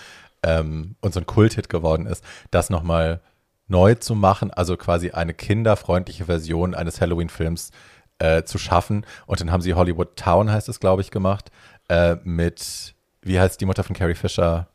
ähm, 0.42 0.96
und 1.00 1.14
so 1.14 1.20
ein 1.20 1.26
Kulthit 1.26 1.68
geworden 1.68 2.06
ist, 2.06 2.24
das 2.50 2.70
nochmal 2.70 3.20
neu 3.68 3.94
zu 3.94 4.14
machen, 4.14 4.50
also 4.50 4.76
quasi 4.76 5.10
eine 5.10 5.34
kinderfreundliche 5.34 6.26
Version 6.26 6.74
eines 6.74 7.00
Halloween-Films 7.00 7.70
äh, 8.18 8.44
zu 8.44 8.58
schaffen. 8.58 9.06
Und 9.26 9.40
dann 9.40 9.50
haben 9.50 9.62
sie 9.62 9.74
Hollywood 9.74 10.16
Town, 10.16 10.50
heißt 10.50 10.68
es, 10.68 10.80
glaube 10.80 11.02
ich, 11.02 11.10
gemacht, 11.10 11.50
äh, 11.88 12.16
mit, 12.24 12.94
wie 13.22 13.40
heißt 13.40 13.60
die 13.60 13.66
Mutter 13.66 13.82
von 13.84 13.96
Carrie 13.96 14.14
Fisher? 14.14 14.68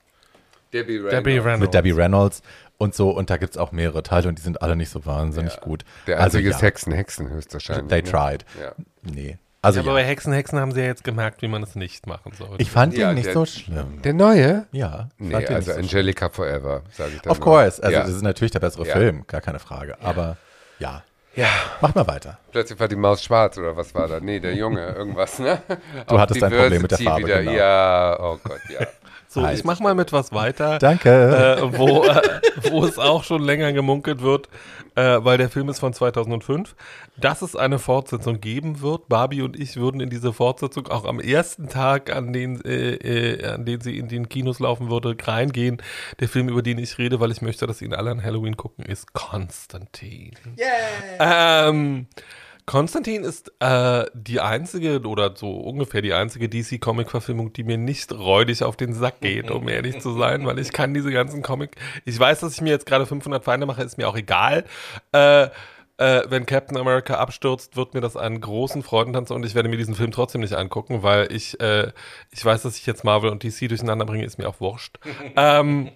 Debbie 0.74 0.97
Reynolds. 0.97 1.16
Debbie 1.16 1.38
Reynolds. 1.38 1.60
Mit 1.62 1.74
Debbie 1.74 1.91
Reynolds 1.91 2.41
und 2.78 2.95
so. 2.95 3.11
Und 3.11 3.30
da 3.30 3.38
gibt 3.38 3.51
es 3.51 3.57
auch 3.57 3.71
mehrere 3.71 4.03
Teile 4.03 4.30
und 4.30 4.38
die 4.38 4.43
sind 4.43 4.61
alle 4.61 4.75
nicht 4.75 4.89
so 4.89 5.05
wahnsinnig 5.05 5.55
ja. 5.55 5.59
gut. 5.59 5.84
Der 6.07 6.19
einzige 6.19 6.47
also, 6.49 6.57
ist 6.57 6.61
Hexen, 6.61 6.93
Hexen 6.93 7.30
höchstwahrscheinlich. 7.30 7.88
They 7.88 8.01
ne? 8.01 8.09
tried. 8.09 8.45
Ja. 8.59 8.73
Nee. 9.03 9.38
Also, 9.61 9.80
ja, 9.80 9.86
aber 9.86 9.93
bei 9.93 10.03
Hexen, 10.03 10.34
Hexen 10.34 10.59
haben 10.59 10.71
sie 10.71 10.82
ja 10.82 10.86
jetzt 10.86 11.03
gemerkt, 11.03 11.41
wie 11.41 11.47
man 11.47 11.63
es 11.63 11.75
nicht 11.75 12.05
machen 12.05 12.32
soll. 12.38 12.55
Ich 12.59 12.69
fand 12.69 12.95
ja, 12.95 13.09
ihn 13.09 13.15
nicht 13.15 13.28
der, 13.28 13.34
so 13.34 13.45
schlimm. 13.45 14.01
Der 14.03 14.13
neue? 14.13 14.67
Ja. 14.71 15.09
Nee, 15.17 15.36
also 15.36 15.71
so 15.71 15.78
Angelica 15.78 16.25
schlimm. 16.25 16.36
Forever, 16.36 16.84
sage 16.91 17.13
ich 17.15 17.21
dann. 17.21 17.32
Of 17.32 17.39
course. 17.39 17.84
Also, 17.84 17.97
das 17.97 18.09
ist 18.09 18.21
natürlich 18.21 18.51
der 18.51 18.59
bessere 18.59 18.86
Film, 18.86 19.25
gar 19.28 19.41
keine 19.41 19.59
Frage. 19.59 19.99
Aber 20.01 20.38
ja. 20.80 21.03
Ja. 21.36 21.49
Mach 21.82 21.93
mal 21.93 22.07
weiter. 22.07 22.39
Plötzlich 22.51 22.80
war 22.80 22.88
die 22.88 22.95
Maus 22.95 23.23
schwarz 23.23 23.57
oder 23.59 23.78
was 23.78 23.93
war 23.93 24.07
da? 24.07 24.19
Nee, 24.19 24.39
der 24.39 24.55
Junge, 24.55 24.88
irgendwas, 24.95 25.38
ne? 25.38 25.61
Du 26.07 26.19
hattest 26.19 26.43
ein 26.43 26.51
Problem 26.51 26.82
mit 26.82 26.91
der 26.91 26.97
Farbe. 26.97 27.25
Wieder. 27.25 27.39
Genau. 27.43 27.51
Ja, 27.51 28.19
oh 28.19 28.39
Gott, 28.43 28.61
ja. 28.69 28.80
So, 29.38 29.45
halt. 29.45 29.59
ich 29.59 29.63
mach 29.63 29.79
mal 29.79 29.93
mit 29.93 30.11
was 30.13 30.33
weiter. 30.33 30.79
Danke. 30.79 31.59
Äh, 31.59 31.77
wo, 31.77 32.03
äh, 32.03 32.21
wo 32.71 32.83
es 32.83 32.97
auch 32.97 33.23
schon 33.23 33.43
länger 33.43 33.71
gemunkelt 33.71 34.21
wird, 34.21 34.49
äh, 34.95 35.19
weil 35.23 35.38
der 35.38 35.49
Film 35.49 35.69
ist 35.69 35.77
von 35.77 35.93
2005, 35.93 36.75
dass 37.17 37.43
es 37.43 37.55
eine 37.55 37.77
Fortsetzung 37.77 38.41
geben 38.41 38.81
wird. 38.81 39.07
Barbie 39.09 39.43
und 39.43 39.59
ich 39.59 39.77
würden 39.77 40.01
in 40.01 40.09
diese 40.09 40.33
Fortsetzung 40.33 40.88
auch 40.88 41.05
am 41.05 41.19
ersten 41.19 41.69
Tag, 41.69 42.11
an 42.15 42.33
den, 42.33 42.65
äh, 42.65 42.95
äh, 42.95 43.45
an 43.45 43.65
den 43.65 43.79
sie 43.81 43.99
in 43.99 44.07
den 44.07 44.27
Kinos 44.27 44.59
laufen 44.59 44.89
würde, 44.89 45.15
reingehen. 45.21 45.83
Der 46.19 46.29
Film, 46.29 46.49
über 46.49 46.63
den 46.63 46.79
ich 46.79 46.97
rede, 46.97 47.19
weil 47.19 47.31
ich 47.31 47.43
möchte, 47.43 47.67
dass 47.67 47.83
ihn 47.83 47.93
alle 47.93 48.09
an 48.09 48.23
Halloween 48.23 48.57
gucken, 48.57 48.85
ist 48.85 49.13
Konstantin. 49.13 50.31
Yeah. 50.57 51.69
Ähm, 51.69 52.07
Konstantin 52.68 53.24
ist 53.24 53.53
äh, 53.61 54.05
die 54.13 54.41
einzige 54.41 54.99
oder 55.07 55.34
so 55.38 55.51
ungefähr 55.51 56.01
die 56.01 56.11
einzige 56.11 56.49
DC-Comic-Verfilmung, 56.49 57.53
die 57.53 57.63
mir 57.63 57.78
nicht 57.78 58.11
räudig 58.11 58.61
auf 58.61 58.76
den 58.76 58.93
Sack 58.93 59.22
geht, 59.22 59.49
um 59.51 59.70
ehrlich 59.70 60.01
zu 60.01 60.11
sein, 60.11 60.45
weil 60.45 60.59
ich 60.59 60.74
kann 60.74 60.93
diese 60.93 61.09
ganzen 61.11 61.41
Comic. 61.41 61.78
Ich 62.03 62.20
weiß, 62.20 62.41
dass 62.41 62.53
ich 62.53 62.61
mir 62.61 62.72
jetzt 62.72 62.86
gerade 62.86 63.05
500 63.05 63.41
Feinde 63.41 63.65
mache, 63.65 63.84
ist 63.84 63.97
mir 63.97 64.09
auch 64.09 64.18
egal. 64.18 64.65
Äh, 65.13 65.43
äh, 65.99 66.24
wenn 66.28 66.45
Captain 66.45 66.78
America 66.78 67.15
abstürzt, 67.15 67.78
wird 67.78 67.93
mir 67.93 68.01
das 68.01 68.18
einen 68.18 68.41
großen 68.41 68.84
Freudentanz 68.84 69.32
und 69.32 69.45
ich 69.45 69.55
werde 69.55 69.70
mir 69.70 69.78
diesen 69.78 69.95
Film 69.95 70.11
trotzdem 70.11 70.41
nicht 70.41 70.53
angucken, 70.53 71.03
weil 71.03 71.32
ich, 71.32 71.59
äh, 71.61 71.93
ich 72.32 72.43
weiß, 72.43 72.63
dass 72.63 72.78
ich 72.78 72.86
jetzt 72.86 73.05
Marvel 73.05 73.30
und 73.30 73.43
DC 73.43 73.70
durcheinander 73.70 74.05
bringe, 74.05 74.26
ist 74.26 74.38
mir 74.38 74.49
auch 74.49 74.59
wurscht. 74.59 74.99
ähm, 75.38 75.89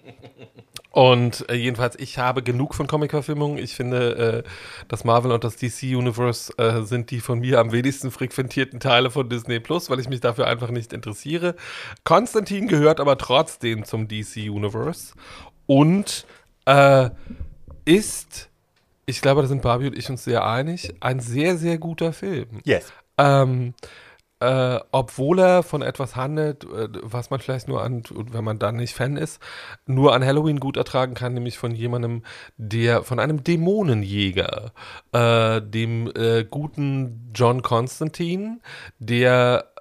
und 0.92 1.48
äh, 1.48 1.54
jedenfalls, 1.54 1.96
ich 1.98 2.18
habe 2.18 2.42
genug 2.42 2.74
von 2.74 2.86
Comic-Verfilmungen. 2.86 3.56
Ich 3.56 3.74
finde, 3.74 4.44
äh, 4.44 4.48
das 4.88 5.04
Marvel 5.04 5.32
und 5.32 5.42
das 5.42 5.56
DC-Universe 5.56 6.52
äh, 6.58 6.82
sind 6.82 7.10
die 7.10 7.20
von 7.20 7.40
mir 7.40 7.60
am 7.60 7.72
wenigsten 7.72 8.10
frequentierten 8.10 8.78
Teile 8.78 9.10
von 9.10 9.28
Disney 9.30 9.58
Plus, 9.58 9.88
weil 9.88 10.00
ich 10.00 10.10
mich 10.10 10.20
dafür 10.20 10.46
einfach 10.46 10.68
nicht 10.68 10.92
interessiere. 10.92 11.56
Konstantin 12.04 12.68
gehört 12.68 13.00
aber 13.00 13.16
trotzdem 13.16 13.84
zum 13.84 14.06
DC-Universe 14.06 15.14
und 15.66 16.26
äh, 16.66 17.08
ist, 17.86 18.50
ich 19.06 19.22
glaube, 19.22 19.40
da 19.40 19.48
sind 19.48 19.62
Barbie 19.62 19.86
und 19.86 19.96
ich 19.96 20.10
uns 20.10 20.24
sehr 20.24 20.46
einig, 20.46 20.94
ein 21.00 21.20
sehr, 21.20 21.56
sehr 21.56 21.78
guter 21.78 22.12
Film. 22.12 22.60
Yes. 22.64 22.92
Ähm, 23.16 23.72
äh, 24.42 24.80
obwohl 24.90 25.38
er 25.38 25.62
von 25.62 25.82
etwas 25.82 26.16
handelt, 26.16 26.64
äh, 26.64 26.88
was 27.02 27.30
man 27.30 27.40
vielleicht 27.40 27.68
nur 27.68 27.82
an, 27.82 28.02
wenn 28.10 28.42
man 28.42 28.58
dann 28.58 28.76
nicht 28.76 28.94
Fan 28.94 29.16
ist, 29.16 29.40
nur 29.86 30.14
an 30.14 30.24
Halloween 30.24 30.58
gut 30.58 30.76
ertragen 30.76 31.14
kann, 31.14 31.34
nämlich 31.34 31.58
von 31.58 31.72
jemandem, 31.72 32.24
der, 32.56 33.04
von 33.04 33.20
einem 33.20 33.44
Dämonenjäger, 33.44 34.72
äh, 35.12 35.62
dem 35.62 36.10
äh, 36.16 36.44
guten 36.44 37.30
John 37.34 37.62
Constantine, 37.62 38.58
der 38.98 39.71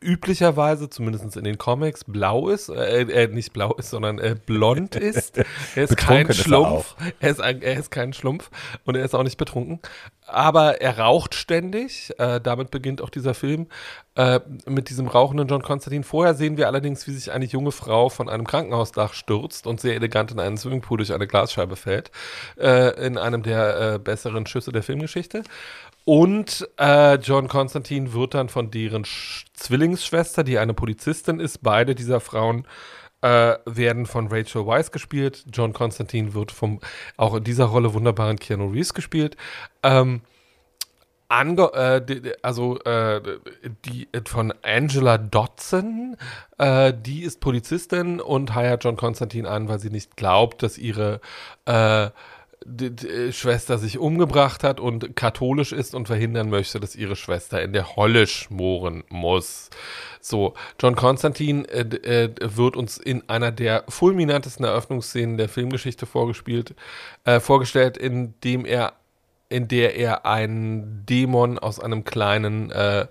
üblicherweise, 0.00 0.88
zumindest 0.88 1.36
in 1.36 1.44
den 1.44 1.58
Comics, 1.58 2.04
blau 2.04 2.48
ist, 2.48 2.68
äh, 2.70 3.02
äh, 3.02 3.28
nicht 3.28 3.52
blau 3.52 3.74
ist, 3.74 3.90
sondern 3.90 4.18
äh, 4.18 4.36
blond 4.44 4.96
ist. 4.96 5.40
Er 5.74 5.84
ist 5.84 5.96
kein 5.96 6.32
Schlumpf. 6.32 6.96
Er, 6.98 7.12
er, 7.20 7.30
ist 7.30 7.40
ein, 7.40 7.62
er 7.62 7.78
ist 7.78 7.90
kein 7.90 8.12
Schlumpf 8.12 8.50
und 8.84 8.96
er 8.96 9.04
ist 9.04 9.14
auch 9.14 9.22
nicht 9.22 9.36
betrunken. 9.36 9.80
Aber 10.26 10.80
er 10.80 10.98
raucht 10.98 11.34
ständig. 11.34 12.12
Äh, 12.18 12.40
damit 12.40 12.70
beginnt 12.70 13.02
auch 13.02 13.10
dieser 13.10 13.34
Film 13.34 13.66
äh, 14.14 14.40
mit 14.66 14.90
diesem 14.90 15.06
rauchenden 15.06 15.48
John 15.48 15.62
Constantine. 15.62 16.04
Vorher 16.04 16.34
sehen 16.34 16.56
wir 16.56 16.66
allerdings, 16.66 17.06
wie 17.06 17.12
sich 17.12 17.32
eine 17.32 17.44
junge 17.44 17.72
Frau 17.72 18.08
von 18.08 18.28
einem 18.28 18.46
Krankenhausdach 18.46 19.12
stürzt 19.12 19.66
und 19.66 19.80
sehr 19.80 19.94
elegant 19.94 20.30
in 20.32 20.40
einen 20.40 20.56
Swimmingpool 20.56 20.98
durch 20.98 21.12
eine 21.12 21.26
Glasscheibe 21.26 21.76
fällt. 21.76 22.10
Äh, 22.56 23.06
in 23.06 23.18
einem 23.18 23.42
der 23.42 23.94
äh, 23.94 23.98
besseren 23.98 24.46
Schüsse 24.46 24.72
der 24.72 24.82
Filmgeschichte. 24.82 25.42
Und 26.04 26.68
äh, 26.78 27.16
John 27.16 27.48
Constantine 27.48 28.12
wird 28.12 28.34
dann 28.34 28.48
von 28.48 28.70
deren 28.70 29.04
Sch 29.04 29.46
Zwillingsschwester, 29.54 30.44
die 30.44 30.58
eine 30.58 30.74
Polizistin 30.74 31.40
ist, 31.40 31.62
beide 31.62 31.94
dieser 31.94 32.20
Frauen 32.20 32.66
äh, 33.22 33.56
werden 33.66 34.06
von 34.06 34.28
Rachel 34.28 34.66
Weisz 34.66 34.90
gespielt. 34.90 35.44
John 35.52 35.72
Constantine 35.72 36.34
wird 36.34 36.52
vom 36.52 36.80
auch 37.16 37.34
in 37.34 37.44
dieser 37.44 37.66
Rolle 37.66 37.92
wunderbaren 37.92 38.38
Keanu 38.38 38.70
Reeves 38.70 38.94
gespielt. 38.94 39.36
Ähm, 39.82 40.22
Ange 41.28 41.72
äh, 41.74 42.32
also 42.42 42.80
äh, 42.80 43.20
die 43.84 44.08
von 44.26 44.52
Angela 44.62 45.16
Dodson, 45.16 46.16
äh, 46.58 46.92
die 46.92 47.22
ist 47.22 47.40
Polizistin 47.40 48.20
und 48.20 48.54
heiert 48.54 48.82
John 48.82 48.96
Constantine 48.96 49.48
an, 49.48 49.68
weil 49.68 49.78
sie 49.78 49.90
nicht 49.90 50.16
glaubt, 50.16 50.62
dass 50.62 50.76
ihre 50.76 51.20
äh, 51.66 52.10
die, 52.64 52.94
die 52.94 53.08
äh, 53.08 53.32
Schwester 53.32 53.78
sich 53.78 53.98
umgebracht 53.98 54.64
hat 54.64 54.80
und 54.80 55.16
katholisch 55.16 55.72
ist 55.72 55.94
und 55.94 56.06
verhindern 56.06 56.50
möchte, 56.50 56.80
dass 56.80 56.96
ihre 56.96 57.16
Schwester 57.16 57.62
in 57.62 57.72
der 57.72 57.96
Holle 57.96 58.26
schmoren 58.26 59.04
muss. 59.08 59.70
So, 60.20 60.54
John 60.78 60.96
Constantine 60.96 61.66
äh, 61.68 61.80
äh, 62.24 62.34
wird 62.40 62.76
uns 62.76 62.98
in 62.98 63.28
einer 63.28 63.52
der 63.52 63.84
fulminantesten 63.88 64.64
Eröffnungsszenen 64.64 65.38
der 65.38 65.48
Filmgeschichte 65.48 66.06
vorgespielt, 66.06 66.74
äh, 67.24 67.40
vorgestellt, 67.40 67.96
in 67.96 68.34
dem 68.44 68.66
er, 68.66 68.92
in 69.48 69.66
der 69.66 69.96
er 69.96 70.26
einen 70.26 71.06
Dämon 71.06 71.58
aus 71.58 71.80
einem 71.80 72.04
kleinen 72.04 72.70
äh, 72.70 73.06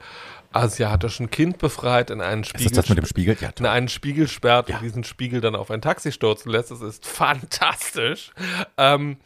asiatischen 0.51 1.29
Kind 1.29 1.57
befreit, 1.57 2.09
in 2.09 2.21
einen 2.21 2.43
Spiegel, 2.43 2.65
ist 2.65 2.77
das, 2.77 2.85
das 2.85 2.89
mit 2.89 2.97
dem 2.97 3.05
Spiegel? 3.05 3.37
Ja, 3.39 3.49
in 3.57 3.65
einen 3.65 3.87
Spiegel 3.87 4.27
sperrt 4.27 4.69
ja. 4.69 4.77
und 4.77 4.83
diesen 4.83 5.03
Spiegel 5.03 5.41
dann 5.41 5.55
auf 5.55 5.71
ein 5.71 5.81
Taxi 5.81 6.11
stürzen 6.11 6.51
lässt. 6.51 6.71
Das 6.71 6.81
ist 6.81 7.05
fantastisch. 7.05 8.31
Ähm, 8.77 9.17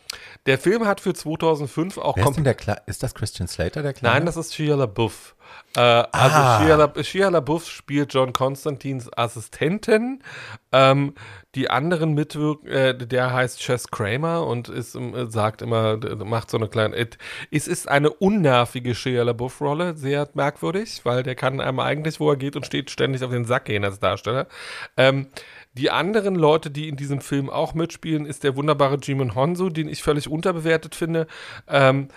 der 0.46 0.58
Film 0.58 0.86
hat 0.86 1.00
für 1.00 1.14
2005 1.14 1.98
auch... 1.98 2.18
Wer 2.18 2.28
ist, 2.28 2.36
denn 2.36 2.44
der 2.44 2.56
Kle 2.56 2.82
ist 2.86 3.04
das 3.04 3.14
Christian 3.14 3.48
Slater, 3.48 3.82
der 3.82 3.94
Kleine? 3.94 4.16
Nein, 4.16 4.26
das 4.26 4.38
ist 4.38 4.54
Shia 4.54 4.76
LaBeouf. 4.76 5.36
Äh, 5.76 5.80
also 5.80 6.38
ah. 6.38 6.62
Shia, 6.62 6.76
La 6.76 7.04
Shia 7.04 7.30
LaBeouf 7.30 7.70
spielt 7.70 8.14
John 8.14 8.32
Constantins 8.34 9.10
Assistentin. 9.16 10.22
Ähm, 10.72 11.16
die 11.56 11.70
anderen 11.70 12.14
mitwirken, 12.14 12.68
äh, 12.68 12.98
der 12.98 13.32
heißt 13.34 13.60
Chess 13.60 13.88
Kramer 13.90 14.46
und 14.46 14.70
ist, 14.70 14.96
äh, 14.96 15.28
sagt 15.28 15.62
immer, 15.62 15.98
macht 16.24 16.50
so 16.50 16.58
eine 16.58 16.68
kleine, 16.68 16.96
es 17.52 17.68
ist 17.68 17.88
eine 17.88 18.12
unnervige 18.12 18.96
Shia 18.96 19.24
LaBeouf-Rolle, 19.24 19.96
sehr 19.96 20.28
merkwürdig, 20.34 21.02
weil 21.04 21.24
der 21.24 21.36
kann 21.36 21.60
einem 21.60 21.80
eigentlich, 21.80 22.20
wo 22.20 22.30
er 22.30 22.38
geht 22.38 22.56
und 22.56 22.66
steht, 22.66 22.92
ständig 22.92 23.24
auf 23.24 23.32
den 23.32 23.46
Sack 23.46 23.66
gehen 23.66 23.84
als 23.84 24.00
Darsteller. 24.00 24.48
Ähm, 24.98 25.28
die 25.76 25.90
anderen 25.90 26.36
Leute, 26.36 26.70
die 26.70 26.88
in 26.88 26.98
diesem 26.98 27.20
Film 27.20 27.50
auch 27.50 27.74
mitspielen, 27.74 28.28
ist 28.28 28.44
der 28.44 28.56
wunderbare 28.56 28.98
Jimon 28.98 29.34
Honsu, 29.34 29.70
den 29.70 29.90
ich 29.90 30.04
völlig 30.04 30.28
unterbewertet 30.28 30.94
finde. 30.94 31.26
Ähm, 31.68 32.10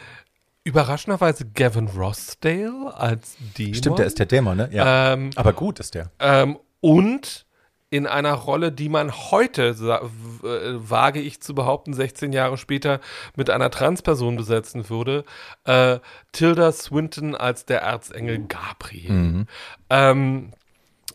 überraschenderweise 0.66 1.46
Gavin 1.46 1.86
Rossdale 1.86 2.92
als 2.96 3.36
Dämon. 3.56 3.74
Stimmt, 3.74 3.98
der 4.00 4.06
ist 4.06 4.18
der 4.18 4.26
Dämon, 4.26 4.56
ne? 4.56 4.68
Ja. 4.72 5.12
Ähm, 5.12 5.30
Aber 5.36 5.52
gut 5.52 5.78
ist 5.78 5.94
der. 5.94 6.10
Ähm, 6.18 6.58
und 6.80 7.46
in 7.88 8.08
einer 8.08 8.32
Rolle, 8.32 8.72
die 8.72 8.88
man 8.88 9.12
heute, 9.12 9.68
äh, 9.68 10.90
wage 10.90 11.20
ich 11.20 11.40
zu 11.40 11.54
behaupten, 11.54 11.94
16 11.94 12.32
Jahre 12.32 12.58
später 12.58 13.00
mit 13.36 13.48
einer 13.48 13.70
Transperson 13.70 14.34
besetzen 14.34 14.90
würde, 14.90 15.24
äh, 15.64 16.00
Tilda 16.32 16.72
Swinton 16.72 17.36
als 17.36 17.64
der 17.64 17.82
Erzengel 17.82 18.46
Gabriel. 18.48 19.12
Mhm. 19.12 19.46
Ähm, 19.88 20.52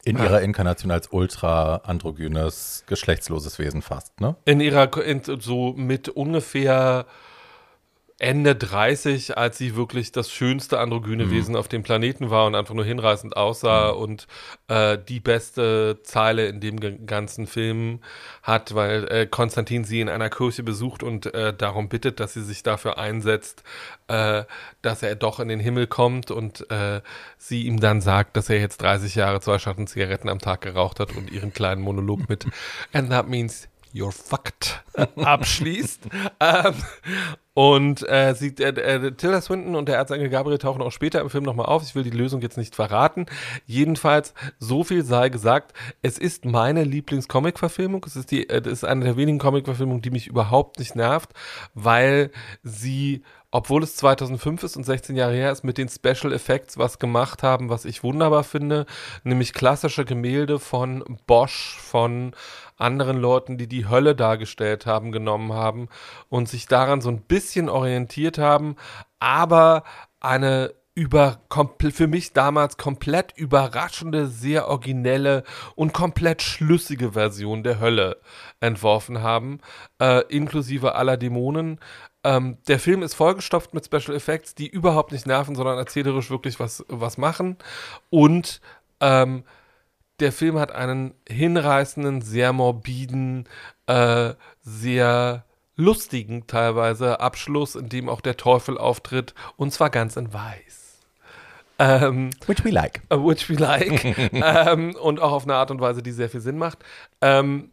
in 0.06 0.18
ihrer 0.18 0.42
Inkarnation 0.42 0.92
als 0.92 1.10
ultra 1.12 1.82
androgynes, 1.84 2.86
geschlechtsloses 2.88 3.60
Wesen 3.60 3.82
fast, 3.82 4.20
ne? 4.22 4.38
In 4.46 4.62
ihrer, 4.62 4.98
in, 5.04 5.22
so 5.24 5.74
mit 5.74 6.08
ungefähr 6.08 7.06
Ende 8.22 8.56
30, 8.56 9.36
als 9.36 9.58
sie 9.58 9.76
wirklich 9.76 10.12
das 10.12 10.32
schönste 10.32 10.80
androgyne 10.80 11.26
mhm. 11.26 11.32
Wesen 11.32 11.56
auf 11.56 11.68
dem 11.68 11.82
Planeten 11.82 12.30
war 12.30 12.46
und 12.46 12.54
einfach 12.54 12.76
nur 12.76 12.86
hinreißend 12.86 13.36
aussah 13.36 13.94
mhm. 13.94 14.00
und 14.00 14.28
äh, 14.68 15.00
die 15.10 15.20
beste 15.20 16.02
Zeile 16.04 16.46
in 16.46 16.60
dem 16.60 17.08
ganzen 17.08 17.48
Film 17.48 18.00
hat, 18.44 18.76
weil 18.76 19.08
äh, 19.08 19.26
Konstantin 19.26 19.86
sie 19.86 20.02
in 20.02 20.10
einer 20.10 20.30
Kirche 20.30 20.62
besucht 20.62 21.02
und 21.02 21.34
äh, 21.34 21.52
darum 21.52 21.90
bittet, 21.90 22.20
dass 22.20 22.34
sie 22.34 22.44
sich 22.44 22.62
dafür 22.62 23.00
einsetzt, 23.00 23.64
äh, 24.08 24.44
dass 24.84 25.02
er 25.02 25.16
doch 25.16 25.40
in 25.40 25.48
den 25.48 25.60
Himmel 25.60 25.88
kommt 25.88 26.30
und 26.30 26.70
äh, 26.70 27.02
sie 27.40 27.64
ihm 27.64 27.80
dann 27.80 28.02
sagt, 28.02 28.38
dass 28.38 28.52
er 28.52 28.60
jetzt 28.60 28.84
30 28.84 29.16
Jahre 29.16 29.42
zwei 29.42 29.58
Schatten 29.58 29.88
Zigaretten 29.88 30.30
am 30.30 30.38
Tag 30.38 30.62
geraucht 30.62 31.00
hat 31.00 31.16
und 31.18 31.32
ihren 31.32 31.54
kleinen 31.54 31.82
Monolog 31.82 32.30
mit 32.30 32.46
And 32.94 33.10
that 33.10 33.28
means 33.28 33.68
You're 33.94 34.12
fucked 34.12 34.84
abschließt. 35.16 36.08
ähm, 36.40 36.74
und 37.54 38.08
äh, 38.08 38.34
sie, 38.34 38.56
äh, 38.60 38.70
äh, 38.70 39.12
Tilda 39.12 39.42
Swinton 39.42 39.76
und 39.76 39.90
der 39.90 39.98
Erzengel 39.98 40.30
Gabriel 40.30 40.58
tauchen 40.58 40.82
auch 40.82 40.92
später 40.92 41.20
im 41.20 41.30
Film 41.30 41.44
nochmal 41.44 41.66
auf. 41.66 41.84
Ich 41.84 41.96
will 41.96 42.04
die 42.04 42.10
Lösung 42.10 42.42
jetzt 42.42 42.58
nicht 42.58 42.76
verraten. 42.76 43.26
Jedenfalls, 43.66 44.34
so 44.58 44.86
viel 44.86 45.04
sei 45.04 45.28
gesagt, 45.30 45.74
es 46.02 46.18
ist 46.18 46.46
meine 46.46 46.86
Lieblings-Comic-Verfilmung. 46.86 48.06
Es 48.08 48.16
ist, 48.16 48.32
die, 48.32 48.50
äh, 48.50 48.62
es 48.62 48.68
ist 48.68 48.86
eine 48.86 49.04
der 49.04 49.18
wenigen 49.18 49.40
Comic-Verfilmungen, 49.40 50.02
die 50.02 50.12
mich 50.12 50.28
überhaupt 50.28 50.80
nicht 50.80 50.96
nervt, 50.96 51.32
weil 51.74 52.32
sie 52.64 53.24
obwohl 53.52 53.84
es 53.84 53.96
2005 53.98 54.64
ist 54.64 54.78
und 54.78 54.86
16 54.86 55.16
Jahre 55.16 55.34
her 55.34 55.52
ist, 55.52 55.64
mit 55.64 55.78
den 55.78 55.90
Special 55.90 56.34
Effects 56.34 56.78
was 56.78 57.00
gemacht 57.00 57.44
haben, 57.44 57.70
was 57.70 57.86
ich 57.86 58.04
wunderbar 58.04 58.44
finde, 58.44 58.86
nämlich 59.24 59.54
klassische 59.54 60.06
Gemälde 60.06 60.60
von 60.60 61.04
Bosch, 61.28 61.78
von 61.80 62.34
anderen 62.78 63.18
Leuten, 63.18 63.58
die 63.58 63.68
die 63.68 63.88
Hölle 63.88 64.16
dargestellt 64.16 64.86
haben, 64.86 65.12
genommen 65.12 65.54
haben 65.54 65.90
und 66.30 66.50
sich 66.50 66.66
daran 66.66 67.02
so 67.02 67.10
ein 67.10 67.22
bisschen 67.22 67.70
orientiert 67.70 68.38
haben, 68.38 68.76
aber 69.20 69.84
eine 70.20 70.74
über 70.94 71.40
für 71.94 72.08
mich 72.08 72.34
damals 72.34 72.78
komplett 72.78 73.34
überraschende, 73.38 74.28
sehr 74.28 74.68
originelle 74.68 75.44
und 75.76 75.94
komplett 75.94 76.42
schlüssige 76.42 77.14
Version 77.14 77.64
der 77.64 77.80
Hölle 77.80 78.18
entworfen 78.60 79.22
haben, 79.22 79.60
äh, 80.02 80.22
inklusive 80.28 80.96
aller 80.96 81.16
Dämonen. 81.16 81.80
Ähm, 82.24 82.58
der 82.68 82.80
Film 82.80 83.02
ist 83.04 83.16
vollgestopft 83.16 83.74
mit 83.74 83.86
Special 83.86 84.16
Effects, 84.16 84.54
die 84.56 84.68
überhaupt 84.68 85.12
nicht 85.12 85.26
nerven, 85.26 85.56
sondern 85.56 85.78
erzählerisch 85.78 86.30
wirklich 86.30 86.60
was, 86.60 86.86
was 86.88 87.18
machen. 87.18 87.58
Und 88.10 88.62
ähm, 89.00 89.44
der 90.20 90.32
Film 90.32 90.60
hat 90.60 90.72
einen 90.72 91.16
hinreißenden, 91.28 92.22
sehr 92.22 92.54
morbiden, 92.54 93.50
äh, 93.88 94.34
sehr 94.62 95.46
lustigen 95.76 96.46
teilweise 96.46 97.20
Abschluss, 97.20 97.76
in 97.76 97.90
dem 97.90 98.08
auch 98.08 98.22
der 98.22 98.38
Teufel 98.38 98.78
auftritt 98.78 99.34
und 99.58 99.74
zwar 99.74 99.90
ganz 99.90 100.16
in 100.16 100.32
weiß. 100.32 101.00
Ähm, 101.80 102.30
which 102.46 102.64
we 102.64 102.70
like. 102.70 103.02
Uh, 103.12 103.28
which 103.28 103.50
we 103.50 103.56
like. 103.56 104.06
ähm, 104.34 104.96
und 104.96 105.20
auch 105.20 105.32
auf 105.32 105.44
eine 105.44 105.56
Art 105.56 105.72
und 105.72 105.82
Weise, 105.82 106.04
die 106.04 106.12
sehr 106.12 106.30
viel 106.30 106.42
Sinn 106.42 106.60
macht. 106.60 106.78
Ähm, 107.22 107.72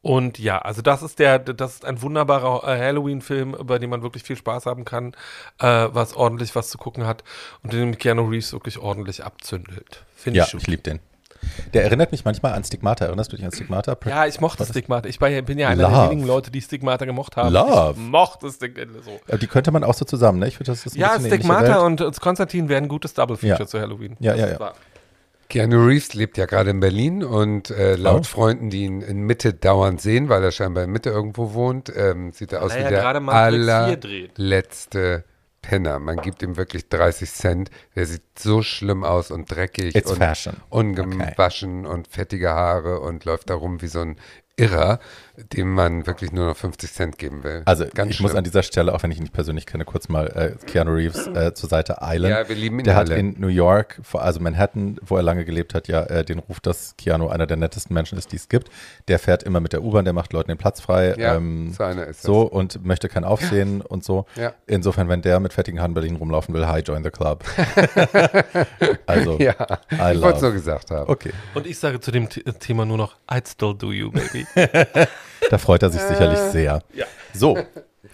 und 0.00 0.38
ja, 0.38 0.58
also 0.58 0.80
das 0.80 1.02
ist 1.02 1.18
der, 1.18 1.38
das 1.38 1.74
ist 1.74 1.84
ein 1.84 2.00
wunderbarer 2.02 2.62
äh, 2.68 2.78
Halloween-Film, 2.78 3.56
bei 3.64 3.78
dem 3.78 3.90
man 3.90 4.02
wirklich 4.02 4.22
viel 4.22 4.36
Spaß 4.36 4.66
haben 4.66 4.84
kann, 4.84 5.14
äh, 5.58 5.88
was 5.90 6.14
ordentlich 6.14 6.54
was 6.54 6.70
zu 6.70 6.78
gucken 6.78 7.06
hat 7.06 7.24
und 7.62 7.72
in 7.74 7.80
dem 7.80 7.98
Keanu 7.98 8.28
Reeves 8.28 8.52
wirklich 8.52 8.78
ordentlich 8.78 9.24
abzündelt. 9.24 10.04
Finde 10.14 10.38
ja, 10.38 10.46
ich, 10.46 10.54
ich 10.54 10.66
liebe 10.66 10.82
den. 10.82 11.00
Der 11.72 11.84
erinnert 11.84 12.12
mich 12.12 12.24
manchmal 12.24 12.54
an 12.54 12.64
Stigmata. 12.64 13.04
Erinnerst 13.06 13.32
du 13.32 13.36
dich 13.36 13.44
an 13.44 13.52
Stigmata? 13.52 13.96
Ja, 14.06 14.26
ich 14.26 14.40
mochte 14.40 14.64
Stigmata. 14.64 15.08
Ich 15.08 15.18
bin 15.18 15.58
ja 15.58 15.68
einer 15.68 15.82
Love. 15.82 15.94
der 15.94 16.10
wenigen 16.10 16.26
Leute, 16.26 16.50
die 16.50 16.60
Stigmata 16.60 17.04
gemocht 17.04 17.36
haben. 17.36 17.52
Love. 17.52 17.94
Ich 17.96 17.98
mochte 17.98 18.50
Stigmata 18.50 18.90
so. 19.04 19.36
Die 19.36 19.46
könnte 19.46 19.70
man 19.70 19.84
auch 19.84 19.94
so 19.94 20.04
zusammen, 20.04 20.40
ne? 20.40 20.48
Ich 20.48 20.56
finde, 20.56 20.72
das 20.72 20.84
ist 20.84 20.96
ein 20.96 21.00
Ja, 21.00 21.18
Stigmata 21.20 21.80
und 21.80 22.20
Konstantin 22.20 22.68
wären 22.68 22.84
ein 22.84 22.88
gutes 22.88 23.14
Double-Feature 23.14 23.60
ja. 23.60 23.66
zu 23.66 23.80
Halloween. 23.80 24.16
Ja, 24.20 24.34
ja, 24.34 24.48
ja. 24.48 24.72
Keanu 25.48 25.86
Reeves 25.86 26.14
lebt 26.14 26.36
ja 26.36 26.46
gerade 26.46 26.70
in 26.70 26.80
Berlin 26.80 27.24
und 27.24 27.70
äh, 27.70 27.96
laut 27.96 28.20
oh. 28.20 28.24
Freunden, 28.24 28.68
die 28.68 28.84
ihn 28.84 29.00
in 29.00 29.22
Mitte 29.22 29.54
dauernd 29.54 30.00
sehen, 30.00 30.28
weil 30.28 30.44
er 30.44 30.52
scheinbar 30.52 30.84
in 30.84 30.90
Mitte 30.90 31.10
irgendwo 31.10 31.54
wohnt, 31.54 31.90
ähm, 31.94 32.32
sieht 32.32 32.52
er 32.52 32.62
aus 32.62 32.74
wie 32.74 32.82
der 32.82 33.06
allerletzte 33.06 35.24
Penner. 35.62 35.98
Man 35.98 36.18
gibt 36.18 36.42
ihm 36.42 36.56
wirklich 36.56 36.88
30 36.88 37.30
Cent. 37.30 37.70
Der 37.96 38.06
sieht 38.06 38.22
so 38.38 38.62
schlimm 38.62 39.04
aus 39.04 39.30
und 39.30 39.50
dreckig 39.50 39.94
It's 39.94 40.10
und 40.10 40.18
fashion. 40.18 40.56
ungewaschen 40.68 41.86
okay. 41.86 41.94
und 41.94 42.08
fettige 42.08 42.50
Haare 42.50 43.00
und 43.00 43.24
läuft 43.24 43.50
da 43.50 43.54
rum 43.54 43.82
wie 43.82 43.88
so 43.88 44.00
ein 44.00 44.16
Irrer, 44.58 44.98
dem 45.54 45.72
man 45.72 46.06
wirklich 46.06 46.32
nur 46.32 46.46
noch 46.46 46.56
50 46.56 46.92
Cent 46.92 47.16
geben 47.18 47.44
will. 47.44 47.62
Also 47.64 47.84
Ganz 47.94 48.10
ich 48.10 48.16
schlimm. 48.16 48.28
muss 48.28 48.34
an 48.36 48.42
dieser 48.44 48.62
Stelle, 48.64 48.92
auch 48.92 49.02
wenn 49.04 49.10
ich 49.12 49.18
ihn 49.18 49.22
nicht 49.22 49.32
persönlich 49.32 49.66
kenne, 49.66 49.84
kurz 49.84 50.08
mal 50.08 50.26
äh, 50.26 50.66
Keanu 50.66 50.92
Reeves 50.94 51.28
äh, 51.28 51.54
zur 51.54 51.68
Seite 51.68 52.02
eilen. 52.02 52.30
Ja, 52.30 52.48
wir 52.48 52.56
lieben 52.56 52.78
ihn 52.80 52.84
Der 52.84 52.96
alle. 52.98 53.10
hat 53.12 53.18
in 53.18 53.36
New 53.38 53.46
York, 53.48 54.00
also 54.14 54.40
Manhattan, 54.40 54.98
wo 55.02 55.16
er 55.16 55.22
lange 55.22 55.44
gelebt 55.44 55.74
hat, 55.74 55.86
ja 55.86 56.02
äh, 56.04 56.24
den 56.24 56.40
Ruf, 56.40 56.58
dass 56.58 56.96
Keanu 56.96 57.28
einer 57.28 57.46
der 57.46 57.56
nettesten 57.56 57.94
Menschen 57.94 58.18
ist, 58.18 58.32
die 58.32 58.36
es 58.36 58.48
gibt. 58.48 58.68
Der 59.06 59.20
fährt 59.20 59.44
immer 59.44 59.60
mit 59.60 59.72
der 59.72 59.82
U-Bahn, 59.84 60.04
der 60.04 60.12
macht 60.12 60.32
Leuten 60.32 60.48
den 60.48 60.58
Platz 60.58 60.80
frei. 60.80 61.14
Ja, 61.16 61.36
ähm, 61.36 61.72
so 61.72 61.84
einer 61.84 62.06
ist 62.08 62.22
So 62.22 62.44
das. 62.44 62.52
und 62.52 62.84
möchte 62.84 63.08
kein 63.08 63.22
Aufsehen 63.24 63.80
und 63.80 64.02
so. 64.04 64.26
Ja. 64.34 64.54
Insofern, 64.66 65.08
wenn 65.08 65.22
der 65.22 65.38
mit 65.38 65.52
fettigen 65.52 65.78
Haaren 65.78 65.94
Berlin 65.94 66.16
rumlaufen 66.16 66.52
will, 66.52 66.66
hi, 66.66 66.80
join 66.80 67.04
the 67.04 67.10
club. 67.10 67.44
also, 69.06 69.38
ja, 69.38 69.54
I 69.92 70.14
ich 70.16 70.20
wollte 70.22 70.36
es 70.36 70.40
so 70.40 70.52
gesagt 70.52 70.90
haben. 70.90 71.08
Okay. 71.08 71.30
Und 71.54 71.66
ich 71.66 71.78
sage 71.78 72.00
zu 72.00 72.10
dem 72.10 72.28
Thema 72.28 72.84
nur 72.84 72.96
noch, 72.96 73.16
I'd 73.28 73.48
still 73.48 73.74
do 73.76 73.92
you, 73.92 74.10
baby. 74.10 74.46
Da 75.50 75.58
freut 75.58 75.82
er 75.82 75.90
sich 75.90 76.00
sicherlich 76.00 76.38
äh, 76.38 76.50
sehr. 76.50 76.82
Ja. 76.92 77.06
So, 77.32 77.56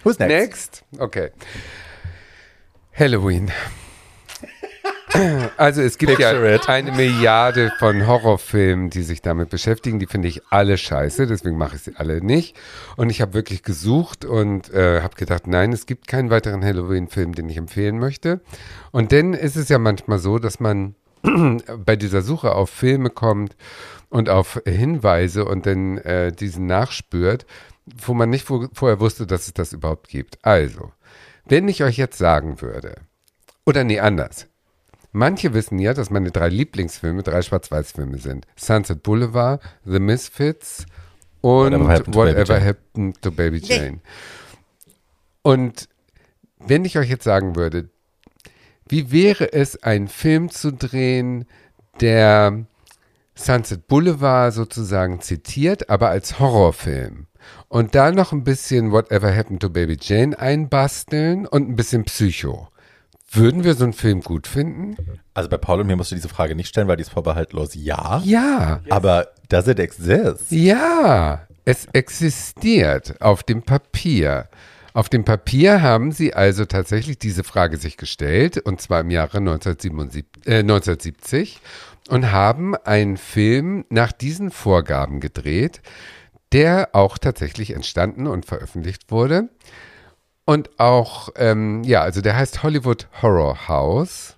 who's 0.03 0.19
next? 0.19 0.29
Next, 0.29 0.83
okay. 0.99 1.31
Halloween. 2.93 3.51
Also 5.55 5.81
es 5.81 5.97
gibt 5.97 6.17
Picture 6.17 6.49
ja 6.49 6.55
it. 6.55 6.67
eine 6.67 6.91
Milliarde 6.91 7.71
von 7.79 8.05
Horrorfilmen, 8.05 8.89
die 8.89 9.01
sich 9.01 9.21
damit 9.21 9.49
beschäftigen. 9.49 9.97
Die 9.97 10.07
finde 10.07 10.27
ich 10.27 10.41
alle 10.49 10.77
scheiße, 10.77 11.25
deswegen 11.25 11.57
mache 11.57 11.77
ich 11.77 11.83
sie 11.83 11.95
alle 11.95 12.21
nicht. 12.21 12.57
Und 12.97 13.09
ich 13.09 13.21
habe 13.21 13.33
wirklich 13.33 13.63
gesucht 13.63 14.25
und 14.25 14.73
äh, 14.73 15.01
habe 15.01 15.15
gedacht, 15.15 15.47
nein, 15.47 15.71
es 15.71 15.85
gibt 15.85 16.07
keinen 16.07 16.29
weiteren 16.31 16.65
Halloween-Film, 16.65 17.33
den 17.33 17.47
ich 17.47 17.55
empfehlen 17.55 17.97
möchte. 17.97 18.41
Und 18.91 19.13
dann 19.13 19.33
ist 19.33 19.55
es 19.55 19.69
ja 19.69 19.79
manchmal 19.79 20.19
so, 20.19 20.37
dass 20.37 20.59
man 20.59 20.95
bei 21.85 21.95
dieser 21.95 22.21
Suche 22.21 22.53
auf 22.53 22.69
Filme 22.69 23.09
kommt 23.09 23.55
und 24.15 24.29
auf 24.29 24.61
Hinweise 24.65 25.43
und 25.43 25.65
dann 25.65 25.97
äh, 25.97 26.31
diesen 26.31 26.67
nachspürt, 26.67 27.45
wo 27.85 28.13
man 28.13 28.29
nicht 28.29 28.47
vorher 28.47 29.01
wusste, 29.01 29.27
dass 29.27 29.47
es 29.47 29.53
das 29.53 29.73
überhaupt 29.73 30.07
gibt. 30.07 30.39
Also, 30.41 30.93
wenn 31.43 31.67
ich 31.67 31.83
euch 31.83 31.97
jetzt 31.97 32.17
sagen 32.17 32.61
würde, 32.61 32.95
oder 33.65 33.83
nee, 33.83 33.99
anders. 33.99 34.47
Manche 35.11 35.53
wissen 35.53 35.79
ja, 35.79 35.93
dass 35.93 36.09
meine 36.11 36.31
drei 36.31 36.47
Lieblingsfilme 36.47 37.23
drei 37.23 37.41
Schwarz-Weiß-Filme 37.41 38.17
sind. 38.17 38.47
Sunset 38.55 39.03
Boulevard, 39.03 39.61
The 39.83 39.99
Misfits 39.99 40.85
und 41.41 41.73
Whatever 41.73 41.89
Happened 41.89 42.13
to, 42.13 42.21
Baby, 42.21 42.65
happened 42.65 43.21
to 43.21 43.31
Baby 43.31 43.57
Jane. 43.57 43.99
Und 45.41 45.89
wenn 46.59 46.85
ich 46.85 46.97
euch 46.97 47.09
jetzt 47.09 47.25
sagen 47.25 47.57
würde, 47.57 47.89
wie 48.87 49.11
wäre 49.11 49.51
es, 49.51 49.83
einen 49.83 50.07
Film 50.07 50.51
zu 50.51 50.71
drehen, 50.71 51.45
der 51.99 52.65
Sunset 53.35 53.87
Boulevard 53.87 54.53
sozusagen 54.53 55.21
zitiert, 55.21 55.89
aber 55.89 56.09
als 56.09 56.39
Horrorfilm. 56.39 57.27
Und 57.67 57.93
da 57.93 58.11
noch 58.11 58.31
ein 58.31 58.43
bisschen 58.43 58.91
Whatever 58.91 59.35
Happened 59.35 59.61
to 59.61 59.69
Baby 59.69 59.97
Jane 59.99 60.37
einbasteln 60.37 61.45
und 61.45 61.69
ein 61.69 61.75
bisschen 61.75 62.05
Psycho. 62.05 62.69
Würden 63.31 63.63
wir 63.63 63.73
so 63.75 63.83
einen 63.83 63.93
Film 63.93 64.21
gut 64.21 64.47
finden? 64.47 64.95
Also 65.33 65.49
bei 65.49 65.57
Paul 65.57 65.81
und 65.81 65.87
mir 65.87 65.97
musst 65.97 66.11
du 66.11 66.15
diese 66.15 66.29
Frage 66.29 66.55
nicht 66.55 66.69
stellen, 66.69 66.87
weil 66.87 66.95
die 66.95 67.01
ist 67.01 67.11
vorbehaltlos 67.11 67.75
ja. 67.75 68.21
Ja. 68.23 68.79
Aber 68.89 69.27
does 69.49 69.67
it 69.67 69.79
exist? 69.79 70.51
Ja, 70.51 71.41
es 71.65 71.87
existiert 71.91 73.19
auf 73.21 73.43
dem 73.43 73.63
Papier. 73.63 74.47
Auf 74.95 75.09
dem 75.09 75.25
Papier 75.25 75.81
haben 75.81 76.13
sie 76.13 76.33
also 76.33 76.63
tatsächlich 76.63 77.19
diese 77.19 77.43
Frage 77.43 77.75
sich 77.75 77.97
gestellt, 77.97 78.59
und 78.59 78.79
zwar 78.79 79.01
im 79.01 79.11
Jahre 79.11 79.39
1977, 79.39 80.25
äh, 80.45 80.59
1970 80.59 81.59
und 82.07 82.31
haben 82.31 82.75
einen 82.75 83.17
Film 83.17 83.83
nach 83.89 84.13
diesen 84.13 84.51
Vorgaben 84.51 85.19
gedreht, 85.19 85.81
der 86.53 86.91
auch 86.93 87.17
tatsächlich 87.17 87.71
entstanden 87.71 88.25
und 88.25 88.45
veröffentlicht 88.45 89.11
wurde. 89.11 89.49
Und 90.45 90.79
auch, 90.79 91.27
ähm, 91.35 91.83
ja, 91.83 92.01
also 92.01 92.21
der 92.21 92.37
heißt 92.37 92.63
Hollywood 92.63 93.09
Horror 93.21 93.67
House 93.67 94.37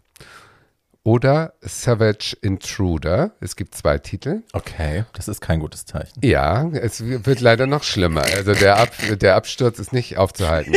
oder 1.07 1.53
Savage 1.61 2.35
Intruder. 2.41 3.31
Es 3.39 3.55
gibt 3.55 3.75
zwei 3.75 3.97
Titel. 3.97 4.43
Okay, 4.51 5.05
das 5.13 5.29
ist 5.29 5.39
kein 5.39 5.61
gutes 5.61 5.85
Zeichen. 5.85 6.19
Ja, 6.21 6.67
es 6.67 7.01
wird 7.01 7.39
leider 7.39 7.65
noch 7.65 7.83
schlimmer. 7.83 8.23
Also 8.35 8.53
der, 8.53 8.75
Ab 8.75 8.89
der 9.21 9.37
Absturz 9.37 9.79
ist 9.79 9.93
nicht 9.93 10.17
aufzuhalten. 10.17 10.75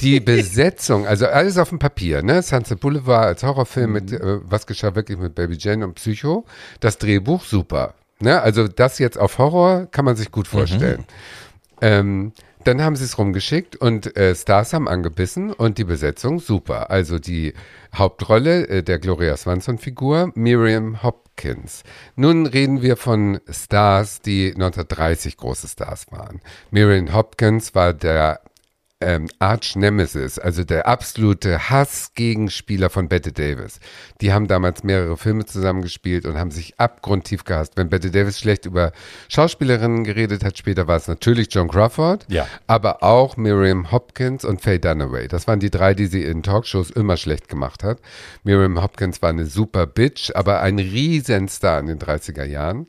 die 0.00 0.20
Besetzung, 0.20 1.06
also 1.06 1.26
alles 1.26 1.58
auf 1.58 1.68
dem 1.68 1.78
Papier, 1.78 2.22
ne? 2.22 2.40
Sunset 2.40 2.80
Boulevard 2.80 3.26
als 3.26 3.42
Horrorfilm 3.42 3.90
mhm. 3.90 3.92
mit 3.92 4.12
äh, 4.12 4.38
Was 4.44 4.66
geschah 4.66 4.94
wirklich 4.94 5.18
mit 5.18 5.34
Baby 5.34 5.58
Jane 5.58 5.84
und 5.84 5.96
Psycho. 5.96 6.46
Das 6.80 6.96
Drehbuch 6.96 7.44
super. 7.44 7.92
Ne? 8.18 8.40
Also 8.40 8.68
das 8.68 8.98
jetzt 8.98 9.18
auf 9.18 9.36
Horror 9.36 9.88
kann 9.90 10.06
man 10.06 10.16
sich 10.16 10.30
gut 10.30 10.48
vorstellen. 10.48 11.00
Mhm. 11.00 11.82
Ähm, 11.82 12.32
dann 12.66 12.82
haben 12.82 12.96
sie 12.96 13.04
es 13.04 13.16
rumgeschickt 13.16 13.76
und 13.76 14.16
äh, 14.16 14.34
Stars 14.34 14.72
haben 14.72 14.88
angebissen 14.88 15.52
und 15.52 15.78
die 15.78 15.84
Besetzung 15.84 16.40
super. 16.40 16.90
Also 16.90 17.20
die 17.20 17.54
Hauptrolle 17.94 18.66
äh, 18.66 18.82
der 18.82 18.98
Gloria 18.98 19.36
Swanson-Figur, 19.36 20.32
Miriam 20.34 21.02
Hopkins. 21.02 21.84
Nun 22.16 22.46
reden 22.46 22.82
wir 22.82 22.96
von 22.96 23.40
Stars, 23.48 24.20
die 24.20 24.48
1930 24.48 25.36
große 25.36 25.68
Stars 25.68 26.10
waren. 26.10 26.40
Miriam 26.72 27.14
Hopkins 27.14 27.74
war 27.76 27.94
der 27.94 28.40
ähm, 29.00 29.28
Arch 29.38 29.76
Nemesis, 29.76 30.38
also 30.38 30.64
der 30.64 30.86
absolute 30.86 31.68
Hassgegenspieler 31.70 32.88
von 32.88 33.08
Bette 33.08 33.30
Davis. 33.30 33.78
Die 34.22 34.32
haben 34.32 34.46
damals 34.46 34.84
mehrere 34.84 35.18
Filme 35.18 35.44
zusammengespielt 35.44 36.24
und 36.24 36.38
haben 36.38 36.50
sich 36.50 36.80
abgrundtief 36.80 37.44
gehasst. 37.44 37.74
Wenn 37.76 37.90
Bette 37.90 38.10
Davis 38.10 38.38
schlecht 38.38 38.64
über 38.64 38.92
Schauspielerinnen 39.28 40.04
geredet 40.04 40.44
hat, 40.44 40.56
später 40.56 40.88
war 40.88 40.96
es 40.96 41.08
natürlich 41.08 41.48
John 41.50 41.68
Crawford, 41.68 42.24
ja. 42.28 42.46
aber 42.66 43.02
auch 43.02 43.36
Miriam 43.36 43.90
Hopkins 43.92 44.44
und 44.44 44.62
Faye 44.62 44.78
Dunaway. 44.78 45.28
Das 45.28 45.46
waren 45.46 45.60
die 45.60 45.70
drei, 45.70 45.92
die 45.92 46.06
sie 46.06 46.24
in 46.24 46.42
Talkshows 46.42 46.90
immer 46.90 47.18
schlecht 47.18 47.48
gemacht 47.48 47.84
hat. 47.84 47.98
Miriam 48.44 48.82
Hopkins 48.82 49.20
war 49.20 49.28
eine 49.28 49.44
super 49.44 49.86
Bitch, 49.86 50.30
aber 50.34 50.62
ein 50.62 50.78
Riesenstar 50.78 51.80
in 51.80 51.86
den 51.86 51.98
30er 51.98 52.44
Jahren. 52.44 52.86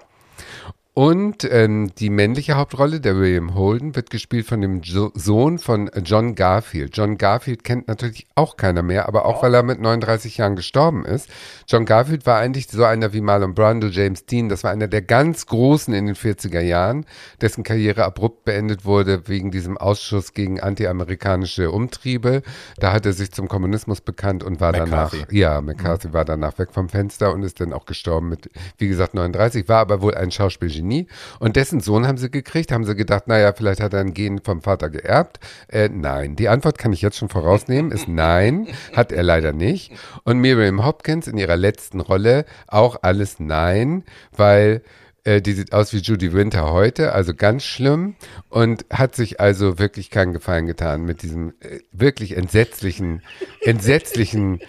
Und 0.97 1.47
ähm, 1.51 1.91
die 1.99 2.09
männliche 2.09 2.55
Hauptrolle, 2.55 2.99
der 2.99 3.17
William 3.17 3.53
Holden, 3.53 3.95
wird 3.95 4.09
gespielt 4.09 4.47
von 4.47 4.61
dem 4.61 4.81
jo 4.81 5.11
Sohn 5.13 5.59
von 5.59 5.91
John 6.03 6.33
Garfield. 6.33 6.97
John 6.97 7.19
Garfield 7.19 7.63
kennt 7.63 7.87
natürlich 7.87 8.25
auch 8.33 8.57
keiner 8.57 8.81
mehr, 8.81 9.07
aber 9.07 9.25
auch 9.27 9.43
weil 9.43 9.53
er 9.53 9.61
mit 9.61 9.79
39 9.79 10.37
Jahren 10.37 10.55
gestorben 10.55 11.05
ist. 11.05 11.29
John 11.67 11.85
Garfield 11.85 12.25
war 12.25 12.39
eigentlich 12.39 12.67
so 12.67 12.83
einer 12.83 13.13
wie 13.13 13.21
Marlon 13.21 13.53
Brando, 13.53 13.89
James 13.89 14.25
Dean. 14.25 14.49
Das 14.49 14.63
war 14.63 14.71
einer 14.71 14.87
der 14.87 15.03
ganz 15.03 15.45
Großen 15.45 15.93
in 15.93 16.07
den 16.07 16.15
40er 16.15 16.61
Jahren, 16.61 17.05
dessen 17.41 17.63
Karriere 17.63 18.03
abrupt 18.03 18.43
beendet 18.43 18.83
wurde 18.83 19.27
wegen 19.27 19.51
diesem 19.51 19.77
Ausschuss 19.77 20.33
gegen 20.33 20.59
antiamerikanische 20.61 21.69
Umtriebe. 21.69 22.41
Da 22.79 22.91
hat 22.91 23.05
er 23.05 23.13
sich 23.13 23.31
zum 23.31 23.47
Kommunismus 23.47 24.01
bekannt 24.01 24.43
und 24.43 24.59
war 24.59 24.71
McCarthy. 24.71 25.17
danach, 25.19 25.31
ja, 25.31 25.61
McCarthy 25.61 26.07
mhm. 26.07 26.13
war 26.13 26.25
danach 26.25 26.57
weg 26.57 26.69
vom 26.71 26.89
Fenster 26.89 27.35
und 27.35 27.43
ist 27.43 27.61
dann 27.61 27.71
auch 27.71 27.85
gestorben 27.85 28.29
mit, 28.29 28.49
wie 28.79 28.87
gesagt, 28.87 29.13
39, 29.13 29.69
war 29.69 29.81
aber 29.81 30.01
wohl 30.01 30.15
ein 30.15 30.31
Schauspielgenie 30.31 30.86
Genie. 30.87 31.07
Und 31.39 31.55
dessen 31.55 31.79
Sohn 31.79 32.07
haben 32.07 32.17
sie 32.17 32.31
gekriegt, 32.31 32.71
haben 32.71 32.85
sie 32.85 32.95
gedacht, 32.95 33.27
naja, 33.27 33.53
vielleicht 33.53 33.81
hat 33.81 33.93
er 33.93 33.99
ein 33.99 34.13
Gen 34.13 34.39
vom 34.39 34.61
Vater 34.61 34.89
geerbt. 34.89 35.39
Äh, 35.67 35.89
nein, 35.91 36.35
die 36.35 36.49
Antwort 36.49 36.77
kann 36.77 36.93
ich 36.93 37.01
jetzt 37.01 37.17
schon 37.17 37.29
vorausnehmen, 37.29 37.91
ist 37.91 38.07
nein, 38.07 38.67
hat 38.95 39.11
er 39.11 39.23
leider 39.23 39.53
nicht. 39.53 39.91
Und 40.23 40.39
Miriam 40.39 40.85
Hopkins 40.85 41.27
in 41.27 41.37
ihrer 41.37 41.57
letzten 41.57 41.99
Rolle 41.99 42.45
auch 42.67 42.97
alles 43.01 43.39
nein, 43.39 44.03
weil 44.35 44.81
äh, 45.23 45.41
die 45.41 45.53
sieht 45.53 45.73
aus 45.73 45.93
wie 45.93 45.97
Judy 45.97 46.33
Winter 46.33 46.71
heute, 46.71 47.13
also 47.13 47.33
ganz 47.33 47.63
schlimm 47.63 48.15
und 48.49 48.85
hat 48.91 49.15
sich 49.15 49.39
also 49.39 49.79
wirklich 49.79 50.09
keinen 50.09 50.33
Gefallen 50.33 50.67
getan 50.67 51.03
mit 51.03 51.21
diesem 51.21 51.53
äh, 51.59 51.79
wirklich 51.91 52.37
entsetzlichen, 52.37 53.21
entsetzlichen 53.61 54.59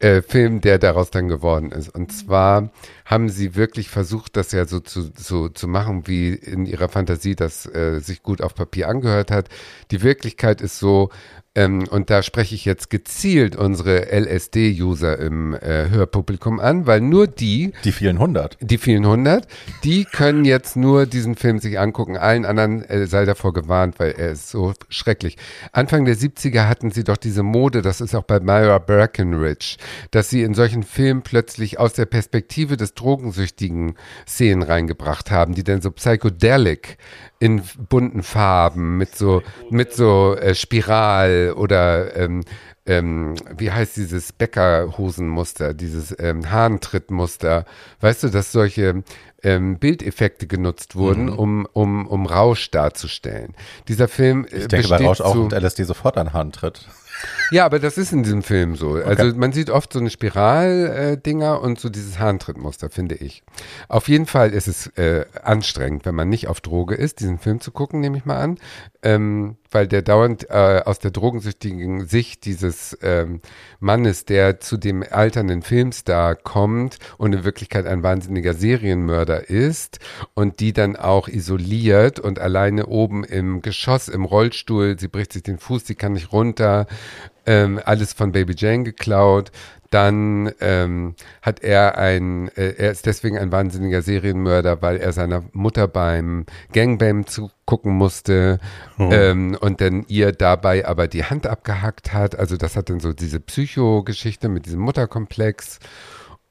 äh, 0.00 0.22
Film, 0.22 0.60
der 0.60 0.78
daraus 0.78 1.10
dann 1.10 1.28
geworden 1.28 1.72
ist. 1.72 1.88
Und 1.88 2.10
zwar 2.12 2.70
haben 3.04 3.28
sie 3.28 3.54
wirklich 3.54 3.90
versucht, 3.90 4.36
das 4.36 4.50
ja 4.52 4.64
so 4.64 4.80
zu, 4.80 5.10
so 5.16 5.48
zu 5.48 5.68
machen, 5.68 6.06
wie 6.06 6.30
in 6.30 6.66
ihrer 6.66 6.88
Fantasie 6.88 7.36
das 7.36 7.66
äh, 7.66 8.00
sich 8.00 8.22
gut 8.22 8.42
auf 8.42 8.54
Papier 8.54 8.88
angehört 8.88 9.30
hat. 9.30 9.48
Die 9.90 10.02
Wirklichkeit 10.02 10.62
ist 10.62 10.78
so, 10.78 11.10
ähm, 11.56 11.88
und 11.90 12.10
da 12.10 12.22
spreche 12.22 12.54
ich 12.54 12.64
jetzt 12.64 12.90
gezielt 12.90 13.56
unsere 13.56 14.12
LSD-User 14.12 15.18
im 15.18 15.54
äh, 15.54 15.88
Hörpublikum 15.90 16.60
an, 16.60 16.86
weil 16.86 17.00
nur 17.00 17.26
die. 17.26 17.72
Die 17.82 17.90
vielen 17.90 18.20
hundert. 18.20 18.56
Die 18.60 18.78
vielen 18.78 19.04
hundert, 19.04 19.48
die 19.82 20.04
können 20.04 20.44
jetzt 20.44 20.76
nur 20.76 21.06
diesen 21.06 21.34
Film 21.34 21.58
sich 21.58 21.80
angucken. 21.80 22.16
Allen 22.16 22.44
anderen 22.44 22.84
äh, 22.84 23.08
sei 23.08 23.24
davor 23.24 23.52
gewarnt, 23.52 23.98
weil 23.98 24.12
er 24.12 24.30
ist 24.30 24.48
so 24.50 24.74
schrecklich. 24.88 25.38
Anfang 25.72 26.04
der 26.04 26.14
70er 26.14 26.68
hatten 26.68 26.92
sie 26.92 27.02
doch 27.02 27.16
diese 27.16 27.42
Mode, 27.42 27.82
das 27.82 28.00
ist 28.00 28.14
auch 28.14 28.22
bei 28.22 28.38
Myra 28.38 28.78
Breckenridge, 28.78 29.76
dass 30.12 30.30
sie 30.30 30.42
in 30.42 30.54
solchen 30.54 30.84
Filmen 30.84 31.22
plötzlich 31.22 31.80
aus 31.80 31.94
der 31.94 32.06
Perspektive 32.06 32.76
des 32.76 32.94
drogensüchtigen 32.94 33.94
Szenen 34.24 34.62
reingebracht 34.62 35.32
haben, 35.32 35.54
die 35.54 35.64
dann 35.64 35.82
so 35.82 35.90
psychedelic 35.90 36.96
in 37.40 37.62
bunten 37.88 38.22
Farben 38.22 38.98
mit 38.98 39.16
so 39.16 39.42
mit 39.70 39.92
so 39.92 40.36
äh, 40.36 40.54
Spiral 40.54 41.54
oder 41.56 42.14
ähm, 42.14 42.42
ähm, 42.86 43.34
wie 43.56 43.70
heißt 43.70 43.96
dieses 43.96 44.32
Bäckerhosenmuster, 44.32 45.74
dieses 45.74 46.14
ähm, 46.18 46.50
Hahntrittmuster. 46.50 47.64
Weißt 48.00 48.22
du, 48.22 48.28
dass 48.28 48.52
solche 48.52 49.02
ähm, 49.42 49.78
Bildeffekte 49.78 50.46
genutzt 50.46 50.96
wurden, 50.96 51.26
mhm. 51.26 51.38
um, 51.38 51.68
um, 51.72 52.06
um 52.06 52.26
Rausch 52.26 52.70
darzustellen. 52.70 53.54
Dieser 53.88 54.08
Film. 54.08 54.44
Äh, 54.44 54.58
ich 54.58 54.68
denke 54.68 54.88
bei 54.88 54.96
Rausch 54.98 55.20
auch 55.20 55.34
und 55.34 55.52
LSD 55.52 55.84
sofort 55.84 56.16
an 56.18 56.32
Hahntritt. 56.32 56.86
Ja, 57.50 57.66
aber 57.66 57.78
das 57.78 57.98
ist 57.98 58.12
in 58.12 58.22
diesem 58.22 58.42
Film 58.42 58.76
so. 58.76 58.90
Okay. 58.90 59.04
Also 59.04 59.36
man 59.36 59.52
sieht 59.52 59.70
oft 59.70 59.92
so 59.92 59.98
eine 59.98 60.10
Spiral-Dinger 60.10 61.60
und 61.60 61.80
so 61.80 61.88
dieses 61.88 62.18
Hahntrittmuster, 62.18 62.90
finde 62.90 63.16
ich. 63.16 63.42
Auf 63.88 64.08
jeden 64.08 64.26
Fall 64.26 64.50
ist 64.50 64.68
es 64.68 64.86
äh, 64.98 65.26
anstrengend, 65.42 66.04
wenn 66.06 66.14
man 66.14 66.28
nicht 66.28 66.48
auf 66.48 66.60
Droge 66.60 66.94
ist, 66.94 67.20
diesen 67.20 67.38
Film 67.38 67.60
zu 67.60 67.72
gucken, 67.72 68.00
nehme 68.00 68.16
ich 68.16 68.24
mal 68.24 68.40
an. 68.40 68.58
Ähm, 69.02 69.56
weil 69.70 69.86
der 69.86 70.02
dauernd 70.02 70.48
äh, 70.50 70.82
aus 70.84 70.98
der 70.98 71.10
drogensüchtigen 71.10 72.06
Sicht 72.06 72.44
dieses 72.44 72.98
ähm, 73.02 73.40
Mannes, 73.78 74.24
der 74.24 74.60
zu 74.60 74.76
dem 74.76 75.04
alternden 75.08 75.62
Filmstar 75.62 76.34
kommt 76.34 76.98
und 77.18 77.34
in 77.34 77.44
Wirklichkeit 77.44 77.86
ein 77.86 78.02
wahnsinniger 78.02 78.54
Serienmörder 78.54 79.48
ist 79.48 79.98
und 80.34 80.60
die 80.60 80.72
dann 80.72 80.96
auch 80.96 81.28
isoliert 81.28 82.20
und 82.20 82.38
alleine 82.38 82.86
oben 82.86 83.24
im 83.24 83.62
Geschoss 83.62 84.08
im 84.08 84.24
Rollstuhl, 84.24 84.98
sie 84.98 85.08
bricht 85.08 85.32
sich 85.32 85.42
den 85.42 85.58
Fuß, 85.58 85.86
sie 85.86 85.94
kann 85.94 86.12
nicht 86.12 86.32
runter, 86.32 86.86
ähm, 87.46 87.80
alles 87.84 88.12
von 88.12 88.32
Baby 88.32 88.54
Jane 88.56 88.84
geklaut. 88.84 89.50
Dann 89.90 90.52
ähm, 90.60 91.14
hat 91.42 91.62
er 91.64 91.98
ein, 91.98 92.48
äh, 92.56 92.74
er 92.78 92.92
ist 92.92 93.06
deswegen 93.06 93.36
ein 93.36 93.50
wahnsinniger 93.50 94.02
Serienmörder, 94.02 94.82
weil 94.82 94.98
er 94.98 95.12
seiner 95.12 95.42
Mutter 95.52 95.88
beim 95.88 96.46
Gangbang 96.72 97.26
zugucken 97.26 97.92
musste 97.92 98.60
oh. 98.98 99.10
ähm, 99.12 99.56
und 99.60 99.80
dann 99.80 100.04
ihr 100.06 100.30
dabei 100.30 100.86
aber 100.86 101.08
die 101.08 101.24
Hand 101.24 101.48
abgehackt 101.48 102.12
hat. 102.12 102.38
Also 102.38 102.56
das 102.56 102.76
hat 102.76 102.88
dann 102.88 103.00
so 103.00 103.12
diese 103.12 103.40
Psycho-Geschichte 103.40 104.48
mit 104.48 104.66
diesem 104.66 104.80
Mutterkomplex 104.80 105.80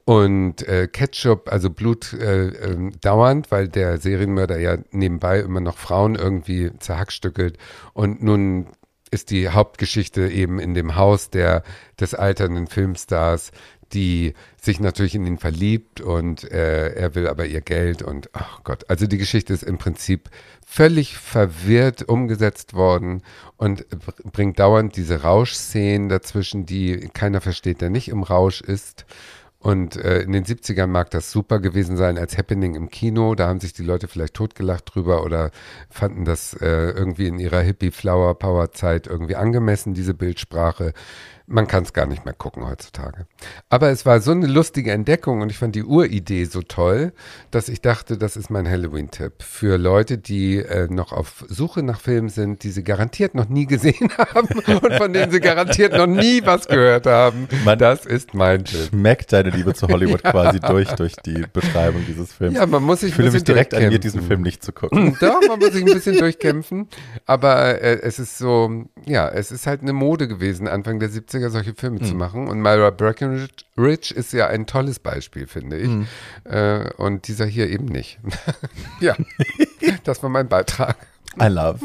und 0.10 0.68
äh, 0.68 0.88
Ketchup, 0.88 1.52
also 1.52 1.70
Blut 1.70 2.14
äh, 2.14 2.48
äh, 2.48 2.92
dauernd, 3.00 3.52
weil 3.52 3.68
der 3.68 4.00
Serienmörder 4.00 4.58
ja 4.58 4.78
nebenbei 4.90 5.40
immer 5.40 5.62
noch 5.62 5.78
Frauen 5.78 6.16
irgendwie 6.16 6.72
zerhackstückelt 6.80 7.60
und 7.94 8.24
nun 8.24 8.66
ist 9.12 9.32
die 9.32 9.50
Hauptgeschichte 9.50 10.28
eben 10.28 10.60
in 10.60 10.74
dem 10.74 10.96
Haus 10.96 11.30
der, 11.30 11.64
des 12.00 12.14
alternden 12.14 12.68
Filmstars, 12.68 13.52
die 13.94 14.34
sich 14.62 14.80
natürlich 14.80 15.16
in 15.16 15.26
ihn 15.26 15.38
verliebt 15.38 16.02
und 16.02 16.50
äh, 16.52 16.94
er 16.94 17.16
will 17.16 17.28
aber 17.28 17.46
ihr 17.46 17.62
Geld 17.62 18.02
und 18.02 18.30
ach 18.34 18.64
Gott, 18.64 18.86
also 18.88 19.08
die 19.08 19.18
Geschichte 19.18 19.54
ist 19.54 19.64
im 19.64 19.78
Prinzip 19.78 20.30
völlig 20.66 21.18
verwirrt 21.18 22.04
umgesetzt 22.04 22.74
worden 22.74 23.24
und 23.58 23.88
bringt 24.32 24.60
dauernd 24.60 24.96
diese 24.96 25.24
Rauschszenen 25.24 26.10
dazwischen, 26.10 26.66
die 26.66 27.10
keiner 27.14 27.42
versteht, 27.42 27.82
der 27.82 27.90
nicht 27.90 28.10
im 28.10 28.24
Rausch 28.24 28.62
ist. 28.62 29.06
Und 29.62 29.98
äh, 29.98 30.22
in 30.22 30.32
den 30.32 30.46
70ern 30.46 30.88
mag 30.88 31.10
das 31.12 31.32
super 31.32 31.60
gewesen 31.60 31.98
sein 31.98 32.18
als 32.18 32.38
Happening 32.38 32.76
im 32.76 32.90
Kino. 32.90 33.36
Da 33.36 33.48
haben 33.50 33.60
sich 33.60 33.74
die 33.74 33.84
Leute 33.84 34.08
vielleicht 34.08 34.34
totgelacht 34.34 34.96
drüber 34.96 35.24
oder 35.26 35.52
fanden 35.90 36.24
das 36.24 36.54
äh, 36.54 36.92
irgendwie 36.92 37.28
in 37.28 37.40
ihrer 37.40 37.60
Hippie-Flower-Power-Zeit 37.60 39.08
irgendwie 39.08 39.36
angemessen, 39.36 39.94
diese 39.94 40.14
Bildsprache 40.14 40.94
man 41.50 41.68
kann 41.68 41.84
es 41.84 41.94
gar 41.94 42.06
nicht 42.06 42.26
mehr 42.26 42.34
gucken 42.34 42.68
heutzutage. 42.68 43.26
Aber 43.70 43.90
es 43.90 44.06
war 44.06 44.22
so 44.22 44.32
eine 44.32 44.48
lustige 44.48 44.92
Entdeckung 44.92 45.42
und 45.42 45.50
ich 45.50 45.58
fand 45.58 45.76
die 45.76 45.84
Uridee 45.84 46.46
so 46.46 46.62
toll, 46.62 47.12
dass 47.52 47.70
ich 47.70 47.82
dachte, 47.82 48.18
das 48.18 48.38
ist 48.38 48.50
mein 48.50 48.70
Halloween-Tipp 48.70 49.42
für 49.42 49.78
Leute, 49.78 50.18
die 50.18 50.58
äh, 50.58 50.88
noch 50.90 51.12
auf 51.12 51.46
Suche 51.48 51.82
nach 51.82 52.00
Filmen 52.00 52.30
sind, 52.30 52.64
die 52.64 52.70
sie 52.70 52.84
garantiert 52.84 53.34
noch 53.34 53.50
nie 53.50 53.66
gesehen 53.66 54.12
haben 54.18 54.48
und 54.48 54.94
von 54.94 55.12
denen 55.12 55.32
sie 55.32 55.40
garantiert 55.40 55.94
noch 55.94 56.08
nie 56.08 56.42
was 56.46 56.68
gehört 56.68 57.08
haben. 57.08 57.48
Man 57.66 57.80
das 57.80 58.06
ist 58.06 58.34
mein 58.34 58.66
Tipp. 58.66 58.90
Schmeckt 58.90 59.34
deine 59.34 59.50
Liebe 59.50 59.74
zu 59.74 59.88
Hollywood 59.88 60.22
ja. 60.24 60.32
quasi 60.32 60.60
durch, 60.60 60.90
durch 60.90 61.16
die 61.16 61.46
Beschreibung 61.52 62.06
dieses 62.08 62.32
Films. 62.34 62.56
Ja, 62.56 62.66
man 62.68 62.84
muss 62.84 63.00
sich 63.00 63.10
ich 63.10 63.16
fühle 63.16 63.32
mich 63.32 63.44
direkt 63.44 63.74
an 63.74 63.90
mir, 63.90 64.00
diesen 64.00 64.22
Film 64.22 64.42
nicht 64.42 64.64
zu 64.64 64.72
gucken. 64.72 65.18
Doch, 65.20 65.42
man 65.48 65.60
muss 65.60 65.72
sich 65.72 65.84
ein 65.84 65.94
bisschen 65.94 66.18
durchkämpfen. 66.18 66.88
Aber 67.26 67.82
äh, 67.82 68.00
es 68.02 68.20
ist 68.20 68.38
so, 68.38 68.86
ja, 69.06 69.28
es 69.30 69.52
ist 69.52 69.66
halt 69.66 69.82
eine 69.82 69.94
Mode 69.94 70.28
gewesen, 70.28 70.68
Anfang 70.68 71.00
der 71.00 71.10
70er 71.10 71.39
80er 71.40 71.50
solche 71.50 71.74
Filme 71.74 72.00
mhm. 72.00 72.06
zu 72.06 72.16
machen. 72.16 72.48
Und 72.48 72.62
Myra 72.62 72.90
Breckenridge 72.90 74.14
ist 74.14 74.34
ja 74.34 74.48
ein 74.48 74.66
tolles 74.66 75.00
Beispiel, 75.00 75.48
finde 75.48 75.78
ich. 75.78 75.88
Mhm. 75.88 76.08
Äh, 76.46 76.90
und 76.98 77.28
dieser 77.28 77.46
hier 77.46 77.70
eben 77.70 77.86
nicht. 77.86 78.20
ja, 79.00 79.16
das 80.04 80.22
war 80.24 80.30
mein 80.30 80.48
Beitrag. 80.48 80.98
I 81.42 81.48
love. 81.48 81.80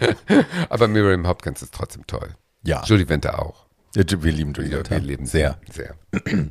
Aber 0.68 0.88
Miriam 0.88 1.26
Hopkins 1.26 1.62
ist 1.62 1.74
trotzdem 1.74 2.06
toll. 2.06 2.30
Ja. 2.62 2.82
Judy 2.84 3.08
Winter 3.08 3.40
auch. 3.40 3.66
Wir 3.94 4.04
lieben 4.32 4.52
Judy 4.52 4.72
Winter. 4.72 4.90
Wir 4.90 5.00
lieben 5.00 5.26
sehr. 5.26 5.58
Sehr. 5.70 5.94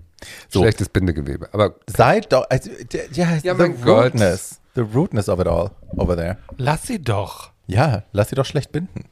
so. 0.49 0.61
Schlechtes 0.61 0.89
Bindegewebe. 0.89 1.49
Aber 1.51 1.75
seid 1.87 2.31
doch. 2.31 2.45
Also, 2.49 2.69
ja, 3.11 3.35
ja 3.43 3.55
the 3.55 3.73
rudeness. 3.85 4.61
The 4.75 4.81
rudeness 4.81 5.27
of 5.29 5.39
it 5.39 5.47
all 5.47 5.71
over 5.97 6.15
there. 6.15 6.37
Lass 6.57 6.83
sie 6.83 6.99
doch. 6.99 7.51
Ja, 7.67 8.03
lass 8.11 8.29
sie 8.29 8.35
doch 8.35 8.45
schlecht 8.45 8.71
binden. 8.71 9.05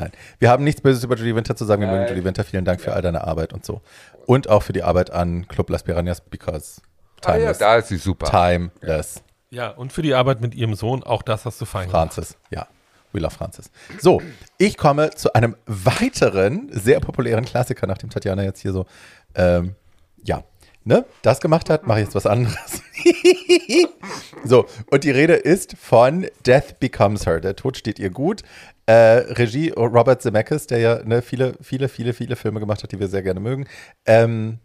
Nein, 0.00 0.12
wir 0.38 0.50
haben 0.50 0.64
nichts 0.64 0.80
Böses 0.80 1.04
über 1.04 1.16
Julie 1.16 1.36
Winter 1.36 1.54
zu 1.54 1.64
sagen. 1.64 1.82
Wir 1.82 1.88
mögen 1.88 2.08
Julie 2.08 2.24
Winter. 2.24 2.42
Vielen 2.42 2.64
Dank 2.64 2.80
für 2.80 2.94
all 2.94 3.02
deine 3.02 3.24
Arbeit 3.26 3.52
und 3.52 3.64
so. 3.64 3.82
Und 4.26 4.48
auch 4.48 4.62
für 4.62 4.72
die 4.72 4.82
Arbeit 4.82 5.10
an 5.10 5.46
Club 5.46 5.68
Las 5.70 5.82
Piranhas, 5.82 6.20
because 6.20 6.80
timeless. 7.20 7.60
Ah 7.60 7.64
ja, 7.64 7.72
da 7.72 7.76
ist 7.76 7.88
sie 7.88 7.96
super. 7.96 8.30
Timeless. 8.30 9.22
Ja, 9.50 9.68
und 9.70 9.92
für 9.92 10.02
die 10.02 10.14
Arbeit 10.14 10.40
mit 10.40 10.54
ihrem 10.54 10.74
Sohn, 10.74 11.02
auch 11.02 11.22
das 11.22 11.44
hast 11.44 11.60
du 11.60 11.64
fein 11.64 11.90
Francis, 11.90 12.28
gemacht. 12.30 12.46
ja. 12.50 12.66
We 13.12 13.18
Love 13.18 13.34
Francis. 13.34 13.72
So, 14.00 14.22
ich 14.56 14.76
komme 14.76 15.10
zu 15.10 15.32
einem 15.32 15.56
weiteren 15.66 16.68
sehr 16.70 17.00
populären 17.00 17.44
Klassiker, 17.44 17.88
nachdem 17.88 18.08
Tatjana 18.08 18.44
jetzt 18.44 18.60
hier 18.60 18.72
so, 18.72 18.86
ähm, 19.34 19.74
ja, 20.22 20.44
ne, 20.84 21.04
das 21.22 21.40
gemacht 21.40 21.70
hat, 21.70 21.86
mache 21.86 22.00
ich 22.00 22.06
jetzt 22.06 22.14
was 22.14 22.26
anderes. 22.26 22.82
so, 24.44 24.66
und 24.90 25.04
die 25.04 25.10
Rede 25.10 25.34
ist 25.34 25.76
von 25.76 26.26
Death 26.46 26.80
Becomes 26.80 27.26
Her. 27.26 27.40
Der 27.40 27.56
Tod 27.56 27.76
steht 27.76 27.98
ihr 27.98 28.10
gut. 28.10 28.42
Äh, 28.86 28.92
Regie 28.92 29.70
Robert 29.70 30.22
Zemeckis, 30.22 30.66
der 30.66 30.78
ja 30.78 31.02
ne, 31.04 31.22
viele, 31.22 31.54
viele, 31.60 31.88
viele, 31.88 32.12
viele 32.12 32.36
Filme 32.36 32.60
gemacht 32.60 32.82
hat, 32.82 32.92
die 32.92 33.00
wir 33.00 33.08
sehr 33.08 33.22
gerne 33.22 33.40
mögen. 33.40 33.66
Ähm, 34.06 34.58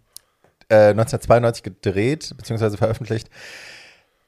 äh, 0.69 0.89
1992 0.89 1.63
gedreht, 1.63 2.33
beziehungsweise 2.37 2.77
veröffentlicht. 2.77 3.29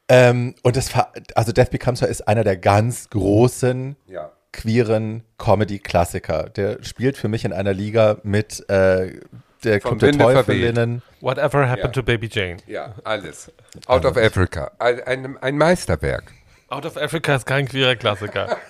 Ähm, 0.10 0.56
und 0.64 0.78
das, 0.78 0.92
also 1.36 1.52
Death 1.52 1.72
Becomes 1.72 2.02
Her 2.02 2.10
ist 2.10 2.28
einer 2.28 2.44
der 2.44 2.58
ganz 2.58 3.10
großen 3.10 3.96
ja. 4.08 4.32
queeren 4.54 5.24
Comedy-Klassiker. 5.38 6.50
Der 6.50 6.84
spielt 6.84 7.18
für 7.18 7.28
mich 7.28 7.44
in 7.44 7.54
einer 7.54 7.74
Liga 7.74 8.18
mit 8.24 8.70
äh, 8.70 9.20
der 9.68 9.80
Club 9.80 10.00
der 10.00 10.12
Teufelinnen. 10.14 11.02
Whatever 11.22 11.70
happened 11.70 11.96
ja. 11.96 12.02
to 12.02 12.04
Baby 12.04 12.30
Jane? 12.32 12.58
Ja, 12.68 12.96
alles. 13.04 13.52
Out 13.86 14.06
of 14.06 14.18
Africa. 14.18 14.72
Ein, 14.80 15.02
ein, 15.04 15.38
ein 15.38 15.58
Meisterwerk. 15.58 16.32
Out 16.70 16.86
of 16.86 16.98
Africa 16.98 17.36
ist 17.36 17.46
kein 17.46 17.68
queerer 17.68 17.96
Klassiker. 17.96 18.58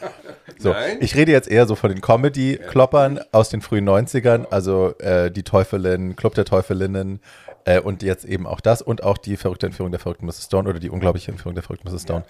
So, 0.60 0.72
Nein? 0.72 0.98
ich 1.02 1.14
rede 1.16 1.32
jetzt 1.32 1.48
eher 1.48 1.68
so 1.68 1.76
von 1.76 1.92
den 1.92 2.02
Comedy-Kloppern 2.02 3.20
aus 3.32 3.50
den 3.50 3.62
frühen 3.62 3.88
90ern, 3.88 4.48
also 4.50 4.98
äh, 4.98 5.30
die 5.30 5.44
Teufelin, 5.44 6.16
Club 6.16 6.34
der 6.34 6.46
Teufelinnen 6.46 7.20
äh, 7.66 7.80
und 7.80 8.02
jetzt 8.02 8.26
eben 8.26 8.48
auch 8.48 8.60
das 8.60 8.82
und 8.82 9.04
auch 9.04 9.20
die 9.20 9.38
verrückte 9.38 9.68
Entführung 9.68 9.92
der 9.92 10.00
verrückten 10.00 10.26
Mrs. 10.26 10.46
Stone 10.46 10.68
oder 10.68 10.80
die 10.80 10.90
unglaubliche 10.90 11.30
Entführung 11.30 11.54
der 11.54 11.64
verrückten 11.64 11.92
Mrs. 11.92 12.04
Stone. 12.04 12.24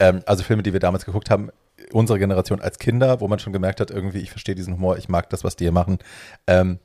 Ja. 0.00 0.10
Ähm, 0.10 0.22
also 0.26 0.44
Filme, 0.44 0.62
die 0.62 0.72
wir 0.72 0.78
damals 0.78 1.04
geguckt 1.04 1.28
haben, 1.28 1.50
unsere 1.90 2.20
Generation 2.20 2.60
als 2.60 2.78
Kinder, 2.78 3.20
wo 3.20 3.26
man 3.26 3.38
schon 3.38 3.52
gemerkt 3.52 3.80
hat, 3.80 3.90
irgendwie, 3.90 4.18
ich 4.18 4.30
verstehe 4.30 4.54
diesen 4.54 4.74
Humor, 4.74 4.98
ich 4.98 5.08
mag 5.08 5.28
das, 5.30 5.42
was 5.42 5.56
die 5.56 5.64
hier 5.64 5.72
machen. 5.72 5.98
Ähm, 6.46 6.78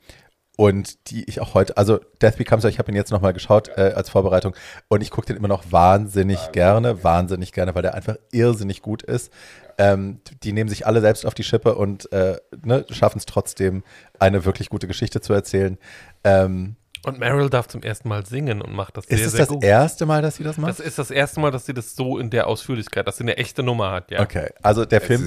und 0.57 1.11
die 1.11 1.23
ich 1.29 1.39
auch 1.39 1.53
heute, 1.53 1.77
also 1.77 1.99
Death 2.21 2.37
Becomes 2.37 2.63
Her, 2.63 2.71
ich 2.71 2.79
habe 2.79 2.91
ihn 2.91 2.95
jetzt 2.95 3.11
nochmal 3.11 3.31
geschaut 3.31 3.69
äh, 3.77 3.93
als 3.95 4.09
Vorbereitung 4.09 4.55
und 4.89 5.01
ich 5.01 5.11
gucke 5.11 5.27
den 5.27 5.37
immer 5.37 5.47
noch 5.47 5.71
wahnsinnig 5.71 6.39
ja, 6.45 6.51
gerne, 6.51 7.03
wahnsinnig 7.03 7.53
gerne, 7.53 7.75
weil 7.75 7.83
der 7.83 7.93
einfach 7.93 8.17
irrsinnig 8.31 8.81
gut 8.81 9.03
ist. 9.03 9.31
Ähm, 9.77 10.19
die 10.41 10.53
nehmen 10.53 10.69
sich 10.69 10.87
alle 10.87 10.99
selbst 10.99 11.27
auf 11.27 11.35
die 11.35 11.43
Schippe 11.43 11.75
und 11.75 12.11
äh, 12.11 12.37
ne, 12.63 12.85
schaffen 12.89 13.19
es 13.19 13.27
trotzdem, 13.27 13.83
eine 14.17 14.45
wirklich 14.45 14.69
gute 14.69 14.87
Geschichte 14.87 15.21
zu 15.21 15.31
erzählen. 15.31 15.77
Ähm, 16.23 16.75
und 17.05 17.19
Meryl 17.19 17.49
darf 17.49 17.67
zum 17.67 17.83
ersten 17.83 18.09
Mal 18.09 18.25
singen 18.25 18.61
und 18.61 18.73
macht 18.73 18.97
das 18.97 19.05
sehr, 19.05 19.17
ist 19.17 19.27
es 19.27 19.31
sehr 19.33 19.45
das 19.45 19.61
erste 19.61 20.05
Mal, 20.05 20.21
dass 20.21 20.37
sie 20.37 20.43
das 20.43 20.57
macht? 20.57 20.71
Das 20.71 20.79
ist 20.79 20.97
das 20.97 21.11
erste 21.11 21.39
Mal, 21.39 21.51
dass 21.51 21.65
sie 21.65 21.73
das 21.73 21.95
so 21.95 22.17
in 22.17 22.29
der 22.29 22.47
Ausführlichkeit, 22.47 23.07
dass 23.07 23.17
sie 23.17 23.23
eine 23.23 23.37
echte 23.37 23.63
Nummer 23.63 23.91
hat, 23.91 24.11
ja. 24.11 24.21
Okay, 24.21 24.49
also 24.61 24.83
der 24.83 24.99
Film 24.99 25.25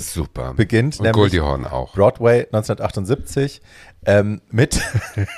beginnt 0.56 0.98
und 0.98 1.04
nämlich 1.04 1.14
Goldie 1.14 1.40
Hawn 1.40 1.66
auch. 1.66 1.94
Broadway 1.94 2.40
1978 2.40 3.62
ähm, 4.06 4.40
mit, 4.50 4.80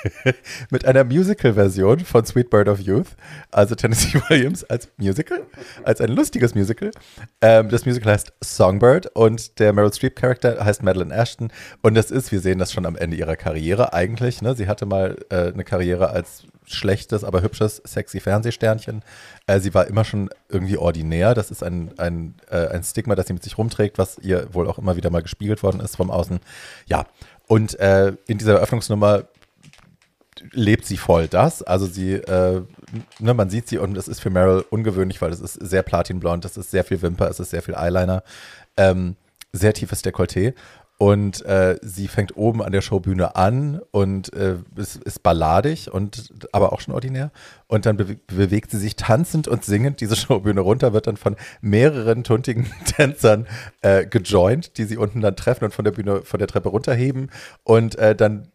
mit 0.69 0.85
einer 0.85 1.03
Musical-Version 1.03 1.99
von 2.01 2.25
Sweet 2.25 2.49
Bird 2.49 2.69
of 2.69 2.79
Youth, 2.79 3.15
also 3.51 3.75
Tennessee 3.75 4.21
Williams 4.29 4.63
als 4.63 4.89
Musical, 4.97 5.41
als 5.83 5.99
ein 5.99 6.09
lustiges 6.09 6.55
Musical. 6.55 6.91
Ähm, 7.41 7.69
das 7.69 7.85
Musical 7.85 8.13
heißt 8.13 8.33
Songbird 8.41 9.07
und 9.15 9.59
der 9.59 9.73
Meryl 9.73 9.93
Streep-Charakter 9.93 10.63
heißt 10.63 10.83
Madeline 10.83 11.13
Ashton. 11.13 11.51
Und 11.81 11.95
das 11.95 12.11
ist, 12.11 12.31
wir 12.31 12.39
sehen 12.39 12.59
das 12.59 12.71
schon 12.71 12.85
am 12.85 12.95
Ende 12.95 13.17
ihrer 13.17 13.35
Karriere 13.35 13.93
eigentlich. 13.93 14.41
Ne? 14.41 14.55
Sie 14.55 14.67
hatte 14.67 14.85
mal 14.85 15.17
äh, 15.29 15.51
eine 15.51 15.63
Karriere 15.63 16.09
als 16.09 16.43
schlechtes, 16.65 17.23
aber 17.23 17.41
hübsches, 17.41 17.81
sexy 17.85 18.19
Fernsehsternchen. 18.19 19.03
Äh, 19.47 19.59
sie 19.59 19.73
war 19.73 19.87
immer 19.87 20.05
schon 20.05 20.29
irgendwie 20.49 20.77
ordinär. 20.77 21.33
Das 21.33 21.51
ist 21.51 21.63
ein, 21.63 21.91
ein, 21.97 22.35
äh, 22.49 22.67
ein 22.67 22.83
Stigma, 22.83 23.15
das 23.15 23.27
sie 23.27 23.33
mit 23.33 23.43
sich 23.43 23.57
rumträgt, 23.57 23.97
was 23.97 24.17
ihr 24.19 24.53
wohl 24.53 24.67
auch 24.67 24.77
immer 24.77 24.95
wieder 24.95 25.09
mal 25.09 25.21
gespiegelt 25.21 25.63
worden 25.63 25.81
ist 25.81 25.95
vom 25.97 26.11
Außen. 26.11 26.39
Ja, 26.85 27.05
und 27.47 27.79
äh, 27.79 28.13
in 28.27 28.37
dieser 28.37 28.55
Eröffnungsnummer 28.55 29.25
lebt 30.51 30.85
sie 30.85 30.97
voll 30.97 31.27
das. 31.27 31.63
Also 31.63 31.85
sie, 31.85 32.13
äh, 32.13 32.61
ne, 33.19 33.33
man 33.33 33.49
sieht 33.49 33.67
sie 33.67 33.77
und 33.77 33.97
es 33.97 34.07
ist 34.07 34.19
für 34.19 34.29
Meryl 34.29 34.65
ungewöhnlich, 34.69 35.21
weil 35.21 35.31
es 35.31 35.39
ist 35.39 35.53
sehr 35.53 35.83
platinblond, 35.83 36.45
es 36.45 36.57
ist 36.57 36.71
sehr 36.71 36.83
viel 36.83 37.01
Wimper, 37.01 37.29
es 37.29 37.39
ist 37.39 37.51
sehr 37.51 37.61
viel 37.61 37.75
Eyeliner, 37.75 38.23
ähm, 38.77 39.15
sehr 39.51 39.73
tiefes 39.73 40.03
Dekolleté. 40.03 40.53
Und 40.99 41.43
äh, 41.45 41.77
sie 41.81 42.07
fängt 42.07 42.37
oben 42.37 42.61
an 42.61 42.71
der 42.71 42.81
Showbühne 42.81 43.35
an 43.35 43.81
und 43.91 44.31
äh, 44.33 44.57
ist, 44.75 44.97
ist 44.97 45.23
balladig 45.23 45.91
und 45.91 46.31
aber 46.51 46.71
auch 46.71 46.79
schon 46.79 46.93
ordinär. 46.93 47.31
Und 47.67 47.85
dann 47.85 47.97
be 47.97 48.17
bewegt 48.27 48.71
sie 48.71 48.77
sich 48.77 48.95
tanzend 48.95 49.47
und 49.47 49.65
singend 49.65 50.01
diese 50.01 50.15
Showbühne 50.15 50.61
runter, 50.61 50.93
wird 50.93 51.07
dann 51.07 51.17
von 51.17 51.35
mehreren 51.61 52.23
tuntigen 52.23 52.71
Tänzern 52.85 53.47
äh, 53.81 54.05
gejoint, 54.05 54.77
die 54.77 54.85
sie 54.85 54.97
unten 54.97 55.21
dann 55.21 55.35
treffen 55.35 55.65
und 55.65 55.73
von 55.73 55.83
der 55.83 55.91
Bühne, 55.91 56.21
von 56.21 56.37
der 56.37 56.47
Treppe 56.47 56.69
runterheben. 56.69 57.31
Und 57.63 57.95
äh, 57.95 58.15
dann 58.15 58.49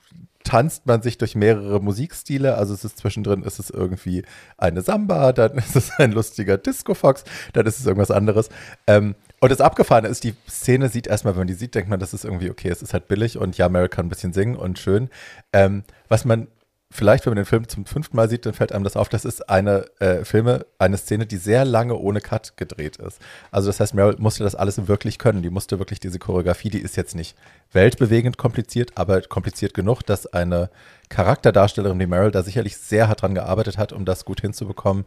tanzt 0.45 0.87
man 0.87 1.03
sich 1.03 1.19
durch 1.19 1.35
mehrere 1.35 1.81
Musikstile. 1.81 2.57
Also 2.57 2.73
es 2.73 2.85
ist 2.85 2.99
zwischendrin, 2.99 3.43
ist 3.43 3.59
es 3.59 3.69
irgendwie 3.71 4.25
eine 4.57 4.81
Samba, 4.83 5.33
dann 5.33 5.59
ist 5.59 5.77
es 5.77 5.91
ein 5.99 6.13
lustiger 6.13 6.57
Disco-Fox, 6.57 7.25
dann 7.53 7.67
ist 7.67 7.79
es 7.79 7.87
irgendwas 7.87 8.11
anderes. 8.11 8.49
Ähm, 8.87 9.15
und 9.41 9.51
das 9.51 9.61
Abgefahrene 9.61 10.09
ist, 10.09 10.25
die 10.25 10.35
Szene 10.49 10.89
sieht 10.89 11.07
erstmal, 11.07 11.35
wenn 11.35 11.41
man 11.41 11.49
die 11.49 11.55
sieht, 11.55 11.75
denkt 11.75 11.89
man, 11.89 12.01
das 12.01 12.15
ist 12.15 12.25
irgendwie 12.25 12.51
okay, 12.51 12.69
es 12.69 12.83
ist 12.83 12.93
halt 12.93 13.09
billig 13.09 13.39
und 13.39 13.57
ja, 13.57 13.69
Mary 13.69 13.89
kann 13.89 14.07
ein 14.07 14.09
bisschen 14.09 14.33
singen 14.33 14.57
und 14.57 14.79
schön. 14.79 15.11
Ähm, 15.53 15.85
was 16.09 16.25
man 16.25 16.49
vielleicht, 16.91 17.27
wenn 17.27 17.33
man 17.33 17.37
den 17.37 17.45
Film 17.45 17.69
zum 17.69 17.85
fünften 17.85 18.17
Mal 18.17 18.29
sieht, 18.29 18.47
dann 18.47 18.55
fällt 18.55 18.73
einem 18.73 18.85
das 18.85 18.97
auf, 18.97 19.09
das 19.09 19.25
ist 19.25 19.49
eine 19.49 19.87
äh, 20.01 20.25
Filme, 20.25 20.67
eine 20.79 20.97
Szene, 20.97 21.27
die 21.27 21.37
sehr 21.37 21.65
lange 21.65 21.95
ohne 21.95 22.21
Cut 22.21 22.57
gedreht 22.57 22.97
ist. 22.97 23.21
Also 23.51 23.69
das 23.69 23.81
heißt, 23.81 23.95
Meryl 23.95 24.17
musste 24.19 24.43
das 24.43 24.55
alles 24.55 24.89
wirklich 24.89 25.19
können. 25.19 25.43
Die 25.43 25.51
musste 25.51 25.79
wirklich 25.79 26.01
diese 26.01 26.19
Choreografie, 26.19 26.71
die 26.71 26.81
ist 26.81 26.97
jetzt 26.97 27.15
nicht 27.15 27.37
weltbewegend 27.73 28.39
kompliziert, 28.39 28.93
aber 28.97 29.21
kompliziert 29.21 29.75
genug, 29.75 30.03
dass 30.03 30.27
eine 30.27 30.71
Charakterdarstellerin 31.11 32.01
wie 32.01 32.07
Meryl 32.07 32.31
da 32.31 32.43
sicherlich 32.43 32.77
sehr 32.79 33.09
hart 33.09 33.23
dran 33.23 33.35
gearbeitet 33.35 33.77
hat, 33.77 33.93
um 33.93 34.05
das 34.05 34.25
gut 34.25 34.41
hinzubekommen. 34.41 35.05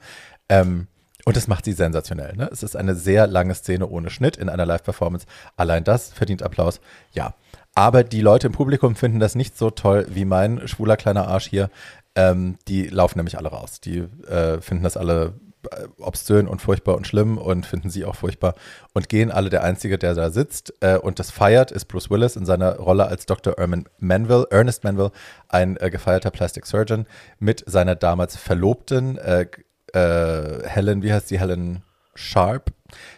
Ähm, 0.49 0.87
und 1.25 1.37
das 1.37 1.47
macht 1.47 1.65
sie 1.65 1.73
sensationell. 1.73 2.35
Ne? 2.35 2.49
Es 2.51 2.63
ist 2.63 2.75
eine 2.75 2.95
sehr 2.95 3.27
lange 3.27 3.55
Szene 3.55 3.87
ohne 3.87 4.09
Schnitt 4.09 4.37
in 4.37 4.49
einer 4.49 4.65
Live-Performance. 4.65 5.25
Allein 5.55 5.83
das 5.83 6.11
verdient 6.13 6.43
Applaus. 6.43 6.81
Ja. 7.13 7.35
Aber 7.73 8.03
die 8.03 8.21
Leute 8.21 8.47
im 8.47 8.53
Publikum 8.53 8.95
finden 8.95 9.19
das 9.19 9.35
nicht 9.35 9.57
so 9.57 9.69
toll 9.69 10.05
wie 10.09 10.25
mein 10.25 10.67
schwuler 10.67 10.97
kleiner 10.97 11.27
Arsch 11.27 11.47
hier. 11.47 11.69
Ähm, 12.15 12.57
die 12.67 12.87
laufen 12.87 13.19
nämlich 13.19 13.37
alle 13.37 13.49
raus. 13.49 13.79
Die 13.79 13.99
äh, 14.27 14.59
finden 14.59 14.83
das 14.83 14.97
alle 14.97 15.33
äh, 15.69 15.87
obszön 15.99 16.47
und 16.47 16.61
furchtbar 16.61 16.95
und 16.95 17.07
schlimm 17.07 17.37
und 17.37 17.65
finden 17.65 17.89
sie 17.89 18.03
auch 18.03 18.15
furchtbar 18.15 18.55
und 18.93 19.09
gehen 19.09 19.31
alle. 19.31 19.49
Der 19.49 19.63
Einzige, 19.63 19.97
der 19.97 20.15
da 20.15 20.31
sitzt 20.31 20.73
äh, 20.81 20.97
und 20.97 21.19
das 21.19 21.29
feiert, 21.29 21.71
ist 21.71 21.85
Bruce 21.85 22.09
Willis 22.09 22.35
in 22.35 22.45
seiner 22.45 22.77
Rolle 22.77 23.05
als 23.05 23.25
Dr. 23.25 23.57
Erman 23.57 23.85
Manville, 23.99 24.47
Ernest 24.49 24.83
Manville, 24.83 25.11
ein 25.47 25.77
äh, 25.77 25.89
gefeierter 25.89 26.31
Plastic 26.31 26.65
Surgeon 26.65 27.05
mit 27.39 27.63
seiner 27.67 27.95
damals 27.95 28.35
Verlobten 28.35 29.17
äh, 29.17 29.45
äh, 29.93 30.67
Helen, 30.67 31.03
wie 31.03 31.13
heißt 31.13 31.27
sie? 31.27 31.39
Helen 31.39 31.83
Sharp, 32.15 32.71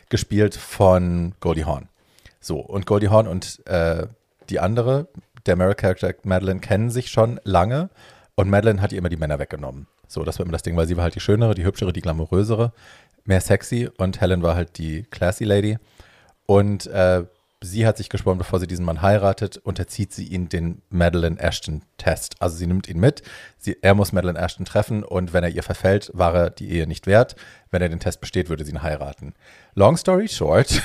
gespielt 0.10 0.56
von 0.56 1.34
Goldie 1.40 1.66
Hawn. 1.66 1.90
So, 2.40 2.60
und 2.60 2.86
Goldie 2.86 3.10
Hawn 3.10 3.28
und 3.28 3.66
äh, 3.68 4.08
die 4.50 4.60
andere, 4.60 5.08
der 5.46 5.56
Meryl 5.56 5.76
Character 5.76 6.14
Madeline, 6.24 6.60
kennen 6.60 6.90
sich 6.90 7.10
schon 7.10 7.40
lange 7.44 7.90
und 8.36 8.50
Madeline 8.50 8.82
hat 8.82 8.92
ihr 8.92 8.98
immer 8.98 9.10
die 9.10 9.18
Männer 9.18 9.40
weggenommen. 9.40 9.88
So, 10.08 10.24
das 10.24 10.38
war 10.38 10.46
immer 10.46 10.54
das 10.54 10.64
Ding, 10.64 10.76
weil 10.76 10.88
sie 10.88 10.98
war 10.98 11.04
halt 11.04 11.16
die 11.16 11.20
schönere, 11.20 11.56
die 11.56 11.66
hübschere, 11.66 11.94
die 11.94 12.02
glamourösere, 12.02 12.74
mehr 13.26 13.42
sexy 13.42 13.90
und 13.98 14.22
Helen 14.22 14.44
war 14.44 14.56
halt 14.56 14.78
die 14.78 15.04
classy 15.04 15.44
Lady. 15.44 15.78
Und 16.46 16.88
äh, 16.88 17.24
sie 17.64 17.88
hat 17.88 17.98
sich 17.98 18.10
geschworen, 18.10 18.38
bevor 18.38 18.60
sie 18.60 18.68
diesen 18.68 18.86
Mann 18.86 19.02
heiratet, 19.02 19.58
unterzieht 19.58 20.14
sie 20.14 20.28
ihn 20.28 20.50
den 20.50 20.82
Madeleine 20.90 21.40
Ashton-Test. 21.40 22.36
Also 22.40 22.58
sie 22.58 22.68
nimmt 22.68 22.88
ihn 22.88 23.00
mit, 23.00 23.24
sie, 23.58 23.78
er 23.82 23.96
muss 23.96 24.12
Madeleine 24.12 24.40
Ashton 24.40 24.66
treffen 24.66 25.04
und 25.04 25.34
wenn 25.34 25.44
er 25.44 25.50
ihr 25.50 25.64
verfällt, 25.64 26.12
war 26.14 26.36
er 26.36 26.50
die 26.50 26.70
Ehe 26.70 26.88
nicht 26.88 27.08
wert. 27.08 27.36
Wenn 27.72 27.82
er 27.82 27.90
den 27.90 28.00
Test 28.00 28.22
besteht, 28.22 28.50
würde 28.50 28.66
sie 28.66 28.72
ihn 28.72 28.84
heiraten. 28.84 29.34
Long 29.74 29.98
story 29.98 30.28
short, 30.28 30.70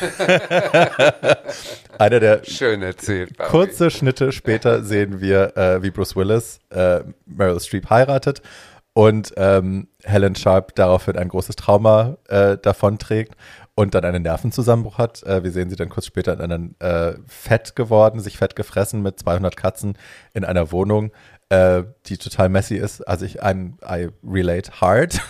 einer 1.98 2.20
der 2.20 2.42
Schön 2.44 2.82
erzählt, 2.82 3.36
kurze 3.38 3.90
Schnitte 3.90 4.32
später 4.32 4.82
sehen 4.82 5.20
wir, 5.20 5.56
äh, 5.56 5.82
wie 5.82 5.90
Bruce 5.90 6.16
Willis 6.16 6.60
äh, 6.70 7.00
Meryl 7.26 7.60
Streep 7.60 7.90
heiratet 7.90 8.40
und 8.94 9.32
ähm, 9.36 9.88
Helen 10.02 10.34
Sharp 10.34 10.74
daraufhin 10.74 11.16
ein 11.16 11.28
großes 11.28 11.56
Trauma 11.56 12.16
äh, 12.28 12.56
davonträgt 12.58 13.36
und 13.78 13.94
dann 13.94 14.04
einen 14.04 14.24
Nervenzusammenbruch 14.24 14.98
hat. 14.98 15.22
Äh, 15.22 15.44
wir 15.44 15.52
sehen 15.52 15.70
sie 15.70 15.76
dann 15.76 15.88
kurz 15.88 16.06
später 16.06 16.32
in 16.32 16.40
einem 16.40 16.74
äh, 16.80 17.12
fett 17.28 17.76
geworden, 17.76 18.18
sich 18.18 18.36
fett 18.36 18.56
gefressen 18.56 19.02
mit 19.02 19.20
200 19.20 19.56
Katzen 19.56 19.96
in 20.34 20.44
einer 20.44 20.72
Wohnung, 20.72 21.12
äh, 21.48 21.84
die 22.06 22.18
total 22.18 22.48
messy 22.48 22.74
ist. 22.74 23.06
Also 23.06 23.24
ich 23.24 23.40
ein 23.40 23.78
I 23.88 24.08
relate 24.28 24.80
hard. 24.80 25.20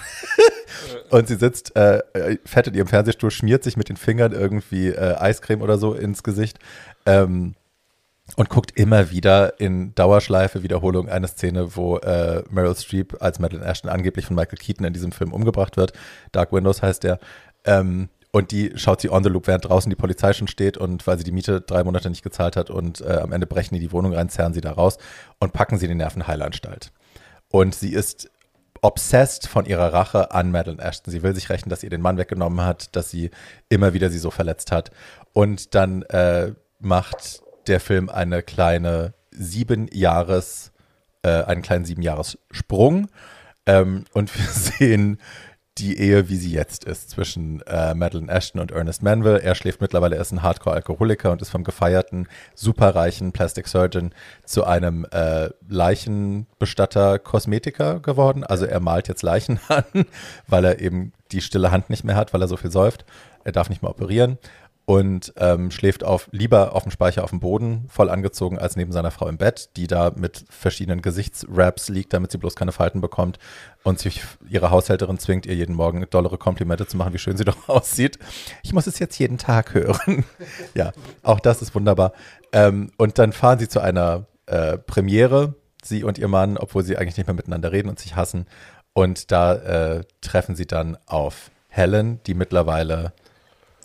und 1.11 1.29
sie 1.29 1.35
sitzt 1.35 1.77
äh, 1.77 2.01
fett 2.47 2.69
in 2.69 2.73
ihrem 2.73 2.87
Fernsehstuhl, 2.87 3.31
schmiert 3.31 3.65
sich 3.65 3.77
mit 3.77 3.91
den 3.91 3.99
Fingern 3.99 4.33
irgendwie 4.33 4.89
äh, 4.89 5.17
Eiscreme 5.19 5.61
oder 5.61 5.77
so 5.77 5.93
ins 5.93 6.23
Gesicht. 6.23 6.59
Ähm, 7.05 7.55
und 8.37 8.49
guckt 8.49 8.79
immer 8.79 9.11
wieder 9.11 9.61
in 9.61 9.95
Dauerschleife 9.95 10.63
Wiederholung 10.63 11.11
eine 11.11 11.29
Szene, 11.29 11.77
wo 11.77 11.99
äh, 11.99 12.43
Meryl 12.49 12.75
Streep 12.77 13.21
als 13.21 13.41
Madeleine 13.41 13.69
Ashton 13.69 13.91
angeblich 13.91 14.25
von 14.25 14.37
Michael 14.37 14.57
Keaton 14.57 14.87
in 14.87 14.95
diesem 14.95 15.13
Film 15.13 15.35
umgebracht 15.35 15.77
wird. 15.77 15.93
Dark 16.33 16.51
Windows 16.51 16.81
heißt 16.81 17.05
der. 17.05 17.19
Ähm, 17.65 18.09
und 18.31 18.51
die 18.51 18.73
schaut 18.77 19.01
sie 19.01 19.11
on 19.11 19.23
the 19.23 19.31
loop, 19.31 19.47
während 19.47 19.65
draußen 19.65 19.89
die 19.89 19.97
Polizei 19.97 20.33
schon 20.33 20.49
steht 20.49 20.77
und 20.77 21.07
weil 21.07 21.19
sie 21.19 21.25
die 21.25 21.33
Miete 21.33 21.61
drei 21.61 21.83
Monate 21.85 22.11
nicht 22.11 22.23
gezahlt 22.23 22.57
hat 22.57 22.71
und 22.71 23.01
äh, 23.01 23.19
am 23.23 23.33
Ende 23.33 23.47
brechen 23.47 23.75
die 23.75 23.81
die 23.81 23.93
Wohnung 23.93 24.15
rein, 24.15 24.29
zerren 24.29 24.53
sie 24.53 24.61
da 24.61 24.73
raus 24.73 24.99
und 25.39 25.53
packen 25.53 25.79
sie 25.79 25.87
in 25.87 25.93
die 25.93 25.97
Nervenheilanstalt. 25.97 26.93
Und 27.51 27.75
sie 27.75 27.93
ist 27.93 28.31
obsessed 28.83 29.47
von 29.47 29.65
ihrer 29.65 29.93
Rache 29.93 30.31
an 30.33 30.51
Madeleine 30.51 30.83
Ashton. 30.83 31.11
Sie 31.11 31.23
will 31.23 31.35
sich 31.35 31.49
rächen, 31.51 31.69
dass 31.69 31.83
ihr 31.83 31.91
den 31.91 32.01
Mann 32.01 32.19
weggenommen 32.19 32.65
hat, 32.65 32.95
dass 32.95 33.11
sie 33.11 33.31
immer 33.69 33.93
wieder 33.95 34.11
sie 34.11 34.19
so 34.19 34.31
verletzt 34.31 34.73
hat. 34.73 34.91
Und 35.33 35.75
dann 35.75 36.03
äh, 36.03 36.53
macht 36.79 37.43
der 37.67 37.81
Film 37.81 38.09
eine 38.09 38.43
kleine 38.43 39.15
sieben 39.31 39.89
Jahres, 39.93 40.73
äh, 41.23 41.43
einen 41.43 41.63
kleinen 41.63 41.85
sieben 41.85 42.03
Jahres 42.03 42.39
Sprung. 42.51 43.09
Ähm, 43.67 44.05
und 44.13 44.35
wir 44.39 44.47
sehen 44.47 45.19
die 45.79 45.99
Ehe, 45.99 46.29
wie 46.29 46.37
sie 46.37 46.53
jetzt 46.53 46.85
ist, 46.85 47.11
zwischen 47.11 47.63
äh, 47.63 47.95
Madeleine 47.95 48.31
Ashton 48.31 48.61
und 48.61 48.73
Ernest 48.73 49.03
Manville. 49.03 49.41
Er 49.43 49.55
schläft 49.55 49.81
mittlerweile, 49.81 50.17
er 50.17 50.23
ist 50.23 50.33
ein 50.33 50.43
Hardcore-Alkoholiker 50.43 51.31
und 51.33 51.43
ist 51.43 51.51
vom 51.51 51.65
gefeierten, 51.65 52.29
superreichen 52.55 53.33
Plastic 53.33 53.69
Surgeon 53.69 54.13
zu 54.45 54.65
einem 54.65 55.07
äh, 55.11 55.51
Leichenbestatter, 55.69 57.19
Kosmetiker 57.19 58.01
geworden. 58.01 58.45
Also 58.45 58.67
er 58.67 58.81
malt 58.81 59.09
jetzt 59.09 59.23
Leichen 59.23 59.61
an, 59.69 59.85
weil 60.47 60.65
er 60.65 60.81
eben 60.81 61.13
die 61.33 61.41
stille 61.41 61.71
Hand 61.71 61.91
nicht 61.91 62.05
mehr 62.05 62.17
hat, 62.17 62.33
weil 62.33 62.43
er 62.43 62.49
so 62.49 62.57
viel 62.57 62.71
säuft. 62.71 63.05
Er 63.45 63.53
darf 63.53 63.69
nicht 63.69 63.83
mehr 63.83 63.91
operieren 63.91 64.39
und 64.89 65.35
ähm, 65.37 65.71
schläft 65.71 66.03
auf, 66.03 66.31
lieber 66.33 66.75
auf 66.75 66.85
dem 66.85 66.91
Speicher 66.91 67.23
auf 67.23 67.29
dem 67.29 67.41
Boden, 67.41 67.85
voll 67.91 68.09
angezogen, 68.09 68.59
als 68.59 68.75
neben 68.75 68.91
seiner 68.91 69.11
Frau 69.11 69.29
im 69.29 69.37
Bett, 69.37 69.69
die 69.77 69.87
da 69.87 70.13
mit 70.17 70.47
verschiedenen 70.49 71.03
Gesichtswraps 71.03 71.91
liegt, 71.91 72.15
damit 72.15 72.33
sie 72.33 72.39
bloß 72.39 72.57
keine 72.57 72.73
Falten 72.73 73.03
bekommt 73.03 73.39
und 73.83 73.99
sich 73.99 74.23
ihre 74.49 74.71
Haushälterin 74.71 75.19
zwingt, 75.19 75.45
ihr 75.45 75.55
jeden 75.55 75.75
Morgen 75.75 76.07
dollere 76.09 76.39
Komplimente 76.39 76.87
zu 76.87 76.97
machen, 76.97 77.13
wie 77.13 77.19
schön 77.19 77.37
sie 77.37 77.45
doch 77.45 77.69
aussieht. 77.69 78.19
Ich 78.63 78.73
muss 78.73 78.87
es 78.87 78.99
jetzt 78.99 79.19
jeden 79.19 79.37
Tag 79.37 79.75
hören. 79.75 80.25
ja, 80.75 80.93
auch 81.23 81.41
das 81.41 81.61
ist 81.61 81.75
wunderbar. 81.75 82.15
Ähm, 82.53 82.91
und 82.97 83.19
dann 83.19 83.35
fahren 83.35 83.59
sie 83.59 83.69
zu 83.69 83.81
einer 83.81 84.25
äh, 84.47 84.79
Premiere, 84.79 85.55
sie 85.83 86.03
und 86.03 86.17
ihr 86.17 86.29
Mann, 86.29 86.57
obwohl 86.57 86.83
sie 86.83 86.97
eigentlich 86.97 87.19
nicht 87.19 87.27
mehr 87.27 87.37
miteinander 87.37 87.73
reden 87.73 87.91
und 87.91 87.99
sich 87.99 88.17
hassen. 88.17 88.47
Und 88.95 89.33
da 89.33 89.53
äh, 89.53 90.05
treffen 90.23 90.57
sie 90.57 90.67
dann 90.67 90.97
auf 91.05 91.51
Helen, 91.69 92.21
die 92.27 92.33
mittlerweile 92.33 93.13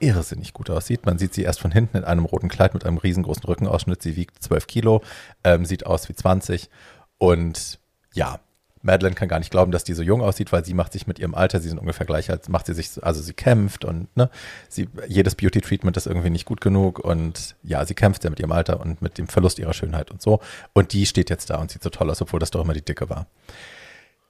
irrsinnig 0.04 0.54
gut 0.54 0.70
aussieht. 0.70 1.06
Man 1.06 1.18
sieht 1.18 1.34
sie 1.34 1.44
erst 1.44 1.60
von 1.60 1.72
hinten 1.72 1.98
in 1.98 2.04
einem 2.04 2.26
roten 2.26 2.50
Kleid 2.50 2.74
mit 2.74 2.86
einem 2.86 2.98
riesengroßen 2.98 3.44
Rückenausschnitt. 3.44 4.02
Sie 4.02 4.16
wiegt 4.16 4.44
12 4.44 4.68
Kilo, 4.68 5.02
ähm, 5.44 5.66
sieht 5.66 5.86
aus 5.86 6.10
wie 6.10 6.16
20. 6.16 6.70
Und 7.18 7.80
ja, 8.14 8.40
Madeline 8.84 9.16
kann 9.16 9.30
gar 9.30 9.40
nicht 9.40 9.50
glauben, 9.50 9.72
dass 9.72 9.86
die 9.86 9.94
so 9.94 10.04
jung 10.04 10.22
aussieht, 10.22 10.52
weil 10.52 10.66
sie 10.66 10.74
macht 10.74 10.92
sich 10.92 11.08
mit 11.08 11.18
ihrem 11.18 11.34
Alter, 11.34 11.62
sie 11.62 11.70
sind 11.70 11.78
ungefähr 11.78 12.06
gleich 12.06 12.30
alt, 12.30 12.50
macht 12.50 12.66
sie 12.66 12.74
sich, 12.74 13.02
also 13.02 13.22
sie 13.22 13.34
kämpft 13.34 13.86
und 13.86 14.16
ne, 14.18 14.30
sie, 14.68 14.90
jedes 15.08 15.36
Beauty-Treatment 15.36 15.96
ist 15.96 16.06
irgendwie 16.06 16.30
nicht 16.30 16.46
gut 16.46 16.60
genug 16.60 17.00
und 17.00 17.56
ja, 17.64 17.86
sie 17.86 17.96
kämpft 17.96 18.26
ja 18.26 18.30
mit 18.30 18.42
ihrem 18.42 18.52
Alter 18.52 18.82
und 18.82 19.02
mit 19.02 19.18
dem 19.18 19.28
Verlust 19.28 19.58
ihrer 19.58 19.74
Schönheit 19.74 20.12
und 20.12 20.22
so. 20.22 20.42
Und 20.74 20.92
die 20.92 21.06
steht 21.06 21.30
jetzt 21.30 21.50
da 21.50 21.60
und 21.60 21.72
sieht 21.72 21.82
so 21.82 21.90
toll 21.90 22.10
aus, 22.10 22.22
obwohl 22.22 22.42
das 22.42 22.52
doch 22.52 22.62
immer 22.62 22.74
die 22.74 22.84
Dicke 22.84 23.10
war. 23.10 23.28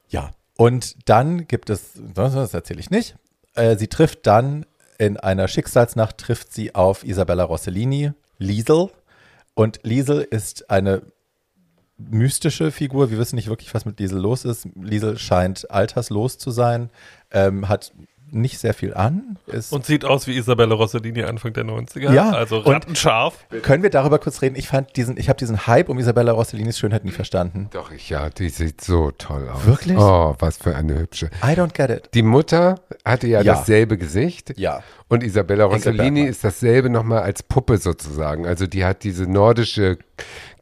Ja, 0.10 0.32
und 0.56 1.10
dann 1.10 1.48
gibt 1.48 1.72
es, 1.72 1.94
das 2.14 2.54
erzähle 2.54 2.80
ich 2.80 2.92
nicht, 2.92 3.16
äh, 3.56 3.76
sie 3.76 3.88
trifft 3.88 4.28
dann 4.28 4.68
in 4.98 5.18
einer 5.18 5.48
Schicksalsnacht 5.48 6.18
trifft 6.18 6.54
sie 6.54 6.76
auf 6.76 7.04
Isabella 7.04 7.44
Rossellini, 7.44 8.12
Liesel. 8.38 8.90
Und 9.54 9.80
Liesel 9.84 10.22
ist 10.22 10.70
eine 10.70 11.04
mystische 11.98 12.72
Figur. 12.72 13.12
Wir 13.12 13.18
wissen 13.18 13.36
nicht 13.36 13.50
wirklich, 13.50 13.74
was 13.74 13.86
mit 13.86 14.00
Liesel 14.00 14.20
los 14.20 14.46
ist. 14.46 14.68
Liesel 14.76 15.18
scheint 15.18 15.70
alterslos 15.70 16.38
zu 16.38 16.52
sein, 16.52 16.90
ähm, 17.32 17.70
hat 17.70 17.94
nicht 18.34 18.60
sehr 18.60 18.74
viel 18.74 18.94
an. 18.94 19.38
und 19.70 19.86
sieht 19.86 20.06
aus 20.06 20.28
wie 20.28 20.38
Isabella 20.38 20.76
Rossellini 20.76 21.24
Anfang 21.24 21.54
der 21.54 21.66
90er. 21.66 22.12
Ja. 22.12 22.32
Also 22.32 22.60
rattenscharf. 22.60 23.46
Können 23.62 23.84
wir 23.84 23.90
darüber 23.90 24.20
kurz 24.20 24.42
reden? 24.42 24.56
Ich 24.56 24.68
fand 24.68 24.96
diesen, 24.96 25.18
ich 25.18 25.30
habe 25.30 25.38
diesen 25.38 25.68
Hype 25.68 25.90
um 25.90 26.00
Isabella 26.00 26.32
Rossellinis 26.32 26.78
Schönheit 26.78 27.06
nie 27.06 27.12
verstanden. 27.12 27.70
Doch, 27.72 27.92
ich, 27.92 28.10
ja, 28.10 28.30
die 28.30 28.50
sieht 28.50 28.82
so 28.82 29.12
toll 29.12 29.48
aus. 29.50 29.66
Wirklich? 29.66 29.98
Oh, 29.98 30.36
was 30.40 30.58
für 30.58 30.76
eine 30.76 31.00
hübsche. 31.00 31.28
I 31.44 31.54
don't 31.54 31.74
get 31.74 31.90
it. 31.90 32.10
Die 32.14 32.24
Mutter 32.24 32.80
hatte 33.06 33.28
ja, 33.28 33.42
ja. 33.42 33.54
dasselbe 33.54 33.98
Gesicht. 33.98 34.58
Ja. 34.58 34.84
Und 35.08 35.24
Isabella 35.24 35.66
Rossellini 35.66 36.24
ist 36.24 36.44
dasselbe 36.44 36.90
nochmal 36.90 37.22
als 37.22 37.44
Puppe 37.44 37.78
sozusagen. 37.78 38.48
Also 38.48 38.68
die 38.68 38.84
hat 38.84 39.04
diese 39.04 39.28
nordische 39.28 39.98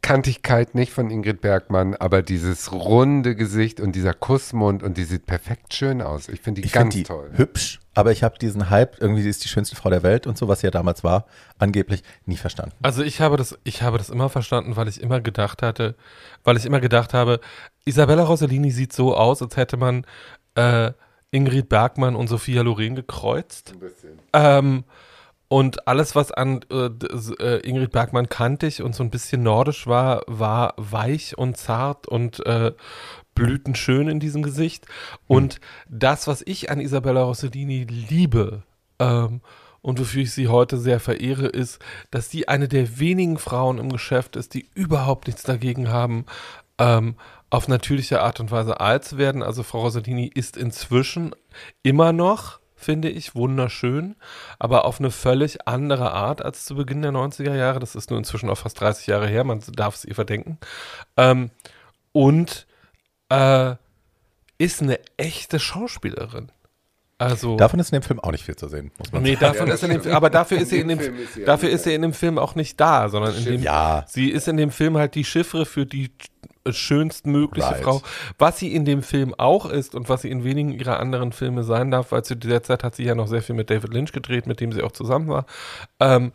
Kantigkeit 0.02 0.74
nicht 0.74 0.92
von 0.92 1.10
Ingrid 1.10 1.40
Bergmann, 1.40 1.94
aber 1.94 2.22
dieses 2.22 2.72
runde 2.72 3.36
Gesicht 3.36 3.80
und 3.80 3.92
dieser 3.94 4.12
Kussmund 4.12 4.82
und 4.82 4.96
die 4.96 5.04
sieht 5.04 5.26
perfekt 5.26 5.74
schön 5.74 6.02
aus. 6.02 6.28
Ich 6.28 6.40
finde 6.40 6.60
die 6.60 6.66
ich 6.66 6.72
ganz 6.72 6.92
find 6.94 7.06
die 7.06 7.08
toll. 7.08 7.30
Hübsch, 7.34 7.78
aber 7.94 8.10
ich 8.10 8.24
habe 8.24 8.36
diesen 8.36 8.68
Hype, 8.68 9.00
irgendwie 9.00 9.22
sie 9.22 9.30
ist 9.30 9.44
die 9.44 9.48
schönste 9.48 9.76
Frau 9.76 9.90
der 9.90 10.02
Welt 10.02 10.26
und 10.26 10.36
so, 10.36 10.48
was 10.48 10.60
sie 10.60 10.66
ja 10.66 10.72
damals 10.72 11.04
war, 11.04 11.26
angeblich 11.58 12.02
nie 12.26 12.36
verstanden. 12.36 12.74
Also 12.82 13.04
ich 13.04 13.20
habe 13.20 13.36
das, 13.36 13.56
ich 13.62 13.82
habe 13.82 13.96
das 13.96 14.10
immer 14.10 14.28
verstanden, 14.28 14.74
weil 14.74 14.88
ich 14.88 15.00
immer 15.00 15.20
gedacht 15.20 15.62
hatte, 15.62 15.94
weil 16.42 16.56
ich 16.56 16.66
immer 16.66 16.80
gedacht 16.80 17.14
habe, 17.14 17.38
Isabella 17.84 18.24
Rossellini 18.24 18.72
sieht 18.72 18.92
so 18.92 19.16
aus, 19.16 19.40
als 19.40 19.56
hätte 19.56 19.76
man 19.76 20.04
äh, 20.56 20.90
Ingrid 21.30 21.68
Bergmann 21.68 22.16
und 22.16 22.26
Sophia 22.26 22.62
Loren 22.62 22.96
gekreuzt. 22.96 23.72
Ein 23.72 23.78
bisschen. 23.78 24.18
Ähm, 24.32 24.84
und 25.52 25.86
alles, 25.86 26.14
was 26.14 26.32
an 26.32 26.60
äh, 26.70 26.86
äh, 26.86 27.68
Ingrid 27.68 27.92
Bergmann 27.92 28.30
kantig 28.30 28.80
und 28.80 28.94
so 28.94 29.02
ein 29.02 29.10
bisschen 29.10 29.42
nordisch 29.42 29.86
war, 29.86 30.22
war 30.26 30.72
weich 30.78 31.36
und 31.36 31.58
zart 31.58 32.08
und 32.08 32.40
äh, 32.46 32.72
blütenschön 33.34 34.08
in 34.08 34.18
diesem 34.18 34.42
Gesicht. 34.42 34.86
Und 35.26 35.60
mhm. 35.60 35.98
das, 35.98 36.26
was 36.26 36.40
ich 36.46 36.70
an 36.70 36.80
Isabella 36.80 37.24
Rossellini 37.24 37.84
liebe, 37.84 38.62
ähm, 38.98 39.42
und 39.82 40.00
wofür 40.00 40.22
ich 40.22 40.32
sie 40.32 40.48
heute 40.48 40.78
sehr 40.78 41.00
verehre, 41.00 41.48
ist, 41.48 41.80
dass 42.10 42.30
sie 42.30 42.48
eine 42.48 42.66
der 42.66 42.98
wenigen 42.98 43.36
Frauen 43.36 43.76
im 43.76 43.92
Geschäft 43.92 44.36
ist, 44.36 44.54
die 44.54 44.70
überhaupt 44.72 45.26
nichts 45.26 45.42
dagegen 45.42 45.90
haben, 45.90 46.24
ähm, 46.78 47.16
auf 47.50 47.68
natürliche 47.68 48.22
Art 48.22 48.40
und 48.40 48.50
Weise 48.50 48.80
alt 48.80 49.04
zu 49.04 49.18
werden. 49.18 49.42
Also 49.42 49.64
Frau 49.64 49.80
Rossellini 49.80 50.30
ist 50.34 50.56
inzwischen 50.56 51.34
immer 51.82 52.14
noch 52.14 52.61
finde 52.84 53.08
ich, 53.08 53.34
wunderschön, 53.34 54.16
aber 54.58 54.84
auf 54.84 54.98
eine 54.98 55.10
völlig 55.10 55.66
andere 55.66 56.12
Art 56.12 56.44
als 56.44 56.64
zu 56.64 56.74
Beginn 56.74 57.02
der 57.02 57.12
90er 57.12 57.54
Jahre. 57.54 57.80
Das 57.80 57.94
ist 57.94 58.10
nur 58.10 58.18
inzwischen 58.18 58.50
auch 58.50 58.58
fast 58.58 58.80
30 58.80 59.06
Jahre 59.06 59.28
her, 59.28 59.44
man 59.44 59.62
darf 59.74 59.94
es 59.94 60.04
ihr 60.04 60.14
verdenken. 60.14 60.58
Ähm, 61.16 61.50
und 62.12 62.66
äh, 63.28 63.74
ist 64.58 64.82
eine 64.82 65.00
echte 65.16 65.58
Schauspielerin. 65.58 66.52
Also, 67.18 67.56
davon 67.56 67.78
ist 67.78 67.92
in 67.92 68.00
dem 68.00 68.02
Film 68.02 68.18
auch 68.18 68.32
nicht 68.32 68.44
viel 68.44 68.56
zu 68.56 68.68
sehen, 68.68 68.90
muss 68.98 69.12
man 69.12 69.22
nee, 69.22 69.34
sagen. 69.34 69.52
Davon 69.52 69.68
ja, 69.68 69.74
ist 69.74 69.84
in 69.84 69.90
dem, 69.90 70.12
aber 70.12 70.28
dafür 70.28 70.58
ist 70.58 70.70
sie 70.70 70.80
in 70.80 70.88
dem, 70.88 70.98
dafür 71.46 71.70
ist 71.70 71.84
sie 71.84 71.94
in 71.94 72.02
dem 72.02 72.12
Film 72.12 72.36
auch 72.36 72.56
nicht 72.56 72.80
da, 72.80 73.08
sondern 73.08 73.36
in 73.36 73.44
dem, 73.44 73.62
ja. 73.62 74.04
sie 74.08 74.28
ist 74.28 74.48
in 74.48 74.56
dem 74.56 74.72
Film 74.72 74.96
halt 74.96 75.14
die 75.14 75.24
Chiffre 75.24 75.64
für 75.64 75.86
die 75.86 76.10
schönstmögliche 76.70 77.68
right. 77.68 77.82
Frau. 77.82 78.02
Was 78.38 78.58
sie 78.58 78.74
in 78.74 78.84
dem 78.84 79.02
Film 79.02 79.34
auch 79.34 79.66
ist 79.66 79.94
und 79.94 80.08
was 80.08 80.22
sie 80.22 80.30
in 80.30 80.44
wenigen 80.44 80.72
ihrer 80.72 81.00
anderen 81.00 81.32
Filme 81.32 81.64
sein 81.64 81.90
darf, 81.90 82.12
weil 82.12 82.24
zu 82.24 82.36
dieser 82.36 82.62
Zeit 82.62 82.84
hat 82.84 82.94
sie 82.94 83.04
ja 83.04 83.14
noch 83.14 83.28
sehr 83.28 83.42
viel 83.42 83.54
mit 83.54 83.70
David 83.70 83.92
Lynch 83.92 84.12
gedreht, 84.12 84.46
mit 84.46 84.60
dem 84.60 84.72
sie 84.72 84.82
auch 84.82 84.92
zusammen 84.92 85.28
war. 85.28 85.46
Ähm, 86.00 86.32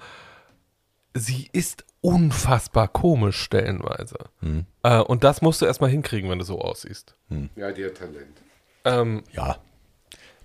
sie 1.13 1.49
ist 1.51 1.85
unfassbar 2.01 2.87
komisch 2.87 3.41
stellenweise. 3.41 4.17
Hm. 4.41 4.65
Äh, 4.83 4.99
und 4.99 5.23
das 5.23 5.41
musst 5.41 5.61
du 5.61 5.65
erstmal 5.65 5.89
hinkriegen, 5.89 6.29
wenn 6.29 6.39
du 6.39 6.45
so 6.45 6.59
aussiehst. 6.61 7.15
Hm. 7.29 7.49
Ja, 7.55 7.71
die 7.71 7.85
hat 7.85 7.95
Talent. 7.95 8.37
Ähm, 8.85 9.23
ja, 9.33 9.57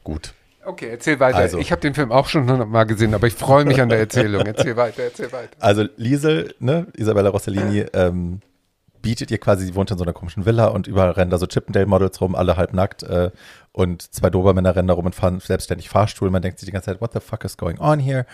gut. 0.02 0.34
Okay, 0.64 0.88
erzähl 0.90 1.18
weiter. 1.18 1.38
Also, 1.38 1.58
ich 1.58 1.72
habe 1.72 1.80
den 1.80 1.94
Film 1.94 2.12
auch 2.12 2.28
schon 2.28 2.46
mal 2.70 2.84
gesehen, 2.84 3.14
aber 3.14 3.26
ich 3.26 3.34
freue 3.34 3.64
mich 3.64 3.80
an 3.80 3.88
der 3.88 3.98
Erzählung. 3.98 4.46
Erzähl 4.46 4.76
weiter, 4.76 5.02
erzähl 5.02 5.32
weiter. 5.32 5.56
Also 5.58 5.86
Liesel, 5.96 6.54
ne, 6.60 6.86
Isabella 6.96 7.30
Rossellini, 7.30 7.86
ähm, 7.92 8.40
bietet 9.02 9.30
ihr 9.30 9.38
quasi, 9.38 9.66
sie 9.66 9.74
wohnt 9.74 9.90
in 9.90 9.98
so 9.98 10.04
einer 10.04 10.12
komischen 10.12 10.46
Villa 10.46 10.66
und 10.66 10.86
überall 10.86 11.10
rennen 11.10 11.30
da 11.30 11.38
so 11.38 11.46
Chippendale-Models 11.46 12.20
rum, 12.20 12.34
alle 12.34 12.56
halb 12.56 12.72
nackt 12.72 13.02
äh, 13.02 13.30
und 13.72 14.02
zwei 14.14 14.30
Dobermänner 14.30 14.74
rennen 14.74 14.88
da 14.88 14.94
rum 14.94 15.06
und 15.06 15.14
fahren 15.14 15.40
selbstständig 15.40 15.88
Fahrstuhl. 15.88 16.30
Man 16.30 16.42
denkt 16.42 16.58
sich 16.58 16.66
die 16.66 16.72
ganze 16.72 16.86
Zeit, 16.86 17.00
what 17.00 17.12
the 17.12 17.20
fuck 17.20 17.44
is 17.44 17.56
going 17.56 17.78
on 17.78 17.98
here? 17.98 18.24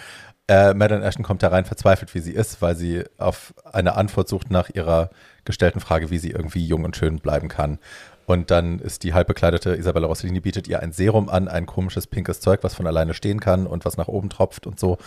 Äh, 0.46 0.74
Madeleine 0.74 1.04
Ashton 1.04 1.24
kommt 1.24 1.42
da 1.42 1.48
rein, 1.48 1.64
verzweifelt, 1.64 2.14
wie 2.14 2.20
sie 2.20 2.32
ist, 2.32 2.62
weil 2.62 2.76
sie 2.76 3.04
auf 3.18 3.52
eine 3.70 3.96
Antwort 3.96 4.28
sucht 4.28 4.50
nach 4.50 4.70
ihrer 4.70 5.10
gestellten 5.44 5.80
Frage, 5.80 6.10
wie 6.10 6.18
sie 6.18 6.30
irgendwie 6.30 6.64
jung 6.64 6.84
und 6.84 6.96
schön 6.96 7.18
bleiben 7.18 7.48
kann. 7.48 7.78
Und 8.26 8.50
dann 8.50 8.78
ist 8.78 9.04
die 9.04 9.14
halbbekleidete 9.14 9.74
Isabella 9.74 10.06
Rossellini 10.06 10.40
bietet 10.40 10.68
ihr 10.68 10.80
ein 10.80 10.92
Serum 10.92 11.30
an, 11.30 11.48
ein 11.48 11.64
komisches 11.64 12.06
pinkes 12.06 12.40
Zeug, 12.40 12.60
was 12.62 12.74
von 12.74 12.86
alleine 12.86 13.14
stehen 13.14 13.40
kann 13.40 13.66
und 13.66 13.86
was 13.86 13.96
nach 13.96 14.08
oben 14.08 14.28
tropft 14.28 14.66
und 14.66 14.78
so 14.78 14.98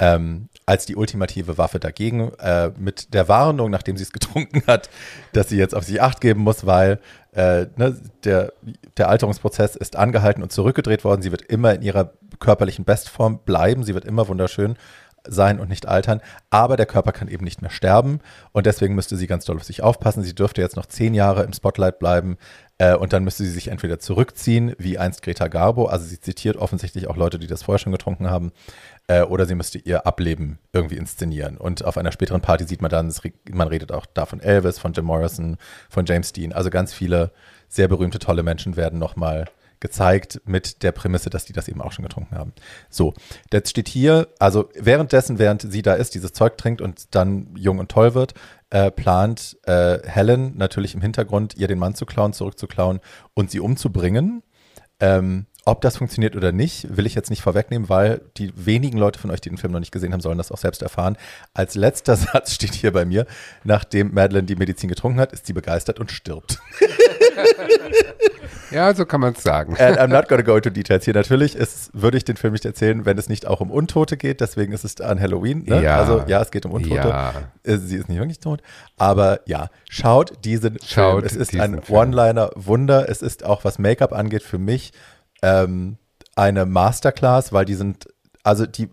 ähm, 0.00 0.48
als 0.66 0.86
die 0.86 0.96
ultimative 0.96 1.58
Waffe 1.58 1.78
dagegen, 1.78 2.32
äh, 2.38 2.70
mit 2.78 3.12
der 3.12 3.28
Warnung, 3.28 3.70
nachdem 3.70 3.96
sie 3.96 4.02
es 4.02 4.12
getrunken 4.12 4.62
hat, 4.66 4.88
dass 5.32 5.50
sie 5.50 5.58
jetzt 5.58 5.74
auf 5.74 5.84
sich 5.84 6.00
acht 6.02 6.20
geben 6.20 6.40
muss, 6.40 6.66
weil 6.66 6.98
äh, 7.32 7.66
ne, 7.76 8.00
der, 8.24 8.52
der 8.96 9.08
Alterungsprozess 9.08 9.76
ist 9.76 9.96
angehalten 9.96 10.42
und 10.42 10.50
zurückgedreht 10.50 11.04
worden. 11.04 11.22
Sie 11.22 11.30
wird 11.30 11.42
immer 11.42 11.74
in 11.74 11.82
ihrer 11.82 12.14
körperlichen 12.40 12.84
Bestform 12.84 13.40
bleiben, 13.44 13.84
sie 13.84 13.94
wird 13.94 14.06
immer 14.06 14.26
wunderschön 14.26 14.76
sein 15.24 15.60
und 15.60 15.68
nicht 15.68 15.86
altern, 15.86 16.22
aber 16.48 16.78
der 16.78 16.86
Körper 16.86 17.12
kann 17.12 17.28
eben 17.28 17.44
nicht 17.44 17.60
mehr 17.60 17.70
sterben 17.70 18.20
und 18.52 18.64
deswegen 18.64 18.94
müsste 18.94 19.18
sie 19.18 19.26
ganz 19.26 19.44
doll 19.44 19.56
auf 19.56 19.64
sich 19.64 19.82
aufpassen. 19.82 20.22
Sie 20.22 20.34
dürfte 20.34 20.62
jetzt 20.62 20.76
noch 20.76 20.86
zehn 20.86 21.12
Jahre 21.12 21.42
im 21.42 21.52
Spotlight 21.52 21.98
bleiben, 21.98 22.38
Äh, 22.80 22.94
und 22.94 23.12
dann 23.12 23.24
müsste 23.24 23.44
sie 23.44 23.50
sich 23.50 23.68
entweder 23.68 23.98
zurückziehen, 23.98 24.74
wie 24.78 24.96
einst 24.96 25.20
Greta 25.20 25.48
Garbo, 25.48 25.84
also 25.84 26.06
sie 26.06 26.18
zitiert 26.18 26.56
offensichtlich 26.56 27.08
auch 27.08 27.16
Leute, 27.16 27.38
die 27.38 27.46
das 27.46 27.64
vorher 27.64 27.78
schon 27.78 27.92
getrunken 27.92 28.30
haben, 28.30 28.52
äh, 29.06 29.20
oder 29.20 29.44
sie 29.44 29.54
müsste 29.54 29.76
ihr 29.76 30.06
Ableben 30.06 30.58
irgendwie 30.72 30.96
inszenieren. 30.96 31.58
Und 31.58 31.84
auf 31.84 31.98
einer 31.98 32.10
späteren 32.10 32.40
Party 32.40 32.64
sieht 32.64 32.80
man 32.80 32.90
dann, 32.90 33.12
man 33.52 33.68
redet 33.68 33.92
auch 33.92 34.06
da 34.06 34.24
von 34.24 34.40
Elvis, 34.40 34.78
von 34.78 34.94
Jim 34.94 35.04
Morrison, 35.04 35.58
von 35.90 36.06
James 36.06 36.32
Dean. 36.32 36.54
Also 36.54 36.70
ganz 36.70 36.94
viele 36.94 37.32
sehr 37.68 37.86
berühmte, 37.86 38.18
tolle 38.18 38.42
Menschen 38.42 38.76
werden 38.76 38.98
nochmal 38.98 39.44
gezeigt 39.80 40.40
mit 40.46 40.82
der 40.82 40.92
Prämisse, 40.92 41.28
dass 41.28 41.44
die 41.44 41.52
das 41.52 41.68
eben 41.68 41.82
auch 41.82 41.92
schon 41.92 42.04
getrunken 42.04 42.36
haben. 42.36 42.52
So, 42.88 43.14
jetzt 43.52 43.70
steht 43.70 43.88
hier, 43.88 44.28
also 44.38 44.70
währenddessen, 44.74 45.38
während 45.38 45.62
sie 45.62 45.82
da 45.82 45.94
ist, 45.94 46.14
dieses 46.14 46.32
Zeug 46.32 46.56
trinkt 46.56 46.80
und 46.80 47.14
dann 47.14 47.48
jung 47.56 47.78
und 47.78 47.90
toll 47.90 48.14
wird, 48.14 48.34
äh, 48.70 48.90
plant 48.90 49.58
äh, 49.64 49.98
Helen 50.06 50.56
natürlich 50.56 50.94
im 50.94 51.00
Hintergrund, 51.00 51.56
ihr 51.56 51.68
den 51.68 51.78
Mann 51.78 51.94
zu 51.94 52.06
klauen, 52.06 52.32
zurückzuklauen 52.32 53.00
und 53.34 53.50
sie 53.50 53.60
umzubringen. 53.60 54.42
Ähm, 55.00 55.46
ob 55.66 55.82
das 55.82 55.98
funktioniert 55.98 56.36
oder 56.36 56.52
nicht, 56.52 56.96
will 56.96 57.06
ich 57.06 57.14
jetzt 57.14 57.28
nicht 57.28 57.42
vorwegnehmen, 57.42 57.88
weil 57.88 58.22
die 58.38 58.52
wenigen 58.54 58.98
Leute 58.98 59.18
von 59.18 59.30
euch, 59.30 59.40
die 59.40 59.50
den 59.50 59.58
Film 59.58 59.72
noch 59.72 59.80
nicht 59.80 59.92
gesehen 59.92 60.12
haben, 60.12 60.20
sollen 60.20 60.38
das 60.38 60.50
auch 60.50 60.58
selbst 60.58 60.82
erfahren. 60.82 61.16
Als 61.52 61.74
letzter 61.74 62.16
Satz 62.16 62.54
steht 62.54 62.74
hier 62.74 62.92
bei 62.92 63.04
mir, 63.04 63.26
nachdem 63.64 64.14
Madeline 64.14 64.46
die 64.46 64.56
Medizin 64.56 64.88
getrunken 64.88 65.20
hat, 65.20 65.32
ist 65.32 65.46
sie 65.46 65.52
begeistert 65.52 66.00
und 66.00 66.10
stirbt. 66.10 66.58
ja, 68.70 68.94
so 68.94 69.04
kann 69.04 69.20
man 69.20 69.34
es 69.34 69.42
sagen. 69.42 69.76
And 69.78 69.98
I'm 69.98 70.08
not 70.08 70.28
gonna 70.28 70.42
go 70.42 70.56
into 70.56 70.70
details 70.70 71.04
hier. 71.04 71.14
Natürlich 71.14 71.56
ist, 71.56 71.90
würde 71.92 72.16
ich 72.16 72.24
den 72.24 72.36
Film 72.36 72.54
nicht 72.54 72.64
erzählen, 72.64 73.04
wenn 73.04 73.18
es 73.18 73.28
nicht 73.28 73.46
auch 73.46 73.60
um 73.60 73.70
Untote 73.70 74.16
geht. 74.16 74.40
Deswegen 74.40 74.72
ist 74.72 74.84
es 74.84 75.00
an 75.00 75.20
Halloween. 75.20 75.64
Ne? 75.64 75.82
Ja. 75.82 75.98
Also 75.98 76.24
ja, 76.26 76.40
es 76.40 76.50
geht 76.50 76.64
um 76.64 76.72
Untote. 76.72 77.08
Ja. 77.08 77.32
Äh, 77.64 77.76
sie 77.76 77.96
ist 77.96 78.08
nicht 78.08 78.18
wirklich 78.18 78.40
tot. 78.40 78.62
Aber 78.96 79.40
ja, 79.46 79.68
schaut 79.88 80.44
diesen 80.44 80.78
schaut 80.86 81.20
Film. 81.20 81.26
Es 81.26 81.36
ist 81.36 81.60
ein 81.60 81.80
One-Liner-Wunder. 81.86 83.08
Es 83.08 83.20
ist 83.20 83.44
auch, 83.44 83.64
was 83.64 83.78
Make-up 83.78 84.12
angeht, 84.12 84.42
für 84.42 84.58
mich 84.58 84.92
ähm, 85.42 85.96
eine 86.36 86.66
Masterclass, 86.66 87.52
weil 87.52 87.64
die 87.64 87.74
sind, 87.74 88.08
also 88.42 88.66
die 88.66 88.88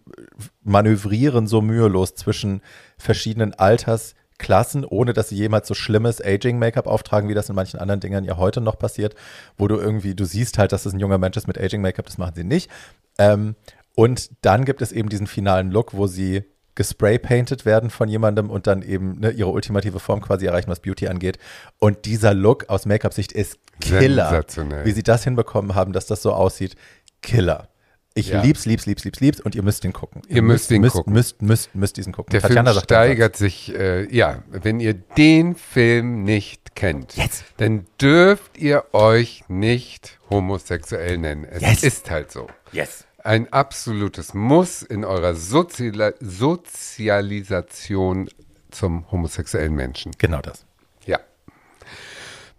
manövrieren 0.64 1.48
so 1.48 1.62
mühelos 1.62 2.16
zwischen 2.16 2.62
verschiedenen 2.98 3.54
Altersklassen, 3.54 4.84
ohne 4.86 5.14
dass 5.14 5.30
sie 5.30 5.36
jemals 5.36 5.68
so 5.68 5.74
schlimmes 5.74 6.22
Aging-Make-up 6.22 6.88
auftragen, 6.88 7.30
wie 7.30 7.34
das 7.34 7.50
in 7.50 7.56
manchen 7.56 7.80
anderen 7.80 8.00
Dingern 8.00 8.26
ja 8.26 8.38
heute 8.38 8.62
noch 8.62 8.78
passiert, 8.78 9.16
wo 9.58 9.68
du 9.68 9.78
irgendwie, 9.78 10.16
du 10.16 10.26
siehst 10.26 10.58
halt, 10.58 10.72
dass 10.72 10.86
es 10.86 10.94
ein 10.94 11.00
junger 11.00 11.18
Mensch 11.18 11.38
ist 11.38 11.48
mit 11.48 11.58
Aging-Make-up, 11.58 12.06
das 12.06 12.18
machen 12.18 12.36
sie 12.36 12.44
nicht. 12.44 12.70
Ähm, 13.18 13.56
und 13.96 14.30
dann 14.42 14.66
gibt 14.66 14.82
es 14.82 14.92
eben 14.92 15.10
diesen 15.10 15.28
finalen 15.28 15.72
Look, 15.72 15.96
wo 15.96 16.06
sie 16.08 16.44
gespray-painted 16.78 17.66
werden 17.66 17.90
von 17.90 18.08
jemandem 18.08 18.50
und 18.50 18.68
dann 18.68 18.84
eben 18.84 19.20
ne, 19.20 19.32
ihre 19.32 19.50
ultimative 19.50 20.00
Form 20.00 20.22
quasi 20.22 20.46
erreichen, 20.46 20.70
was 20.70 20.80
Beauty 20.80 21.08
angeht. 21.08 21.40
Und 21.80 22.06
dieser 22.06 22.34
Look 22.34 22.70
aus 22.70 22.86
Make-up-Sicht 22.86 23.34
ist 23.34 23.58
Killer. 23.82 24.46
Wie 24.84 24.92
sie 24.92 25.04
das 25.04 25.24
hinbekommen 25.24 25.76
haben, 25.76 25.92
dass 25.92 26.06
das 26.06 26.22
so 26.22 26.32
aussieht, 26.32 26.76
Killer. 27.22 27.68
Ich 28.14 28.30
ja. 28.30 28.42
lieb's, 28.42 28.66
lieb's, 28.66 28.86
lieb's, 28.86 29.04
lieb's, 29.04 29.20
lieb's 29.20 29.40
und 29.40 29.56
ihr 29.56 29.64
müsst 29.64 29.84
ihn 29.86 29.94
gucken. 29.94 30.22
Ihr, 30.28 30.38
ihr 30.38 30.42
müsst, 30.44 30.72
ihn 30.72 30.82
müsst, 30.82 30.96
gucken. 30.96 31.14
Müsst, 31.14 31.42
müsst, 31.42 31.76
müsst 31.76 31.98
diesen 31.98 32.14
gucken. 32.14 32.32
Der 32.32 32.42
Tatjana 32.42 32.72
Film 32.72 32.84
steigert 32.84 33.36
sich, 33.36 33.76
äh, 33.76 34.16
ja, 34.16 34.44
wenn 34.50 34.80
ihr 34.80 34.94
den 34.94 35.56
Film 35.56 36.24
nicht 36.24 36.76
kennt, 36.76 37.16
yes. 37.16 37.44
dann 37.58 37.86
dürft 38.00 38.58
ihr 38.58 38.86
euch 38.94 39.44
nicht 39.48 40.20
homosexuell 40.30 41.18
nennen. 41.18 41.44
Es 41.44 41.62
yes. 41.62 41.84
ist 41.84 42.12
halt 42.12 42.32
so. 42.32 42.48
Yes 42.72 43.07
ein 43.28 43.52
absolutes 43.52 44.34
Muss 44.34 44.82
in 44.82 45.04
eurer 45.04 45.36
Sozial 45.36 46.16
Sozialisation 46.22 48.30
zum 48.72 49.12
homosexuellen 49.12 49.76
Menschen. 49.76 50.14
Genau 50.18 50.40
das. 50.40 50.66
Ja. 51.06 51.20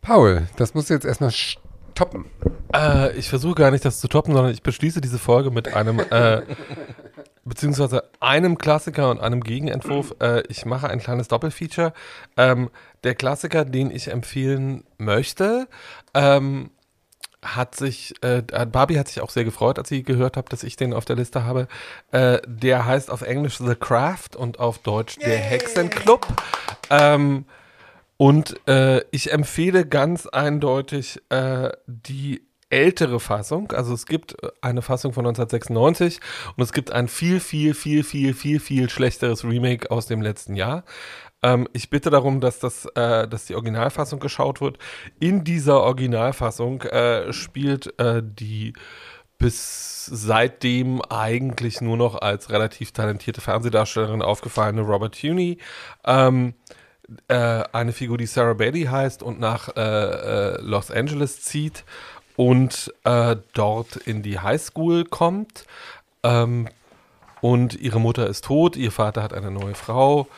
Paul, 0.03 0.47
das 0.57 0.75
musst 0.75 0.91
du 0.91 0.95
jetzt 0.95 1.07
erstmal 1.07 1.33
toppen. 1.95 2.27
Äh, 2.75 3.17
ich 3.17 3.31
versuche 3.31 3.55
gar 3.55 3.71
nicht, 3.71 3.87
das 3.87 3.99
zu 3.99 4.09
toppen, 4.09 4.35
sondern 4.35 4.53
ich 4.53 4.63
beschließe 4.63 5.01
diese 5.01 5.19
Folge 5.19 5.51
mit 5.51 5.75
einem, 5.75 6.01
äh, 6.01 6.43
beziehungsweise 7.47 8.05
einem 8.21 8.59
Klassiker 8.59 9.11
und 9.11 9.21
einem 9.21 9.43
Gegenentwurf. 9.43 10.17
Äh, 10.21 10.43
ich 10.49 10.67
mache 10.67 10.91
ein 10.91 10.99
kleines 10.99 11.29
Doppelfeature. 11.29 11.95
Ähm, 12.37 12.69
der 13.05 13.15
Klassiker, 13.15 13.65
den 13.65 13.91
ich 13.91 14.09
empfehlen 14.09 14.85
möchte, 14.99 15.67
ähm, 16.13 16.73
hat 17.43 17.75
sich, 17.77 18.15
äh, 18.23 18.43
Barbie 18.43 18.99
hat 18.99 19.09
sich 19.09 19.21
auch 19.21 19.31
sehr 19.31 19.45
gefreut, 19.45 19.79
als 19.79 19.89
sie 19.89 20.03
gehört 20.03 20.37
hat, 20.37 20.53
dass 20.53 20.63
ich 20.63 20.77
den 20.77 20.93
auf 20.93 21.05
der 21.05 21.17
Liste 21.17 21.45
habe. 21.45 21.69
Äh, 22.11 22.41
der 22.47 22.85
heißt 22.85 23.11
auf 23.11 23.23
Englisch 23.23 23.59
The 23.59 23.75
Craft 23.75 24.37
und 24.37 24.59
auf 24.59 24.79
Deutsch 24.79 25.17
Der 25.19 25.39
Hexenclub. 25.39 26.27
Ähm, 26.91 27.45
und 28.17 28.61
äh, 28.69 29.03
ich 29.13 29.33
empfehle 29.33 29.87
ganz 29.87 30.27
eindeutig 30.27 31.21
äh, 31.29 31.71
die 31.87 32.43
ältere 32.71 33.21
Fassung. 33.21 33.73
Also 33.73 33.95
es 33.95 34.07
gibt 34.07 34.37
eine 34.61 34.83
Fassung 34.83 35.13
von 35.13 35.27
1996 35.27 36.21
und 36.57 36.63
es 36.63 36.73
gibt 36.73 36.91
ein 36.91 37.09
viel, 37.09 37.41
viel, 37.41 37.75
viel, 37.75 38.05
viel, 38.05 38.35
viel, 38.35 38.61
viel 38.61 38.91
schlechteres 38.91 39.45
Remake 39.45 39.91
aus 39.91 40.07
dem 40.07 40.21
letzten 40.21 40.55
Jahr. 40.55 40.85
Ähm, 41.43 41.69
ich 41.73 41.91
bitte 41.91 42.11
darum, 42.11 42.41
dass, 42.41 42.59
das, 42.59 42.87
äh, 42.95 43.29
dass 43.29 43.47
die 43.47 43.55
Originalfassung 43.55 44.21
geschaut 44.21 44.61
wird. 44.61 44.79
In 45.21 45.45
dieser 45.45 45.83
Originalfassung 45.83 46.83
äh, 46.83 47.33
spielt 47.33 47.99
äh, 47.99 48.23
die 48.25 48.73
bis 49.39 50.07
seitdem 50.07 51.01
eigentlich 51.03 51.81
nur 51.81 51.97
noch 51.97 52.21
als 52.21 52.51
relativ 52.51 52.91
talentierte 52.91 53.41
Fernsehdarstellerin 53.41 54.21
aufgefallene 54.21 54.83
Robert 54.83 55.21
Tuney. 55.21 55.59
Ähm, 56.05 56.55
äh, 57.29 57.63
eine 57.73 57.93
Figur, 57.93 58.19
die 58.19 58.27
Sarah 58.27 58.55
Bailey 58.55 58.85
heißt 58.85 59.23
und 59.23 59.39
nach 59.39 59.69
äh, 59.77 59.81
äh, 59.81 60.61
Los 60.61 60.91
Angeles 60.91 61.43
zieht 61.43 61.85
und 62.37 62.93
dort 63.55 63.97
in 63.97 64.23
die 64.23 64.39
Highschool 64.39 65.05
kommt. 65.05 65.65
Ähm, 66.23 66.69
und 67.41 67.75
ihre 67.75 68.01
Mutter 68.01 68.29
ist 68.29 68.45
tot, 68.45 68.77
ihr 68.77 68.93
Vater 68.93 69.23
hat 69.25 69.33
eine 69.33 69.51
neue 69.51 69.75
Frau 69.75 70.29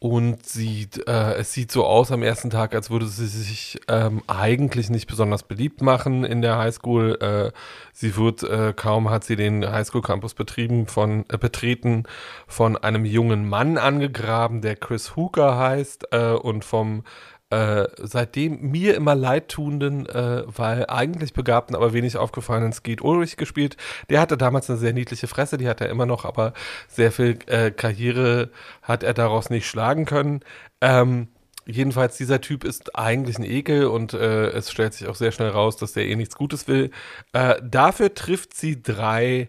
und 0.00 0.46
sieht, 0.46 1.08
äh, 1.08 1.34
es 1.34 1.52
sieht 1.52 1.72
so 1.72 1.84
aus 1.84 2.12
am 2.12 2.22
ersten 2.22 2.50
Tag, 2.50 2.74
als 2.74 2.88
würde 2.90 3.06
sie 3.06 3.26
sich 3.26 3.80
ähm, 3.88 4.22
eigentlich 4.28 4.90
nicht 4.90 5.08
besonders 5.08 5.42
beliebt 5.42 5.82
machen 5.82 6.24
in 6.24 6.40
der 6.40 6.56
Highschool. 6.56 7.18
Äh, 7.20 7.52
sie 7.92 8.16
wird, 8.16 8.44
äh, 8.44 8.72
kaum 8.76 9.10
hat 9.10 9.24
sie 9.24 9.34
den 9.34 9.68
Highschool 9.68 10.02
Campus 10.02 10.34
betrieben 10.34 10.86
von, 10.86 11.24
äh, 11.28 11.38
betreten, 11.38 12.04
von 12.46 12.76
einem 12.76 13.04
jungen 13.04 13.48
Mann 13.48 13.76
angegraben, 13.76 14.60
der 14.60 14.76
Chris 14.76 15.16
Hooker 15.16 15.58
heißt 15.58 16.12
äh, 16.12 16.32
und 16.32 16.64
vom 16.64 17.02
äh, 17.50 17.86
seitdem 17.96 18.60
mir 18.60 18.94
immer 18.94 19.14
leidtuenden, 19.14 20.06
äh, 20.06 20.42
weil 20.46 20.84
eigentlich 20.88 21.32
begabten, 21.32 21.74
aber 21.74 21.92
wenig 21.92 22.18
aufgefallenen 22.18 22.72
Skeet 22.72 23.00
Ulrich 23.00 23.36
gespielt. 23.36 23.76
Der 24.10 24.20
hatte 24.20 24.36
damals 24.36 24.68
eine 24.68 24.78
sehr 24.78 24.92
niedliche 24.92 25.28
Fresse, 25.28 25.56
die 25.56 25.68
hat 25.68 25.80
er 25.80 25.88
immer 25.88 26.04
noch, 26.06 26.24
aber 26.24 26.52
sehr 26.88 27.10
viel 27.10 27.38
äh, 27.46 27.70
Karriere 27.70 28.50
hat 28.82 29.02
er 29.02 29.14
daraus 29.14 29.48
nicht 29.48 29.66
schlagen 29.66 30.04
können. 30.04 30.40
Ähm, 30.82 31.28
jedenfalls, 31.64 32.18
dieser 32.18 32.42
Typ 32.42 32.64
ist 32.64 32.96
eigentlich 32.96 33.38
ein 33.38 33.44
Ekel 33.44 33.86
und 33.86 34.12
äh, 34.12 34.48
es 34.48 34.70
stellt 34.70 34.92
sich 34.92 35.08
auch 35.08 35.14
sehr 35.14 35.32
schnell 35.32 35.50
raus, 35.50 35.76
dass 35.78 35.94
der 35.94 36.06
eh 36.06 36.16
nichts 36.16 36.36
Gutes 36.36 36.68
will. 36.68 36.90
Äh, 37.32 37.54
dafür 37.62 38.12
trifft 38.14 38.54
sie 38.54 38.82
drei 38.82 39.48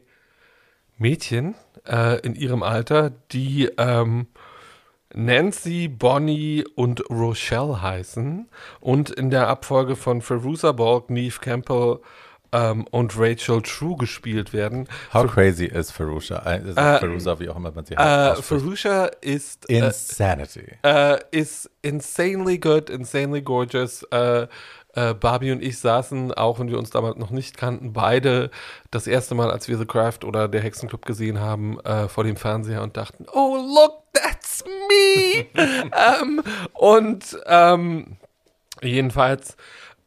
Mädchen 0.97 1.55
in 2.23 2.35
ihrem 2.35 2.61
Alter, 2.61 3.09
die 3.31 3.69
ähm, 3.77 4.27
Nancy, 5.13 5.87
Bonnie 5.87 6.63
und 6.75 7.09
Rochelle 7.09 7.81
heißen 7.81 8.47
und 8.79 9.09
in 9.09 9.29
der 9.29 9.47
Abfolge 9.47 9.95
von 9.95 10.21
Feruza 10.21 10.71
Balk, 10.71 11.09
Neve 11.09 11.39
Campbell 11.39 11.99
ähm, 12.51 12.85
und 12.91 13.17
Rachel 13.17 13.61
True 13.61 13.95
gespielt 13.97 14.53
werden. 14.53 14.87
How 15.13 15.23
Fer 15.23 15.27
crazy 15.29 15.65
is 15.65 15.91
Ferusha? 15.91 16.37
Äh, 16.45 16.57
äh, 16.57 16.99
Feruza, 16.99 17.39
wie 17.39 17.49
auch 17.49 17.55
immer 17.55 17.71
man 17.71 17.85
sie 17.85 17.95
heißt. 17.95 18.39
Äh, 18.39 18.41
Ferusha 18.41 19.05
ist 19.21 19.69
äh, 19.69 19.79
Insanity. 19.79 20.77
Äh, 20.83 21.19
ist 21.31 21.69
insanely 21.81 22.57
good, 22.57 22.89
insanely 22.89 23.41
gorgeous. 23.41 24.03
Äh, 24.11 24.47
äh, 24.95 25.13
Barbie 25.13 25.51
und 25.51 25.61
ich 25.61 25.77
saßen, 25.77 26.33
auch 26.33 26.59
wenn 26.59 26.69
wir 26.69 26.79
uns 26.79 26.89
damals 26.89 27.17
noch 27.17 27.29
nicht 27.29 27.57
kannten, 27.57 27.93
beide 27.93 28.49
das 28.89 29.05
erste 29.05 29.35
Mal, 29.35 29.51
als 29.51 29.67
wir 29.67 29.77
The 29.77 29.85
Craft 29.85 30.23
oder 30.23 30.47
der 30.47 30.61
Hexenclub 30.61 31.05
gesehen 31.05 31.39
haben, 31.39 31.77
vor 32.07 32.23
dem 32.23 32.35
Fernseher 32.35 32.81
und 32.81 32.97
dachten, 32.97 33.27
oh, 33.31 33.55
look, 33.55 34.01
me! 34.65 35.45
ähm, 35.55 36.41
und 36.73 37.37
ähm, 37.45 38.17
jedenfalls, 38.81 39.57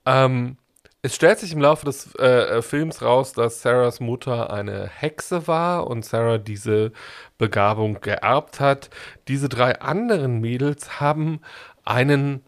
ähm, 0.06 0.56
es 1.04 1.16
stellt 1.16 1.40
sich 1.40 1.52
im 1.52 1.60
Laufe 1.60 1.84
des 1.84 2.14
äh, 2.14 2.58
äh, 2.58 2.62
Films 2.62 3.02
raus, 3.02 3.32
dass 3.32 3.60
Sarahs 3.60 3.98
Mutter 3.98 4.52
eine 4.52 4.86
Hexe 4.86 5.48
war 5.48 5.88
und 5.88 6.04
Sarah 6.04 6.38
diese 6.38 6.92
Begabung 7.38 8.00
geerbt 8.00 8.60
hat. 8.60 8.88
Diese 9.26 9.48
drei 9.48 9.80
anderen 9.80 10.40
Mädels 10.40 11.00
haben 11.00 11.40
einen 11.84 12.42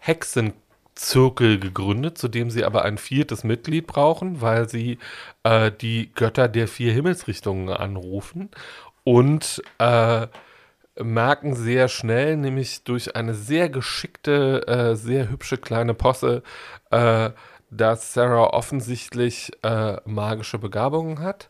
Hexen 0.00 0.54
Zirkel 0.96 1.58
gegründet, 1.58 2.18
zu 2.18 2.28
dem 2.28 2.50
sie 2.50 2.64
aber 2.64 2.84
ein 2.84 2.98
viertes 2.98 3.44
Mitglied 3.44 3.86
brauchen, 3.86 4.40
weil 4.40 4.68
sie 4.68 4.98
äh, 5.44 5.70
die 5.70 6.10
Götter 6.12 6.48
der 6.48 6.68
vier 6.68 6.92
Himmelsrichtungen 6.92 7.68
anrufen. 7.70 8.50
Und 9.04 9.62
äh, 9.78 10.26
merken 10.98 11.54
sehr 11.54 11.88
schnell, 11.88 12.36
nämlich 12.36 12.84
durch 12.84 13.16
eine 13.16 13.34
sehr 13.34 13.68
geschickte, 13.68 14.66
äh, 14.66 14.96
sehr 14.96 15.30
hübsche 15.30 15.58
kleine 15.58 15.94
Posse, 15.94 16.42
äh, 16.90 17.30
dass 17.70 18.12
Sarah 18.14 18.52
offensichtlich 18.52 19.52
äh, 19.62 19.96
magische 20.04 20.58
Begabungen 20.58 21.20
hat 21.20 21.48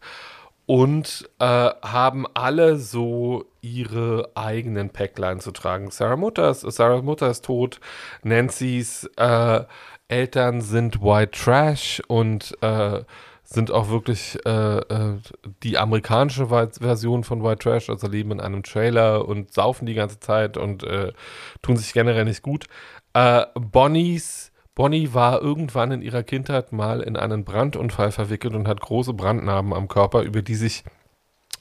und 0.67 1.29
äh, 1.39 1.45
haben 1.45 2.27
alle 2.35 2.77
so 2.77 3.47
ihre 3.61 4.31
eigenen 4.35 4.91
Päcklein 4.91 5.41
zu 5.41 5.51
tragen. 5.51 5.91
Sarah 5.91 6.17
Mutter 6.17 6.51
ist, 6.51 6.61
Sarah 6.61 7.03
Mutter 7.03 7.31
ist 7.31 7.45
tot, 7.45 7.81
Nancy's 8.23 9.11
äh, 9.17 9.65
Eltern 10.09 10.61
sind 10.61 11.03
White 11.03 11.39
Trash 11.39 12.03
und 12.09 12.57
äh, 12.62 13.03
sind 13.52 13.72
auch 13.72 13.90
wirklich 13.90 14.39
äh, 14.47 14.78
äh, 14.78 15.18
die 15.64 15.77
amerikanische 15.77 16.47
Version 16.47 17.24
von 17.24 17.43
White 17.43 17.64
Trash, 17.64 17.90
also 17.90 18.06
leben 18.06 18.31
in 18.31 18.40
einem 18.40 18.62
Trailer 18.62 19.27
und 19.27 19.52
saufen 19.52 19.86
die 19.86 19.94
ganze 19.94 20.20
Zeit 20.20 20.56
und 20.56 20.85
äh, 20.85 21.12
tun 21.60 21.77
sich 21.77 21.93
generell 21.93 22.24
nicht 22.24 22.43
gut. 22.43 22.66
Äh, 23.12 23.47
Bonnies, 23.55 24.52
Bonnie 24.77 25.14
war 25.14 25.43
irgendwann 25.43 25.90
in 25.90 26.01
ihrer 26.01 26.22
Kindheit 26.22 26.70
mal 26.70 27.01
in 27.01 27.16
einen 27.16 27.44
Brandunfall 27.44 28.12
verwickelt 28.12 28.55
und 28.55 28.68
hat 28.68 28.81
große 28.81 29.14
Brandnarben 29.14 29.74
am 29.74 29.89
Körper, 29.89 30.22
über 30.22 30.43
die 30.43 30.55
sich 30.55 30.85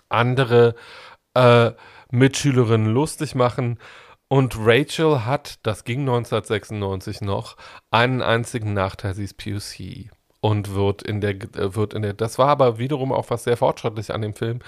andere 0.09 0.75
äh, 1.33 1.71
Mitschülerinnen 2.11 2.93
lustig 2.93 3.33
machen. 3.33 3.79
Und 4.27 4.55
Rachel 4.59 5.25
hat, 5.25 5.57
das 5.63 5.85
ging 5.85 6.01
1996 6.01 7.21
noch, 7.21 7.57
einen 7.89 8.21
einzigen 8.21 8.75
Nachteil, 8.75 9.15
sie 9.15 9.23
ist 9.23 9.37
POC 9.37 10.11
und 10.41 10.73
wird 10.73 11.01
in 11.01 11.21
der 11.21 11.31
äh, 11.31 11.75
wird 11.75 11.93
in 11.93 12.01
der 12.01 12.13
das 12.13 12.37
war 12.37 12.49
aber 12.49 12.77
wiederum 12.79 13.11
auch 13.11 13.29
was 13.29 13.43
sehr 13.43 13.57
fortschrittlich 13.57 14.13
an 14.13 14.21
dem 14.21 14.33
Film 14.33 14.59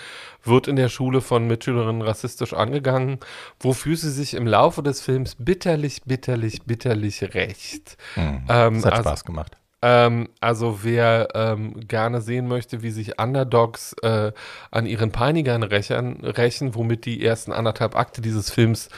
wird 0.43 0.67
in 0.67 0.75
der 0.75 0.89
Schule 0.89 1.21
von 1.21 1.47
Mitschülerinnen 1.47 2.01
rassistisch 2.01 2.53
angegangen 2.53 3.19
wofür 3.59 3.95
sie 3.95 4.11
sich 4.11 4.33
im 4.33 4.47
Laufe 4.47 4.83
des 4.83 5.01
Films 5.01 5.35
bitterlich 5.35 6.01
bitterlich 6.03 6.63
bitterlich 6.63 7.33
rächt 7.33 7.97
mhm. 8.15 8.43
ähm, 8.49 8.75
das 8.75 8.85
hat 8.85 8.93
also, 8.93 9.09
Spaß 9.09 9.25
gemacht 9.25 9.57
ähm, 9.81 10.29
also 10.39 10.79
wer 10.83 11.29
ähm, 11.33 11.87
gerne 11.87 12.21
sehen 12.21 12.47
möchte, 12.47 12.83
wie 12.83 12.91
sich 12.91 13.19
Underdogs 13.19 13.95
äh, 14.03 14.31
an 14.69 14.85
ihren 14.85 15.11
Peinigern 15.11 15.63
rächen, 15.63 16.23
rächen, 16.23 16.75
womit 16.75 17.05
die 17.05 17.25
ersten 17.25 17.51
anderthalb 17.51 17.95
Akte 17.95 18.21
dieses 18.21 18.51
Films 18.51 18.89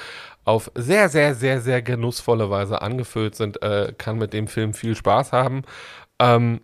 auf 0.45 0.69
sehr, 0.75 1.07
sehr, 1.07 1.35
sehr, 1.35 1.61
sehr 1.61 1.81
genussvolle 1.81 2.49
Weise 2.49 2.81
angefüllt 2.81 3.35
sind, 3.35 3.61
äh, 3.61 3.93
kann 3.97 4.17
mit 4.17 4.33
dem 4.33 4.47
Film 4.47 4.73
viel 4.73 4.95
Spaß 4.95 5.31
haben. 5.31 5.63
Ähm, 6.23 6.61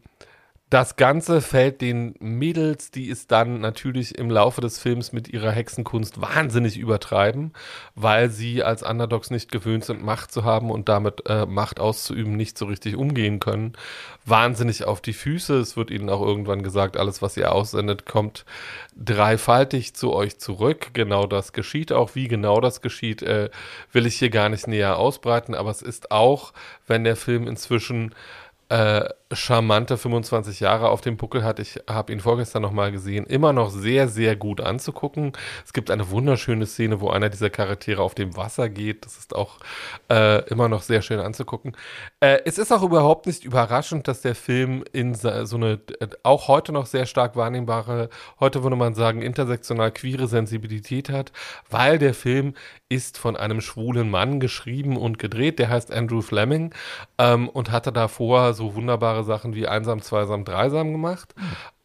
das 0.70 0.98
Ganze 0.98 1.42
fällt 1.42 1.82
den 1.82 2.14
Mädels, 2.20 2.92
die 2.92 3.10
es 3.10 3.26
dann 3.26 3.60
natürlich 3.60 4.20
im 4.20 4.30
Laufe 4.30 4.62
des 4.62 4.78
Films 4.78 5.12
mit 5.12 5.28
ihrer 5.28 5.50
Hexenkunst 5.50 6.22
wahnsinnig 6.22 6.78
übertreiben, 6.78 7.54
weil 7.96 8.30
sie 8.30 8.62
als 8.62 8.84
Underdogs 8.84 9.32
nicht 9.32 9.52
gewöhnt 9.52 9.84
sind, 9.84 10.04
Macht 10.04 10.32
zu 10.32 10.44
haben 10.44 10.70
und 10.70 10.88
damit 10.88 11.24
äh, 11.28 11.48
Macht 11.48 11.80
auszuüben 11.80 12.36
nicht 12.36 12.56
so 12.56 12.66
richtig 12.66 12.96
umgehen 12.96 13.40
können, 13.40 13.74
wahnsinnig 14.26 14.84
auf 14.84 15.02
die 15.02 15.14
Füße. 15.14 15.58
Es 15.58 15.76
wird 15.76 15.90
ihnen 15.90 16.08
auch 16.08 16.22
irgendwann 16.22 16.62
gesagt, 16.62 16.98
alles, 16.98 17.24
was 17.24 17.36
ihr 17.36 17.52
aussendet, 17.52 18.06
kommt 18.06 18.46
dreifaltig 18.96 19.96
zu 19.96 20.14
euch 20.14 20.38
zurück. 20.38 20.90
Genau 20.94 21.26
das 21.26 21.52
geschieht 21.52 21.92
auch. 21.92 22.14
Wie 22.14 22.28
genau 22.28 22.62
das 22.62 22.82
geschieht, 22.82 23.24
äh, 23.24 23.50
will 23.92 24.06
ich 24.06 24.18
hier 24.20 24.30
gar 24.30 24.50
nicht 24.50 24.68
näher 24.68 24.98
ausbreiten, 24.98 25.56
aber 25.56 25.72
es 25.72 25.82
ist 25.82 26.12
auch, 26.12 26.54
wenn 26.86 27.04
der 27.04 27.16
Film 27.16 27.48
inzwischen 27.48 28.14
äh, 28.70 29.10
charmante 29.32 29.98
25 29.98 30.60
Jahre 30.60 30.90
auf 30.90 31.02
dem 31.02 31.18
Buckel 31.18 31.44
hat. 31.44 31.60
Ich 31.60 31.80
habe 31.88 32.12
ihn 32.12 32.20
vorgestern 32.20 32.64
nochmal 32.64 32.92
gesehen. 32.92 33.26
Immer 33.26 33.54
noch 33.54 33.70
sehr, 33.70 34.08
sehr 34.08 34.36
gut 34.36 34.60
anzugucken. 34.60 35.34
Es 35.66 35.74
gibt 35.74 35.92
eine 35.92 36.10
wunderschöne 36.10 36.66
Szene, 36.66 37.00
wo 37.00 37.10
einer 37.10 37.30
dieser 37.30 37.50
Charaktere 37.50 38.02
auf 38.02 38.16
dem 38.16 38.36
Wasser 38.36 38.70
geht. 38.70 39.06
Das 39.06 39.18
ist 39.18 39.36
auch 39.36 39.60
äh, 40.10 40.48
immer 40.50 40.68
noch 40.68 40.82
sehr 40.82 41.02
schön 41.04 41.20
anzugucken. 41.20 41.78
Äh, 42.20 42.40
es 42.46 42.58
ist 42.58 42.72
auch 42.72 42.82
überhaupt 42.82 43.28
nicht 43.28 43.44
überraschend, 43.44 44.08
dass 44.08 44.22
der 44.22 44.36
Film 44.36 44.84
in 44.94 45.14
so 45.14 45.30
eine 45.30 45.80
auch 46.24 46.48
heute 46.48 46.72
noch 46.72 46.88
sehr 46.88 47.06
stark 47.06 47.36
wahrnehmbare, 47.36 48.10
heute 48.40 48.64
würde 48.64 48.76
man 48.76 48.96
sagen, 48.96 49.22
intersektional 49.22 49.92
queere 49.92 50.28
Sensibilität 50.28 51.10
hat, 51.10 51.32
weil 51.70 52.00
der 52.00 52.14
Film 52.14 52.54
ist 52.90 53.20
von 53.20 53.38
einem 53.38 53.62
schwulen 53.62 54.10
Mann 54.10 54.40
geschrieben 54.40 54.98
und 54.98 55.20
gedreht. 55.20 55.60
Der 55.60 55.70
heißt 55.70 55.92
Andrew 55.94 56.22
Fleming 56.22 56.74
ähm, 57.20 57.48
und 57.48 57.72
hatte 57.72 57.92
davor 57.92 58.54
so 58.54 58.74
wunderbare 58.74 59.19
wunderbare 59.20 59.24
Sachen 59.24 59.56
wie 59.56 59.68
Einsam, 59.68 60.02
Zweisam, 60.02 60.46
Dreisam 60.46 60.92
gemacht, 60.92 61.34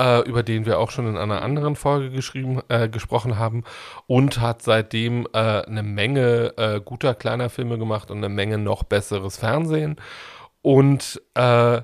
äh, 0.01 0.27
über 0.29 0.43
den 0.43 0.67
wir 0.67 0.79
auch 0.79 0.91
schon 0.91 1.07
in 1.07 1.17
einer 1.17 1.43
anderen 1.43 1.77
Folge 1.77 2.11
geschrieben, 2.11 2.61
äh, 2.69 2.89
gesprochen 2.89 3.39
haben 3.39 3.65
und 4.07 4.41
hat 4.41 4.63
seitdem 4.63 5.27
äh, 5.33 5.39
eine 5.39 5.83
Menge 5.83 6.55
äh, 6.57 6.81
guter 6.81 7.15
kleiner 7.15 7.51
Filme 7.51 7.79
gemacht 7.79 8.11
und 8.11 8.19
eine 8.19 8.29
Menge 8.29 8.59
noch 8.59 8.85
besseres 8.85 9.37
Fernsehen. 9.39 9.97
Und 10.63 11.21
äh, 11.35 11.83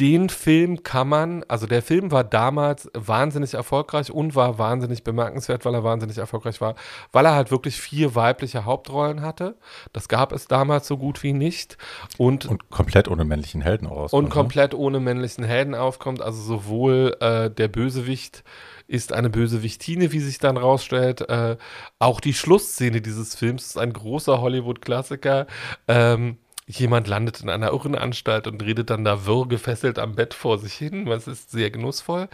den 0.00 0.30
Film 0.30 0.82
kann 0.82 1.08
man, 1.08 1.44
also 1.48 1.66
der 1.66 1.82
Film 1.82 2.10
war 2.10 2.24
damals 2.24 2.90
wahnsinnig 2.94 3.54
erfolgreich 3.54 4.10
und 4.10 4.34
war 4.34 4.58
wahnsinnig 4.58 5.04
bemerkenswert, 5.04 5.66
weil 5.66 5.74
er 5.74 5.84
wahnsinnig 5.84 6.16
erfolgreich 6.16 6.62
war, 6.62 6.76
weil 7.12 7.26
er 7.26 7.34
halt 7.34 7.50
wirklich 7.50 7.76
vier 7.76 8.14
weibliche 8.14 8.64
Hauptrollen 8.64 9.20
hatte. 9.20 9.56
Das 9.92 10.08
gab 10.08 10.32
es 10.32 10.48
damals 10.48 10.86
so 10.86 10.96
gut 10.96 11.22
wie 11.22 11.34
nicht. 11.34 11.76
Und, 12.16 12.46
und 12.46 12.70
komplett 12.70 13.06
ohne 13.06 13.26
männlichen 13.26 13.60
Helden 13.60 13.86
auskommt. 13.86 14.24
Und 14.24 14.30
komplett 14.30 14.74
ohne 14.74 14.98
männlichen 14.98 15.44
Helden 15.44 15.74
aufkommt. 15.74 16.22
Also 16.22 16.40
sowohl 16.40 17.16
äh, 17.20 17.50
der 17.50 17.68
Bösewicht 17.68 18.44
ist 18.88 19.12
eine 19.12 19.30
Bösewichtine, 19.30 20.12
wie 20.12 20.20
sich 20.20 20.38
dann 20.38 20.56
rausstellt. 20.56 21.28
Äh, 21.28 21.56
auch 21.98 22.20
die 22.20 22.34
Schlussszene 22.34 23.02
dieses 23.02 23.34
Films 23.34 23.66
ist 23.66 23.78
ein 23.78 23.92
großer 23.92 24.40
Hollywood-Klassiker. 24.40 25.46
Ähm, 25.86 26.38
jemand 26.66 27.08
landet 27.08 27.40
in 27.40 27.50
einer 27.50 27.70
Irrenanstalt 27.70 28.46
und 28.46 28.62
redet 28.62 28.90
dann 28.90 29.04
da 29.04 29.26
wirr 29.26 29.48
gefesselt 29.48 29.98
am 29.98 30.14
Bett 30.14 30.34
vor 30.34 30.58
sich 30.58 30.74
hin. 30.74 31.06
Das 31.06 31.26
ist 31.26 31.50
sehr 31.50 31.70
genussvoll. 31.70 32.28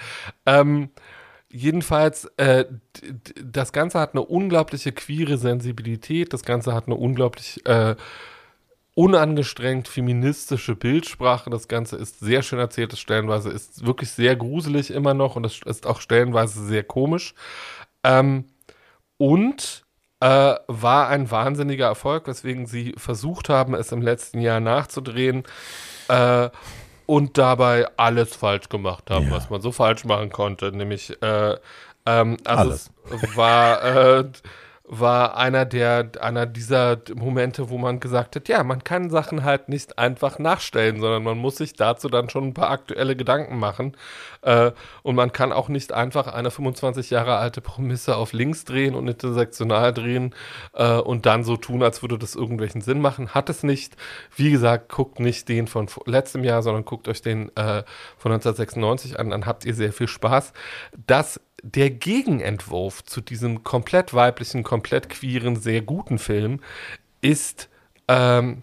Ähm, 0.47 0.91
jedenfalls, 1.51 2.27
äh, 2.37 2.67
das 3.43 3.73
Ganze 3.73 3.99
hat 3.99 4.15
eine 4.15 4.23
unglaubliche 4.23 4.93
queere 4.93 5.39
Sensibilität. 5.39 6.33
Das 6.33 6.43
Ganze 6.43 6.75
hat 6.75 6.87
eine 6.87 6.97
unglaublich 6.97 7.65
äh, 7.67 7.97
unangestrengt 8.95 9.89
feministische 9.89 10.75
Bildsprache. 10.75 11.51
Das 11.51 11.69
Ganze 11.69 11.97
ist 11.97 12.21
sehr 12.21 12.43
schön 12.43 12.59
erzählt. 12.59 12.93
Das 12.93 12.99
stellenweise 12.99 13.51
ist 13.51 13.87
wirklich 13.87 14.11
sehr 14.11 14.37
gruselig 14.37 14.91
immer 14.91 15.15
noch 15.15 15.37
und 15.37 15.47
es 15.47 15.61
ist 15.65 15.87
auch 15.87 16.01
stellenweise 16.01 16.67
sehr 16.67 16.83
komisch. 16.83 17.35
Ähm, 18.05 18.47
und 19.17 19.87
äh, 20.21 20.55
war 20.67 21.09
ein 21.09 21.31
wahnsinniger 21.31 21.87
Erfolg, 21.87 22.27
weswegen 22.27 22.67
sie 22.67 22.95
versucht 22.97 23.49
haben, 23.49 23.75
es 23.75 23.93
im 23.93 24.03
letzten 24.03 24.41
Jahr 24.41 24.61
nachzudrehen 24.61 25.45
äh, 26.09 26.51
und 27.07 27.39
dabei 27.39 27.89
alles 27.97 28.35
falsch 28.35 28.69
gemacht 28.69 29.11
haben, 29.11 29.27
ja. 29.27 29.33
was 29.33 29.51
man 29.51 29.61
so 29.61 29.73
falsch 29.73 30.05
machen 30.05 30.31
konnte. 30.31 30.73
Nämlich, 30.73 31.21
äh, 31.23 31.57
ähm, 32.07 32.37
also 32.45 32.63
alles. 32.63 32.91
es 33.11 33.37
war 33.37 33.85
äh, 33.85 34.25
war 34.89 35.37
einer 35.37 35.67
der 35.67 36.11
einer 36.21 36.47
dieser 36.47 36.99
Momente, 37.15 37.69
wo 37.69 37.77
man 37.77 38.01
gesagt 38.01 38.37
hat, 38.37 38.49
ja, 38.49 38.65
man 38.65 38.83
kann 38.83 39.11
Sachen 39.11 39.45
halt 39.45 39.69
nicht 39.69 39.99
einfach 39.99 40.39
nachstellen, 40.39 41.01
sondern 41.01 41.23
man 41.23 41.37
muss 41.37 41.57
sich 41.57 41.75
dazu 41.75 42.09
dann 42.09 42.31
schon 42.31 42.49
ein 42.49 42.55
paar 42.55 42.71
aktuelle 42.71 43.15
Gedanken 43.15 43.59
machen. 43.59 43.97
Äh, 44.41 44.73
und 45.03 45.15
man 45.15 45.33
kann 45.33 45.53
auch 45.53 45.69
nicht 45.69 45.93
einfach 45.93 46.27
eine 46.29 46.51
25 46.51 47.11
Jahre 47.11 47.37
alte 47.37 47.61
Prämisse 47.61 48.17
auf 48.17 48.33
links 48.33 48.65
drehen 48.65 48.95
und 48.95 49.09
intersektional 49.09 49.93
drehen 49.93 50.35
äh, 50.73 50.97
und 50.97 51.27
dann 51.27 51.45
so 51.45 51.57
tun, 51.57 51.83
als 51.83 52.03
würde 52.03 52.19
das 52.19 52.35
irgendwelchen 52.35 52.81
Sinn 52.81 53.01
machen. 53.01 53.35
Hat 53.35 53.51
es 53.51 53.63
nicht. 53.63 53.97
Wie 54.37 54.51
gesagt, 54.51 54.91
guckt 54.91 55.21
nicht 55.21 55.49
den 55.51 55.67
von 55.67 55.89
letztem 56.07 56.45
Jahr, 56.45 56.63
sondern 56.63 56.87
guckt 56.87 57.09
euch 57.09 57.21
den 57.21 57.49
äh, 57.57 57.85
von 58.17 58.33
1996 58.33 59.19
an, 59.19 59.31
dann 59.31 59.45
habt 59.45 59.67
ihr 59.67 59.75
sehr 59.75 59.93
viel 59.93 60.09
Spaß. 60.09 60.53
Das 61.07 61.41
der 61.63 61.91
Gegenentwurf 61.91 63.05
zu 63.05 63.21
diesem 63.21 63.65
komplett 63.65 64.15
weiblichen, 64.15 64.63
komplett 64.63 65.09
queeren, 65.09 65.57
sehr 65.57 65.83
guten 65.83 66.19
Film 66.19 66.61
ist 67.21 67.69
ähm, 68.09 68.63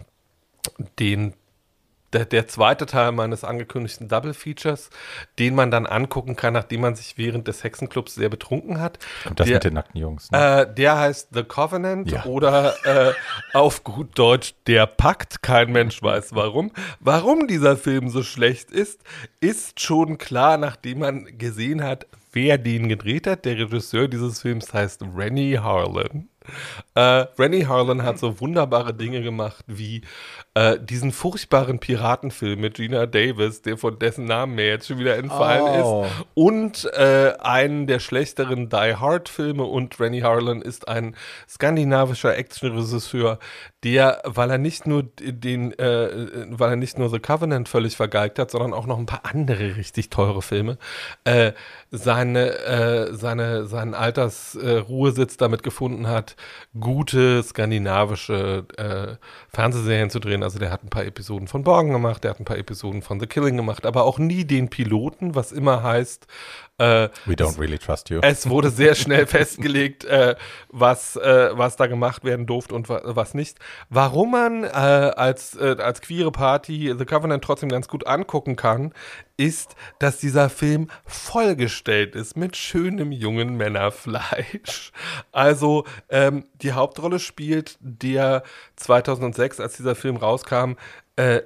den 0.98 1.34
der, 2.12 2.24
der, 2.24 2.46
zweite 2.46 2.86
Teil 2.86 3.12
meines 3.12 3.44
angekündigten 3.44 4.08
Double 4.08 4.32
Features, 4.32 4.90
den 5.38 5.54
man 5.54 5.70
dann 5.70 5.86
angucken 5.86 6.36
kann, 6.36 6.54
nachdem 6.54 6.82
man 6.82 6.94
sich 6.94 7.18
während 7.18 7.48
des 7.48 7.64
Hexenclubs 7.64 8.14
sehr 8.14 8.28
betrunken 8.28 8.80
hat. 8.80 8.98
Und 9.28 9.40
das 9.40 9.46
der, 9.46 9.56
mit 9.56 9.64
den 9.64 9.74
nackten 9.74 10.00
Jungs. 10.00 10.30
Ne? 10.30 10.62
Äh, 10.62 10.74
der 10.74 10.98
heißt 10.98 11.30
The 11.32 11.42
Covenant 11.42 12.10
ja. 12.10 12.24
oder 12.24 12.74
äh, 12.84 13.12
auf 13.52 13.84
gut 13.84 14.18
Deutsch 14.18 14.54
Der 14.66 14.86
Pakt. 14.86 15.42
Kein 15.42 15.72
Mensch 15.72 16.02
weiß 16.02 16.34
warum. 16.34 16.70
Warum 17.00 17.48
dieser 17.48 17.76
Film 17.76 18.08
so 18.08 18.22
schlecht 18.22 18.70
ist, 18.70 19.02
ist 19.40 19.80
schon 19.80 20.16
klar, 20.16 20.58
nachdem 20.58 21.00
man 21.00 21.38
gesehen 21.38 21.82
hat, 21.82 22.06
wer 22.36 22.58
den 22.58 22.88
gedreht 22.88 23.26
hat. 23.26 23.46
Der 23.46 23.58
Regisseur 23.58 24.06
dieses 24.08 24.42
Films 24.42 24.72
heißt 24.72 25.02
Rennie 25.16 25.58
Harlan. 25.58 26.28
Äh, 26.94 27.00
Rennie 27.38 27.66
Harlan 27.66 28.02
hat 28.02 28.18
so 28.18 28.40
wunderbare 28.40 28.94
Dinge 28.94 29.22
gemacht 29.22 29.64
wie 29.66 30.02
äh, 30.54 30.78
diesen 30.80 31.12
furchtbaren 31.12 31.78
Piratenfilm 31.78 32.60
mit 32.60 32.74
Gina 32.74 33.06
Davis, 33.06 33.62
der 33.62 33.76
von 33.76 33.98
dessen 33.98 34.24
Namen 34.24 34.54
mir 34.54 34.66
jetzt 34.66 34.86
schon 34.86 34.98
wieder 34.98 35.16
entfallen 35.16 35.84
oh. 35.84 36.04
ist, 36.04 36.26
und 36.34 36.84
äh, 36.94 37.34
einen 37.40 37.86
der 37.86 37.98
schlechteren 37.98 38.68
Die 38.68 38.94
Hard 38.96 39.28
Filme 39.28 39.64
und 39.64 40.00
Rennie 40.00 40.22
Harlan 40.22 40.62
ist 40.62 40.88
ein 40.88 41.14
skandinavischer 41.48 42.36
Actionregisseur, 42.36 43.38
der, 43.84 44.22
weil 44.24 44.50
er 44.50 44.58
nicht 44.58 44.86
nur 44.86 45.02
den, 45.02 45.78
äh, 45.78 46.46
weil 46.50 46.70
er 46.70 46.76
nicht 46.76 46.98
nur 46.98 47.10
The 47.10 47.18
Covenant 47.18 47.68
völlig 47.68 47.96
vergeigt 47.96 48.38
hat, 48.38 48.50
sondern 48.50 48.72
auch 48.72 48.86
noch 48.86 48.98
ein 48.98 49.06
paar 49.06 49.24
andere 49.24 49.76
richtig 49.76 50.10
teure 50.10 50.42
Filme, 50.42 50.78
äh, 51.24 51.52
seine, 51.90 52.56
äh, 52.64 53.14
seine, 53.14 53.66
seinen 53.66 53.94
Altersruhesitz 53.94 55.34
äh, 55.34 55.38
damit 55.38 55.62
gefunden 55.62 56.08
hat, 56.08 56.35
gute 56.78 57.42
skandinavische 57.42 58.66
äh, 58.76 59.16
Fernsehserien 59.54 60.10
zu 60.10 60.20
drehen. 60.20 60.42
Also 60.42 60.58
der 60.58 60.70
hat 60.70 60.84
ein 60.84 60.90
paar 60.90 61.04
Episoden 61.04 61.48
von 61.48 61.62
Borgen 61.64 61.92
gemacht, 61.92 62.24
der 62.24 62.32
hat 62.32 62.40
ein 62.40 62.44
paar 62.44 62.58
Episoden 62.58 63.02
von 63.02 63.20
The 63.20 63.26
Killing 63.26 63.56
gemacht, 63.56 63.86
aber 63.86 64.04
auch 64.04 64.18
nie 64.18 64.44
den 64.44 64.68
Piloten, 64.68 65.34
was 65.34 65.52
immer 65.52 65.82
heißt, 65.82 66.26
äh, 66.78 67.08
We 67.24 67.34
don't 67.34 67.58
really 67.58 67.78
trust 67.78 68.10
you. 68.10 68.20
Es 68.22 68.48
wurde 68.48 68.70
sehr 68.70 68.94
schnell 68.96 69.26
festgelegt, 69.26 70.04
äh, 70.04 70.36
was, 70.68 71.16
äh, 71.16 71.50
was 71.52 71.76
da 71.76 71.86
gemacht 71.86 72.24
werden 72.24 72.46
durfte 72.46 72.74
und 72.74 72.88
wa 72.88 73.00
was 73.04 73.34
nicht. 73.34 73.58
Warum 73.88 74.32
man 74.32 74.64
äh, 74.64 74.68
als, 74.68 75.54
äh, 75.56 75.76
als 75.78 76.00
queere 76.00 76.30
Party 76.30 76.94
The 76.96 77.04
Covenant 77.04 77.42
trotzdem 77.44 77.68
ganz 77.68 77.88
gut 77.88 78.06
angucken 78.06 78.56
kann, 78.56 78.92
ist, 79.36 79.76
dass 79.98 80.18
dieser 80.18 80.48
Film 80.48 80.88
vollgestellt 81.04 82.14
ist 82.14 82.36
mit 82.36 82.56
schönem 82.56 83.12
jungen 83.12 83.56
Männerfleisch. 83.56 84.92
Also 85.32 85.84
ähm, 86.08 86.44
die 86.54 86.72
Hauptrolle 86.72 87.18
spielt 87.18 87.76
der 87.80 88.42
2006, 88.76 89.60
als 89.60 89.76
dieser 89.76 89.94
Film 89.94 90.16
rauskam, 90.16 90.72
äh, 91.16 91.42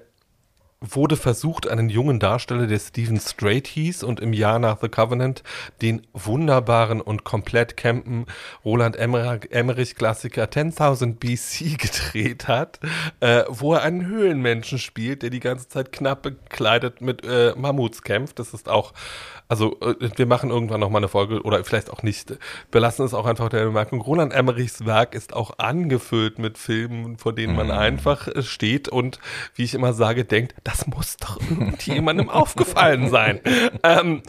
wurde 0.80 1.16
versucht, 1.16 1.68
einen 1.68 1.90
jungen 1.90 2.18
Darsteller, 2.20 2.66
der 2.66 2.78
Stephen 2.78 3.20
Strait 3.20 3.66
hieß 3.66 4.02
und 4.02 4.18
im 4.18 4.32
Jahr 4.32 4.58
nach 4.58 4.78
The 4.80 4.88
Covenant 4.88 5.42
den 5.82 6.06
wunderbaren 6.14 7.02
und 7.02 7.22
komplett 7.24 7.76
campen 7.76 8.24
Roland 8.64 8.96
Emmerich-Klassiker 8.96 10.44
10.000 10.44 11.16
BC 11.16 11.78
gedreht 11.78 12.48
hat, 12.48 12.80
äh, 13.20 13.44
wo 13.48 13.74
er 13.74 13.82
einen 13.82 14.06
Höhlenmenschen 14.06 14.78
spielt, 14.78 15.22
der 15.22 15.28
die 15.28 15.40
ganze 15.40 15.68
Zeit 15.68 15.92
knapp 15.92 16.22
bekleidet 16.22 17.02
mit 17.02 17.24
äh, 17.24 17.52
Mammuts 17.56 18.02
kämpft. 18.02 18.38
Das 18.38 18.54
ist 18.54 18.68
auch 18.68 18.94
also 19.50 19.76
äh, 19.80 19.94
wir 20.16 20.26
machen 20.26 20.50
irgendwann 20.50 20.78
nochmal 20.78 21.00
eine 21.00 21.08
Folge 21.08 21.42
oder 21.42 21.62
vielleicht 21.64 21.90
auch 21.90 22.04
nicht. 22.04 22.38
Wir 22.70 22.80
lassen 22.80 23.04
es 23.04 23.12
auch 23.12 23.26
einfach 23.26 23.48
der 23.48 23.64
Bemerkung. 23.64 24.00
Roland 24.00 24.32
Emmerichs 24.32 24.86
Werk 24.86 25.12
ist 25.12 25.34
auch 25.34 25.58
angefüllt 25.58 26.38
mit 26.38 26.56
Filmen, 26.56 27.18
vor 27.18 27.34
denen 27.34 27.56
man 27.56 27.66
mhm. 27.66 27.72
einfach 27.72 28.28
äh, 28.28 28.44
steht 28.44 28.88
und, 28.88 29.18
wie 29.56 29.64
ich 29.64 29.74
immer 29.74 29.92
sage, 29.92 30.24
denkt, 30.24 30.54
das 30.70 30.86
muss 30.86 31.16
doch 31.16 31.40
irgendjemandem 31.40 32.28
aufgefallen 32.30 33.10
sein. 33.10 33.40
Ähm, 33.82 34.22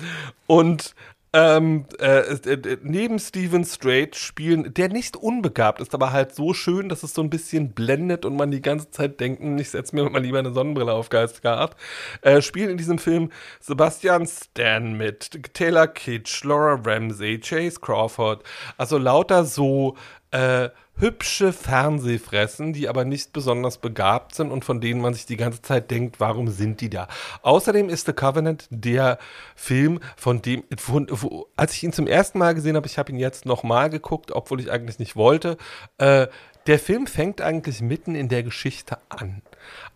und 0.47 0.95
ähm, 1.33 1.85
äh, 1.99 2.33
äh, 2.33 2.77
neben 2.83 3.17
Steven 3.17 3.63
Strait 3.63 4.17
spielen, 4.17 4.73
der 4.73 4.89
nicht 4.89 5.15
unbegabt 5.15 5.79
ist, 5.79 5.93
aber 5.93 6.11
halt 6.11 6.35
so 6.35 6.53
schön, 6.53 6.89
dass 6.89 7.03
es 7.03 7.13
so 7.13 7.21
ein 7.21 7.29
bisschen 7.29 7.71
blendet 7.71 8.25
und 8.25 8.35
man 8.35 8.51
die 8.51 8.61
ganze 8.61 8.91
Zeit 8.91 9.21
denkt, 9.21 9.41
hm, 9.41 9.57
ich 9.57 9.69
setze 9.69 9.95
mir 9.95 10.09
mal 10.09 10.21
lieber 10.21 10.39
eine 10.39 10.51
Sonnenbrille 10.51 10.91
auf 10.91 11.07
geistige 11.07 11.51
Art, 11.51 11.77
äh, 12.21 12.41
spielen 12.41 12.71
in 12.71 12.77
diesem 12.77 12.97
Film 12.97 13.31
Sebastian 13.61 14.27
Stan 14.27 14.97
mit, 14.97 15.53
Taylor 15.53 15.87
Kitsch, 15.87 16.43
Laura 16.43 16.81
Ramsey, 16.83 17.39
Chase 17.39 17.79
Crawford, 17.79 18.43
also 18.77 18.97
lauter 18.97 19.45
so 19.45 19.95
äh, 20.31 20.69
hübsche 21.01 21.51
Fernsehfressen, 21.51 22.73
die 22.73 22.87
aber 22.87 23.03
nicht 23.03 23.33
besonders 23.33 23.79
begabt 23.79 24.35
sind 24.35 24.51
und 24.51 24.63
von 24.63 24.79
denen 24.79 25.01
man 25.01 25.13
sich 25.13 25.25
die 25.25 25.35
ganze 25.35 25.61
Zeit 25.61 25.91
denkt, 25.91 26.19
warum 26.19 26.47
sind 26.47 26.79
die 26.79 26.89
da? 26.89 27.07
Außerdem 27.41 27.89
ist 27.89 28.05
The 28.05 28.13
Covenant 28.13 28.67
der 28.69 29.17
Film, 29.55 29.99
von 30.15 30.41
dem, 30.41 30.63
von, 30.77 31.07
wo, 31.09 31.47
als 31.57 31.73
ich 31.73 31.83
ihn 31.83 31.91
zum 31.91 32.07
ersten 32.07 32.37
Mal 32.37 32.53
gesehen 32.53 32.75
habe, 32.75 32.87
ich 32.87 32.97
habe 32.97 33.11
ihn 33.11 33.17
jetzt 33.17 33.45
nochmal 33.45 33.89
geguckt, 33.89 34.31
obwohl 34.31 34.59
ich 34.59 34.71
eigentlich 34.71 34.99
nicht 34.99 35.15
wollte, 35.15 35.57
äh, 35.97 36.27
der 36.67 36.77
Film 36.77 37.07
fängt 37.07 37.41
eigentlich 37.41 37.81
mitten 37.81 38.13
in 38.13 38.29
der 38.29 38.43
Geschichte 38.43 38.99
an. 39.09 39.41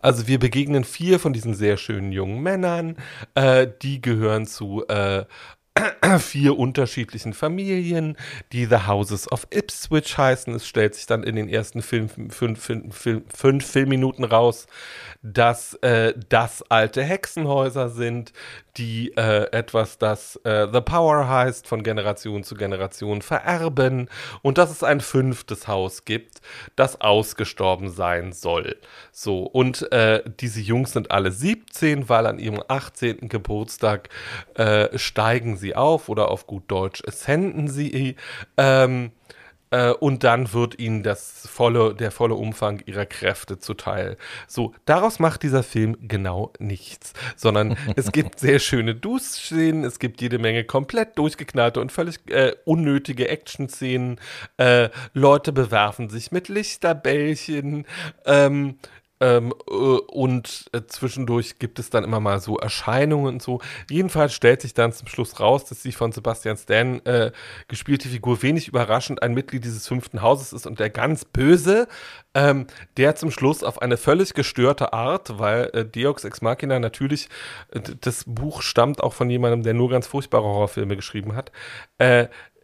Also 0.00 0.26
wir 0.26 0.38
begegnen 0.38 0.84
vier 0.84 1.20
von 1.20 1.32
diesen 1.32 1.54
sehr 1.54 1.76
schönen 1.76 2.12
jungen 2.12 2.42
Männern, 2.42 2.96
äh, 3.34 3.68
die 3.82 4.00
gehören 4.00 4.46
zu 4.46 4.86
äh, 4.88 5.24
vier 6.18 6.58
unterschiedlichen 6.58 7.32
Familien, 7.34 8.16
die 8.52 8.66
The 8.66 8.86
Houses 8.86 9.30
of 9.30 9.46
Ipswich 9.50 10.16
heißen. 10.16 10.54
Es 10.54 10.66
stellt 10.66 10.94
sich 10.94 11.06
dann 11.06 11.22
in 11.22 11.36
den 11.36 11.48
ersten 11.48 11.82
fünf, 11.82 12.14
fünf, 12.30 12.62
fünf, 12.62 13.24
fünf 13.34 13.66
Filmminuten 13.66 14.24
raus, 14.24 14.66
dass 15.22 15.74
äh, 15.82 16.14
das 16.28 16.62
alte 16.70 17.02
Hexenhäuser 17.02 17.88
sind, 17.90 18.32
die 18.76 19.12
äh, 19.16 19.50
etwas, 19.52 19.98
das 19.98 20.36
äh, 20.44 20.68
The 20.72 20.80
Power 20.80 21.28
heißt, 21.28 21.66
von 21.66 21.82
Generation 21.82 22.44
zu 22.44 22.54
Generation 22.54 23.22
vererben 23.22 24.08
und 24.42 24.58
dass 24.58 24.70
es 24.70 24.82
ein 24.82 25.00
fünftes 25.00 25.68
Haus 25.68 26.04
gibt, 26.04 26.40
das 26.76 27.00
ausgestorben 27.00 27.88
sein 27.88 28.32
soll. 28.32 28.76
So, 29.12 29.42
und 29.42 29.90
äh, 29.92 30.22
diese 30.40 30.60
Jungs 30.60 30.92
sind 30.92 31.10
alle 31.10 31.32
17, 31.32 32.08
weil 32.08 32.26
an 32.26 32.38
ihrem 32.38 32.62
18. 32.68 33.28
Geburtstag 33.28 34.08
äh, 34.54 34.96
steigen 34.98 35.56
sie 35.56 35.74
auf 35.74 36.08
oder 36.08 36.30
auf 36.30 36.46
gut 36.46 36.64
Deutsch 36.68 37.02
ascenden 37.06 37.68
sie. 37.68 38.16
Ähm, 38.56 39.12
äh, 39.70 39.90
und 39.90 40.24
dann 40.24 40.52
wird 40.52 40.78
ihnen 40.78 41.02
das 41.02 41.48
volle, 41.48 41.94
der 41.94 42.10
volle 42.10 42.34
Umfang 42.34 42.82
ihrer 42.86 43.06
Kräfte 43.06 43.58
zuteil. 43.58 44.16
So, 44.46 44.74
daraus 44.84 45.18
macht 45.18 45.42
dieser 45.42 45.62
Film 45.62 45.96
genau 46.02 46.52
nichts, 46.58 47.12
sondern 47.36 47.76
es 47.96 48.12
gibt 48.12 48.38
sehr 48.38 48.58
schöne 48.58 48.94
Duschszenen, 48.94 49.84
es 49.84 49.98
gibt 49.98 50.20
jede 50.20 50.38
Menge 50.38 50.64
komplett 50.64 51.18
durchgeknallte 51.18 51.80
und 51.80 51.92
völlig 51.92 52.18
äh, 52.30 52.52
unnötige 52.64 53.28
Action-Szenen. 53.28 54.20
Äh, 54.56 54.90
Leute 55.14 55.52
bewerfen 55.52 56.08
sich 56.08 56.32
mit 56.32 56.48
Lichterbällchen. 56.48 57.86
Ähm, 58.24 58.78
ähm, 59.20 59.54
äh, 59.68 59.72
und 59.72 60.66
äh, 60.72 60.82
zwischendurch 60.86 61.58
gibt 61.58 61.78
es 61.78 61.90
dann 61.90 62.04
immer 62.04 62.20
mal 62.20 62.40
so 62.40 62.58
Erscheinungen 62.58 63.34
und 63.34 63.42
so. 63.42 63.60
Jedenfalls 63.90 64.34
stellt 64.34 64.60
sich 64.60 64.74
dann 64.74 64.92
zum 64.92 65.08
Schluss 65.08 65.40
raus, 65.40 65.64
dass 65.64 65.82
die 65.82 65.92
von 65.92 66.12
Sebastian 66.12 66.56
Stan 66.56 67.04
äh, 67.06 67.32
gespielte 67.68 68.08
Figur 68.08 68.42
wenig 68.42 68.68
überraschend 68.68 69.22
ein 69.22 69.34
Mitglied 69.34 69.64
dieses 69.64 69.88
fünften 69.88 70.22
Hauses 70.22 70.52
ist 70.52 70.66
und 70.66 70.78
der 70.80 70.90
ganz 70.90 71.24
böse, 71.24 71.88
ähm, 72.34 72.66
der 72.96 73.16
zum 73.16 73.30
Schluss 73.30 73.62
auf 73.62 73.80
eine 73.80 73.96
völlig 73.96 74.34
gestörte 74.34 74.92
Art, 74.92 75.38
weil 75.38 75.70
äh, 75.72 75.84
Deox 75.84 76.24
Ex 76.24 76.42
Machina 76.42 76.78
natürlich, 76.78 77.28
äh, 77.70 77.80
das 78.00 78.24
Buch 78.26 78.62
stammt 78.62 79.02
auch 79.02 79.14
von 79.14 79.30
jemandem, 79.30 79.62
der 79.62 79.74
nur 79.74 79.88
ganz 79.88 80.06
furchtbare 80.06 80.44
Horrorfilme 80.44 80.96
geschrieben 80.96 81.34
hat, 81.34 81.52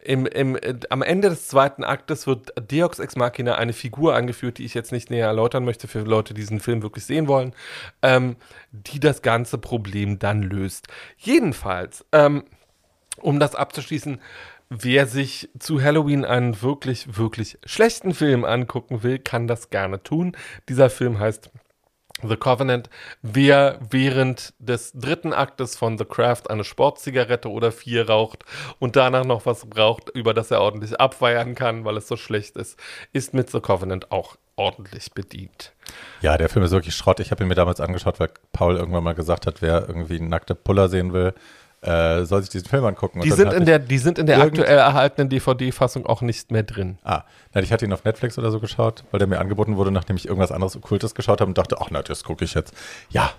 im, 0.05 0.25
im, 0.25 0.55
äh, 0.55 0.75
am 0.89 1.01
Ende 1.01 1.29
des 1.29 1.47
zweiten 1.47 1.83
Aktes 1.83 2.27
wird 2.27 2.53
Deox 2.71 2.99
Ex 2.99 3.15
Machina 3.15 3.55
eine 3.55 3.73
Figur 3.73 4.15
angeführt, 4.15 4.57
die 4.57 4.65
ich 4.65 4.73
jetzt 4.73 4.91
nicht 4.91 5.09
näher 5.09 5.27
erläutern 5.27 5.65
möchte 5.65 5.87
für 5.87 5.99
Leute, 5.99 6.33
die 6.33 6.41
diesen 6.41 6.59
Film 6.59 6.83
wirklich 6.83 7.05
sehen 7.05 7.27
wollen, 7.27 7.53
ähm, 8.01 8.35
die 8.71 8.99
das 8.99 9.21
ganze 9.21 9.57
Problem 9.57 10.19
dann 10.19 10.43
löst. 10.43 10.87
Jedenfalls, 11.17 12.05
ähm, 12.11 12.43
um 13.17 13.39
das 13.39 13.55
abzuschließen, 13.55 14.19
wer 14.69 15.07
sich 15.07 15.49
zu 15.59 15.81
Halloween 15.81 16.25
einen 16.25 16.61
wirklich, 16.61 17.17
wirklich 17.17 17.57
schlechten 17.65 18.13
Film 18.13 18.43
angucken 18.43 19.03
will, 19.03 19.19
kann 19.19 19.47
das 19.47 19.69
gerne 19.69 20.01
tun. 20.01 20.35
Dieser 20.67 20.89
Film 20.89 21.19
heißt 21.19 21.51
The 22.27 22.37
Covenant, 22.37 22.89
wer 23.21 23.79
während 23.89 24.53
des 24.59 24.91
dritten 24.93 25.33
Aktes 25.33 25.75
von 25.75 25.97
The 25.97 26.05
Craft 26.05 26.49
eine 26.49 26.63
Sportzigarette 26.63 27.49
oder 27.49 27.71
vier 27.71 28.09
raucht 28.09 28.43
und 28.79 28.95
danach 28.95 29.25
noch 29.25 29.45
was 29.45 29.65
braucht, 29.65 30.09
über 30.09 30.33
das 30.33 30.51
er 30.51 30.61
ordentlich 30.61 30.99
abfeiern 30.99 31.55
kann, 31.55 31.85
weil 31.85 31.97
es 31.97 32.07
so 32.07 32.17
schlecht 32.17 32.55
ist, 32.57 32.79
ist 33.11 33.33
mit 33.33 33.49
The 33.49 33.59
Covenant 33.59 34.11
auch 34.11 34.37
ordentlich 34.55 35.11
bedient. 35.13 35.73
Ja, 36.21 36.37
der 36.37 36.49
Film 36.49 36.63
ist 36.63 36.71
wirklich 36.71 36.95
Schrott. 36.95 37.19
Ich 37.19 37.31
habe 37.31 37.43
ihn 37.43 37.47
mir 37.47 37.55
damals 37.55 37.79
angeschaut, 37.79 38.19
weil 38.19 38.29
Paul 38.51 38.77
irgendwann 38.77 39.03
mal 39.03 39.15
gesagt 39.15 39.47
hat, 39.47 39.61
wer 39.61 39.87
irgendwie 39.87 40.19
nackte 40.19 40.55
Puller 40.55 40.89
sehen 40.89 41.13
will, 41.13 41.33
äh, 41.83 42.25
soll 42.25 42.41
sich 42.41 42.49
diesen 42.49 42.67
Film 42.67 42.85
angucken. 42.85 43.21
Die 43.21 43.31
sind, 43.31 43.51
in 43.53 43.65
der, 43.65 43.79
die 43.79 43.97
sind 43.97 44.17
in 44.17 44.25
der 44.25 44.41
aktuell 44.41 44.77
erhaltenen 44.77 45.29
DVD-Fassung 45.29 46.05
auch 46.05 46.21
nicht 46.21 46.51
mehr 46.51 46.63
drin. 46.63 46.97
Ah, 47.03 47.23
ich 47.53 47.71
hatte 47.71 47.85
ihn 47.85 47.93
auf 47.93 48.03
Netflix 48.03 48.37
oder 48.37 48.51
so 48.51 48.59
geschaut, 48.59 49.03
weil 49.11 49.19
der 49.19 49.27
mir 49.27 49.39
angeboten 49.39 49.75
wurde, 49.75 49.91
nachdem 49.91 50.15
ich 50.15 50.27
irgendwas 50.27 50.51
anderes 50.51 50.75
Okkultes 50.75 51.13
geschaut 51.15 51.41
habe 51.41 51.49
und 51.49 51.57
dachte, 51.57 51.77
ach 51.79 51.89
na, 51.91 52.01
das 52.01 52.23
gucke 52.23 52.45
ich 52.45 52.53
jetzt. 52.53 52.73
Ja, 53.09 53.31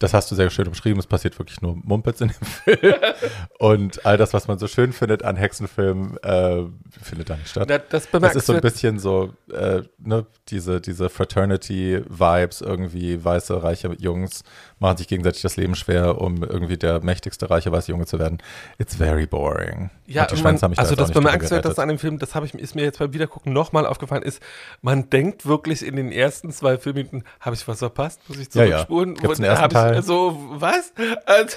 das 0.00 0.14
hast 0.14 0.30
du 0.30 0.34
sehr 0.34 0.48
schön 0.48 0.66
umschrieben. 0.66 0.98
Es 0.98 1.06
passiert 1.06 1.38
wirklich 1.38 1.60
nur 1.60 1.76
Mumpets 1.76 2.22
in 2.22 2.28
dem 2.28 2.78
Film. 2.78 2.94
und 3.58 4.06
all 4.06 4.16
das, 4.16 4.32
was 4.32 4.48
man 4.48 4.58
so 4.58 4.66
schön 4.66 4.94
findet 4.94 5.22
an 5.22 5.36
Hexenfilmen, 5.36 6.16
äh, 6.22 6.64
findet 7.02 7.28
da 7.28 7.36
nicht 7.36 7.50
statt. 7.50 7.68
das, 7.90 8.08
das 8.10 8.34
ist 8.34 8.46
so 8.46 8.54
ein 8.54 8.62
bisschen 8.62 8.98
so 8.98 9.34
äh, 9.52 9.82
ne, 9.98 10.24
diese, 10.48 10.80
diese 10.80 11.10
Fraternity-Vibes, 11.10 12.62
irgendwie 12.62 13.22
weiße, 13.22 13.62
reiche 13.62 13.94
Jungs 13.98 14.42
machen 14.80 14.96
sich 14.96 15.06
gegenseitig 15.08 15.42
das 15.42 15.56
Leben 15.56 15.74
schwer, 15.74 16.20
um 16.20 16.42
irgendwie 16.42 16.76
der 16.76 17.04
mächtigste, 17.04 17.50
reiche, 17.50 17.70
weiße 17.70 17.92
Junge 17.92 18.06
zu 18.06 18.18
werden. 18.18 18.38
It's 18.78 18.96
very 18.96 19.26
boring. 19.26 19.90
Ja, 20.06 20.22
und 20.22 20.36
die 20.36 20.42
man, 20.42 20.60
haben 20.60 20.70
mich 20.70 20.78
also 20.78 20.94
da 20.96 21.02
das 21.02 21.12
Bemerkenswerte 21.12 21.80
an 21.80 21.88
dem 21.88 21.98
Film, 21.98 22.18
das 22.18 22.34
ich, 22.34 22.54
ist 22.54 22.74
mir 22.74 22.82
jetzt 22.82 22.98
beim 22.98 23.12
Wiedergucken 23.12 23.52
nochmal 23.52 23.86
aufgefallen, 23.86 24.22
ist, 24.22 24.42
man 24.80 25.08
denkt 25.10 25.46
wirklich 25.46 25.84
in 25.86 25.96
den 25.96 26.10
ersten 26.10 26.50
zwei 26.50 26.78
Filmminuten, 26.78 27.24
habe 27.40 27.54
ich 27.54 27.68
was 27.68 27.78
verpasst? 27.78 28.22
Muss 28.28 28.38
ich 28.38 28.50
zurückspulen? 28.50 29.10
Ja, 29.10 29.14
ja. 29.16 29.20
Gibt's 29.20 29.38
einen 29.38 29.50
ersten 29.50 29.68
Teil? 29.68 29.98
Ich, 29.98 30.04
so, 30.04 30.36
was? 30.50 30.92
Also, 31.26 31.56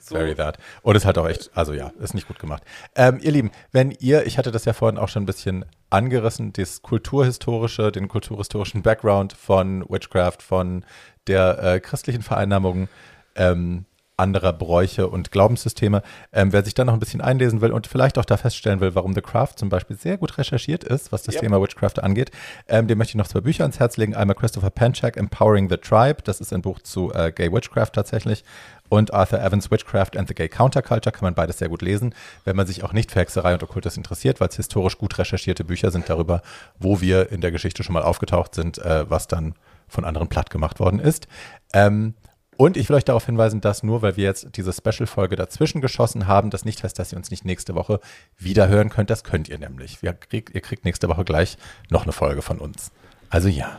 so. 0.00 0.14
Very 0.14 0.34
that. 0.34 0.58
Und 0.82 0.96
ist 0.96 1.04
halt 1.04 1.18
auch 1.18 1.28
echt, 1.28 1.50
also 1.54 1.74
ja, 1.74 1.92
ist 2.00 2.14
nicht 2.14 2.26
gut 2.26 2.38
gemacht. 2.38 2.62
Ähm, 2.96 3.18
ihr 3.20 3.32
Lieben, 3.32 3.50
wenn 3.72 3.90
ihr, 3.90 4.26
ich 4.26 4.38
hatte 4.38 4.50
das 4.50 4.64
ja 4.64 4.72
vorhin 4.72 4.98
auch 4.98 5.08
schon 5.08 5.24
ein 5.24 5.26
bisschen 5.26 5.66
angerissen, 5.90 6.52
das 6.52 6.82
kulturhistorische, 6.82 7.92
den 7.92 8.08
kulturhistorischen 8.08 8.82
Background 8.82 9.32
von 9.34 9.84
Witchcraft, 9.88 10.38
von 10.40 10.84
der 11.26 11.62
äh, 11.62 11.80
christlichen 11.80 12.22
Vereinnahmung 12.22 12.88
ähm, 13.36 13.86
anderer 14.16 14.52
Bräuche 14.52 15.08
und 15.08 15.32
Glaubenssysteme. 15.32 16.02
Ähm, 16.32 16.52
wer 16.52 16.64
sich 16.64 16.74
da 16.74 16.84
noch 16.84 16.92
ein 16.92 17.00
bisschen 17.00 17.20
einlesen 17.20 17.60
will 17.60 17.72
und 17.72 17.86
vielleicht 17.86 18.18
auch 18.18 18.24
da 18.24 18.36
feststellen 18.36 18.80
will, 18.80 18.94
warum 18.94 19.14
The 19.14 19.20
Craft 19.20 19.54
zum 19.56 19.68
Beispiel 19.68 19.96
sehr 19.96 20.18
gut 20.18 20.38
recherchiert 20.38 20.84
ist, 20.84 21.10
was 21.10 21.24
das 21.24 21.34
yep. 21.34 21.42
Thema 21.42 21.60
Witchcraft 21.60 22.00
angeht, 22.00 22.30
ähm, 22.68 22.86
dem 22.86 22.98
möchte 22.98 23.12
ich 23.12 23.16
noch 23.16 23.26
zwei 23.26 23.40
Bücher 23.40 23.64
ans 23.64 23.80
Herz 23.80 23.96
legen. 23.96 24.14
Einmal 24.14 24.36
Christopher 24.36 24.70
Penchak, 24.70 25.16
Empowering 25.16 25.68
the 25.68 25.76
Tribe, 25.76 26.22
das 26.22 26.40
ist 26.40 26.52
ein 26.52 26.62
Buch 26.62 26.80
zu 26.80 27.12
äh, 27.12 27.32
Gay 27.32 27.52
Witchcraft 27.52 27.90
tatsächlich. 27.92 28.44
Und 28.88 29.12
Arthur 29.12 29.40
Evans 29.40 29.70
Witchcraft 29.70 30.16
and 30.16 30.28
the 30.28 30.34
Gay 30.34 30.48
Counterculture 30.48 31.10
kann 31.10 31.24
man 31.24 31.34
beides 31.34 31.58
sehr 31.58 31.68
gut 31.68 31.82
lesen, 31.82 32.14
wenn 32.44 32.54
man 32.54 32.66
sich 32.66 32.84
auch 32.84 32.92
nicht 32.92 33.10
für 33.10 33.20
Hexerei 33.20 33.54
und 33.54 33.62
Okkultes 33.62 33.96
interessiert, 33.96 34.40
weil 34.40 34.48
es 34.48 34.56
historisch 34.56 34.98
gut 34.98 35.18
recherchierte 35.18 35.64
Bücher 35.64 35.90
sind 35.90 36.08
darüber, 36.08 36.42
wo 36.78 37.00
wir 37.00 37.32
in 37.32 37.40
der 37.40 37.50
Geschichte 37.50 37.82
schon 37.82 37.94
mal 37.94 38.02
aufgetaucht 38.02 38.54
sind, 38.54 38.78
äh, 38.78 39.10
was 39.10 39.26
dann 39.26 39.54
von 39.88 40.04
anderen 40.04 40.28
platt 40.28 40.50
gemacht 40.50 40.80
worden 40.80 41.00
ist. 41.00 41.28
Ähm, 41.72 42.14
und 42.56 42.76
ich 42.76 42.88
will 42.88 42.96
euch 42.96 43.04
darauf 43.04 43.26
hinweisen, 43.26 43.60
dass 43.60 43.82
nur 43.82 44.02
weil 44.02 44.16
wir 44.16 44.24
jetzt 44.24 44.56
diese 44.56 44.72
Special-Folge 44.72 45.36
dazwischen 45.36 45.80
geschossen 45.80 46.26
haben, 46.26 46.50
das 46.50 46.64
nicht 46.64 46.82
heißt, 46.82 46.98
dass 46.98 47.12
ihr 47.12 47.18
uns 47.18 47.30
nicht 47.30 47.44
nächste 47.44 47.74
Woche 47.74 48.00
wieder 48.38 48.68
hören 48.68 48.90
könnt. 48.90 49.10
Das 49.10 49.24
könnt 49.24 49.48
ihr 49.48 49.58
nämlich. 49.58 50.02
Wir 50.02 50.12
krieg, 50.12 50.50
ihr 50.54 50.60
kriegt 50.60 50.84
nächste 50.84 51.08
Woche 51.08 51.24
gleich 51.24 51.56
noch 51.90 52.04
eine 52.04 52.12
Folge 52.12 52.42
von 52.42 52.58
uns. 52.58 52.92
Also 53.30 53.48
ja. 53.48 53.78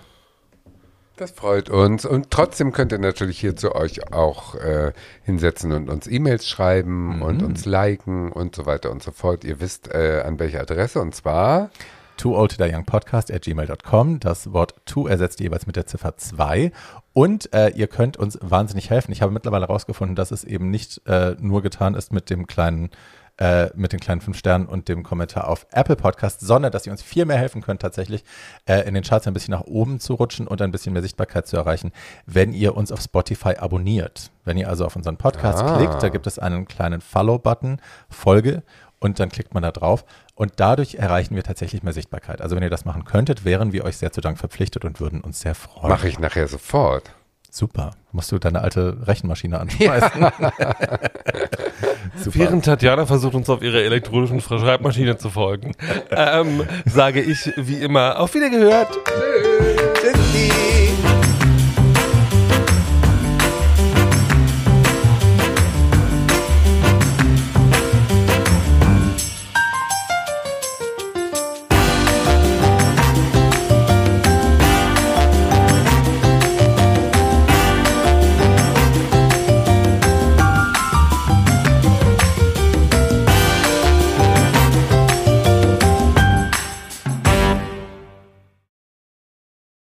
Das 1.18 1.32
freut 1.32 1.70
uns. 1.70 2.04
Und 2.04 2.30
trotzdem 2.30 2.74
könnt 2.74 2.92
ihr 2.92 3.00
natürlich 3.00 3.40
hier 3.40 3.56
zu 3.56 3.74
euch 3.74 4.12
auch 4.12 4.56
äh, 4.56 4.92
hinsetzen 5.24 5.72
und 5.72 5.90
uns 5.90 6.08
E-Mails 6.08 6.46
schreiben 6.46 7.18
mhm. 7.18 7.22
und 7.22 7.44
uns 7.44 7.66
liken 7.66 8.34
und 8.34 8.54
so 8.54 8.66
weiter 8.66 8.92
und 8.92 9.02
so 9.02 9.12
fort. 9.12 9.46
Ihr 9.46 9.62
wisst, 9.62 9.94
äh, 9.94 10.24
an 10.26 10.40
welche 10.40 10.60
Adresse. 10.60 11.00
Und 11.00 11.16
zwar 11.16 11.70
Too 12.18 12.36
Old 12.36 12.56
to 12.56 12.64
Die 12.64 12.74
Young 12.74 12.86
Podcast 12.86 13.32
at 13.32 13.44
gmail.com. 13.44 14.20
Das 14.20 14.52
Wort 14.54 14.76
to 14.86 15.08
ersetzt 15.08 15.40
jeweils 15.40 15.68
mit 15.68 15.76
der 15.76 15.86
Ziffer 15.86 16.18
2. 16.18 16.72
Und 17.14 17.54
äh, 17.54 17.70
ihr 17.70 17.88
könnt 17.88 18.18
uns 18.18 18.38
wahnsinnig 18.42 18.90
helfen. 18.90 19.12
Ich 19.12 19.22
habe 19.22 19.32
mittlerweile 19.32 19.68
herausgefunden, 19.68 20.16
dass 20.16 20.32
es 20.32 20.44
eben 20.44 20.70
nicht 20.70 21.02
äh, 21.08 21.36
nur 21.40 21.62
getan 21.62 21.96
ist 21.96 22.12
mit 22.12 22.30
dem 22.30 22.48
kleinen 22.48 22.90
äh, 23.38 23.70
mit 23.76 23.92
den 23.92 24.00
kleinen 24.00 24.22
fünf 24.22 24.38
Sternen 24.38 24.66
und 24.66 24.88
dem 24.88 25.04
Kommentar 25.04 25.50
auf 25.50 25.68
Apple 25.72 25.98
Podcast, 25.98 26.40
sondern 26.40 26.72
dass 26.72 26.86
ihr 26.86 26.92
uns 26.94 27.02
viel 27.02 27.26
mehr 27.26 27.38
helfen 27.38 27.62
könnt, 27.62 27.82
tatsächlich 27.82 28.24
äh, 28.66 28.88
in 28.88 28.94
den 28.94 29.04
Charts 29.04 29.28
ein 29.28 29.34
bisschen 29.34 29.52
nach 29.52 29.66
oben 29.66 30.00
zu 30.00 30.14
rutschen 30.14 30.48
und 30.48 30.62
ein 30.62 30.72
bisschen 30.72 30.94
mehr 30.94 31.02
Sichtbarkeit 31.02 31.46
zu 31.46 31.58
erreichen, 31.58 31.92
wenn 32.26 32.54
ihr 32.54 32.78
uns 32.78 32.94
auf 32.94 33.02
Spotify 33.02 33.56
abonniert. 33.58 34.32
Wenn 34.46 34.58
ihr 34.58 34.70
also 34.70 34.86
auf 34.86 34.96
unseren 34.96 35.18
Podcast 35.18 35.62
ah. 35.62 35.78
klickt, 35.78 36.02
da 36.02 36.10
gibt 36.10 36.28
es 36.28 36.40
einen 36.40 36.66
kleinen 36.66 37.02
Follow-Button, 37.02 37.82
Folge 38.10 38.64
und 39.00 39.20
dann 39.20 39.30
klickt 39.30 39.54
man 39.54 39.64
da 39.64 39.72
drauf 39.72 40.06
und 40.36 40.54
dadurch 40.58 40.96
erreichen 40.96 41.36
wir 41.36 41.44
tatsächlich 41.44 41.82
mehr 41.82 41.94
Sichtbarkeit. 41.94 42.42
Also 42.42 42.56
wenn 42.56 42.64
ihr 42.64 42.70
das 42.70 42.86
machen 42.86 43.06
könntet, 43.06 43.46
wären 43.46 43.72
wir 43.72 43.86
euch 43.86 43.98
sehr 43.98 44.12
zu 44.12 44.22
Dank 44.22 44.38
verpflichtet 44.38 44.84
und 44.86 45.00
würden 45.00 45.22
uns 45.22 45.40
sehr 45.40 45.56
freuen. 45.56 45.90
Mache 45.90 46.10
ich 46.10 46.20
nachher 46.20 46.48
sofort. 46.48 47.12
Super. 47.50 47.92
Musst 48.12 48.34
du 48.34 48.38
deine 48.38 48.60
alte 48.60 49.08
Rechenmaschine 49.08 49.60
anschmeißen. 49.62 50.22
Ja. 50.22 50.32
Während 52.26 52.66
Tatjana 52.66 53.06
versucht, 53.06 53.34
uns 53.34 53.50
auf 53.50 53.62
ihrer 53.62 53.80
elektronischen 53.80 54.42
Schreibmaschine 54.42 55.18
zu 55.18 55.30
folgen, 55.30 55.74
ähm, 56.12 56.68
sage 56.86 57.22
ich 57.22 57.54
wie 57.56 57.78
immer 57.78 58.20
auf 58.20 58.34
Wiedergehört. 58.36 58.98
Tschüss. 59.06 60.14
Tschüssi. 60.14 60.75